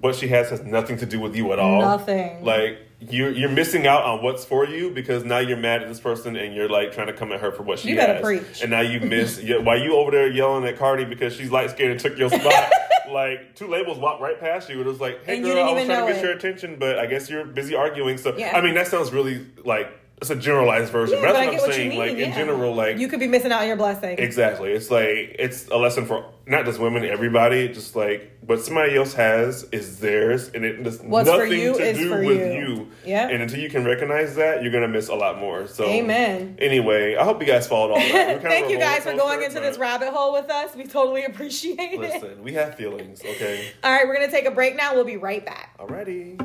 what 0.00 0.14
she 0.16 0.28
has 0.28 0.50
has 0.50 0.62
nothing 0.62 0.96
to 0.98 1.06
do 1.06 1.20
with 1.20 1.34
you 1.36 1.52
at 1.52 1.58
all. 1.58 1.80
Nothing. 1.80 2.44
Like 2.44 2.78
you're 3.00 3.30
you're 3.30 3.48
missing 3.50 3.86
out 3.86 4.04
on 4.04 4.22
what's 4.22 4.44
for 4.44 4.66
you 4.66 4.90
because 4.90 5.24
now 5.24 5.38
you're 5.38 5.56
mad 5.56 5.82
at 5.82 5.88
this 5.88 6.00
person 6.00 6.36
and 6.36 6.54
you're 6.54 6.68
like 6.68 6.92
trying 6.92 7.06
to 7.06 7.12
come 7.14 7.32
at 7.32 7.40
her 7.40 7.50
for 7.50 7.62
what 7.62 7.78
she 7.78 7.90
You 7.90 7.96
better 7.96 8.14
has. 8.14 8.22
preach. 8.22 8.60
And 8.62 8.70
now 8.70 8.80
you 8.80 9.00
miss 9.00 9.38
yeah, 9.42 9.56
while 9.58 9.78
you 9.78 9.96
over 9.96 10.10
there 10.10 10.30
yelling 10.30 10.64
at 10.66 10.76
Cardi 10.78 11.04
because 11.06 11.34
she's 11.34 11.50
light 11.50 11.70
skinned 11.70 11.92
and 11.92 12.00
took 12.00 12.18
your 12.18 12.28
spot. 12.28 12.70
like 13.10 13.54
two 13.56 13.66
labels 13.66 13.98
walked 13.98 14.20
right 14.22 14.38
past 14.38 14.68
you. 14.68 14.76
And 14.78 14.86
it 14.86 14.88
was 14.88 15.00
like, 15.00 15.24
hey 15.24 15.36
And 15.36 15.44
girl, 15.44 15.58
I 15.64 15.72
was 15.72 15.84
trying 15.86 16.06
to 16.06 16.12
get 16.12 16.22
your 16.22 16.32
attention, 16.32 16.76
but 16.78 16.98
I 16.98 17.06
guess 17.06 17.28
you're 17.30 17.44
busy 17.44 17.74
arguing. 17.74 18.18
So 18.18 18.36
Yeah. 18.36 18.56
I 18.56 18.60
mean 18.60 18.74
that 18.74 18.86
sounds 18.86 19.12
really 19.12 19.46
like 19.64 19.88
it's 20.20 20.30
a 20.30 20.36
generalized 20.36 20.92
version. 20.92 21.16
Yeah, 21.18 21.26
but 21.26 21.32
that's 21.32 21.38
I 21.38 21.46
what 21.46 21.52
get 21.52 21.60
I'm 21.62 21.68
what 21.68 21.68
you 21.68 21.74
saying. 21.74 21.88
mean, 21.90 21.98
like 21.98 22.16
in 22.18 22.32
general, 22.32 22.74
like 22.74 22.98
you 22.98 23.08
could 23.08 23.20
be 23.20 23.26
missing 23.26 23.52
out 23.52 23.62
on 23.62 23.68
your 23.68 23.76
blessing. 23.76 24.18
Exactly. 24.18 24.72
It's 24.72 24.90
like 24.90 25.36
it's 25.38 25.66
a 25.68 25.76
lesson 25.76 26.04
for 26.04 26.30
not 26.46 26.66
just 26.66 26.78
women, 26.78 27.04
everybody. 27.04 27.68
Just 27.68 27.96
like 27.96 28.30
what 28.44 28.60
somebody 28.60 28.96
else 28.96 29.14
has 29.14 29.64
is 29.72 29.98
theirs, 30.00 30.50
and 30.54 30.64
it 30.64 30.84
has 30.84 31.00
What's 31.00 31.28
for 31.30 31.36
nothing 31.38 31.52
you 31.58 31.72
to 31.74 31.82
is 31.82 31.96
do 31.96 32.10
for 32.10 32.22
with 32.22 32.38
you. 32.52 32.60
you. 32.60 32.88
Yeah. 33.06 33.28
And 33.28 33.42
until 33.42 33.60
you 33.60 33.70
can 33.70 33.84
recognize 33.84 34.34
that, 34.34 34.62
you're 34.62 34.72
gonna 34.72 34.88
miss 34.88 35.08
a 35.08 35.14
lot 35.14 35.38
more. 35.38 35.66
So 35.66 35.86
Amen. 35.86 36.56
Anyway, 36.58 37.16
I 37.16 37.24
hope 37.24 37.40
you 37.40 37.46
guys 37.46 37.66
followed 37.66 37.92
all 37.92 37.98
that. 37.98 38.42
Thank 38.42 38.70
you 38.70 38.78
guys 38.78 39.04
for 39.04 39.14
going 39.14 39.42
into 39.42 39.60
this 39.60 39.78
rabbit 39.78 40.10
hole 40.12 40.32
with 40.34 40.50
us. 40.50 40.74
We 40.76 40.84
totally 40.84 41.24
appreciate 41.24 41.78
it. 41.78 41.98
Listen, 42.00 42.42
we 42.42 42.52
have 42.54 42.74
feelings. 42.74 43.22
Okay. 43.22 43.72
All 43.82 43.90
right, 43.90 44.06
we're 44.06 44.14
gonna 44.14 44.30
take 44.30 44.44
a 44.46 44.50
break 44.50 44.76
now. 44.76 44.94
We'll 44.94 45.04
be 45.04 45.16
right 45.16 45.44
back. 45.44 45.78
Alrighty. 45.78 46.38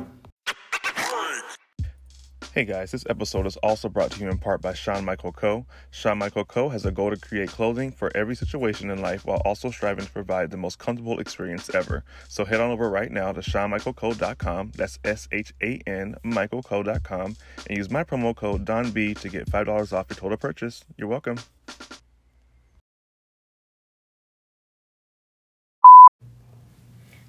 Hey 2.56 2.64
guys, 2.64 2.90
this 2.90 3.04
episode 3.10 3.46
is 3.46 3.58
also 3.58 3.90
brought 3.90 4.12
to 4.12 4.20
you 4.20 4.30
in 4.30 4.38
part 4.38 4.62
by 4.62 4.72
Shan 4.72 5.04
Michael 5.04 5.30
Co. 5.30 5.66
Shan 5.90 6.16
Michael 6.16 6.46
Co. 6.46 6.70
has 6.70 6.86
a 6.86 6.90
goal 6.90 7.10
to 7.10 7.18
create 7.18 7.50
clothing 7.50 7.92
for 7.92 8.10
every 8.16 8.34
situation 8.34 8.90
in 8.90 9.02
life 9.02 9.26
while 9.26 9.42
also 9.44 9.70
striving 9.70 10.06
to 10.06 10.10
provide 10.10 10.50
the 10.50 10.56
most 10.56 10.78
comfortable 10.78 11.20
experience 11.20 11.68
ever. 11.74 12.02
So 12.28 12.46
head 12.46 12.62
on 12.62 12.70
over 12.70 12.88
right 12.88 13.12
now 13.12 13.30
to 13.32 13.42
ShanMichaelCo.com, 13.42 14.72
that's 14.74 14.98
S 15.04 15.28
H 15.32 15.52
A 15.62 15.82
N 15.86 16.16
MichaelCo.com, 16.24 17.36
and 17.68 17.76
use 17.76 17.90
my 17.90 18.04
promo 18.04 18.34
code 18.34 18.64
DonB 18.64 19.20
to 19.20 19.28
get 19.28 19.50
$5 19.50 19.92
off 19.92 20.06
your 20.08 20.16
total 20.16 20.38
purchase. 20.38 20.82
You're 20.96 21.08
welcome. 21.08 21.36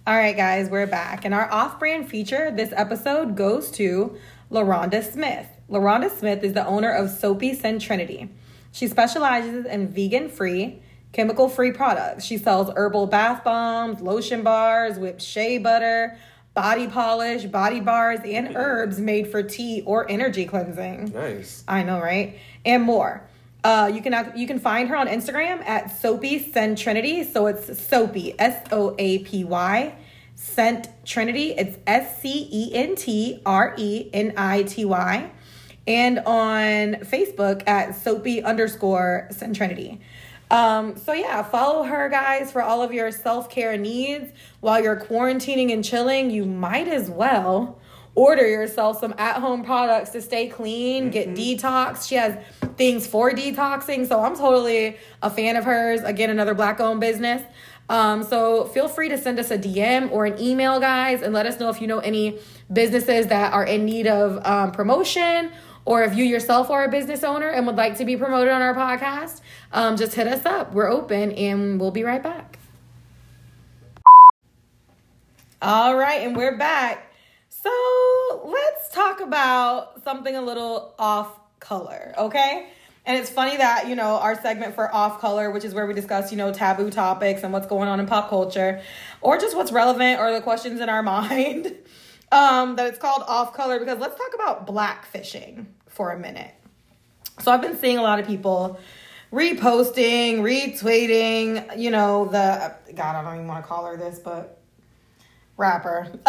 All 0.07 0.15
right, 0.15 0.37
guys, 0.37 0.69
we're 0.69 0.87
back. 0.87 1.25
And 1.25 1.33
our 1.33 1.51
off 1.51 1.79
brand 1.79 2.07
feature 2.07 2.49
this 2.49 2.71
episode 2.77 3.35
goes 3.35 3.69
to 3.71 4.17
LaRonda 4.51 5.03
Smith. 5.03 5.47
LaRonda 5.69 6.09
Smith 6.09 6.43
is 6.43 6.53
the 6.53 6.65
owner 6.65 6.91
of 6.91 7.09
Soapy 7.09 7.53
Scentrenity. 7.55 8.29
She 8.71 8.87
specializes 8.87 9.65
in 9.65 9.87
vegan 9.87 10.29
free, 10.29 10.79
chemical 11.11 11.49
free 11.49 11.71
products. 11.71 12.23
She 12.23 12.37
sells 12.37 12.69
herbal 12.75 13.07
bath 13.07 13.43
bombs, 13.43 14.01
lotion 14.01 14.43
bars, 14.43 14.97
whipped 14.97 15.21
shea 15.21 15.57
butter, 15.57 16.17
body 16.53 16.87
polish, 16.87 17.45
body 17.45 17.79
bars, 17.79 18.19
and 18.25 18.55
herbs 18.55 18.99
made 18.99 19.29
for 19.29 19.43
tea 19.43 19.83
or 19.85 20.09
energy 20.09 20.45
cleansing. 20.45 21.11
Nice. 21.13 21.63
I 21.67 21.83
know, 21.83 21.99
right? 21.99 22.39
And 22.65 22.83
more. 22.83 23.23
Uh, 23.63 23.91
you 23.93 24.01
can 24.01 24.31
you 24.35 24.47
can 24.47 24.59
find 24.59 24.87
her 24.89 24.95
on 24.95 25.07
Instagram 25.07 25.61
at 25.65 25.99
Soapy 25.99 26.39
Scentrenity. 26.39 27.29
So 27.29 27.47
it's 27.47 27.81
Soapy 27.81 28.39
S 28.39 28.65
O 28.71 28.95
A 28.97 29.19
P 29.19 29.43
Y 29.43 29.93
Cent 30.47 30.89
Trinity. 31.05 31.51
It's 31.51 31.77
S 31.85 32.21
C 32.21 32.47
E 32.51 32.71
N 32.73 32.95
T 32.95 33.41
R 33.45 33.75
E 33.77 34.09
N 34.13 34.33
I 34.37 34.63
T 34.63 34.85
Y, 34.85 35.29
and 35.85 36.19
on 36.19 36.95
Facebook 37.01 37.67
at 37.67 37.95
Soapy 37.95 38.41
underscore 38.41 39.27
Scentrenity. 39.31 39.99
Um, 40.49 40.95
so 40.95 41.11
yeah, 41.11 41.43
follow 41.43 41.83
her 41.83 42.07
guys 42.09 42.51
for 42.51 42.61
all 42.61 42.81
of 42.81 42.93
your 42.93 43.11
self 43.11 43.49
care 43.49 43.77
needs 43.77 44.31
while 44.61 44.81
you're 44.81 44.99
quarantining 44.99 45.73
and 45.73 45.83
chilling. 45.83 46.31
You 46.31 46.45
might 46.45 46.87
as 46.87 47.09
well 47.09 47.79
order 48.15 48.47
yourself 48.47 48.99
some 48.99 49.13
at 49.19 49.35
home 49.35 49.63
products 49.63 50.09
to 50.09 50.21
stay 50.21 50.47
clean, 50.47 51.11
get 51.11 51.29
detox. 51.35 52.07
She 52.07 52.15
has 52.15 52.35
things 52.75 53.05
for 53.05 53.29
detoxing. 53.31 54.07
So 54.07 54.23
I'm 54.23 54.35
totally 54.35 54.97
a 55.21 55.29
fan 55.29 55.55
of 55.55 55.65
hers. 55.65 56.01
Again, 56.01 56.31
another 56.31 56.55
black 56.55 56.79
owned 56.79 56.99
business. 56.99 57.43
Um, 57.89 58.23
so 58.23 58.65
feel 58.65 58.87
free 58.87 59.09
to 59.09 59.17
send 59.17 59.39
us 59.39 59.49
a 59.51 59.57
DM 59.57 60.11
or 60.11 60.25
an 60.25 60.39
email, 60.41 60.79
guys, 60.79 61.21
and 61.21 61.33
let 61.33 61.45
us 61.45 61.59
know 61.59 61.69
if 61.69 61.81
you 61.81 61.87
know 61.87 61.99
any 61.99 62.39
businesses 62.71 63.27
that 63.27 63.53
are 63.53 63.63
in 63.63 63.85
need 63.85 64.07
of 64.07 64.45
um, 64.45 64.71
promotion 64.71 65.51
or 65.85 66.03
if 66.03 66.17
you 66.17 66.25
yourself 66.25 66.69
are 66.69 66.83
a 66.83 66.89
business 66.89 67.23
owner 67.23 67.47
and 67.47 67.65
would 67.65 67.77
like 67.77 67.97
to 67.97 68.03
be 68.03 68.17
promoted 68.17 68.51
on 68.51 68.61
our 68.61 68.75
podcast. 68.75 69.39
Um, 69.71 69.95
just 69.95 70.13
hit 70.15 70.27
us 70.27 70.45
up. 70.45 70.73
We're 70.73 70.91
open 70.91 71.31
and 71.31 71.79
we'll 71.79 71.91
be 71.91 72.03
right 72.03 72.21
back. 72.21 72.59
All 75.61 75.95
right, 75.95 76.21
and 76.21 76.35
we're 76.35 76.57
back. 76.57 77.11
So 77.49 78.43
let's 78.45 78.89
talk 78.89 79.21
about 79.21 80.03
something 80.03 80.35
a 80.35 80.41
little 80.41 80.93
off 80.99 81.39
color, 81.59 82.13
okay? 82.17 82.67
And 83.07 83.17
it's 83.17 83.29
funny 83.29 83.55
that, 83.55 83.87
you 83.87 83.95
know, 83.95 84.17
our 84.17 84.39
segment 84.39 84.75
for 84.75 84.93
off 84.93 85.21
color, 85.21 85.49
which 85.49 85.63
is 85.63 85.73
where 85.73 85.87
we 85.87 85.93
discuss, 85.93 86.29
you 86.29 86.37
know, 86.37 86.51
taboo 86.51 86.89
topics 86.89 87.41
and 87.41 87.53
what's 87.53 87.65
going 87.65 87.87
on 87.87 88.01
in 88.01 88.05
pop 88.05 88.27
culture, 88.27 88.81
or 89.21 89.37
just 89.37 89.55
what's 89.55 89.71
relevant 89.71 90.19
or 90.19 90.33
the 90.33 90.41
questions 90.41 90.81
in 90.81 90.89
our 90.89 91.01
mind, 91.13 91.73
um, 92.33 92.75
that 92.75 92.85
it's 92.87 92.99
called 92.99 93.23
off 93.25 93.53
color 93.53 93.79
because 93.79 93.97
let's 93.97 94.17
talk 94.17 94.35
about 94.35 94.67
black 94.67 95.05
fishing 95.05 95.73
for 95.87 96.11
a 96.11 96.19
minute. 96.19 96.53
So 97.39 97.49
I've 97.49 97.61
been 97.61 97.77
seeing 97.77 97.97
a 97.97 98.01
lot 98.01 98.19
of 98.19 98.27
people 98.27 98.77
reposting, 99.31 100.39
retweeting, 100.39 101.79
you 101.79 101.91
know, 101.91 102.25
the 102.25 102.75
God, 102.93 103.15
I 103.15 103.21
don't 103.21 103.35
even 103.35 103.47
want 103.47 103.63
to 103.63 103.67
call 103.67 103.85
her 103.85 103.95
this, 103.95 104.19
but 104.19 104.59
rapper. 105.55 106.11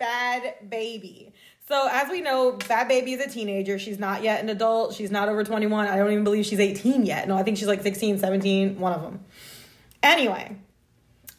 Bhad 0.00 0.54
Bhabie. 0.68 1.32
So, 1.70 1.88
as 1.88 2.10
we 2.10 2.20
know, 2.20 2.54
Bhad 2.54 2.90
Bhabie 2.90 3.16
is 3.16 3.24
a 3.24 3.30
teenager. 3.30 3.78
She's 3.78 4.00
not 4.00 4.24
yet 4.24 4.42
an 4.42 4.48
adult. 4.48 4.92
She's 4.92 5.12
not 5.12 5.28
over 5.28 5.44
21. 5.44 5.86
I 5.86 5.96
don't 5.98 6.10
even 6.10 6.24
believe 6.24 6.44
she's 6.44 6.58
18 6.58 7.06
yet. 7.06 7.28
No, 7.28 7.36
I 7.36 7.44
think 7.44 7.58
she's 7.58 7.68
like 7.68 7.82
16, 7.82 8.18
17, 8.18 8.80
one 8.80 8.92
of 8.92 9.02
them. 9.02 9.20
Anyway, 10.02 10.56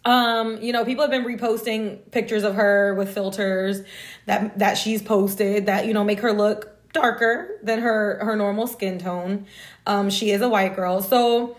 um, 0.05 0.61
you 0.61 0.71
know, 0.71 0.85
people 0.85 1.03
have 1.03 1.11
been 1.11 1.25
reposting 1.25 2.09
pictures 2.11 2.45
of 2.45 2.55
her 2.55 2.95
with 2.95 3.13
filters 3.13 3.81
that 4.25 4.57
that 4.59 4.75
she's 4.75 5.01
posted 5.01 5.65
that, 5.65 5.85
you 5.85 5.93
know, 5.93 6.05
make 6.05 6.21
her 6.21 6.31
look 6.31 6.77
darker 6.93 7.59
than 7.61 7.79
her 7.79 8.23
her 8.23 8.37
normal 8.37 8.67
skin 8.67 8.99
tone. 8.99 9.47
Um, 9.85 10.09
she 10.09 10.31
is 10.31 10.39
a 10.39 10.47
white 10.47 10.77
girl. 10.77 11.01
So 11.01 11.57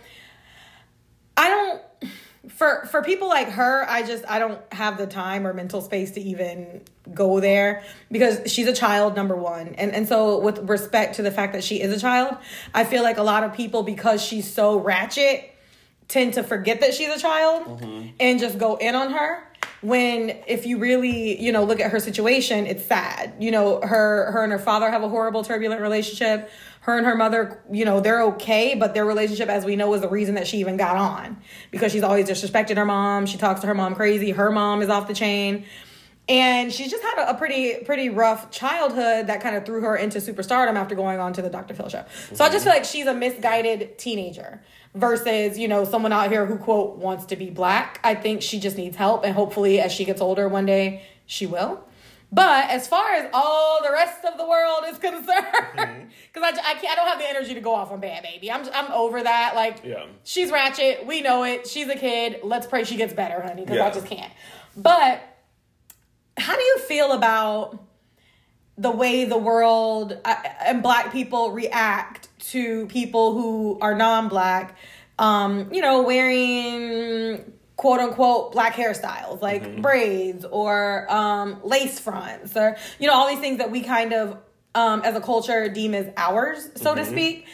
for 2.49 2.86
for 2.90 3.03
people 3.03 3.28
like 3.28 3.49
her, 3.51 3.88
I 3.88 4.03
just 4.03 4.24
I 4.28 4.38
don't 4.38 4.61
have 4.72 4.99
the 4.99 5.07
time 5.07 5.47
or 5.47 5.55
mental 5.55 5.80
space 5.80 6.12
to 6.12 6.20
even 6.20 6.82
go 7.14 7.40
there 7.40 7.84
because 8.11 8.51
she's 8.51 8.66
a 8.66 8.72
child 8.72 9.14
number 9.14 9.36
1. 9.36 9.74
And 9.78 9.95
and 9.95 10.09
so 10.09 10.40
with 10.40 10.59
respect 10.68 11.16
to 11.16 11.22
the 11.22 11.30
fact 11.30 11.53
that 11.53 11.62
she 11.62 11.80
is 11.80 11.93
a 11.93 12.01
child, 12.01 12.36
I 12.74 12.84
feel 12.84 13.03
like 13.03 13.18
a 13.18 13.22
lot 13.22 13.45
of 13.45 13.55
people 13.55 13.84
because 13.84 14.22
she's 14.22 14.53
so 14.53 14.78
ratchet 14.78 15.55
tend 16.09 16.34
to 16.34 16.43
forget 16.43 16.80
that 16.80 16.95
she's 16.95 17.09
a 17.09 17.18
child 17.18 17.80
mm-hmm. 17.80 18.09
and 18.18 18.40
just 18.40 18.59
go 18.59 18.76
in 18.76 18.95
on 18.95 19.12
her 19.12 19.49
when 19.80 20.36
if 20.47 20.66
you 20.66 20.78
really 20.78 21.40
you 21.40 21.53
know 21.53 21.64
look 21.64 21.78
at 21.78 21.93
her 21.93 22.01
situation 22.01 22.66
it's 22.66 22.84
sad. 22.84 23.34
You 23.38 23.53
know 23.53 23.80
her 23.80 24.32
her 24.32 24.43
and 24.43 24.51
her 24.51 24.59
father 24.59 24.90
have 24.90 25.05
a 25.05 25.09
horrible 25.09 25.45
turbulent 25.45 25.80
relationship 25.80 26.51
her 26.83 26.97
and 26.97 27.07
her 27.07 27.16
mother 27.16 27.62
you 27.70 27.85
know 27.85 28.01
they're 28.01 28.22
okay 28.22 28.74
but 28.74 28.95
their 28.95 29.05
relationship 29.05 29.49
as 29.49 29.64
we 29.64 29.76
know 29.76 29.93
is 29.95 30.01
the 30.01 30.09
reason 30.09 30.35
that 30.35 30.47
she 30.47 30.59
even 30.59 30.76
got 30.76 30.97
on 30.97 31.37
because 31.70 31.91
she's 31.93 32.03
always 32.03 32.28
disrespected 32.28 32.76
her 32.76 32.85
mom 32.85 33.26
she 33.26 33.39
talks 33.39 33.61
to 33.61 33.66
her 33.66 33.74
mom 33.74 33.95
crazy 33.95 34.30
her 34.30 34.51
mom 34.51 34.83
is 34.83 34.89
off 34.89 35.09
the 35.09 35.14
chain 35.14 35.64
and 36.28 36.72
she's 36.72 36.91
just 36.91 37.03
had 37.03 37.18
a, 37.18 37.30
a 37.30 37.35
pretty 37.35 37.85
pretty 37.85 38.09
rough 38.09 38.51
childhood 38.51 39.26
that 39.26 39.41
kind 39.41 39.57
of 39.57 39.66
threw 39.66 39.80
her 39.80 39.97
into 39.97 40.18
superstardom 40.18 40.76
after 40.76 40.95
going 40.95 41.18
on 41.18 41.33
to 41.33 41.43
the 41.43 41.51
Dr. 41.51 41.74
Phil 41.74 41.89
show. 41.89 42.05
So 42.33 42.45
I 42.45 42.49
just 42.49 42.64
feel 42.64 42.72
like 42.72 42.85
she's 42.85 43.07
a 43.07 43.14
misguided 43.14 43.99
teenager 43.99 44.62
versus, 44.95 45.59
you 45.59 45.66
know, 45.68 45.85
someone 45.85 46.12
out 46.12 46.30
here 46.30 46.47
who 46.47 46.59
quote 46.59 46.97
wants 46.97 47.26
to 47.26 47.37
be 47.37 47.51
black. 47.51 47.99
I 48.05 48.14
think 48.14 48.43
she 48.43 48.61
just 48.61 48.76
needs 48.76 48.97
help 48.97 49.24
and 49.24 49.35
hopefully 49.35 49.80
as 49.80 49.93
she 49.93 50.05
gets 50.05 50.20
older 50.20 50.49
one 50.49 50.66
day 50.66 51.05
she 51.26 51.47
will. 51.47 51.85
But 52.35 52.70
as 52.70 52.89
far 52.89 53.12
as 53.12 53.28
all 53.35 53.83
the 53.83 53.91
rest 53.93 54.24
of 54.24 54.39
the 54.39 54.47
world 54.49 54.85
is 54.89 54.97
concerned, 55.11 56.11
because 56.33 56.43
I, 56.43 56.49
I, 56.49 56.74
can't, 56.74 56.93
I 56.93 56.95
don't 56.95 57.07
have 57.09 57.18
the 57.18 57.28
energy 57.28 57.53
to 57.55 57.61
go 57.61 57.74
off 57.74 57.93
on 57.93 58.01
Bhad 58.01 58.24
Bhabie. 58.24 58.51
I'm, 58.51 58.66
I'm 58.72 58.91
over 58.93 59.22
that. 59.22 59.53
Like, 59.55 59.83
Yeah. 59.85 60.07
she's 60.24 60.51
ratchet. 60.51 61.07
We 61.07 61.20
know 61.20 61.45
it. 61.45 61.66
She's 61.66 61.89
a 61.89 61.95
kid. 61.95 62.41
Let's 62.43 62.66
pray 62.66 62.85
she 62.85 62.97
gets 62.97 63.12
better, 63.12 63.43
honey, 63.43 63.64
because 63.66 63.78
I 63.80 63.91
just 63.91 64.07
can't. 64.07 64.33
But 64.74 65.22
how 66.39 66.57
do 66.57 66.62
you 66.62 66.78
feel 66.78 67.12
about 67.12 67.78
the 68.78 68.91
way 68.91 69.26
the 69.26 69.37
world 69.37 70.18
and 70.64 70.83
black 70.83 71.12
people 71.12 71.51
react 71.53 72.28
to 72.51 72.87
people 72.87 73.35
who 73.35 73.78
are 73.83 73.95
non-black 73.95 74.74
um 75.18 75.68
you 75.70 75.83
know 75.83 76.01
wearing 76.03 77.53
quote 77.83 78.01
unquote 78.01 78.53
black 78.53 78.74
hairstyles 78.74 79.43
like 79.43 79.83
braids 79.83 80.45
or 80.45 81.07
um 81.12 81.61
lace 81.64 81.99
fronts 81.99 82.57
or 82.57 82.76
you 82.99 83.07
know 83.07 83.12
all 83.12 83.28
these 83.28 83.41
things 83.41 83.59
that 83.59 83.70
we 83.70 83.83
kind 83.83 84.12
of 84.12 84.39
um 84.74 85.03
as 85.03 85.16
a 85.16 85.20
culture 85.20 85.68
deem 85.68 85.93
as 85.93 86.09
ours 86.16 86.70
so 86.76 86.95
to 86.95 87.05
speak 87.05 87.45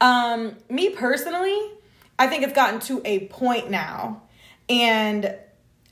um 0.00 0.56
me 0.68 0.88
personally 0.90 1.70
i 2.18 2.26
think 2.26 2.42
it's 2.42 2.54
gotten 2.54 2.80
to 2.80 3.02
a 3.04 3.26
point 3.28 3.70
now 3.70 4.22
and 4.68 5.36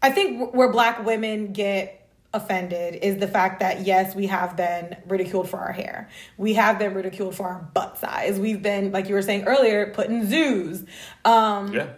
I 0.03 0.11
think 0.11 0.53
where 0.55 0.71
black 0.73 1.05
women 1.05 1.53
get 1.53 1.99
offended 2.35 2.97
is 3.03 3.19
the 3.19 3.29
fact 3.29 3.61
that 3.61 3.87
yes, 3.87 4.15
we 4.15 4.27
have 4.27 4.57
been 4.57 4.97
ridiculed 5.07 5.49
for 5.49 5.59
our 5.59 5.73
hair. 5.73 6.09
We 6.37 6.55
have 6.55 6.79
been 6.79 6.95
ridiculed 6.95 7.37
for 7.37 7.47
our 7.47 7.71
butt 7.75 7.99
size. 7.99 8.39
We've 8.39 8.63
been, 8.63 8.91
like 8.91 9.09
you 9.09 9.15
were 9.15 9.23
saying 9.23 9.45
earlier, 9.45 9.93
put 9.93 10.09
in 10.09 10.29
zoos 10.29 10.85
um, 11.25 11.73
Yeah. 11.73 11.89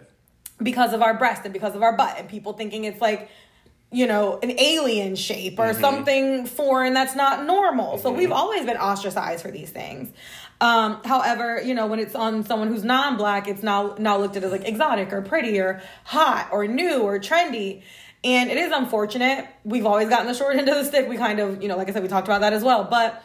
Because 0.61 0.93
of 0.93 1.01
our 1.01 1.13
breast 1.13 1.43
and 1.43 1.53
because 1.53 1.75
of 1.75 1.83
our 1.83 1.95
butt, 1.95 2.15
and 2.17 2.29
people 2.29 2.53
thinking 2.53 2.85
it's 2.85 3.01
like, 3.01 3.29
you 3.91 4.07
know, 4.07 4.39
an 4.41 4.59
alien 4.59 5.15
shape 5.15 5.59
or 5.59 5.73
something 5.73 6.45
foreign 6.45 6.93
that's 6.93 7.15
not 7.15 7.45
normal. 7.45 7.97
So 7.97 8.11
we've 8.11 8.31
always 8.31 8.65
been 8.65 8.77
ostracized 8.77 9.41
for 9.41 9.51
these 9.51 9.69
things. 9.69 10.11
Um, 10.59 11.01
however, 11.03 11.61
you 11.61 11.73
know, 11.73 11.87
when 11.87 11.99
it's 11.99 12.15
on 12.15 12.43
someone 12.43 12.69
who's 12.69 12.83
non-black, 12.83 13.47
it's 13.47 13.63
now 13.63 13.95
now 13.99 14.17
looked 14.17 14.37
at 14.37 14.43
as 14.43 14.51
like 14.51 14.67
exotic 14.67 15.13
or 15.13 15.21
pretty 15.21 15.59
or 15.59 15.81
hot 16.03 16.49
or 16.51 16.67
new 16.67 17.01
or 17.01 17.19
trendy. 17.19 17.83
And 18.23 18.49
it 18.49 18.57
is 18.57 18.71
unfortunate. 18.71 19.47
We've 19.63 19.85
always 19.85 20.09
gotten 20.09 20.27
the 20.27 20.33
short 20.33 20.55
end 20.55 20.67
of 20.67 20.75
the 20.75 20.85
stick. 20.85 21.07
We 21.07 21.17
kind 21.17 21.39
of, 21.39 21.61
you 21.61 21.67
know, 21.67 21.77
like 21.77 21.89
I 21.89 21.93
said, 21.93 22.01
we 22.01 22.09
talked 22.09 22.27
about 22.27 22.41
that 22.41 22.53
as 22.53 22.63
well. 22.63 22.85
But 22.85 23.23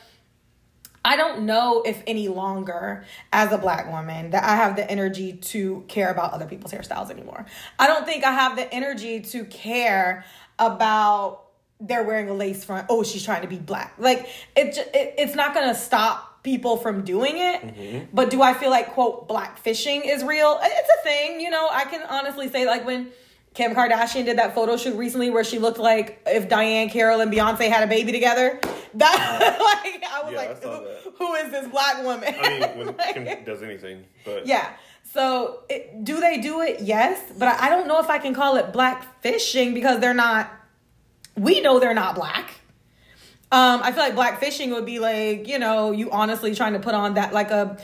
I 1.05 1.16
don't 1.16 1.46
know 1.46 1.82
if 1.82 2.03
any 2.07 2.28
longer, 2.28 3.05
as 3.32 3.53
a 3.53 3.59
black 3.59 3.90
woman, 3.90 4.30
that 4.30 4.44
I 4.44 4.57
have 4.57 4.76
the 4.76 4.88
energy 4.90 5.32
to 5.32 5.84
care 5.88 6.11
about 6.11 6.32
other 6.32 6.46
people's 6.46 6.72
hairstyles 6.72 7.11
anymore. 7.11 7.46
I 7.78 7.86
don't 7.86 8.05
think 8.05 8.24
I 8.24 8.32
have 8.32 8.57
the 8.57 8.72
energy 8.72 9.20
to 9.20 9.44
care 9.46 10.24
about 10.59 11.46
they're 11.80 12.05
wearing 12.05 12.28
a 12.28 12.34
lace 12.34 12.62
front. 12.62 12.86
Oh, 12.90 13.03
she's 13.03 13.24
trying 13.24 13.42
to 13.42 13.48
be 13.48 13.57
black. 13.57 13.94
Like 13.98 14.28
it, 14.55 14.76
it 14.76 15.14
it's 15.16 15.34
not 15.34 15.55
gonna 15.55 15.74
stop 15.74 16.42
people 16.42 16.76
from 16.76 17.03
doing 17.05 17.38
it. 17.38 17.62
Mm-hmm. 17.62 18.05
But 18.12 18.30
do 18.30 18.42
I 18.42 18.53
feel 18.53 18.70
like 18.70 18.90
quote 18.90 19.26
black 19.26 19.59
fishing 19.59 20.03
is 20.05 20.22
real? 20.22 20.59
It's 20.62 20.90
a 21.01 21.03
thing. 21.03 21.40
You 21.40 21.51
know, 21.51 21.68
I 21.70 21.84
can 21.84 22.03
honestly 22.03 22.48
say 22.48 22.66
like 22.66 22.84
when. 22.84 23.11
Kim 23.55 23.74
Kardashian 23.74 24.24
did 24.24 24.38
that 24.38 24.55
photo 24.55 24.76
shoot 24.76 24.96
recently 24.96 25.28
where 25.30 25.42
she 25.42 25.59
looked 25.59 25.78
like 25.78 26.22
if 26.26 26.48
Diahann 26.48 26.90
Carroll 26.90 27.20
and 27.20 27.32
Beyonce 27.32 27.68
had 27.68 27.82
a 27.82 27.86
baby 27.88 28.12
together. 28.12 28.61
That 28.94 29.59
like 29.84 30.05
I 30.11 30.22
was 30.24 30.32
Yeah, 30.32 30.38
like, 30.38 30.62
saw 30.62 30.82
who, 31.03 31.11
who 31.18 31.34
is 31.34 31.51
this 31.51 31.68
black 31.68 32.03
woman? 32.05 32.32
I 32.40 32.48
mean, 32.74 32.78
when 32.86 32.96
Like- 32.96 33.14
Kim 33.24 33.44
does 33.44 33.62
anything, 33.62 34.05
but 34.24 34.46
yeah. 34.46 34.72
So 35.12 35.64
it, 35.68 36.05
do 36.05 36.20
they 36.20 36.38
do 36.40 36.61
it? 36.61 36.80
Yes, 36.82 37.20
but 37.36 37.48
I, 37.48 37.66
I 37.66 37.68
don't 37.70 37.88
know 37.88 37.98
if 38.01 38.09
I 38.09 38.18
can 38.18 38.32
call 38.34 38.57
it 38.57 38.72
black 38.72 39.20
fishing 39.22 39.74
because 39.74 39.98
they're 40.01 40.14
not. 40.14 40.51
We 41.36 41.61
know 41.61 41.80
they're 41.80 41.94
not 41.94 42.14
black. 42.14 42.51
Um, 43.53 43.80
I 43.82 43.90
feel 43.90 44.05
like 44.05 44.14
black 44.14 44.38
fishing 44.38 44.70
would 44.70 44.87
be 44.87 45.00
like 45.00 45.49
you 45.49 45.58
know 45.58 45.91
you 45.91 46.11
honestly 46.12 46.54
trying 46.54 46.74
to 46.74 46.79
put 46.79 46.95
on 46.95 47.14
that 47.14 47.33
like 47.33 47.50
a 47.50 47.79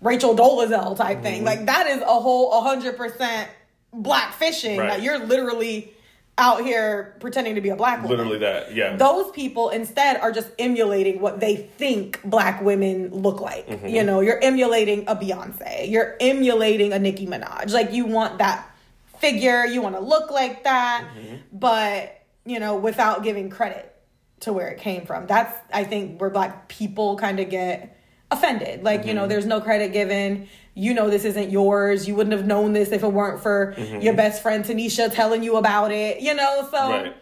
Rachel 0.00 0.36
Dolezal 0.36 0.96
type 0.96 1.22
thing. 1.22 1.44
Like 1.44 1.66
that 1.66 1.88
is 1.88 2.00
a 2.02 2.04
whole 2.20 2.60
hundred 2.62 2.96
percent 2.96 3.50
black 3.92 4.34
fishing. 4.34 4.78
Right. 4.78 4.90
Like 4.90 5.02
you're 5.02 5.18
literally 5.18 5.94
out 6.36 6.62
here 6.62 7.16
pretending 7.18 7.56
to 7.56 7.60
be 7.60 7.70
a 7.70 7.76
black 7.76 8.00
woman. 8.02 8.16
literally 8.16 8.38
that. 8.38 8.72
Yeah. 8.74 8.94
Those 8.96 9.30
people 9.32 9.70
instead 9.70 10.18
are 10.20 10.30
just 10.30 10.48
emulating 10.58 11.20
what 11.20 11.40
they 11.40 11.56
think 11.56 12.20
black 12.22 12.62
women 12.62 13.10
look 13.10 13.40
like. 13.40 13.66
Mm-hmm. 13.66 13.86
You 13.88 14.04
know, 14.04 14.20
you're 14.20 14.38
emulating 14.40 15.08
a 15.08 15.16
Beyonce, 15.16 15.90
you're 15.90 16.16
emulating 16.20 16.92
a 16.92 16.98
Nicki 17.00 17.26
Minaj. 17.26 17.72
Like 17.72 17.92
you 17.92 18.06
want 18.06 18.38
that 18.38 18.70
figure, 19.18 19.64
you 19.66 19.82
want 19.82 19.96
to 19.96 20.00
look 20.00 20.30
like 20.30 20.62
that, 20.64 21.04
Mm-hmm. 21.18 21.36
but 21.58 22.14
you 22.44 22.60
know, 22.60 22.76
without 22.76 23.22
giving 23.24 23.50
credit 23.50 23.94
to 24.40 24.52
where 24.52 24.68
it 24.68 24.78
came 24.78 25.04
from. 25.04 25.26
That's 25.26 25.52
I 25.74 25.82
think 25.82 26.20
where 26.20 26.30
black 26.30 26.68
people 26.68 27.16
kind 27.16 27.40
of 27.40 27.50
get 27.50 27.98
offended. 28.30 28.84
Like, 28.84 29.04
you 29.06 29.12
know, 29.12 29.22
Mm-hmm. 29.22 29.28
there's 29.30 29.46
no 29.46 29.60
credit 29.60 29.92
given. 29.92 30.48
You 30.78 30.94
know 30.94 31.10
this 31.10 31.24
isn't 31.24 31.50
yours. 31.50 32.06
You 32.08 32.14
wouldn't 32.14 32.34
have 32.36 32.46
known 32.46 32.72
this 32.72 32.90
if 32.92 33.02
it 33.02 33.12
weren't 33.12 33.42
for 33.42 33.74
your 34.00 34.14
best 34.14 34.42
friend 34.42 34.64
Tanisha 34.64 35.12
telling 35.12 35.42
you 35.42 35.56
about 35.56 35.90
it. 35.92 36.20
You 36.20 36.34
know, 36.34 36.68
so 36.70 36.76
Mm-hmm. 36.78 37.04
right. 37.04 37.16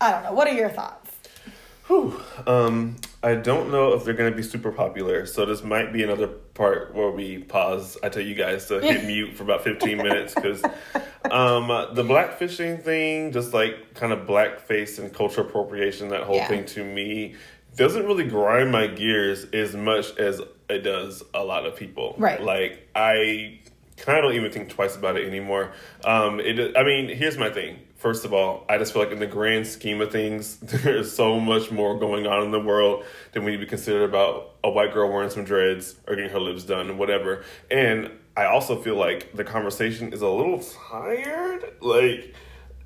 I 0.00 0.10
don't 0.10 0.22
know. 0.24 0.32
What 0.32 0.48
are 0.48 0.54
your 0.54 0.68
thoughts? 0.70 1.00
Um, 2.46 2.96
I 3.22 3.34
don't 3.34 3.70
know 3.70 3.92
if 3.92 4.04
they're 4.04 4.14
going 4.14 4.30
to 4.30 4.36
be 4.36 4.42
super 4.42 4.72
popular, 4.72 5.26
so 5.26 5.44
this 5.44 5.62
might 5.62 5.92
be 5.92 6.02
another 6.02 6.26
part 6.28 6.94
where 6.94 7.10
we 7.10 7.38
pause. 7.38 7.98
I 8.02 8.08
tell 8.08 8.22
you 8.22 8.34
guys 8.34 8.66
to 8.66 8.80
hit 8.80 9.04
mute 9.06 9.34
for 9.34 9.42
about 9.42 9.62
fifteen 9.64 9.98
minutes 9.98 10.34
because 10.34 10.62
um, 11.30 11.68
the 11.94 12.02
blackfishing 12.04 12.82
thing, 12.82 13.32
just 13.32 13.52
like 13.52 13.94
kind 13.94 14.12
of 14.12 14.26
blackface 14.26 14.98
and 14.98 15.12
cultural 15.12 15.46
appropriation, 15.46 16.08
that 16.08 16.22
whole 16.22 16.36
Yeah. 16.36 16.48
thing 16.48 16.64
to 16.66 16.84
me 16.84 17.34
doesn't 17.76 18.06
really 18.06 18.28
grind 18.28 18.70
my 18.72 18.86
gears 18.86 19.44
as 19.52 19.74
much 19.74 20.16
as 20.16 20.40
it 20.68 20.78
does 20.78 21.22
a 21.32 21.44
lot 21.44 21.66
of 21.66 21.76
people. 21.76 22.14
Right. 22.18 22.40
Like 22.40 22.88
I 22.94 23.60
kind 23.96 24.18
of 24.18 24.24
don't 24.24 24.34
even 24.34 24.50
think 24.50 24.70
twice 24.70 24.96
about 24.96 25.16
it 25.16 25.26
anymore. 25.26 25.72
Um, 26.04 26.40
it. 26.40 26.76
I 26.76 26.82
mean, 26.82 27.08
here's 27.08 27.38
my 27.38 27.50
thing. 27.50 27.78
First 27.96 28.24
of 28.24 28.34
all, 28.34 28.66
I 28.68 28.76
just 28.76 28.92
feel 28.92 29.02
like 29.02 29.12
in 29.12 29.18
the 29.18 29.26
grand 29.26 29.66
scheme 29.66 30.00
of 30.00 30.12
things, 30.12 30.56
there's 30.62 31.14
so 31.14 31.40
much 31.40 31.70
more 31.70 31.98
going 31.98 32.26
on 32.26 32.42
in 32.42 32.50
the 32.50 32.60
world 32.60 33.04
than 33.32 33.44
we 33.44 33.52
need 33.52 33.58
to 33.58 33.64
be 33.64 33.68
considered 33.68 34.04
about 34.04 34.56
a 34.62 34.70
white 34.70 34.92
girl 34.92 35.10
wearing 35.10 35.30
some 35.30 35.44
dreads 35.44 35.94
or 36.06 36.16
getting 36.16 36.30
her 36.30 36.40
lips 36.40 36.64
done 36.64 36.98
whatever. 36.98 37.44
And 37.70 38.10
I 38.36 38.46
also 38.46 38.80
feel 38.80 38.96
like 38.96 39.34
the 39.34 39.44
conversation 39.44 40.12
is 40.12 40.22
a 40.22 40.28
little 40.28 40.62
tired. 40.90 41.64
Like 41.80 42.34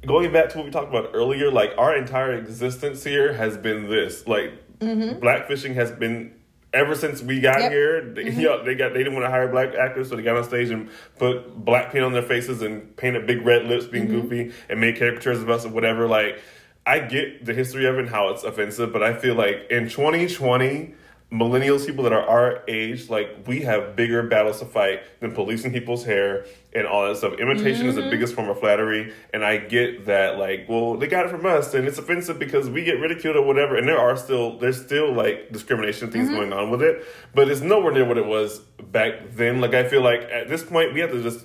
going 0.06 0.32
back 0.32 0.50
to 0.50 0.58
what 0.58 0.66
we 0.66 0.70
talked 0.70 0.88
about 0.88 1.10
earlier, 1.14 1.50
like 1.50 1.72
our 1.78 1.96
entire 1.96 2.34
existence 2.34 3.02
here 3.02 3.32
has 3.32 3.56
been 3.56 3.88
this. 3.88 4.26
Like 4.26 4.52
blackfishing 4.80 5.74
has 5.74 5.90
been 5.90 6.34
ever 6.72 6.94
since 6.94 7.22
we 7.22 7.40
got 7.40 7.60
Yep. 7.60 7.72
here. 7.72 8.00
They, 8.00 8.24
mm-hmm. 8.24 8.40
you 8.40 8.46
know, 8.46 8.64
they 8.64 8.74
got 8.74 8.92
they 8.92 8.98
didn't 8.98 9.14
want 9.14 9.26
to 9.26 9.30
hire 9.30 9.48
black 9.48 9.74
actors, 9.74 10.08
so 10.08 10.16
they 10.16 10.22
got 10.22 10.36
on 10.36 10.44
stage 10.44 10.70
and 10.70 10.88
put 11.18 11.64
black 11.64 11.92
paint 11.92 12.04
on 12.04 12.12
their 12.12 12.22
faces 12.22 12.62
and 12.62 12.96
painted 12.96 13.26
big 13.26 13.44
red 13.44 13.66
lips, 13.66 13.86
being 13.86 14.08
mm-hmm. 14.08 14.28
goofy, 14.28 14.52
and 14.68 14.80
made 14.80 14.98
caricatures 14.98 15.40
of 15.40 15.50
us 15.50 15.64
or 15.64 15.70
whatever. 15.70 16.06
Like 16.06 16.40
I 16.86 17.00
get 17.00 17.44
the 17.44 17.54
history 17.54 17.86
of 17.86 17.96
it 17.96 18.00
and 18.00 18.08
how 18.08 18.28
it's 18.28 18.44
offensive, 18.44 18.92
but 18.92 19.02
I 19.02 19.14
feel 19.14 19.34
like 19.34 19.66
in 19.70 19.88
2020 19.88 20.94
millennials, 21.30 21.84
people 21.84 22.04
that 22.04 22.12
are 22.12 22.26
our 22.26 22.62
age, 22.68 23.10
like 23.10 23.46
we 23.46 23.60
have 23.60 23.94
bigger 23.94 24.22
battles 24.22 24.60
to 24.60 24.64
fight 24.64 25.02
than 25.20 25.32
policing 25.32 25.72
people's 25.72 26.04
hair 26.04 26.46
and 26.72 26.86
all 26.86 27.06
that 27.06 27.16
stuff. 27.16 27.34
Imitation 27.34 27.86
is 27.86 27.96
the 27.96 28.00
mm-hmm. 28.00 28.10
biggest 28.10 28.34
form 28.34 28.48
of 28.48 28.58
flattery, 28.58 29.12
and 29.34 29.44
I 29.44 29.58
get 29.58 30.06
that. 30.06 30.38
Like, 30.38 30.66
well, 30.68 30.96
they 30.96 31.06
got 31.06 31.26
it 31.26 31.30
from 31.30 31.44
us, 31.44 31.74
and 31.74 31.86
it's 31.86 31.98
offensive 31.98 32.38
because 32.38 32.70
we 32.70 32.82
get 32.82 32.98
ridiculed 32.98 33.36
or 33.36 33.42
whatever. 33.42 33.76
And 33.76 33.86
there 33.86 33.98
are 33.98 34.16
still 34.16 34.58
there's 34.58 34.80
still 34.80 35.12
like 35.12 35.52
discrimination 35.52 36.10
things 36.10 36.28
mm-hmm. 36.28 36.36
going 36.36 36.52
on 36.52 36.70
with 36.70 36.82
it, 36.82 37.04
but 37.34 37.50
it's 37.50 37.60
nowhere 37.60 37.92
near 37.92 38.06
what 38.06 38.18
it 38.18 38.26
was 38.26 38.60
back 38.82 39.32
then. 39.32 39.60
Like, 39.60 39.74
I 39.74 39.86
feel 39.88 40.02
like 40.02 40.22
at 40.22 40.48
this 40.48 40.62
point 40.62 40.94
we 40.94 41.00
have 41.00 41.10
to 41.10 41.22
just 41.22 41.44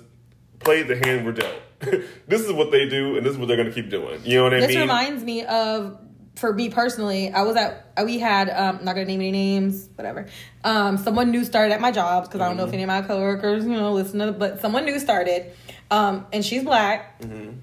play 0.60 0.82
the 0.82 0.96
hand 0.96 1.26
we're 1.26 1.32
dealt. 1.32 1.60
this 2.26 2.40
is 2.40 2.52
what 2.52 2.70
they 2.70 2.88
do, 2.88 3.16
and 3.16 3.26
this 3.26 3.32
is 3.32 3.38
what 3.38 3.48
they're 3.48 3.56
going 3.56 3.68
to 3.68 3.74
keep 3.74 3.90
doing. 3.90 4.20
You 4.24 4.38
know 4.38 4.44
what 4.44 4.54
I 4.54 4.60
This 4.60 4.68
mean? 4.68 4.78
This 4.78 4.82
reminds 4.82 5.24
me 5.24 5.44
of, 5.44 5.98
for 6.36 6.52
me 6.52 6.68
personally, 6.68 7.30
I 7.32 7.42
was 7.42 7.56
at, 7.56 7.86
we 8.04 8.18
had, 8.18 8.50
um, 8.50 8.84
not 8.84 8.94
gonna 8.94 9.04
name 9.04 9.20
any 9.20 9.30
names, 9.30 9.88
whatever. 9.94 10.26
Um, 10.64 10.98
someone 10.98 11.30
new 11.30 11.44
started 11.44 11.72
at 11.72 11.80
my 11.80 11.92
job 11.92 12.24
because 12.24 12.40
I 12.40 12.48
don't 12.48 12.56
know 12.56 12.64
if 12.64 12.68
Mm-hmm. 12.68 12.74
any 12.74 12.82
of 12.82 12.88
my 12.88 13.02
coworkers, 13.02 13.64
you 13.64 13.72
know, 13.72 13.92
listen 13.92 14.18
to, 14.18 14.32
but 14.32 14.60
someone 14.60 14.84
new 14.84 14.98
started, 14.98 15.52
um, 15.90 16.26
and 16.32 16.44
she's 16.44 16.64
black. 16.64 17.20
Mm-hmm. 17.20 17.58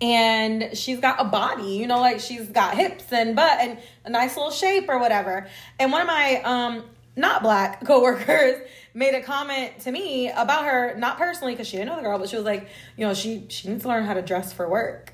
And 0.00 0.76
she's 0.76 1.00
got 1.00 1.20
a 1.20 1.24
body, 1.24 1.76
you 1.76 1.86
know, 1.86 2.00
like 2.00 2.20
she's 2.20 2.48
got 2.48 2.74
hips 2.76 3.10
and 3.12 3.34
butt 3.36 3.58
and 3.60 3.78
a 4.04 4.10
nice 4.10 4.36
little 4.36 4.50
shape 4.50 4.86
or 4.88 4.98
whatever. 4.98 5.46
And 5.78 5.92
one 5.92 6.00
of 6.02 6.06
my 6.06 6.42
um 6.42 6.84
not 7.16 7.42
black 7.42 7.84
coworkers 7.86 8.60
made 8.92 9.14
a 9.14 9.22
comment 9.22 9.78
to 9.80 9.92
me 9.92 10.30
about 10.30 10.64
her, 10.64 10.94
not 10.98 11.16
personally 11.16 11.52
because 11.54 11.68
she 11.68 11.76
didn't 11.76 11.90
know 11.90 11.96
the 11.96 12.02
girl, 12.02 12.18
but 12.18 12.28
she 12.28 12.36
was 12.36 12.44
like, 12.44 12.68
you 12.96 13.06
know, 13.06 13.14
she 13.14 13.46
she 13.48 13.68
needs 13.68 13.82
to 13.82 13.88
learn 13.88 14.04
how 14.04 14.14
to 14.14 14.22
dress 14.22 14.52
for 14.52 14.68
work. 14.68 15.12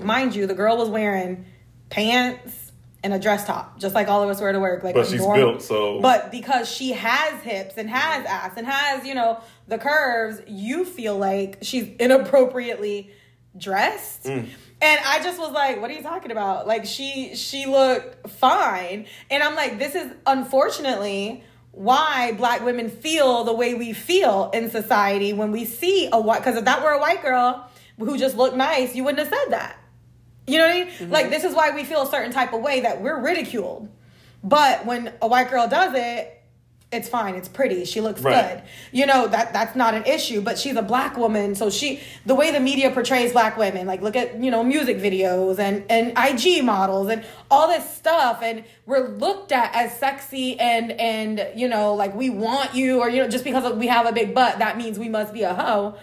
Mind 0.00 0.34
you, 0.36 0.46
the 0.46 0.54
girl 0.54 0.76
was 0.76 0.88
wearing 0.88 1.44
pants 1.92 2.72
and 3.04 3.12
a 3.12 3.18
dress 3.18 3.44
top, 3.46 3.78
just 3.80 3.94
like 3.94 4.08
all 4.08 4.22
of 4.22 4.30
us 4.30 4.40
wear 4.40 4.52
to 4.52 4.60
work. 4.60 4.82
Like 4.84 4.94
But 4.94 5.06
she's 5.06 5.20
normal- 5.20 5.52
built, 5.52 5.62
so- 5.62 6.00
But 6.00 6.30
because 6.30 6.68
she 6.70 6.92
has 6.92 7.40
hips 7.42 7.76
and 7.76 7.90
has 7.90 8.24
ass 8.26 8.52
and 8.56 8.66
has, 8.66 9.04
you 9.06 9.14
know, 9.14 9.40
the 9.68 9.76
curves, 9.78 10.40
you 10.46 10.84
feel 10.84 11.16
like 11.18 11.58
she's 11.62 11.88
inappropriately 11.98 13.10
dressed. 13.58 14.24
Mm. 14.24 14.46
And 14.80 15.00
I 15.06 15.22
just 15.22 15.38
was 15.38 15.52
like, 15.52 15.80
what 15.80 15.90
are 15.90 15.94
you 15.94 16.02
talking 16.02 16.30
about? 16.32 16.66
Like 16.66 16.84
she 16.86 17.34
she 17.36 17.66
looked 17.66 18.28
fine. 18.30 19.06
And 19.30 19.42
I'm 19.42 19.54
like, 19.54 19.78
this 19.78 19.94
is 19.94 20.10
unfortunately 20.26 21.44
why 21.72 22.32
black 22.32 22.64
women 22.64 22.88
feel 22.88 23.44
the 23.44 23.52
way 23.52 23.74
we 23.74 23.92
feel 23.92 24.50
in 24.52 24.70
society 24.70 25.32
when 25.32 25.50
we 25.52 25.64
see 25.64 26.08
a 26.12 26.20
white 26.20 26.38
because 26.38 26.56
if 26.56 26.64
that 26.66 26.82
were 26.82 26.90
a 26.90 26.98
white 26.98 27.22
girl 27.22 27.68
who 27.98 28.16
just 28.18 28.36
looked 28.36 28.56
nice, 28.56 28.94
you 28.94 29.04
wouldn't 29.04 29.18
have 29.20 29.28
said 29.28 29.50
that. 29.52 29.76
You 30.46 30.58
know 30.58 30.66
what 30.66 30.74
I 30.76 30.78
mean? 30.84 30.88
Mm-hmm. 30.88 31.12
Like 31.12 31.30
this 31.30 31.44
is 31.44 31.54
why 31.54 31.70
we 31.70 31.84
feel 31.84 32.02
a 32.02 32.10
certain 32.10 32.32
type 32.32 32.52
of 32.52 32.60
way 32.62 32.80
that 32.80 33.00
we're 33.00 33.20
ridiculed. 33.20 33.88
But 34.42 34.84
when 34.86 35.12
a 35.22 35.28
white 35.28 35.50
girl 35.50 35.68
does 35.68 35.94
it, 35.94 36.38
it's 36.90 37.08
fine. 37.08 37.36
It's 37.36 37.48
pretty. 37.48 37.86
She 37.86 38.02
looks 38.02 38.20
Right. 38.20 38.56
good. 38.56 38.62
You 38.90 39.06
know 39.06 39.26
that 39.26 39.54
that's 39.54 39.74
not 39.74 39.94
an 39.94 40.04
issue. 40.04 40.42
But 40.42 40.58
she's 40.58 40.76
a 40.76 40.82
black 40.82 41.16
woman, 41.16 41.54
so 41.54 41.70
she 41.70 42.00
the 42.26 42.34
way 42.34 42.50
the 42.52 42.60
media 42.60 42.90
portrays 42.90 43.32
black 43.32 43.56
women, 43.56 43.86
like 43.86 44.02
look 44.02 44.14
at 44.14 44.42
you 44.42 44.50
know 44.50 44.62
music 44.62 44.98
videos 44.98 45.58
and 45.58 45.84
and 45.88 46.12
IG 46.18 46.62
models 46.62 47.08
and 47.08 47.24
all 47.50 47.68
this 47.68 47.88
stuff, 47.94 48.42
and 48.42 48.64
we're 48.84 49.08
looked 49.08 49.52
at 49.52 49.74
as 49.74 49.96
sexy 49.98 50.60
and 50.60 50.92
and 50.92 51.48
you 51.58 51.66
know 51.66 51.94
like 51.94 52.14
we 52.14 52.28
want 52.28 52.74
you 52.74 53.00
or 53.00 53.08
you 53.08 53.22
know 53.22 53.28
just 53.28 53.44
because 53.44 53.72
we 53.74 53.86
have 53.86 54.04
a 54.04 54.12
big 54.12 54.34
butt 54.34 54.58
that 54.58 54.76
means 54.76 54.98
we 54.98 55.08
must 55.08 55.32
be 55.32 55.42
a 55.44 55.54
hoe 55.54 55.94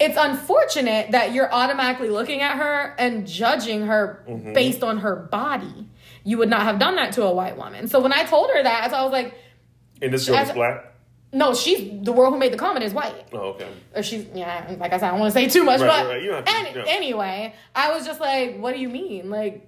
it's 0.00 0.16
unfortunate 0.18 1.10
that 1.12 1.32
you're 1.34 1.52
automatically 1.52 2.08
looking 2.08 2.40
at 2.40 2.56
her 2.56 2.94
and 2.98 3.26
judging 3.26 3.82
her 3.86 4.24
Mm-hmm. 4.28 4.52
based 4.54 4.82
on 4.82 4.98
her 4.98 5.14
body. 5.14 5.88
You 6.24 6.38
would 6.38 6.48
not 6.50 6.62
have 6.62 6.78
done 6.78 6.96
that 6.96 7.12
to 7.14 7.22
a 7.24 7.32
white 7.32 7.56
woman. 7.56 7.86
So 7.88 8.00
when 8.00 8.12
I 8.12 8.24
told 8.24 8.50
her 8.50 8.62
that, 8.62 8.92
I 8.92 9.02
was 9.04 9.12
like, 9.12 9.34
and 10.02 10.12
this 10.12 10.26
girl 10.28 10.38
is 10.38 10.52
black. 10.52 10.94
no, 11.32 11.54
she's 11.54 11.78
the 12.04 12.12
girl 12.12 12.30
who 12.30 12.38
made 12.38 12.52
the 12.52 12.56
comment 12.58 12.84
is 12.84 12.92
white. 12.94 13.26
Oh, 13.32 13.50
okay. 13.54 13.68
Or 13.94 14.02
she's 14.02 14.26
yeah, 14.34 14.74
like 14.78 14.92
I 14.92 14.98
said, 14.98 15.08
I 15.08 15.10
don't 15.12 15.20
want 15.20 15.32
to 15.34 15.38
say 15.40 15.48
too 15.48 15.62
much, 15.64 15.80
Right, 15.80 15.88
but 15.88 16.06
right, 16.06 16.12
right. 16.14 16.22
You 16.22 16.30
don't 16.30 16.48
have 16.48 16.64
to, 16.64 16.70
any- 16.70 16.78
yeah. 16.88 16.94
anyway, 16.96 17.54
I 17.74 17.92
was 17.92 18.06
just 18.06 18.20
like, 18.20 18.58
what 18.58 18.74
do 18.74 18.80
you 18.80 18.88
mean? 18.88 19.28
Like, 19.30 19.66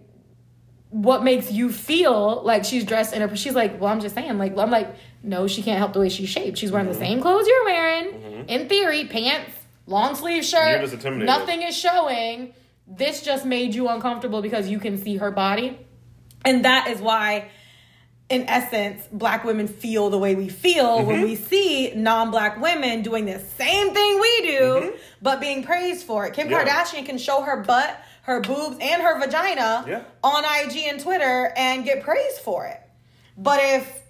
what 0.91 1.23
makes 1.25 1.51
you 1.51 1.71
feel 1.73 2.43
like 2.45 2.65
she's 2.65 2.85
dressed 2.85 3.15
in 3.15 3.23
a? 3.23 3.35
She's 3.37 3.55
like, 3.55 3.81
well, 3.81 3.91
I'm 3.91 4.01
just 4.01 4.15
saying, 4.15 4.37
like, 4.39 4.57
I'm 4.59 4.71
like, 4.71 4.95
no, 5.23 5.47
she 5.47 5.63
can't 5.63 5.79
help 5.79 5.93
the 5.95 6.01
way 6.01 6.09
she's 6.11 6.29
shaped. 6.29 6.59
She's 6.59 6.71
wearing 6.73 6.87
Mm-hmm. 6.89 6.99
the 6.99 7.05
same 7.07 7.21
clothes 7.23 7.47
you're 7.47 7.65
wearing. 7.65 8.45
In 8.49 8.69
theory, 8.69 9.07
pants, 9.07 9.53
long 9.87 10.15
sleeve 10.15 10.45
shirt, 10.45 11.03
nothing 11.19 11.63
is 11.63 11.77
showing. 11.77 12.55
This 12.87 13.23
just 13.23 13.45
made 13.45 13.75
you 13.75 13.89
uncomfortable 13.89 14.43
because 14.43 14.69
you 14.69 14.79
can 14.79 14.99
see 14.99 15.17
her 15.17 15.31
body, 15.31 15.79
and 16.45 16.65
that 16.65 16.89
is 16.89 17.01
why 17.01 17.51
in 18.29 18.49
essence, 18.49 19.07
black 19.13 19.45
women 19.45 19.69
feel 19.69 20.09
the 20.09 20.17
way 20.17 20.35
we 20.35 20.49
feel 20.49 21.05
when 21.05 21.21
we 21.21 21.37
see 21.37 21.93
non-black 21.95 22.59
women 22.63 23.03
doing 23.03 23.27
the 23.27 23.39
same 23.39 23.93
thing 23.93 24.21
we 24.21 24.41
do, 24.43 24.95
but 25.21 25.39
being 25.39 25.63
praised 25.63 26.07
for 26.07 26.25
it. 26.25 26.33
Kim 26.33 26.49
Yeah. 26.49 26.65
Kardashian 26.65 27.05
can 27.05 27.19
show 27.19 27.43
her 27.43 27.59
butt 27.63 27.95
her 28.23 28.41
boobs 28.41 28.77
and 28.81 29.03
her 29.03 29.19
vagina 29.21 29.85
Yeah. 29.87 30.03
on 30.23 30.45
IG 30.45 30.87
and 30.89 30.99
Twitter 31.01 31.53
and 31.57 31.85
get 31.85 32.03
praised 32.05 32.39
for 32.39 32.65
it. 32.67 32.81
But 33.37 33.61
if 33.63 34.01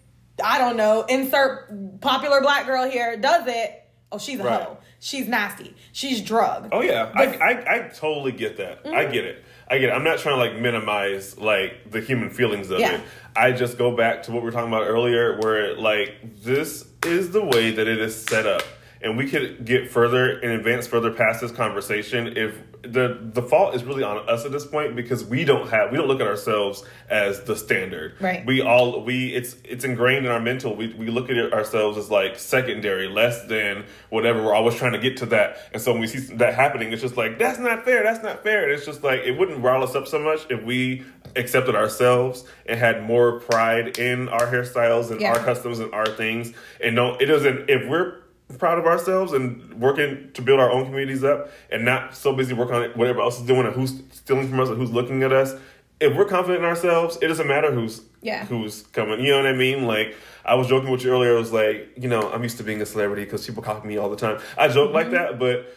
I 0.45 0.59
don't 0.59 0.77
know, 0.77 1.03
insert 1.09 2.01
popular 2.01 2.43
black 2.43 2.67
girl 2.67 2.89
here 2.89 3.17
does 3.17 3.47
it, 3.49 3.83
oh 4.13 4.19
she's 4.19 4.39
a 4.39 4.45
Right. 4.45 4.63
hoe. 4.63 4.77
She's 5.05 5.27
nasty. 5.27 5.75
She's 5.91 6.21
drug. 6.21 6.69
Oh 6.71 6.81
yeah, 6.81 7.11
I, 7.13 7.25
I 7.25 7.75
I 7.75 7.79
totally 7.89 8.31
get 8.31 8.59
that. 8.59 8.83
I 8.87 9.07
mm. 9.07 9.13
get 9.13 9.25
it. 9.25 9.45
I 9.67 9.79
get 9.79 9.89
it. 9.89 9.93
I'm 9.93 10.05
not 10.05 10.21
trying 10.21 10.37
to 10.37 10.39
like 10.39 10.63
minimize 10.63 11.37
like 11.37 11.91
the 11.91 12.01
human 12.01 12.31
feelings 12.31 12.71
of 12.71 12.79
Yeah. 12.79 12.93
it. 12.93 13.01
I 13.35 13.51
just 13.51 13.77
go 13.79 13.97
back 13.97 14.23
to 14.25 14.31
what 14.31 14.43
we 14.43 14.47
were 14.47 14.53
talking 14.53 14.73
about 14.73 14.87
earlier, 14.87 15.41
where 15.41 15.77
like 15.77 16.37
this 16.45 16.87
is 17.05 17.33
the 17.33 17.45
way 17.45 17.73
that 17.73 17.89
it 17.89 17.99
is 17.99 18.15
set 18.15 18.47
up, 18.47 18.63
and 19.03 19.17
we 19.17 19.29
could 19.29 19.65
get 19.65 19.91
further 19.91 20.39
and 20.39 20.53
advance 20.53 20.87
further 20.87 21.11
past 21.11 21.41
this 21.41 21.51
conversation 21.51 22.37
if 22.37 22.57
the 22.83 23.17
the 23.33 23.43
fault 23.43 23.77
is 23.77 23.85
really 23.85 24.03
on 24.03 24.29
us 24.29 24.45
at 24.45 24.51
this 24.51 24.67
point 24.67 24.97
because 24.97 25.25
we 25.25 25.45
don't 25.45 25.69
have 25.71 25.91
we 25.93 25.97
don't 25.97 26.09
look 26.09 26.21
at 26.21 26.27
ourselves 26.27 26.85
as 27.09 27.43
the 27.45 27.55
standard. 27.55 28.15
Right. 28.21 28.45
We 28.45 28.61
all 28.61 29.05
we 29.05 29.29
it's 29.35 29.57
it's 29.65 29.85
ingrained 29.85 30.27
in 30.27 30.33
our 30.33 30.41
mental. 30.41 30.75
We 30.75 30.93
we 30.95 31.07
look 31.09 31.31
at 31.31 31.37
it 31.37 31.53
ourselves 31.53 31.97
as 31.97 32.11
like 32.11 32.39
secondary, 32.39 33.09
less 33.09 33.45
than 33.45 33.85
whatever. 34.11 34.43
We're 34.43 34.55
always 34.55 34.75
trying 34.75 34.93
to 34.93 34.99
get 34.99 35.17
to 35.19 35.27
that, 35.27 35.59
and 35.73 35.81
so 35.81 35.93
when 35.93 36.01
we 36.01 36.07
see 36.09 36.35
that 36.37 36.55
happening, 36.55 36.93
it's 36.93 37.03
just 37.03 37.17
like 37.17 37.39
that's 37.39 37.59
not 37.61 37.85
fair. 37.85 38.03
That's 38.03 38.23
not 38.23 38.43
fair. 38.43 38.65
And 38.65 38.73
it's 38.73 38.85
just 38.87 39.05
like 39.05 39.21
it 39.21 39.39
wouldn't 39.39 39.63
rile 39.63 39.85
us 39.85 39.95
up 39.95 40.09
so 40.09 40.19
much 40.19 40.41
if 40.51 40.63
we 40.65 41.05
accepted 41.37 41.75
ourselves 41.77 42.45
and 42.67 42.79
had 42.79 43.05
more 43.05 43.39
pride 43.41 43.97
in 43.99 44.29
our 44.29 44.47
hairstyles 44.47 45.11
and 45.13 45.21
Yeah. 45.21 45.31
our 45.33 45.39
customs 45.39 45.79
and 45.79 45.93
our 45.95 46.07
things. 46.07 46.53
And 46.83 46.97
no, 46.97 47.15
it 47.15 47.27
doesn't. 47.27 47.71
If 47.71 47.89
we're 47.89 48.22
proud 48.59 48.79
of 48.79 48.87
ourselves 48.87 49.33
and 49.33 49.81
working 49.81 50.31
to 50.35 50.43
build 50.43 50.61
our 50.61 50.71
own 50.71 50.85
communities 50.87 51.25
up 51.25 51.51
and 51.71 51.85
not 51.85 52.15
so 52.15 52.33
busy 52.35 52.55
working 52.55 52.75
on 52.75 52.91
whatever 52.91 53.21
else 53.21 53.41
is 53.41 53.47
doing 53.47 53.67
and 53.67 53.75
who's 53.75 54.03
stealing 54.13 54.49
from 54.49 54.61
us 54.61 54.69
and 54.69 54.77
who's 54.79 54.91
looking 54.93 55.23
at 55.23 55.33
us 55.33 55.55
if 56.01 56.17
we're 56.17 56.25
confident 56.25 56.61
in 56.61 56.65
ourselves 56.65 57.19
it 57.23 57.29
doesn't 57.29 57.47
matter 57.47 57.71
who's 57.73 58.03
Yeah. 58.23 58.45
who's 58.47 58.83
coming 58.93 59.21
you 59.21 59.31
know 59.31 59.37
what 59.39 59.47
i 59.47 59.53
mean 59.53 59.87
like 59.87 60.17
i 60.45 60.55
was 60.55 60.67
joking 60.69 60.91
with 60.91 61.05
you 61.05 61.11
earlier 61.13 61.37
i 61.37 61.39
was 61.39 61.53
like 61.53 61.93
you 61.97 62.09
know 62.09 62.31
i'm 62.33 62.43
used 62.43 62.57
to 62.59 62.65
being 62.65 62.81
a 62.83 62.87
celebrity 62.87 63.25
because 63.25 63.47
people 63.47 63.63
copy 63.63 63.87
me 63.89 63.97
all 63.99 64.11
the 64.11 64.17
time 64.17 64.41
i 64.59 64.69
joke 64.69 64.93
like 64.93 65.07
Mm-hmm. 65.07 65.15
that 65.15 65.39
but 65.39 65.75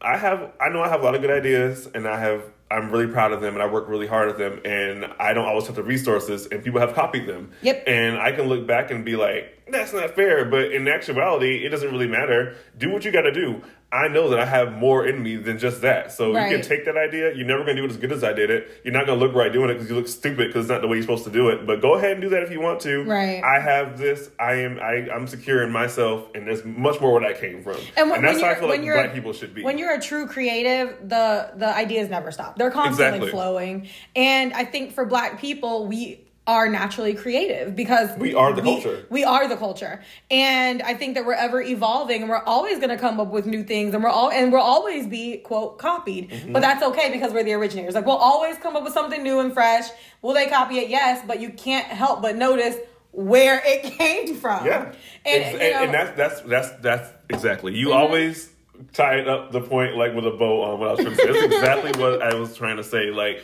i 0.00 0.16
have 0.16 0.52
i 0.60 0.68
know 0.68 0.82
i 0.82 0.88
have 0.88 1.00
a 1.02 1.04
lot 1.04 1.14
of 1.14 1.20
good 1.20 1.30
ideas 1.30 1.88
and 1.94 2.06
i 2.08 2.18
have 2.18 2.42
i'm 2.70 2.90
really 2.90 3.06
proud 3.06 3.32
of 3.32 3.40
them 3.40 3.54
and 3.54 3.62
i 3.62 3.66
work 3.66 3.88
really 3.88 4.06
hard 4.06 4.28
at 4.28 4.38
them 4.38 4.60
and 4.64 5.04
i 5.20 5.32
don't 5.32 5.46
always 5.46 5.66
have 5.66 5.76
the 5.76 5.82
resources 5.82 6.46
and 6.46 6.64
people 6.64 6.80
have 6.80 6.94
copied 6.94 7.26
them 7.26 7.50
Yep. 7.62 7.84
and 7.86 8.18
I 8.18 8.32
can 8.32 8.46
look 8.48 8.66
back 8.66 8.90
and 8.90 9.04
be 9.04 9.14
like, 9.16 9.55
that's 9.68 9.92
not 9.92 10.14
fair. 10.14 10.44
But 10.44 10.72
in 10.72 10.86
actuality, 10.88 11.64
it 11.64 11.70
doesn't 11.70 11.90
really 11.90 12.08
matter. 12.08 12.56
Do 12.78 12.90
what 12.90 13.04
you 13.04 13.12
got 13.12 13.22
to 13.22 13.32
do. 13.32 13.62
I 13.92 14.08
know 14.08 14.28
that 14.30 14.40
I 14.40 14.44
have 14.44 14.72
more 14.72 15.06
in 15.06 15.22
me 15.22 15.36
than 15.36 15.58
just 15.58 15.80
that. 15.82 16.10
So 16.10 16.28
you 16.30 16.56
can 16.56 16.60
take 16.60 16.84
that 16.86 16.96
idea. 16.96 17.32
You're 17.34 17.46
never 17.46 17.62
going 17.62 17.76
to 17.76 17.82
do 17.82 17.86
it 17.86 17.90
as 17.90 17.96
good 17.96 18.10
as 18.10 18.24
I 18.24 18.32
did 18.32 18.50
it. 18.50 18.80
You're 18.82 18.92
not 18.92 19.06
going 19.06 19.18
to 19.18 19.24
look 19.24 19.34
right 19.34 19.52
doing 19.52 19.70
it 19.70 19.74
because 19.74 19.88
you 19.88 19.94
look 19.94 20.08
stupid 20.08 20.48
because 20.48 20.64
it's 20.64 20.70
not 20.70 20.82
the 20.82 20.88
way 20.88 20.96
you're 20.96 21.04
supposed 21.04 21.24
to 21.24 21.30
do 21.30 21.50
it. 21.50 21.66
But 21.66 21.80
go 21.80 21.94
ahead 21.94 22.12
and 22.12 22.20
do 22.20 22.28
that 22.30 22.42
if 22.42 22.50
you 22.50 22.60
want 22.60 22.80
to. 22.80 23.04
Right. 23.04 23.42
I 23.44 23.60
have 23.60 23.96
this. 23.96 24.28
I 24.40 24.54
am. 24.54 24.80
I, 24.80 25.08
I'm 25.14 25.28
secure 25.28 25.62
in 25.62 25.70
myself, 25.70 26.26
and 26.34 26.48
there's 26.48 26.64
much 26.64 27.00
more 27.00 27.12
where 27.12 27.32
that 27.32 27.40
came 27.40 27.62
from. 27.62 27.76
And, 27.96 28.10
when, 28.10 28.22
that's 28.22 28.36
when 28.36 28.44
how 28.44 28.50
I 28.50 28.54
feel 28.56 28.68
like 28.68 28.82
black 28.82 29.14
people 29.14 29.32
should 29.32 29.54
be. 29.54 29.62
When 29.62 29.78
you're 29.78 29.94
a 29.94 30.00
true 30.00 30.26
creative, 30.26 31.08
the 31.08 31.52
the 31.54 31.74
ideas 31.74 32.10
never 32.10 32.32
stop. 32.32 32.58
They're 32.58 32.72
constantly 32.72 33.18
Exactly. 33.18 33.30
flowing. 33.30 33.88
And 34.16 34.52
I 34.52 34.64
think 34.64 34.92
for 34.92 35.06
black 35.06 35.40
people, 35.40 35.86
we 35.86 36.25
are 36.46 36.68
naturally 36.68 37.12
creative 37.14 37.74
because 37.74 38.16
We 38.18 38.34
are 38.34 38.52
the 38.52 38.62
culture. 38.62 39.04
We 39.10 39.24
are 39.24 39.48
the 39.48 39.56
culture. 39.56 40.00
And 40.30 40.80
I 40.82 40.94
think 40.94 41.14
that 41.16 41.26
we're 41.26 41.32
ever 41.34 41.60
evolving 41.60 42.20
and 42.22 42.30
we're 42.30 42.44
always 42.44 42.78
gonna 42.78 42.98
come 42.98 43.18
up 43.18 43.28
with 43.28 43.46
new 43.46 43.64
things 43.64 43.94
and 43.94 44.02
we're 44.04 44.10
all 44.10 44.30
and 44.30 44.52
we'll 44.52 44.62
always 44.62 45.06
be 45.08 45.38
quote 45.38 45.78
copied. 45.78 46.30
Mm-hmm. 46.30 46.52
But 46.52 46.60
that's 46.62 46.82
okay 46.84 47.10
because 47.10 47.32
we're 47.32 47.42
the 47.44 47.54
originators. 47.54 47.94
Like 47.94 48.06
we'll 48.06 48.16
always 48.16 48.56
come 48.58 48.76
up 48.76 48.84
with 48.84 48.92
something 48.92 49.22
new 49.22 49.40
and 49.40 49.52
fresh. 49.52 49.88
Will 50.22 50.34
they 50.34 50.46
copy 50.46 50.78
it? 50.78 50.88
Yes, 50.88 51.24
but 51.26 51.40
you 51.40 51.50
can't 51.50 51.86
help 51.86 52.22
but 52.22 52.36
notice 52.36 52.76
where 53.10 53.60
it 53.64 53.82
came 53.98 54.36
from. 54.36 54.66
Yeah, 54.66 54.92
And, 55.24 55.42
and, 55.42 55.62
you 55.62 55.70
know, 55.72 55.82
and 55.84 55.94
that's 55.94 56.10
that's 56.16 56.40
that's 56.42 56.70
that's 56.80 57.08
exactly. 57.28 57.74
You 57.74 57.88
Mm-hmm. 57.88 57.96
always 57.98 58.50
tied 58.92 59.26
up 59.26 59.52
the 59.52 59.60
point 59.62 59.96
like 59.96 60.14
with 60.14 60.26
a 60.26 60.30
bow 60.32 60.62
on 60.62 60.78
what 60.78 60.88
I 60.88 60.92
was 60.92 61.00
trying 61.00 61.16
to 61.16 61.22
say. 61.22 61.32
That's 61.32 61.54
exactly 61.56 62.00
what 62.00 62.22
I 62.22 62.34
was 62.34 62.54
trying 62.56 62.76
to 62.76 62.84
say. 62.84 63.10
Like 63.10 63.42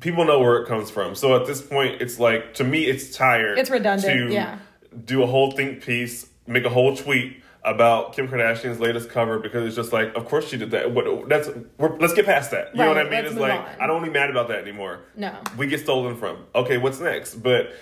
people 0.00 0.24
know 0.24 0.38
where 0.40 0.56
it 0.62 0.68
comes 0.68 0.90
from. 0.90 1.14
So 1.14 1.36
at 1.40 1.46
this 1.46 1.62
point, 1.62 2.00
it's 2.00 2.18
like 2.18 2.54
to 2.54 2.64
me, 2.64 2.84
it's 2.84 3.14
tired. 3.16 3.58
It's 3.58 3.70
redundant, 3.70 4.28
To 4.28 4.32
yeah. 4.32 4.58
do 5.04 5.22
a 5.22 5.26
whole 5.26 5.50
think 5.52 5.82
piece, 5.82 6.28
make 6.46 6.64
a 6.64 6.70
whole 6.70 6.96
tweet 6.96 7.40
about 7.64 8.12
Kim 8.12 8.28
Kardashian's 8.28 8.78
latest 8.78 9.08
cover 9.08 9.38
because 9.38 9.66
it's 9.66 9.74
just 9.76 9.92
like, 9.92 10.14
of 10.14 10.26
course 10.26 10.48
she 10.48 10.58
did 10.58 10.70
that. 10.72 10.92
What 10.92 11.28
that's 11.28 11.48
we're, 11.78 11.96
let's 11.98 12.12
get 12.14 12.26
past 12.26 12.50
that. 12.50 12.74
You 12.74 12.82
know 12.82 12.88
what 12.88 12.98
I 12.98 13.04
mean? 13.04 13.24
It's 13.24 13.34
like 13.34 13.58
on. 13.58 13.66
I 13.80 13.86
don't 13.86 14.04
be 14.04 14.10
mad 14.10 14.30
about 14.30 14.48
that 14.48 14.58
anymore. 14.58 15.00
No. 15.16 15.34
we 15.56 15.66
get 15.66 15.80
stolen 15.80 16.16
from. 16.16 16.44
Okay, 16.54 16.76
what's 16.76 17.00
next? 17.00 17.36
But 17.36 17.72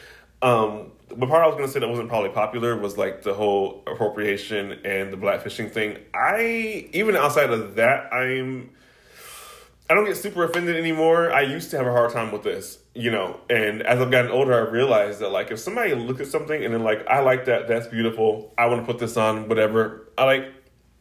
um, 0.41 0.93
the 1.09 1.27
part 1.27 1.43
I 1.43 1.47
was 1.47 1.57
gonna 1.57 1.69
say 1.69 1.81
that 1.81 1.89
wasn't 1.89 2.09
probably 2.09 2.31
popular 2.31 2.77
was 2.77 2.97
like 2.97 3.23
the 3.23 3.35
whole 3.35 3.83
appropriation 3.87 4.73
and 4.85 5.13
the 5.13 5.17
blackfishing 5.17 5.71
thing. 5.71 5.99
I 6.15 6.89
even 6.93 7.17
outside 7.17 7.51
of 7.51 7.75
that, 7.75 8.13
I'm 8.13 8.71
I 9.93 9.95
don't 9.95 10.07
get 10.07 10.17
super 10.17 10.43
offended 10.45 10.75
anymore. 10.75 11.31
I 11.31 11.43
used 11.43 11.71
to 11.73 11.77
have 11.77 11.87
a 11.87 11.93
hard 11.93 12.15
time 12.15 12.33
with 12.33 12.43
this, 12.43 12.79
you 12.95 13.11
know. 13.11 13.39
And 13.51 13.83
as 13.83 14.01
I've 14.01 14.11
gotten 14.11 14.31
older, 14.31 14.55
I 14.55 14.71
realized 14.71 15.19
that 15.19 15.29
like 15.29 15.51
if 15.51 15.59
somebody 15.59 15.95
looks 15.95 16.23
at 16.23 16.29
something 16.29 16.65
and 16.65 16.73
then 16.73 16.83
like 16.83 17.07
I 17.07 17.21
like 17.21 17.45
that, 17.45 17.69
that's 17.69 17.89
beautiful. 17.89 18.55
I 18.57 18.65
want 18.69 18.81
to 18.81 18.87
put 18.87 18.99
this 18.99 19.19
on, 19.19 19.51
whatever. 19.51 20.09
I 20.17 20.25
like. 20.25 20.51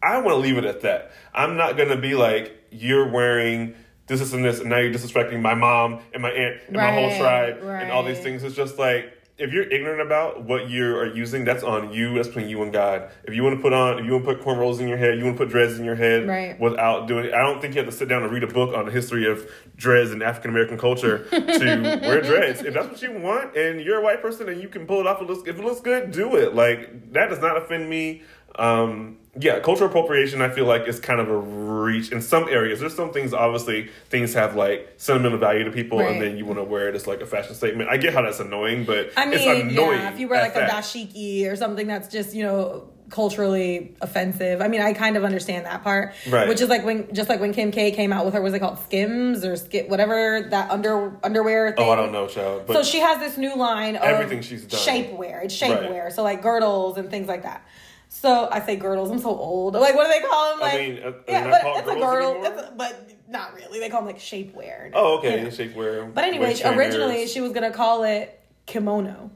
I 0.03 0.17
want 0.17 0.31
to 0.31 0.35
leave 0.35 0.57
it 0.57 0.65
at 0.65 0.81
that. 0.81 1.13
I'm 1.33 1.55
not 1.55 1.77
gonna 1.77 1.95
be 1.95 2.15
like 2.15 2.53
you're 2.69 3.09
wearing 3.09 3.75
this, 4.07 4.19
this, 4.19 4.33
and 4.33 4.43
this, 4.43 4.59
and 4.59 4.69
now 4.69 4.79
you're 4.79 4.93
disrespecting 4.93 5.41
my 5.41 5.53
mom 5.53 6.01
and 6.13 6.21
my 6.21 6.31
aunt 6.31 6.59
and 6.67 6.75
my 6.75 6.91
whole 6.91 7.07
Right, 7.11 7.19
tribe 7.19 7.63
and 7.63 7.91
all 7.93 8.03
these 8.03 8.19
things. 8.19 8.43
It's 8.43 8.57
just 8.57 8.77
like 8.77 9.20
if 9.41 9.51
you're 9.53 9.63
ignorant 9.69 10.01
about 10.01 10.43
what 10.43 10.69
you 10.69 10.95
are 10.97 11.13
using, 11.13 11.43
that's 11.43 11.63
on 11.63 11.91
you. 11.93 12.13
That's 12.15 12.27
between 12.27 12.47
you 12.47 12.61
and 12.63 12.71
God. 12.71 13.09
If 13.23 13.33
you 13.33 13.43
want 13.43 13.55
to 13.57 13.61
put 13.61 13.73
on, 13.73 13.99
if 13.99 14.05
you 14.05 14.11
want 14.13 14.25
to 14.25 14.33
put 14.35 14.43
cornrows 14.43 14.79
in 14.79 14.87
your 14.87 14.97
head, 14.97 15.17
you 15.17 15.25
want 15.25 15.37
to 15.37 15.43
put 15.43 15.49
dreads 15.51 15.77
in 15.79 15.83
your 15.85 15.95
head, 15.95 16.27
Right. 16.27 16.59
without 16.59 17.07
doing. 17.07 17.33
I 17.33 17.39
don't 17.41 17.59
think 17.61 17.73
you 17.75 17.81
have 17.81 17.89
to 17.89 17.95
sit 17.95 18.07
down 18.07 18.23
and 18.23 18.31
read 18.31 18.43
a 18.43 18.47
book 18.47 18.75
on 18.75 18.85
the 18.85 18.91
history 18.91 19.29
of 19.29 19.49
dreads 19.75 20.11
and 20.11 20.21
African 20.21 20.51
American 20.51 20.77
culture 20.77 21.25
to 21.29 21.99
wear 22.01 22.21
dreads. 22.21 22.61
If 22.61 22.73
that's 22.73 22.87
what 22.87 23.01
you 23.01 23.13
want 23.19 23.55
and 23.57 23.81
you're 23.81 23.99
a 23.99 24.03
white 24.03 24.21
person 24.21 24.47
and 24.47 24.61
you 24.61 24.69
can 24.69 24.85
pull 24.85 24.99
it 25.01 25.07
off, 25.07 25.21
it 25.21 25.27
looks, 25.27 25.47
if 25.47 25.57
it 25.57 25.63
looks 25.65 25.81
good, 25.81 26.11
do 26.11 26.35
it. 26.35 26.53
Like, 26.55 27.11
that 27.13 27.29
does 27.29 27.39
not 27.39 27.57
offend 27.57 27.89
me. 27.89 28.21
Um, 28.55 29.17
yeah, 29.39 29.59
cultural 29.59 29.89
appropriation, 29.89 30.41
I 30.41 30.49
feel 30.49 30.65
like, 30.65 30.87
is 30.87 30.99
kind 30.99 31.19
of 31.21 31.29
a 31.29 31.37
reach 31.37 32.11
in 32.11 32.21
some 32.21 32.49
areas. 32.49 32.79
There's 32.81 32.95
some 32.95 33.11
things, 33.13 33.33
obviously, 33.33 33.89
things 34.09 34.33
have 34.33 34.55
like 34.55 34.93
sentimental 34.97 35.37
value 35.37 35.63
to 35.63 35.71
people, 35.71 35.99
Right. 35.99 36.11
and 36.11 36.21
then 36.21 36.37
you 36.37 36.45
want 36.45 36.59
to 36.59 36.63
wear 36.63 36.89
it 36.89 36.95
as 36.95 37.07
like 37.07 37.21
a 37.21 37.25
fashion 37.25 37.55
statement. 37.55 37.89
I 37.89 37.97
get 37.97 38.13
how 38.13 38.21
that's 38.23 38.39
annoying, 38.41 38.83
but 38.85 39.11
I 39.15 39.25
mean, 39.25 39.35
it's 39.35 39.45
annoying. 39.45 39.99
yeah, 39.99 40.11
if 40.13 40.19
you 40.19 40.27
wear 40.27 40.41
like 40.41 40.55
a 40.55 40.61
dashiki 40.67 41.49
or 41.49 41.55
something 41.55 41.87
that's 41.87 42.07
just, 42.09 42.33
you 42.35 42.43
know, 42.43 42.89
culturally 43.09 43.93
offensive. 44.01 44.61
I 44.61 44.67
mean, 44.69 44.81
I 44.81 44.93
kind 44.93 45.17
of 45.17 45.25
understand 45.25 45.65
that 45.65 45.83
part. 45.83 46.13
Right. 46.29 46.47
Which 46.47 46.61
is 46.61 46.69
like 46.69 46.85
when 46.85 47.13
just 47.13 47.27
like 47.29 47.41
when 47.41 47.53
Kim 47.53 47.69
K 47.71 47.91
came 47.91 48.13
out 48.13 48.23
with 48.23 48.33
her 48.33 48.41
was 48.41 48.53
it 48.53 48.59
called 48.59 48.79
Skims 48.79 49.43
or 49.43 49.57
Skip 49.57 49.89
whatever 49.89 50.47
that 50.49 50.71
under 50.71 51.11
underwear 51.21 51.71
thing. 51.73 51.85
Oh, 51.85 51.91
I 51.91 51.97
don't 51.97 52.13
know, 52.13 52.27
child. 52.27 52.63
But 52.67 52.73
so 52.73 52.83
she 52.83 52.99
has 53.01 53.19
this 53.19 53.37
new 53.37 53.53
line 53.55 53.97
of 53.97 54.03
Everything 54.03 54.41
she's 54.41 54.63
done. 54.63 54.79
shapewear. 54.79 55.43
It's 55.43 55.61
Right. 55.61 55.71
shapewear. 55.71 56.11
So 56.13 56.23
like 56.23 56.41
girdles 56.41 56.97
and 56.97 57.09
things 57.09 57.27
like 57.27 57.43
that. 57.43 57.65
So 58.13 58.49
I 58.51 58.59
say 58.59 58.75
girdles. 58.75 59.09
I'm 59.09 59.19
so 59.19 59.29
old. 59.29 59.73
Like 59.73 59.95
what 59.95 60.05
do 60.05 60.11
they 60.11 60.27
call 60.27 60.51
them? 60.51 60.59
I 60.63 60.65
Like 60.65 60.79
mean, 60.79 60.99
uh, 61.01 61.11
yeah, 61.29 61.49
but 61.49 61.61
it's 61.77 61.87
a 61.89 61.95
girdle. 61.95 62.43
It's 62.43 62.61
a, 62.61 62.73
but 62.75 63.09
not 63.29 63.53
really. 63.55 63.79
They 63.79 63.87
call 63.89 64.01
them 64.01 64.07
like 64.07 64.19
shapewear. 64.19 64.91
Oh, 64.93 65.19
okay. 65.19 65.37
You 65.37 65.43
know. 65.45 65.49
Shapewear. 65.49 66.13
But 66.13 66.25
anyway, 66.25 66.53
originally 66.65 67.25
she 67.27 67.39
was 67.39 67.53
gonna 67.53 67.71
call 67.71 68.03
it 68.03 68.37
kimono. 68.65 69.31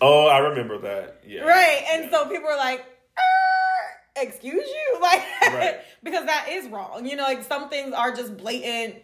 Oh, 0.00 0.26
I 0.28 0.38
remember 0.38 0.78
that. 0.78 1.20
Yeah. 1.26 1.42
Right. 1.42 1.84
And 1.92 2.10
so 2.10 2.24
people 2.24 2.48
were 2.48 2.56
like, 2.56 2.80
"Er, 3.18 4.22
excuse 4.22 4.66
you? 4.66 4.98
Like, 5.02 5.22
Right. 5.52 5.80
because 6.02 6.24
that 6.24 6.46
is 6.50 6.68
wrong. 6.68 7.04
You 7.06 7.16
know, 7.16 7.24
like 7.24 7.42
some 7.44 7.68
things 7.68 7.92
are 7.92 8.14
just 8.16 8.34
blatant 8.38 8.96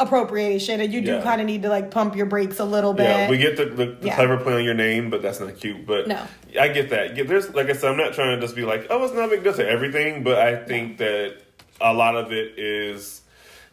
appropriation 0.00 0.80
and 0.80 0.92
you 0.92 1.00
do 1.00 1.12
Yeah. 1.14 1.22
kind 1.22 1.40
of 1.40 1.46
need 1.46 1.62
to 1.62 1.68
like 1.68 1.90
pump 1.90 2.14
your 2.14 2.26
brakes 2.26 2.60
a 2.60 2.64
little 2.64 2.92
bit. 2.94 3.04
Yeah, 3.04 3.28
we 3.30 3.36
get 3.38 3.56
the, 3.56 3.64
the, 3.66 3.86
the 4.00 4.06
Yeah. 4.06 4.14
clever 4.14 4.36
play 4.36 4.54
on 4.54 4.64
your 4.64 4.74
name, 4.74 5.10
but 5.10 5.22
that's 5.22 5.40
not 5.40 5.56
cute. 5.58 5.86
But 5.86 6.06
No. 6.06 6.20
I 6.58 6.68
get 6.68 6.90
that. 6.90 7.16
There's 7.26 7.52
like 7.54 7.68
I 7.68 7.72
said, 7.72 7.90
I'm 7.90 7.96
not 7.96 8.12
trying 8.14 8.36
to 8.36 8.40
just 8.40 8.54
be 8.54 8.62
like, 8.64 8.86
oh, 8.90 9.04
it's 9.04 9.12
not 9.14 9.24
a 9.24 9.28
big 9.28 9.42
deal 9.42 9.54
to 9.54 9.68
everything, 9.68 10.22
but 10.22 10.38
I 10.38 10.56
think 10.64 10.98
that 10.98 11.36
a 11.80 11.92
lot 11.92 12.16
of 12.16 12.32
it 12.32 12.58
is 12.58 13.22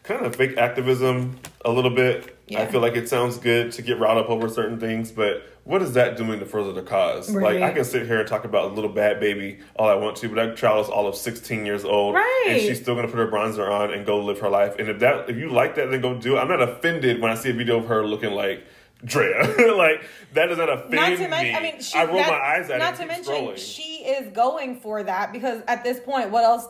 kind 0.02 0.24
of 0.26 0.34
fake 0.36 0.56
activism 0.56 1.38
a 1.64 1.70
little 1.70 1.90
bit. 1.90 2.36
I 2.56 2.66
feel 2.66 2.80
like 2.80 2.94
it 2.94 3.08
sounds 3.08 3.38
good 3.38 3.72
to 3.72 3.82
get 3.82 3.98
riled 3.98 4.18
up 4.18 4.30
over 4.30 4.48
certain 4.48 4.78
things, 4.78 5.10
but 5.10 5.42
what 5.66 5.82
is 5.82 5.94
that 5.94 6.16
doing 6.16 6.38
to 6.38 6.46
further 6.46 6.72
the 6.72 6.82
cause? 6.82 7.28
Like 7.28 7.60
I 7.60 7.72
can 7.72 7.84
sit 7.84 8.06
here 8.06 8.20
and 8.20 8.28
talk 8.28 8.44
about 8.44 8.70
a 8.70 8.74
little 8.74 8.90
bad 8.90 9.18
baby 9.18 9.58
all 9.74 9.88
I 9.88 9.96
want 9.96 10.16
to, 10.18 10.28
but 10.28 10.36
that 10.36 10.56
child 10.56 10.86
is 10.86 10.90
all 10.90 11.08
of 11.08 11.16
16 11.16 11.66
years 11.66 11.84
old, 11.84 12.14
and 12.14 12.60
she's 12.60 12.80
still 12.80 12.94
gonna 12.94 13.08
put 13.08 13.16
her 13.16 13.26
bronzer 13.26 13.68
on 13.68 13.92
and 13.92 14.06
go 14.06 14.24
live 14.24 14.38
her 14.38 14.48
life. 14.48 14.76
And 14.78 14.88
if 14.88 15.00
that, 15.00 15.28
if 15.28 15.36
you 15.36 15.50
like 15.50 15.74
that, 15.74 15.90
then 15.90 16.00
go 16.00 16.14
do 16.16 16.36
it. 16.36 16.40
I'm 16.40 16.48
not 16.48 16.62
offended 16.62 17.20
when 17.20 17.32
I 17.32 17.34
see 17.34 17.50
a 17.50 17.52
video 17.52 17.78
of 17.78 17.86
her 17.86 18.06
looking 18.06 18.30
like 18.30 18.64
Draya. 19.04 19.76
like 19.76 20.04
that 20.34 20.46
does 20.46 20.58
not 20.58 20.68
offend 20.68 20.92
not 20.92 21.08
to 21.08 21.18
me. 21.18 21.26
mention, 21.26 21.54
I 21.56 21.60
mean, 21.60 21.80
she, 21.80 21.98
I 21.98 22.04
roll 22.04 22.20
my 22.20 22.30
eyes 22.30 22.70
at 22.70 22.78
Not 22.78 22.94
to 22.96 23.06
mention, 23.06 23.34
scrolling. 23.34 23.58
she 23.58 24.04
is 24.04 24.32
going 24.32 24.78
for 24.78 25.02
that 25.02 25.32
because 25.32 25.62
at 25.66 25.82
this 25.82 25.98
point, 25.98 26.30
what 26.30 26.44
else 26.44 26.68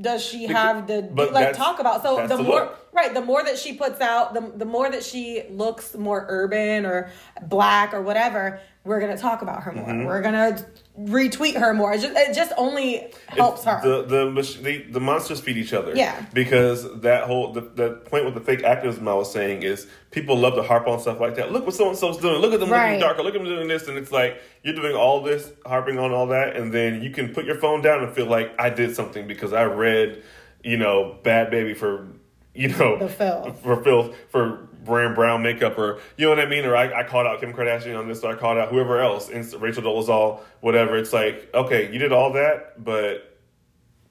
does 0.00 0.24
she 0.24 0.44
have 0.44 0.86
to 0.86 1.00
like 1.32 1.56
talk 1.56 1.80
about? 1.80 2.02
So 2.02 2.26
the 2.26 2.36
the 2.36 2.42
more 2.42 2.60
look. 2.60 2.85
Right, 2.96 3.12
the 3.12 3.20
more 3.20 3.44
that 3.44 3.58
she 3.58 3.74
puts 3.74 4.00
out, 4.00 4.32
the 4.32 4.40
the 4.56 4.64
more 4.64 4.90
that 4.90 5.04
she 5.04 5.42
looks 5.50 5.94
more 5.94 6.24
urban 6.30 6.86
or 6.86 7.10
black 7.42 7.92
or 7.92 8.00
whatever, 8.00 8.58
we're 8.84 9.00
gonna 9.00 9.18
talk 9.18 9.42
about 9.42 9.62
her 9.64 9.72
more. 9.72 9.86
Mm-hmm. 9.86 10.06
We're 10.06 10.22
gonna 10.22 10.64
retweet 10.98 11.56
her 11.60 11.74
more. 11.74 11.92
It 11.92 12.00
just, 12.00 12.16
it 12.16 12.34
just 12.34 12.52
only 12.56 13.12
helps 13.28 13.64
her. 13.64 13.82
The 13.82 14.02
the, 14.04 14.42
the 14.62 14.86
the 14.92 15.00
monsters 15.00 15.40
feed 15.40 15.58
each 15.58 15.74
other. 15.74 15.94
Yeah. 15.94 16.24
Because 16.32 17.00
that 17.02 17.24
whole 17.24 17.52
the, 17.52 17.60
the 17.60 17.90
point 18.06 18.24
with 18.24 18.32
the 18.32 18.40
fake 18.40 18.62
activism 18.62 19.06
I 19.08 19.12
was 19.12 19.30
saying 19.30 19.62
is 19.62 19.86
people 20.10 20.38
love 20.38 20.54
to 20.54 20.62
harp 20.62 20.88
on 20.88 20.98
stuff 20.98 21.20
like 21.20 21.34
that. 21.34 21.52
Look 21.52 21.66
what 21.66 21.74
so 21.74 21.90
and 21.90 21.98
so's 21.98 22.16
doing. 22.16 22.40
Look 22.40 22.54
at 22.54 22.60
them 22.60 22.70
Right. 22.70 22.92
looking 22.92 23.00
darker. 23.00 23.22
Look 23.24 23.34
at 23.34 23.42
them 23.42 23.48
doing 23.48 23.68
this, 23.68 23.88
and 23.88 23.98
it's 23.98 24.10
like 24.12 24.40
you're 24.62 24.74
doing 24.74 24.96
all 24.96 25.20
this, 25.20 25.52
harping 25.66 25.98
on 25.98 26.12
all 26.12 26.28
that, 26.28 26.56
and 26.56 26.72
then 26.72 27.02
you 27.02 27.10
can 27.10 27.34
put 27.34 27.44
your 27.44 27.56
phone 27.56 27.82
down 27.82 28.02
and 28.02 28.14
feel 28.14 28.26
like 28.26 28.54
I 28.58 28.70
did 28.70 28.96
something 28.96 29.26
because 29.26 29.52
I 29.52 29.64
read, 29.64 30.22
you 30.64 30.78
know, 30.78 31.18
Bhad 31.22 31.52
Bhabie 31.52 31.76
for, 31.76 32.08
you 32.56 32.68
know, 32.68 32.98
The 32.98 33.08
filth. 33.08 33.60
for 33.62 33.82
filth 33.84 34.16
for 34.28 34.68
wearing 34.84 35.14
brown 35.14 35.42
makeup 35.42 35.76
or 35.78 36.00
you 36.16 36.24
know 36.26 36.30
what 36.30 36.38
I 36.38 36.46
mean? 36.46 36.64
Or 36.64 36.76
I, 36.76 37.00
I 37.00 37.02
called 37.02 37.26
out 37.26 37.40
Kim 37.40 37.52
Kardashian 37.52 37.98
on 37.98 38.06
this 38.08 38.22
or 38.22 38.32
I 38.32 38.36
called 38.36 38.56
out 38.56 38.68
whoever 38.70 39.00
else 39.00 39.28
and 39.28 39.44
Rachel 39.60 39.82
Dolezal 39.82 40.40
whatever. 40.60 40.96
It's 40.96 41.12
like 41.12 41.50
okay 41.54 41.92
you 41.92 41.98
did 41.98 42.12
all 42.12 42.32
that 42.34 42.82
but 42.84 43.38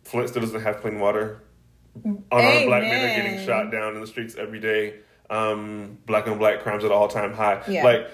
Flint 0.04 0.30
still 0.30 0.42
doesn't 0.42 0.62
have 0.62 0.82
clean 0.82 1.00
water. 1.00 1.42
Unarmed 2.04 2.66
black 2.68 2.84
men 2.84 3.06
are 3.06 3.24
getting 3.24 3.46
shot 3.46 3.72
down 3.72 3.96
in 3.96 4.02
the 4.02 4.08
streets 4.08 4.36
every 4.36 4.60
day. 4.60 4.96
Um 5.30 5.98
black 6.06 6.28
on 6.28 6.38
black 6.38 6.62
crimes 6.62 6.84
at 6.84 6.92
all 6.92 7.08
time 7.08 7.34
high. 7.34 7.64
Yeah. 7.68 7.84
like 7.84 8.12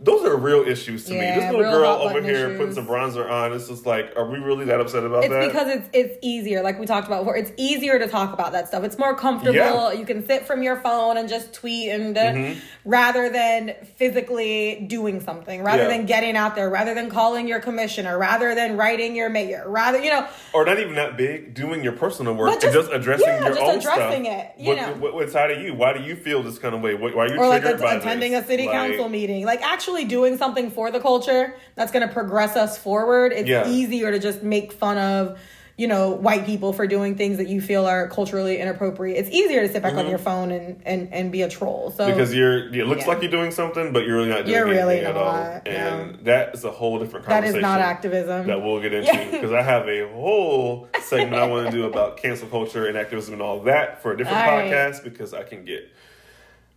those 0.00 0.24
are 0.24 0.36
real 0.36 0.62
issues 0.66 1.04
to 1.06 1.14
Yeah, 1.14 1.34
me 1.34 1.40
this 1.40 1.52
little 1.52 1.70
girl 1.72 1.88
over 2.02 2.22
here 2.22 2.46
issues. 2.46 2.58
putting 2.58 2.74
some 2.74 2.86
bronzer 2.86 3.28
on 3.30 3.52
it's 3.52 3.68
just 3.68 3.84
like 3.86 4.12
are 4.16 4.28
we 4.30 4.38
really 4.38 4.64
that 4.66 4.80
upset 4.80 5.04
about 5.04 5.24
It's 5.24 5.32
that 5.32 5.42
It's 5.44 5.52
because 5.52 5.68
it's 5.68 5.88
it's 5.92 6.18
easier, 6.22 6.62
like 6.62 6.78
we 6.78 6.86
talked 6.86 7.06
about 7.06 7.20
before. 7.22 7.36
It's 7.36 7.52
easier 7.56 7.98
to 7.98 8.06
talk 8.06 8.32
about 8.32 8.52
that 8.52 8.68
stuff. 8.68 8.84
It's 8.84 8.98
more 8.98 9.14
comfortable. 9.16 9.56
Yeah. 9.56 9.72
Mm-hmm. 9.72 9.98
You 10.00 10.06
can 10.06 10.26
sit 10.26 10.46
from 10.46 10.62
your 10.62 10.76
phone 10.76 11.16
and 11.16 11.28
just 11.28 11.52
tweet, 11.52 11.90
and 11.90 12.16
uh, 12.16 12.54
rather 12.84 13.28
than 13.30 13.74
physically 13.96 14.84
doing 14.88 15.20
something, 15.20 15.62
rather 15.62 15.82
Yeah. 15.84 15.88
than 15.88 16.06
getting 16.06 16.36
out 16.36 16.54
there, 16.54 16.70
rather 16.70 16.94
than 16.94 17.10
calling 17.10 17.48
your 17.48 17.60
commissioner, 17.60 18.16
rather 18.18 18.54
than 18.54 18.76
writing 18.76 19.16
your 19.16 19.28
mayor, 19.28 19.64
rather 19.66 20.02
you 20.02 20.10
know, 20.10 20.26
or 20.52 20.64
not 20.64 20.78
even 20.78 20.94
that 20.94 21.16
big, 21.16 21.54
doing 21.54 21.82
your 21.82 21.92
personal 21.92 22.34
work 22.34 22.48
But 22.50 22.64
and 22.64 22.72
just- 22.72 22.88
just 22.88 22.92
addressing 22.92 23.26
yeah, 23.26 23.40
your 23.40 23.48
just 23.48 23.60
own 23.60 23.78
addressing 23.78 24.24
stuff. 24.24 24.36
it, 24.44 24.52
you 24.60 24.68
what, 24.68 24.76
know. 24.76 24.92
what, 24.94 25.14
what's 25.14 25.34
out 25.34 25.50
of 25.50 25.60
you? 25.60 25.74
Why 25.74 25.92
do 25.92 26.00
you 26.04 26.14
feel 26.14 26.42
this 26.42 26.58
kind 26.58 26.74
of 26.74 26.80
way? 26.80 26.94
Why, 26.94 27.10
are 27.10 27.28
you 27.28 27.38
or 27.40 27.48
like 27.48 27.62
triggered 27.62 27.80
a, 27.80 27.82
by 27.82 27.94
attending 27.94 28.32
this? 28.32 28.44
a 28.44 28.46
city 28.46 28.66
Like, 28.66 28.72
council 28.74 29.08
meeting, 29.08 29.44
like 29.44 29.62
actually 29.62 29.87
doing 29.96 30.36
something 30.36 30.70
for 30.70 30.90
the 30.90 31.00
culture 31.00 31.54
that's 31.74 31.92
going 31.92 32.06
to 32.06 32.12
progress 32.12 32.56
us 32.56 32.76
forward. 32.78 33.32
It's 33.32 33.48
Yeah. 33.48 33.68
easier 33.68 34.10
to 34.12 34.18
just 34.18 34.42
make 34.42 34.72
fun 34.72 34.98
of. 34.98 35.38
You 35.80 35.86
know, 35.86 36.10
white 36.10 36.44
people 36.44 36.72
for 36.72 36.88
doing 36.88 37.14
things 37.14 37.36
that 37.36 37.46
you 37.46 37.60
feel 37.60 37.86
are 37.86 38.08
culturally 38.08 38.58
inappropriate. 38.58 39.16
It's 39.16 39.30
easier 39.32 39.60
to 39.64 39.72
sit 39.72 39.80
back 39.80 39.94
on 39.94 40.08
your 40.08 40.18
phone 40.18 40.50
and, 40.50 40.82
and, 40.84 41.14
and 41.14 41.30
be 41.30 41.42
a 41.42 41.48
troll. 41.48 41.92
So 41.92 42.02
Mm-hmm. 42.02 42.12
Because 42.16 42.34
you're, 42.34 42.74
it 42.74 42.88
looks 42.88 43.02
Yeah. 43.02 43.06
like 43.12 43.22
you're 43.22 43.30
doing 43.30 43.52
something, 43.52 43.92
but 43.92 44.04
you're 44.04 44.16
really 44.16 44.28
not 44.28 44.38
doing 44.44 44.56
You're 44.56 44.66
really 44.66 44.96
anything 44.96 45.10
at 45.10 45.16
all. 45.16 45.32
not, 45.34 45.68
And 45.68 46.10
no. 46.14 46.18
that 46.24 46.52
is 46.52 46.64
a 46.64 46.72
whole 46.72 46.98
different 46.98 47.26
That 47.26 47.32
conversation. 47.44 47.58
is 47.58 47.62
not 47.62 47.78
activism. 47.80 48.48
That 48.48 48.60
we'll 48.60 48.80
get 48.80 48.92
into 48.92 49.06
Yeah. 49.14 49.30
because 49.30 49.52
I 49.52 49.62
have 49.62 49.86
a 49.88 50.08
whole 50.12 50.88
segment 51.00 51.40
I 51.40 51.46
want 51.46 51.66
to 51.70 51.72
do 51.72 51.84
about 51.84 52.16
cancel 52.16 52.48
culture 52.48 52.86
and 52.88 52.98
activism 52.98 53.34
and 53.34 53.40
all 53.42 53.60
that 53.60 54.02
for 54.02 54.10
a 54.12 54.16
different 54.16 54.36
All 54.36 54.48
right. 54.56 54.72
podcast 54.72 55.04
because 55.04 55.32
I 55.32 55.44
can 55.44 55.64
get 55.64 55.88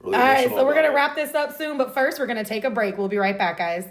really 0.03 0.17
All 0.17 0.23
right, 0.23 0.49
so 0.49 0.65
we're 0.65 0.75
gonna 0.75 0.93
wrap 0.93 1.15
this 1.15 1.33
up 1.33 1.57
soon, 1.57 1.77
but 1.77 1.93
first 1.93 2.19
we're 2.19 2.27
gonna 2.27 2.43
take 2.43 2.63
a 2.63 2.69
break. 2.69 2.97
We'll 2.97 3.07
be 3.07 3.17
right 3.17 3.37
back, 3.37 3.57
guys. 3.57 3.85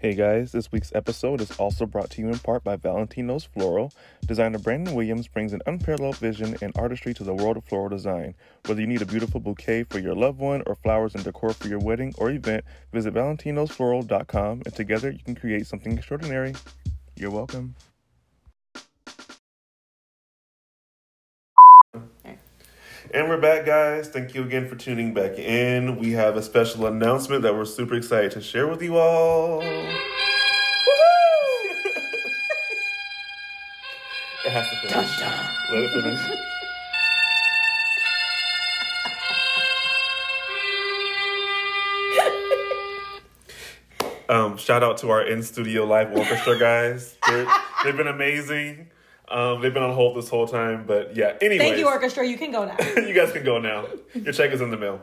Hey 0.00 0.14
guys, 0.14 0.52
this 0.52 0.70
week's 0.70 0.92
episode 0.94 1.40
is 1.40 1.50
also 1.58 1.84
brought 1.84 2.10
to 2.10 2.20
you 2.20 2.28
in 2.28 2.38
part 2.38 2.62
by 2.62 2.76
Valentino's 2.76 3.42
Floral. 3.42 3.92
Designer 4.24 4.58
Brandon 4.60 4.94
Williams 4.94 5.26
brings 5.26 5.52
an 5.52 5.60
unparalleled 5.66 6.16
vision 6.18 6.56
and 6.62 6.72
artistry 6.76 7.12
to 7.14 7.24
the 7.24 7.34
world 7.34 7.56
of 7.56 7.64
floral 7.64 7.88
design. 7.88 8.36
Whether 8.66 8.80
you 8.80 8.86
need 8.86 9.02
a 9.02 9.06
beautiful 9.06 9.40
bouquet 9.40 9.82
for 9.82 9.98
your 9.98 10.14
loved 10.14 10.38
one 10.38 10.62
or 10.68 10.76
flowers 10.76 11.16
and 11.16 11.24
decor 11.24 11.52
for 11.52 11.66
your 11.66 11.80
wedding 11.80 12.14
or 12.16 12.30
event, 12.30 12.64
visit 12.92 13.12
valentinosfloral.com 13.12 14.62
and 14.64 14.74
together 14.76 15.10
you 15.10 15.18
can 15.24 15.34
create 15.34 15.66
something 15.66 15.98
extraordinary. 15.98 16.54
You're 17.16 17.32
welcome. 17.32 17.74
And 23.10 23.26
we're 23.30 23.40
back, 23.40 23.64
guys. 23.64 24.08
Thank 24.08 24.34
you 24.34 24.42
again 24.42 24.68
for 24.68 24.76
tuning 24.76 25.14
back 25.14 25.38
in. 25.38 25.96
We 25.96 26.12
have 26.12 26.36
a 26.36 26.42
special 26.42 26.86
announcement 26.86 27.40
that 27.40 27.54
we're 27.54 27.64
super 27.64 27.94
excited 27.94 28.32
to 28.32 28.42
share 28.42 28.66
with 28.66 28.82
you 28.82 28.98
all. 28.98 29.62
it 29.62 29.68
has 34.50 34.68
to 34.68 34.76
finish. 34.88 35.20
Let 35.72 35.84
it 35.84 35.90
finish. 35.90 36.20
Um, 44.30 44.58
shout 44.58 44.82
out 44.82 44.98
to 44.98 45.08
our 45.08 45.22
in 45.26 45.42
studio 45.42 45.86
live 45.86 46.12
orchestra 46.12 46.58
guys. 46.58 47.16
They're, 47.26 47.46
they've 47.82 47.96
been 47.96 48.08
amazing. 48.08 48.90
Um, 49.30 49.60
they've 49.60 49.74
been 49.74 49.82
on 49.82 49.94
hold 49.94 50.16
this 50.16 50.28
whole 50.28 50.46
time, 50.46 50.84
but 50.86 51.14
yeah. 51.16 51.36
Anyways, 51.40 51.60
Thank 51.60 51.78
you, 51.78 51.86
orchestra. 51.86 52.26
You 52.26 52.38
can 52.38 52.50
go 52.50 52.64
now. 52.64 52.76
you 52.96 53.14
guys 53.14 53.32
can 53.32 53.44
go 53.44 53.58
now. 53.58 53.86
Your 54.14 54.32
check 54.32 54.52
is 54.52 54.60
in 54.60 54.70
the 54.70 54.78
mail. 54.78 55.02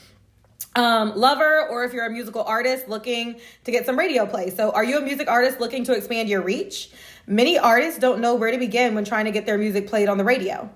um, 0.76 1.16
lover 1.16 1.66
or 1.68 1.84
if 1.84 1.94
you're 1.94 2.06
a 2.06 2.10
musical 2.10 2.42
artist 2.42 2.88
looking 2.88 3.40
to 3.64 3.70
get 3.70 3.86
some 3.86 3.98
radio 3.98 4.26
play. 4.26 4.50
So, 4.50 4.70
are 4.72 4.84
you 4.84 4.98
a 4.98 5.00
music 5.00 5.30
artist 5.30 5.60
looking 5.60 5.84
to 5.84 5.92
expand 5.92 6.28
your 6.28 6.42
reach? 6.42 6.90
Many 7.26 7.58
artists 7.58 7.98
don't 7.98 8.20
know 8.20 8.34
where 8.34 8.50
to 8.50 8.58
begin 8.58 8.94
when 8.94 9.04
trying 9.04 9.24
to 9.24 9.30
get 9.30 9.46
their 9.46 9.56
music 9.56 9.86
played 9.86 10.08
on 10.08 10.18
the 10.18 10.24
radio. 10.24 10.70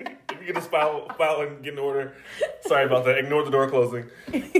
you 0.40 0.47
get 0.47 0.55
this 0.55 0.66
file, 0.66 1.09
file 1.18 1.40
and 1.43 1.62
get 1.62 1.72
in 1.74 1.78
order. 1.78 2.14
Sorry 2.62 2.85
about 2.85 3.05
that. 3.06 3.18
Ignore 3.18 3.44
the 3.44 3.51
door 3.51 3.68
closing. 3.68 4.05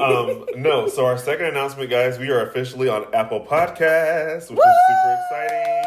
Um, 0.01 0.47
no, 0.57 0.89
so 0.89 1.07
our 1.07 1.16
second 1.16 1.47
announcement, 1.47 1.91
guys, 1.91 2.19
we 2.19 2.29
are 2.31 2.47
officially 2.49 2.89
on 2.89 3.07
Apple 3.15 3.41
Podcasts, 3.41 4.51
which 4.51 4.59
is 4.59 4.75
super 4.89 5.19
exciting. 5.31 5.85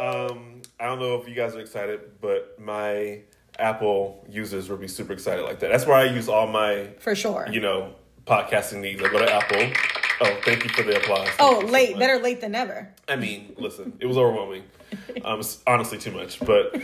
Um, 0.00 0.62
I 0.80 0.86
don't 0.86 1.00
know 1.00 1.16
if 1.20 1.28
you 1.28 1.34
guys 1.34 1.54
are 1.56 1.60
excited, 1.60 2.00
but 2.20 2.56
my 2.60 3.20
Apple 3.58 4.24
users 4.28 4.68
will 4.68 4.76
be 4.76 4.88
super 4.88 5.12
excited 5.12 5.42
like 5.44 5.58
that. 5.60 5.70
That's 5.70 5.86
where 5.86 5.96
I 5.96 6.04
use 6.04 6.28
all 6.28 6.46
my, 6.46 6.88
For 7.00 7.14
sure. 7.16 7.48
you 7.50 7.60
know, 7.60 7.94
podcasting 8.26 8.80
needs. 8.80 9.02
I 9.02 9.08
go 9.08 9.18
to 9.18 9.30
Apple 9.32 9.70
Oh, 10.20 10.40
thank 10.44 10.64
you 10.64 10.70
for 10.70 10.82
the 10.82 10.96
applause. 10.96 11.28
Thank 11.28 11.40
Oh, 11.40 11.60
you 11.60 11.66
so 11.68 11.72
late. 11.72 11.98
Better 11.98 12.18
late 12.18 12.40
than 12.40 12.52
never. 12.52 12.88
I 13.08 13.16
mean, 13.16 13.54
listen, 13.58 13.92
it 14.00 14.06
was 14.06 14.16
overwhelming. 14.18 14.64
Um, 15.24 15.40
it's 15.40 15.62
honestly 15.66 15.98
too 15.98 16.10
much, 16.12 16.40
but 16.40 16.74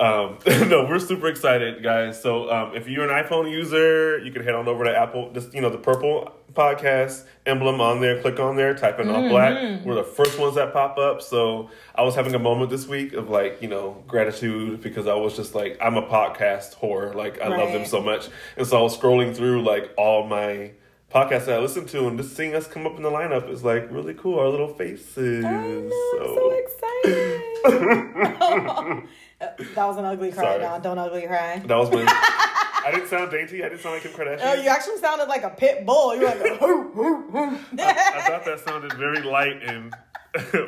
um, 0.00 0.38
no, 0.68 0.86
we're 0.88 0.98
super 0.98 1.28
excited, 1.28 1.82
guys. 1.82 2.20
So 2.20 2.50
um, 2.50 2.76
if 2.76 2.88
you're 2.88 3.08
an 3.10 3.24
iPhone 3.24 3.50
user, 3.50 4.18
you 4.18 4.30
can 4.32 4.44
head 4.44 4.54
on 4.54 4.68
over 4.68 4.84
to 4.84 4.96
Apple, 4.96 5.32
just 5.32 5.54
you 5.54 5.60
know, 5.60 5.70
the 5.70 5.78
purple 5.78 6.30
podcast 6.52 7.24
emblem 7.46 7.80
on 7.80 8.00
there. 8.00 8.20
Click 8.20 8.38
on 8.38 8.56
there, 8.56 8.74
type 8.74 9.00
in 9.00 9.08
all 9.08 9.28
black. 9.28 9.84
We're 9.84 9.94
the 9.94 10.04
first 10.04 10.38
ones 10.38 10.54
that 10.56 10.72
pop 10.72 10.98
up. 10.98 11.22
So 11.22 11.70
I 11.94 12.02
was 12.02 12.14
having 12.14 12.34
a 12.34 12.38
moment 12.38 12.70
this 12.70 12.86
week 12.86 13.12
of 13.14 13.28
like, 13.30 13.60
you 13.62 13.68
know, 13.68 14.04
gratitude 14.06 14.82
because 14.82 15.06
I 15.06 15.14
was 15.14 15.34
just 15.34 15.54
like, 15.54 15.78
I'm 15.80 15.96
a 15.96 16.02
podcast 16.06 16.76
whore. 16.78 17.14
Like 17.14 17.40
I 17.40 17.48
love 17.48 17.72
them 17.72 17.86
so 17.86 18.00
much, 18.02 18.28
and 18.56 18.66
so 18.66 18.78
I 18.78 18.82
was 18.82 18.96
scrolling 18.96 19.34
through 19.34 19.62
like 19.64 19.90
all 19.96 20.26
my 20.26 20.72
podcasts 21.14 21.44
that 21.46 21.58
I 21.58 21.60
listen 21.60 21.86
to, 21.86 22.08
and 22.08 22.18
just 22.18 22.36
seeing 22.36 22.54
us 22.54 22.66
come 22.66 22.86
up 22.86 22.96
in 22.96 23.02
the 23.02 23.10
lineup 23.10 23.48
is 23.50 23.62
like 23.62 23.88
really 23.90 24.14
cool. 24.14 24.38
Our 24.40 24.48
little 24.48 24.68
faces. 24.74 25.44
I 25.44 25.50
know, 25.50 25.90
I'm 26.20 26.34
so 26.34 26.50
excited. 26.50 27.42
that 29.74 29.86
was 29.86 29.96
an 29.96 30.04
ugly 30.04 30.32
cry, 30.32 30.42
Sorry. 30.44 30.60
Don. 30.60 30.82
Don't 30.82 30.98
ugly 30.98 31.26
cry. 31.26 31.60
That 31.64 31.76
was 31.76 31.90
my. 31.92 32.04
I 32.86 32.90
didn't 32.90 33.08
sound 33.08 33.30
dainty. 33.30 33.64
I 33.64 33.68
didn't 33.70 33.80
sound 33.80 33.94
like 33.94 34.02
Kim 34.02 34.12
Kardashian. 34.12 34.40
Oh, 34.42 34.52
you 34.54 34.68
actually 34.68 34.98
sounded 34.98 35.26
like 35.26 35.42
a 35.42 35.48
pit 35.50 35.86
bull. 35.86 36.14
You 36.14 36.20
were 36.22 36.26
like, 36.26 36.38
"Hoo, 36.60 36.90
hoo, 36.92 37.22
hoo." 37.30 37.58
I 37.78 38.20
thought 38.28 38.44
that 38.44 38.60
sounded 38.66 38.92
very 38.94 39.22
light 39.22 39.62
and 39.62 39.94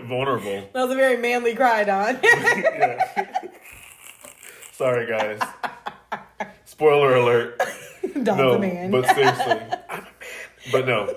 vulnerable. 0.08 0.66
that 0.72 0.82
was 0.82 0.90
a 0.92 0.94
very 0.94 1.18
manly 1.18 1.54
cry, 1.54 1.84
Don. 1.84 2.18
Sorry, 4.72 5.06
guys. 5.06 5.40
Spoiler 6.64 7.16
alert. 7.16 7.60
Don's 8.22 8.38
No, 8.38 8.58
man. 8.58 8.90
but 8.90 9.06
seriously, 9.14 9.60
I'm. 9.90 10.06
But 10.72 10.86
no, 10.86 11.14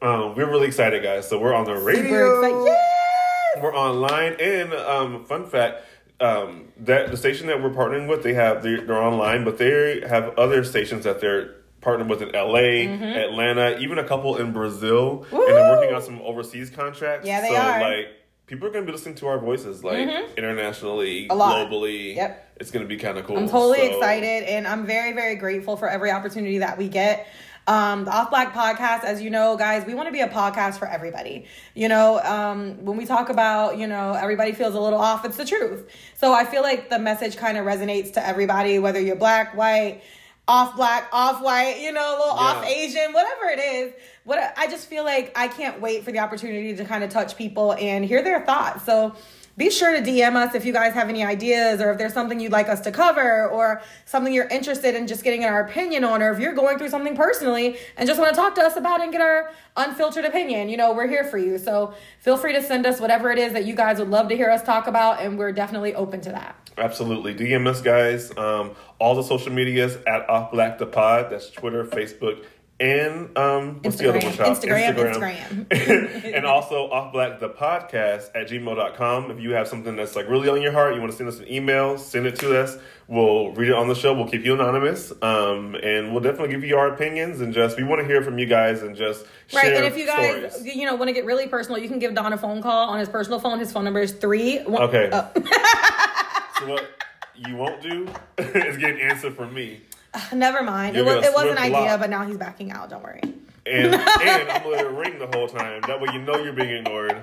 um, 0.00 0.34
we're 0.34 0.50
really 0.50 0.66
excited, 0.66 1.02
guys. 1.02 1.28
So 1.28 1.38
we're 1.38 1.54
on 1.54 1.64
the 1.64 1.76
radio. 1.76 2.40
Yes! 2.64 3.62
We're 3.62 3.74
online, 3.74 4.36
and 4.40 4.72
um, 4.74 5.24
fun 5.24 5.46
fact: 5.46 5.84
um, 6.20 6.68
that 6.78 7.10
the 7.10 7.16
station 7.16 7.46
that 7.48 7.62
we're 7.62 7.70
partnering 7.70 8.08
with, 8.08 8.22
they 8.22 8.34
have 8.34 8.62
they're, 8.62 8.80
they're 8.86 9.02
online, 9.02 9.44
but 9.44 9.58
they 9.58 10.00
have 10.08 10.36
other 10.38 10.64
stations 10.64 11.04
that 11.04 11.20
they're 11.20 11.56
partnered 11.80 12.08
with 12.08 12.22
in 12.22 12.30
LA, 12.30 12.86
Atlanta, 13.18 13.78
even 13.78 13.98
a 13.98 14.04
couple 14.06 14.36
in 14.36 14.52
Brazil, 14.52 15.26
and 15.32 15.40
they're 15.48 15.76
working 15.76 15.94
on 15.94 16.00
some 16.02 16.20
overseas 16.22 16.70
contracts. 16.70 17.26
Yeah, 17.26 17.40
they 17.40 17.48
so, 17.50 17.56
are. 17.56 17.80
Like 17.80 18.06
people 18.46 18.68
are 18.68 18.70
going 18.70 18.84
to 18.84 18.90
be 18.90 18.96
listening 18.96 19.14
to 19.16 19.26
our 19.26 19.38
voices, 19.38 19.82
like 19.82 20.08
internationally, 20.36 21.26
A 21.28 21.34
lot. 21.34 21.56
globally. 21.70 22.14
Yep. 22.16 22.56
it's 22.60 22.70
going 22.70 22.84
to 22.84 22.88
be 22.88 22.96
kind 22.96 23.18
of 23.18 23.24
cool. 23.24 23.36
I'm 23.38 23.48
totally 23.48 23.78
So- 23.78 23.96
excited 23.96 24.44
and 24.44 24.66
I'm 24.66 24.84
very, 24.86 25.12
very 25.12 25.36
grateful 25.36 25.76
for 25.76 25.88
every 25.88 26.10
opportunity 26.10 26.58
that 26.58 26.76
we 26.78 26.88
get. 26.88 27.26
Um, 27.66 28.04
the 28.04 28.10
Off 28.10 28.30
Black 28.30 28.52
podcast, 28.52 29.04
as 29.04 29.22
you 29.22 29.30
know, 29.30 29.56
guys, 29.56 29.86
we 29.86 29.94
want 29.94 30.08
to 30.08 30.12
be 30.12 30.20
a 30.20 30.28
podcast 30.28 30.78
for 30.78 30.88
everybody. 30.88 31.46
You 31.74 31.88
know, 31.88 32.20
um, 32.20 32.84
when 32.84 32.96
we 32.96 33.06
talk 33.06 33.28
about, 33.28 33.78
you 33.78 33.86
know, 33.86 34.14
everybody 34.14 34.52
feels 34.52 34.74
a 34.74 34.80
little 34.80 34.98
off, 34.98 35.24
it's 35.24 35.36
the 35.36 35.44
truth. 35.44 35.88
So 36.16 36.32
I 36.32 36.44
feel 36.44 36.62
like 36.62 36.90
the 36.90 36.98
message 36.98 37.36
kind 37.36 37.56
of 37.56 37.64
resonates 37.64 38.14
to 38.14 38.26
everybody, 38.26 38.80
whether 38.80 39.00
you're 39.00 39.16
black, 39.16 39.56
white, 39.56 40.02
off 40.48 40.74
black, 40.74 41.08
off 41.12 41.40
white, 41.40 41.80
you 41.80 41.92
know, 41.92 42.16
a 42.16 42.16
little 42.18 42.34
off 42.34 42.66
Asian, 42.66 43.12
whatever 43.12 43.44
it 43.44 43.60
is. 43.60 43.92
What 44.24 44.40
I 44.56 44.66
just 44.66 44.88
feel 44.88 45.04
like 45.04 45.32
I 45.36 45.46
can't 45.48 45.80
wait 45.80 46.04
for 46.04 46.10
the 46.10 46.18
opportunity 46.18 46.74
to 46.74 46.84
kind 46.84 47.04
of 47.04 47.10
touch 47.10 47.36
people 47.36 47.74
and 47.74 48.04
hear 48.04 48.22
their 48.22 48.44
thoughts. 48.44 48.84
So 48.84 49.14
be 49.56 49.70
sure 49.70 49.92
to 49.92 50.02
DM 50.02 50.34
us 50.34 50.54
if 50.54 50.64
you 50.64 50.72
guys 50.72 50.94
have 50.94 51.08
any 51.08 51.24
ideas 51.24 51.80
or 51.80 51.90
if 51.92 51.98
there's 51.98 52.14
something 52.14 52.40
you'd 52.40 52.52
like 52.52 52.68
us 52.68 52.80
to 52.80 52.90
cover 52.90 53.48
or 53.48 53.82
something 54.06 54.32
you're 54.32 54.48
interested 54.48 54.94
in 54.94 55.06
just 55.06 55.22
getting 55.22 55.44
our 55.44 55.60
opinion 55.60 56.04
on, 56.04 56.22
or 56.22 56.32
if 56.32 56.38
you're 56.38 56.54
going 56.54 56.78
through 56.78 56.88
something 56.88 57.14
personally 57.14 57.76
and 57.96 58.06
just 58.06 58.18
want 58.18 58.34
to 58.34 58.40
talk 58.40 58.54
to 58.54 58.62
us 58.62 58.76
about 58.76 59.02
and 59.02 59.12
get 59.12 59.20
our 59.20 59.50
unfiltered 59.76 60.24
opinion. 60.24 60.68
You 60.68 60.78
know, 60.78 60.94
we're 60.94 61.06
here 61.06 61.24
for 61.24 61.36
you. 61.36 61.58
So 61.58 61.94
feel 62.20 62.36
free 62.36 62.54
to 62.54 62.62
send 62.62 62.86
us 62.86 63.00
whatever 63.00 63.30
it 63.30 63.38
is 63.38 63.52
that 63.52 63.66
you 63.66 63.74
guys 63.74 63.98
would 63.98 64.08
love 64.08 64.28
to 64.28 64.36
hear 64.36 64.50
us 64.50 64.62
talk 64.62 64.86
about, 64.86 65.20
and 65.20 65.38
we're 65.38 65.52
definitely 65.52 65.94
open 65.94 66.20
to 66.22 66.30
that. 66.30 66.70
Absolutely. 66.78 67.34
DM 67.34 67.66
us, 67.66 67.82
guys. 67.82 68.36
Um, 68.38 68.74
all 68.98 69.14
the 69.14 69.22
social 69.22 69.52
medias 69.52 69.96
at 70.06 70.28
Off 70.30 70.52
Black 70.52 70.78
the 70.78 70.86
Pod. 70.86 71.30
That's 71.30 71.50
Twitter, 71.50 71.84
Facebook, 71.84 72.44
and 72.82 73.38
um, 73.38 73.78
what's 73.82 73.96
the 73.96 74.08
other 74.08 74.18
one? 74.18 74.32
Instagram, 74.32 74.96
child? 75.16 75.68
Instagram, 75.70 76.34
and 76.36 76.44
also 76.44 76.90
Off 76.90 77.12
Black 77.12 77.38
the 77.38 77.48
Podcast 77.48 78.30
at 78.34 78.48
gmail.com. 78.48 79.30
If 79.30 79.40
you 79.40 79.52
have 79.52 79.68
something 79.68 79.94
that's 79.96 80.16
like 80.16 80.28
really 80.28 80.48
on 80.48 80.60
your 80.60 80.72
heart, 80.72 80.94
you 80.94 81.00
want 81.00 81.12
to 81.12 81.16
send 81.16 81.28
us 81.28 81.38
an 81.38 81.50
email, 81.50 81.96
send 81.96 82.26
it 82.26 82.36
to 82.40 82.60
us. 82.60 82.76
We'll 83.08 83.52
read 83.52 83.68
it 83.68 83.74
on 83.74 83.88
the 83.88 83.94
show. 83.94 84.14
We'll 84.14 84.28
keep 84.28 84.44
you 84.44 84.54
anonymous. 84.54 85.12
Um, 85.22 85.74
and 85.76 86.12
we'll 86.12 86.22
definitely 86.22 86.48
give 86.48 86.64
you 86.64 86.76
our 86.76 86.92
opinions 86.92 87.40
and 87.40 87.52
just, 87.52 87.76
we 87.76 87.84
want 87.84 88.00
to 88.00 88.06
hear 88.06 88.22
from 88.22 88.38
you 88.38 88.46
guys 88.46 88.82
and 88.82 88.96
just 88.96 89.26
Right, 89.52 89.72
and 89.72 89.84
if 89.84 89.96
you 89.98 90.06
guys, 90.06 90.54
stories. 90.54 90.74
you 90.74 90.86
know, 90.86 90.94
want 90.94 91.08
to 91.08 91.12
get 91.12 91.24
really 91.26 91.46
personal, 91.46 91.78
you 91.78 91.88
can 91.88 91.98
give 91.98 92.14
Don 92.14 92.32
a 92.32 92.38
phone 92.38 92.62
call 92.62 92.88
on 92.90 92.98
his 92.98 93.08
personal 93.08 93.38
phone. 93.38 93.58
His 93.58 93.70
phone 93.72 93.84
number 93.84 94.00
is 94.00 94.12
three. 94.12 94.60
One, 94.62 94.82
Okay. 94.84 95.10
oh. 95.12 95.30
So 96.58 96.68
what 96.68 96.88
you 97.34 97.56
won't 97.56 97.82
do 97.82 98.08
is 98.38 98.76
get 98.78 98.90
an 98.92 99.00
answer 99.00 99.30
from 99.32 99.52
me. 99.52 99.82
Never 100.32 100.62
mind. 100.62 100.96
It 100.96 101.04
You're 101.04 101.16
was, 101.16 101.24
it 101.26 101.32
was 101.32 101.46
an 101.46 101.58
idea, 101.58 101.96
but 101.98 102.10
now 102.10 102.24
he's 102.26 102.36
backing 102.36 102.70
out. 102.72 102.90
Don't 102.90 103.02
worry. 103.02 103.20
and 103.66 103.94
and 103.94 104.50
I'm 104.50 104.62
gonna 104.62 104.88
ring 104.90 105.18
the 105.18 105.28
whole 105.28 105.48
time. 105.48 105.82
That 105.86 106.00
way 106.00 106.08
you 106.12 106.20
know 106.22 106.36
you're 106.42 106.52
being 106.52 106.70
ignored. 106.70 107.20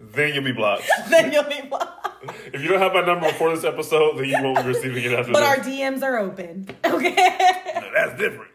Then 0.00 0.34
you'll 0.34 0.44
be 0.44 0.52
blocked. 0.52 0.84
then 1.10 1.32
you'll 1.32 1.44
be 1.44 1.60
blocked. 1.68 1.96
If 2.52 2.60
you 2.60 2.68
don't 2.68 2.80
have 2.80 2.92
my 2.92 3.00
number 3.00 3.28
before 3.28 3.54
this 3.54 3.64
episode, 3.64 4.18
then 4.18 4.26
you 4.26 4.36
won't 4.42 4.58
be 4.58 4.64
receiving 4.64 5.04
it 5.04 5.12
after 5.12 5.32
But 5.32 5.42
our. 5.42 5.56
DMs 5.56 6.02
are 6.02 6.18
open. 6.18 6.68
Okay. 6.84 7.14
That's 7.14 8.18
different. 8.18 8.50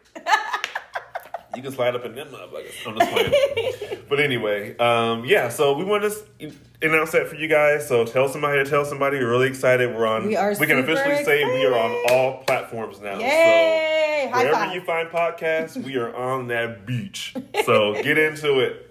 You 1.56 1.62
can 1.62 1.72
slide 1.72 1.94
up 1.96 2.04
in 2.04 2.14
them 2.14 2.28
motherfuckers. 2.28 2.86
I'm 2.86 2.98
just 2.98 3.10
playing. 3.12 4.02
but 4.08 4.20
anyway, 4.20 4.76
um, 4.78 5.24
yeah. 5.24 5.48
So 5.48 5.76
we 5.76 5.84
want 5.84 6.02
to 6.04 6.52
announce 6.82 7.12
that 7.12 7.28
for 7.28 7.34
you 7.36 7.48
guys. 7.48 7.88
So 7.88 8.04
tell 8.04 8.28
somebody 8.28 8.62
to 8.62 8.68
tell 8.68 8.84
somebody. 8.84 9.18
We're 9.18 9.30
really 9.30 9.48
excited. 9.48 9.94
We're 9.94 10.06
on. 10.06 10.26
We 10.26 10.36
are 10.36 10.54
We 10.60 10.66
can 10.66 10.78
officially 10.78 11.24
say 11.24 11.44
we 11.44 11.64
are 11.64 11.76
on 11.78 12.04
all 12.10 12.42
platforms 12.44 13.00
now. 13.00 13.18
Yay! 13.18 14.24
So 14.26 14.32
High 14.32 14.42
wherever 14.44 14.56
five. 14.56 14.74
you 14.74 14.80
find 14.82 15.08
podcasts, 15.08 15.82
we 15.82 15.96
are 15.96 16.14
on 16.14 16.48
that 16.48 16.84
beach. 16.86 17.34
So 17.64 17.94
get 18.02 18.18
into 18.18 18.60
it. 18.60 18.82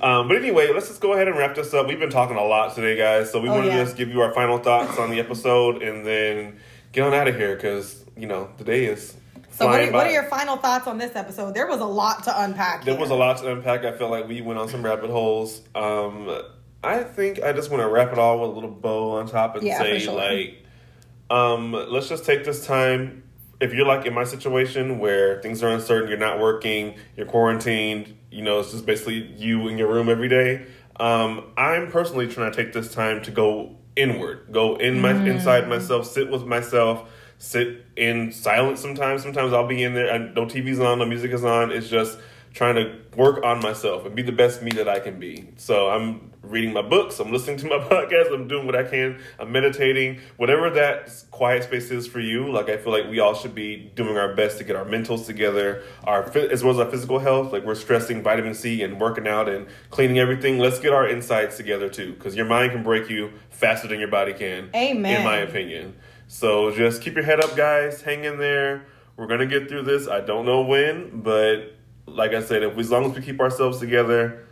Um, 0.00 0.28
but 0.28 0.36
anyway, 0.36 0.70
let's 0.72 0.86
just 0.88 1.00
go 1.00 1.12
ahead 1.12 1.26
and 1.28 1.36
wrap 1.36 1.54
this 1.56 1.74
up. 1.74 1.88
We've 1.88 1.98
been 1.98 2.08
talking 2.10 2.36
a 2.36 2.44
lot 2.44 2.74
today, 2.74 2.96
guys. 2.96 3.30
So 3.32 3.40
we 3.40 3.48
Oh, 3.48 3.52
want 3.54 3.64
to 3.66 3.72
yeah. 3.72 3.82
just 3.82 3.96
give 3.96 4.08
you 4.10 4.20
our 4.20 4.32
final 4.32 4.58
thoughts 4.58 4.96
on 4.98 5.10
the 5.10 5.18
episode 5.20 5.82
and 5.82 6.06
then 6.06 6.58
get 6.92 7.02
on 7.04 7.12
out 7.14 7.26
of 7.28 7.34
here 7.36 7.54
because 7.56 8.04
you 8.16 8.26
know 8.26 8.48
the 8.58 8.64
day 8.64 8.84
is. 8.86 9.14
So 9.52 9.66
what 9.66 9.80
are, 9.80 9.92
what 9.92 10.06
are 10.06 10.10
your 10.10 10.24
final 10.24 10.56
thoughts 10.56 10.86
on 10.86 10.98
this 10.98 11.14
episode? 11.14 11.54
There 11.54 11.66
was 11.66 11.80
a 11.80 11.86
lot 11.86 12.24
to 12.24 12.42
unpack. 12.42 12.84
There 12.84 12.94
here. 12.94 13.00
was 13.00 13.10
a 13.10 13.14
lot 13.14 13.38
to 13.38 13.52
unpack. 13.52 13.84
I 13.84 13.92
felt 13.92 14.10
like 14.10 14.26
we 14.28 14.40
went 14.40 14.58
on 14.58 14.68
some 14.68 14.82
rabbit 14.84 15.10
holes. 15.10 15.60
Um, 15.74 16.30
I 16.82 17.02
think 17.04 17.42
I 17.42 17.52
just 17.52 17.70
want 17.70 17.82
to 17.82 17.88
wrap 17.88 18.12
it 18.12 18.18
all 18.18 18.40
with 18.40 18.50
a 18.50 18.52
little 18.54 18.70
bow 18.70 19.12
on 19.18 19.26
top 19.28 19.54
and 19.56 19.64
Yeah, 19.64 19.78
say, 19.78 19.98
sure. 19.98 20.14
like, 20.14 20.64
um, 21.30 21.72
let's 21.72 22.08
just 22.08 22.24
take 22.24 22.44
this 22.44 22.66
time. 22.66 23.22
If 23.60 23.72
you're 23.72 23.86
like 23.86 24.06
in 24.06 24.14
my 24.14 24.24
situation 24.24 24.98
where 24.98 25.40
things 25.40 25.62
are 25.62 25.68
uncertain, 25.68 26.08
you're 26.08 26.18
not 26.18 26.40
working, 26.40 26.96
you're 27.16 27.26
quarantined, 27.26 28.16
you 28.30 28.42
know, 28.42 28.58
it's 28.58 28.72
just 28.72 28.84
basically 28.86 29.32
you 29.36 29.68
in 29.68 29.78
your 29.78 29.88
room 29.92 30.08
every 30.08 30.28
day. 30.28 30.66
Um, 30.98 31.44
I'm 31.56 31.90
personally 31.90 32.26
trying 32.26 32.50
to 32.50 32.56
take 32.56 32.72
this 32.72 32.92
time 32.92 33.22
to 33.22 33.30
go 33.30 33.76
inward, 33.94 34.48
go 34.50 34.76
in 34.76 35.00
my 35.00 35.12
Mm. 35.12 35.28
inside 35.28 35.68
myself, 35.68 36.06
sit 36.06 36.28
with 36.30 36.44
myself, 36.44 37.08
sit 37.42 37.84
in 37.96 38.30
silence. 38.30 38.80
Sometimes, 38.80 39.20
sometimes 39.20 39.52
I'll 39.52 39.66
be 39.66 39.82
in 39.82 39.94
there 39.94 40.08
and 40.14 40.32
no 40.32 40.46
TV's 40.46 40.78
on, 40.78 41.00
no 41.00 41.04
music 41.04 41.32
is 41.32 41.44
on. 41.44 41.72
It's 41.72 41.88
just 41.88 42.16
trying 42.54 42.76
to 42.76 42.96
work 43.16 43.42
on 43.44 43.60
myself 43.60 44.06
and 44.06 44.14
be 44.14 44.22
the 44.22 44.30
best 44.30 44.62
me 44.62 44.70
that 44.70 44.88
I 44.88 45.00
can 45.00 45.18
be. 45.18 45.48
So 45.56 45.90
I'm 45.90 46.30
reading 46.42 46.72
my 46.72 46.82
books, 46.82 47.18
I'm 47.18 47.32
listening 47.32 47.56
to 47.58 47.66
my 47.66 47.78
podcast, 47.90 48.32
I'm 48.32 48.46
doing 48.46 48.64
what 48.64 48.76
I 48.76 48.84
can, 48.84 49.20
I'm 49.40 49.50
meditating, 49.50 50.20
whatever 50.36 50.70
that 50.70 51.10
quiet 51.32 51.64
space 51.64 51.90
is 51.90 52.06
for 52.06 52.20
you. 52.20 52.52
Like 52.52 52.68
I 52.68 52.76
feel 52.76 52.92
like 52.92 53.10
we 53.10 53.18
all 53.18 53.34
should 53.34 53.56
be 53.56 53.90
doing 53.96 54.16
our 54.16 54.34
best 54.36 54.58
to 54.58 54.64
get 54.64 54.76
our 54.76 54.84
mentals 54.84 55.26
together, 55.26 55.82
our 56.04 56.24
as 56.36 56.62
well 56.62 56.74
as 56.74 56.78
our 56.78 56.90
physical 56.92 57.18
health. 57.18 57.52
Like 57.52 57.64
we're 57.64 57.74
stressing 57.74 58.22
vitamin 58.22 58.54
C 58.54 58.82
and 58.82 59.00
working 59.00 59.26
out 59.26 59.48
and 59.48 59.66
cleaning 59.90 60.20
everything. 60.20 60.60
Let's 60.60 60.78
get 60.78 60.92
our 60.92 61.08
insides 61.08 61.56
together 61.56 61.88
too, 61.88 62.12
because 62.12 62.36
your 62.36 62.46
mind 62.46 62.70
can 62.70 62.84
break 62.84 63.10
you 63.10 63.32
faster 63.50 63.88
than 63.88 63.98
your 63.98 64.10
body 64.10 64.32
can. 64.32 64.70
Amen. 64.76 65.16
In 65.16 65.24
my 65.24 65.38
opinion. 65.38 65.96
So 66.32 66.74
just 66.74 67.02
keep 67.02 67.14
your 67.14 67.24
head 67.24 67.44
up, 67.44 67.54
guys. 67.56 68.00
Hang 68.00 68.24
in 68.24 68.38
there. 68.38 68.86
We're 69.18 69.26
gonna 69.26 69.44
get 69.46 69.68
through 69.68 69.82
this. 69.82 70.08
I 70.08 70.22
don't 70.22 70.46
know 70.46 70.62
when, 70.62 71.20
but 71.20 71.74
like 72.06 72.32
I 72.32 72.42
said, 72.42 72.62
if 72.62 72.78
as 72.78 72.90
long 72.90 73.04
as 73.04 73.14
we 73.14 73.22
keep 73.22 73.38
ourselves 73.38 73.78
together, 73.78 74.46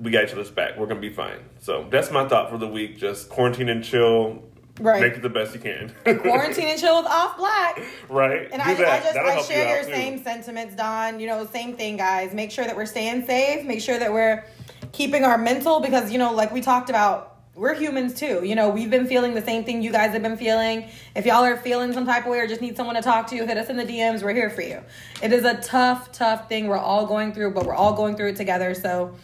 we 0.00 0.10
got 0.10 0.24
each 0.24 0.32
other's 0.32 0.50
back. 0.50 0.76
We're 0.76 0.86
gonna 0.86 0.98
be 0.98 1.12
fine. 1.12 1.38
So 1.60 1.86
that's 1.88 2.10
my 2.10 2.26
thought 2.28 2.50
for 2.50 2.58
the 2.58 2.66
week. 2.66 2.98
Just 2.98 3.28
quarantine 3.28 3.68
and 3.68 3.84
chill. 3.84 4.42
Right. 4.80 5.00
Make 5.00 5.12
it 5.12 5.22
the 5.22 5.28
best 5.28 5.54
you 5.54 5.60
can. 5.60 5.94
quarantine 6.18 6.66
and 6.66 6.80
chill 6.80 7.00
with 7.00 7.06
off 7.06 7.36
black. 7.36 7.80
right. 8.08 8.48
And 8.50 8.60
I. 8.60 8.72
I 8.72 8.74
just 8.74 9.14
That'll 9.14 9.30
I 9.30 9.36
you 9.36 9.42
share 9.44 9.68
out, 9.68 9.74
your 9.76 9.84
too. 9.84 9.92
same 9.92 10.24
sentiments, 10.24 10.74
Don. 10.74 11.20
You 11.20 11.28
know, 11.28 11.46
same 11.46 11.76
thing, 11.76 11.96
guys. 11.96 12.34
Make 12.34 12.50
sure 12.50 12.64
that 12.64 12.74
we're 12.76 12.86
staying 12.86 13.24
safe. 13.24 13.64
Make 13.64 13.80
sure 13.80 14.00
that 14.00 14.12
we're 14.12 14.44
keeping 14.90 15.22
our 15.22 15.38
mental 15.38 15.78
because 15.78 16.10
you 16.10 16.18
know, 16.18 16.32
like 16.34 16.50
we 16.50 16.60
talked 16.60 16.90
about, 16.90 17.37
we're 17.58 17.74
humans 17.74 18.14
too. 18.14 18.44
You 18.44 18.54
know, 18.54 18.68
we've 18.68 18.90
been 18.90 19.06
feeling 19.08 19.34
the 19.34 19.42
same 19.42 19.64
thing 19.64 19.82
you 19.82 19.90
guys 19.90 20.12
have 20.12 20.22
been 20.22 20.36
feeling. 20.36 20.88
If 21.16 21.26
y'all 21.26 21.44
are 21.44 21.56
feeling 21.56 21.92
some 21.92 22.06
type 22.06 22.24
of 22.24 22.30
way 22.30 22.38
or 22.38 22.46
just 22.46 22.60
need 22.60 22.76
someone 22.76 22.94
to 22.94 23.02
talk 23.02 23.26
to, 23.28 23.36
hit 23.36 23.58
us 23.58 23.68
in 23.68 23.76
the 23.76 23.84
DMs. 23.84 24.22
We're 24.22 24.32
here 24.32 24.48
for 24.48 24.62
you. 24.62 24.80
It 25.20 25.32
is 25.32 25.44
a 25.44 25.56
tough, 25.60 26.12
tough 26.12 26.48
thing 26.48 26.68
we're 26.68 26.78
all 26.78 27.06
going 27.06 27.32
through, 27.32 27.54
but 27.54 27.66
we're 27.66 27.74
all 27.74 27.94
going 27.94 28.16
through 28.16 28.28
it 28.28 28.36
together. 28.36 28.74
So 28.74 29.16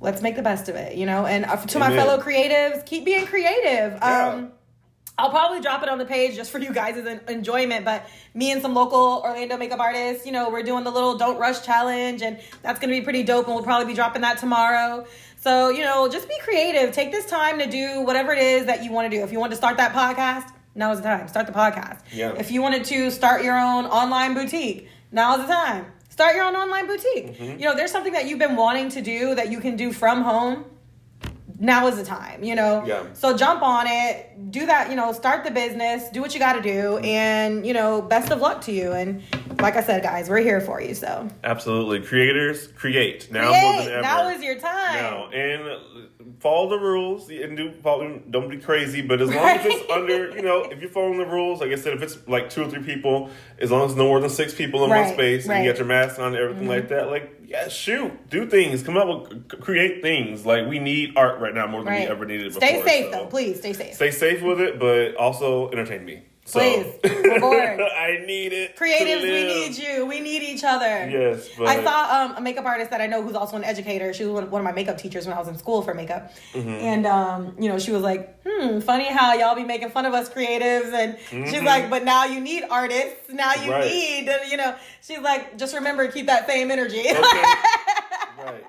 let's 0.00 0.22
make 0.22 0.36
the 0.36 0.42
best 0.42 0.68
of 0.68 0.76
it, 0.76 0.96
you 0.96 1.04
know? 1.04 1.26
And 1.26 1.44
uh, 1.44 1.56
to 1.56 1.78
my 1.80 1.90
fellow 1.90 2.22
creatives, 2.22 2.86
keep 2.86 3.04
being 3.04 3.26
creative. 3.26 3.98
Yeah. 4.00 4.28
Um, 4.28 4.52
I'll 5.18 5.30
probably 5.30 5.60
drop 5.60 5.82
it 5.82 5.88
on 5.88 5.98
the 5.98 6.04
page 6.04 6.36
just 6.36 6.52
for 6.52 6.60
you 6.60 6.72
guys' 6.72 7.04
enjoyment. 7.26 7.84
But 7.84 8.08
me 8.34 8.52
and 8.52 8.62
some 8.62 8.72
local 8.72 9.20
Orlando 9.24 9.56
makeup 9.56 9.80
artists, 9.80 10.24
you 10.24 10.30
know, 10.30 10.48
we're 10.48 10.62
doing 10.62 10.84
the 10.84 10.92
little 10.92 11.18
Don't 11.18 11.40
Rush 11.40 11.66
challenge, 11.66 12.22
and 12.22 12.38
that's 12.62 12.78
gonna 12.78 12.92
be 12.92 13.00
pretty 13.00 13.24
dope. 13.24 13.46
And 13.46 13.56
we'll 13.56 13.64
probably 13.64 13.86
be 13.86 13.94
dropping 13.94 14.22
that 14.22 14.38
tomorrow. 14.38 15.04
So, 15.40 15.70
you 15.70 15.82
know, 15.82 16.08
just 16.08 16.28
be 16.28 16.38
creative. 16.40 16.92
Take 16.92 17.12
this 17.12 17.26
time 17.26 17.58
to 17.58 17.66
do 17.66 18.00
whatever 18.02 18.32
it 18.32 18.42
is 18.42 18.66
that 18.66 18.84
you 18.84 18.90
want 18.90 19.10
to 19.10 19.16
do. 19.16 19.22
If 19.22 19.32
you 19.32 19.38
want 19.38 19.52
to 19.52 19.56
start 19.56 19.76
that 19.76 19.92
podcast, 19.92 20.52
now 20.74 20.92
is 20.92 20.98
the 20.98 21.04
time. 21.04 21.28
Start 21.28 21.46
the 21.46 21.52
podcast. 21.52 22.00
Yeah. 22.12 22.34
If 22.38 22.50
you 22.50 22.60
wanted 22.62 22.84
to 22.86 23.10
start 23.10 23.42
your 23.44 23.58
own 23.58 23.86
online 23.86 24.34
boutique, 24.34 24.88
now 25.12 25.36
is 25.36 25.46
the 25.46 25.52
time. 25.52 25.86
Start 26.08 26.34
your 26.34 26.44
own 26.44 26.56
online 26.56 26.86
boutique. 26.86 27.38
Mm-hmm. 27.38 27.60
You 27.60 27.66
know, 27.66 27.76
there's 27.76 27.92
something 27.92 28.12
that 28.12 28.26
you've 28.26 28.40
been 28.40 28.56
wanting 28.56 28.88
to 28.90 29.00
do 29.00 29.36
that 29.36 29.50
you 29.50 29.60
can 29.60 29.76
do 29.76 29.92
from 29.92 30.22
home 30.22 30.64
now 31.60 31.86
is 31.88 31.96
the 31.96 32.04
time, 32.04 32.44
you 32.44 32.54
know? 32.54 32.84
Yeah. 32.86 33.04
So 33.14 33.36
jump 33.36 33.62
on 33.62 33.86
it, 33.88 34.50
do 34.50 34.66
that, 34.66 34.90
you 34.90 34.96
know, 34.96 35.12
start 35.12 35.44
the 35.44 35.50
business, 35.50 36.08
do 36.10 36.20
what 36.20 36.32
you 36.32 36.40
got 36.40 36.52
to 36.54 36.62
do, 36.62 36.98
and, 36.98 37.66
you 37.66 37.72
know, 37.74 38.00
best 38.00 38.30
of 38.30 38.40
luck 38.40 38.60
to 38.62 38.72
you. 38.72 38.92
And 38.92 39.22
like 39.60 39.76
I 39.76 39.82
said, 39.82 40.02
guys, 40.02 40.28
we're 40.28 40.38
here 40.38 40.60
for 40.60 40.80
you. 40.80 40.94
So 40.94 41.28
Absolutely. 41.42 42.00
Creators, 42.00 42.68
create. 42.68 43.30
Now 43.32 43.50
more 43.50 43.82
than 43.82 43.92
ever. 43.92 44.02
Now 44.02 44.28
is 44.28 44.42
your 44.42 44.58
time. 44.58 44.94
Now, 44.94 45.28
and 45.30 46.08
follow 46.40 46.68
the 46.68 46.78
rules 46.78 47.28
and 47.30 47.56
do 47.56 47.72
follow, 47.82 48.20
don't 48.30 48.48
be 48.48 48.58
crazy, 48.58 49.02
but 49.02 49.20
as 49.20 49.28
long 49.28 49.48
as 49.48 49.66
it's 49.66 49.90
under, 49.90 50.30
you 50.30 50.42
know, 50.42 50.62
if 50.64 50.80
you're 50.80 50.90
following 50.90 51.18
the 51.18 51.26
rules, 51.26 51.60
like 51.60 51.70
I 51.70 51.76
said, 51.76 51.94
if 51.94 52.02
it's 52.02 52.18
like 52.28 52.50
two 52.50 52.62
or 52.62 52.70
three 52.70 52.82
people, 52.82 53.30
as 53.58 53.70
long 53.70 53.88
as 53.88 53.96
no 53.96 54.04
more 54.04 54.20
than 54.20 54.30
six 54.30 54.54
people 54.54 54.84
in 54.84 54.90
Right, 54.90 55.06
one 55.06 55.14
space, 55.14 55.48
and 55.48 55.48
you 55.48 55.50
right. 55.50 55.58
Mm-hmm. 55.58 55.68
got 55.70 55.78
your 55.78 55.86
mask 55.86 56.18
on 56.20 56.26
and 56.28 56.36
everything 56.36 56.68
like 56.68 56.88
that, 56.88 57.08
like, 57.08 57.37
yeah, 57.48 57.66
shoot, 57.68 58.28
do 58.28 58.46
things, 58.46 58.82
come 58.82 58.98
up 58.98 59.08
with, 59.30 59.48
create 59.60 60.02
things. 60.02 60.44
Like, 60.44 60.66
we 60.68 60.78
need 60.78 61.16
art 61.16 61.40
right 61.40 61.54
now 61.54 61.66
more 61.66 61.80
than 61.82 61.94
Right. 61.94 62.06
we 62.06 62.12
ever 62.14 62.26
needed 62.26 62.52
Stay 62.52 62.74
before. 62.74 62.88
safe, 62.88 63.04
so 63.06 63.10
though. 63.10 63.26
Please 63.26 63.58
stay 63.58 63.72
safe. 63.72 63.94
Stay 63.94 64.10
safe 64.10 64.42
with 64.42 64.60
it, 64.60 64.78
but 64.78 65.16
also 65.16 65.70
entertain 65.70 66.04
me. 66.04 66.22
So, 66.48 66.60
Please. 66.60 66.86
We're 67.04 67.40
bored. 67.40 67.78
I 67.80 68.24
need 68.26 68.54
it. 68.54 68.74
Creatives, 68.74 69.22
we 69.22 69.44
need 69.44 69.76
you. 69.76 70.06
We 70.06 70.20
need 70.20 70.42
each 70.42 70.64
other. 70.64 70.86
Yes, 70.86 71.46
but 71.58 71.66
I 71.68 71.84
saw 71.84 72.24
um, 72.24 72.36
a 72.38 72.40
makeup 72.40 72.64
artist 72.64 72.90
that 72.90 73.02
I 73.02 73.06
know 73.06 73.22
who's 73.22 73.34
also 73.34 73.56
an 73.58 73.64
educator. 73.64 74.14
She 74.14 74.24
was 74.24 74.32
one, 74.32 74.50
one 74.50 74.60
of 74.62 74.64
my 74.64 74.72
makeup 74.72 74.96
teachers 74.96 75.26
when 75.26 75.36
I 75.36 75.38
was 75.38 75.48
in 75.48 75.58
school 75.58 75.82
for 75.82 75.92
makeup. 75.92 76.32
Mm-hmm. 76.54 76.70
And, 76.70 77.06
um, 77.06 77.54
you 77.60 77.68
know, 77.68 77.78
she 77.78 77.92
was 77.92 78.00
like, 78.00 78.40
hmm, 78.46 78.80
funny 78.80 79.04
how 79.12 79.34
y'all 79.34 79.54
be 79.54 79.64
making 79.64 79.90
fun 79.90 80.06
of 80.06 80.14
us 80.14 80.30
creatives. 80.30 80.90
And 80.94 81.18
she's 81.50 81.62
like, 81.62 81.90
but 81.90 82.02
now 82.04 82.24
you 82.24 82.40
need 82.40 82.64
artists. 82.70 83.28
Now 83.30 83.52
you 83.52 83.58
Mm-hmm. 83.58 83.70
Right. 83.70 83.90
need, 83.92 84.50
you 84.50 84.56
know, 84.56 84.74
she's 85.02 85.18
like, 85.20 85.58
just 85.58 85.74
remember 85.74 86.08
keep 86.10 86.26
that 86.28 86.46
same 86.46 86.70
energy. 86.70 87.00
Okay. 87.00 87.12
right. 88.42 88.64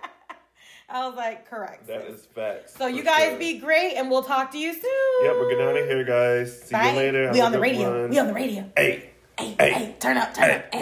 I 0.92 1.08
was 1.08 1.16
like, 1.16 1.50
correct. 1.50 1.86
That 1.88 2.02
is 2.08 2.26
facts. 2.34 2.74
so 2.76 2.88
you 2.88 3.04
guys 3.04 3.30
sure. 3.30 3.38
be 3.40 3.60
great 3.60 3.94
and 3.96 4.10
we'll 4.10 4.24
talk 4.24 4.52
to 4.54 4.58
you 4.58 4.74
soon. 4.74 4.82
Yep, 5.24 5.34
we're 5.36 5.50
getting 5.52 5.66
out 5.68 5.78
of 5.78 5.86
here, 5.88 6.04
guys. 6.04 6.64
See 6.64 6.72
Bye. 6.74 6.90
you 6.92 6.98
later. 6.98 7.26
Have 7.28 7.34
We 7.36 7.42
a 7.42 7.44
on 7.46 7.52
the 7.52 7.60
radio. 7.60 8.02
one. 8.02 8.10
We 8.10 8.18
on 8.20 8.28
the 8.28 8.34
radio. 8.34 8.72
Hey. 8.76 9.12
Hey, 9.38 9.56
Hey. 9.60 9.72
hey, 9.72 9.96
turn 10.00 10.18
up, 10.18 10.34
turn 10.34 10.50
up. 10.52 10.64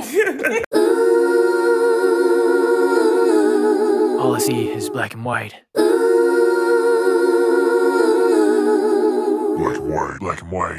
All 4.19 4.33
I 4.35 4.39
see 4.39 4.69
is 4.69 4.89
black 4.89 5.13
and 5.13 5.23
white. 5.23 5.53
Black 9.57 9.77
and 9.77 9.93
white. 9.93 10.17
Black 10.19 10.41
and 10.41 10.51
white. 10.51 10.77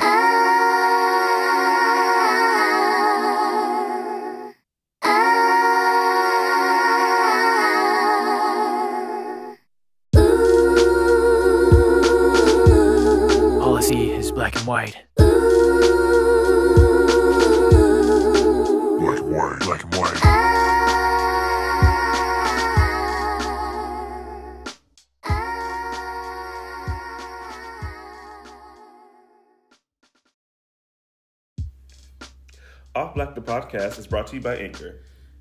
Podcast 33.59 33.99
is 33.99 34.07
brought 34.07 34.29
to 34.29 34.37
you 34.37 34.41
by 34.41 34.55
Anchor. 34.55 35.01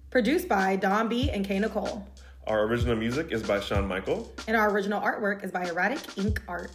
Produced 0.10 0.50
by 0.50 0.76
Don 0.76 1.08
B 1.08 1.30
and 1.30 1.46
Kay 1.46 1.60
Nicole. 1.60 2.04
Our 2.48 2.64
original 2.64 2.96
music 2.96 3.32
is 3.32 3.44
by 3.44 3.60
Shan 3.60 3.88
Michael. 3.88 4.34
And 4.48 4.58
our 4.58 4.72
original 4.72 5.00
artwork 5.00 5.44
is 5.44 5.52
by 5.52 5.66
Erratic 5.66 6.00
Ink 6.18 6.42
Art. 6.48 6.72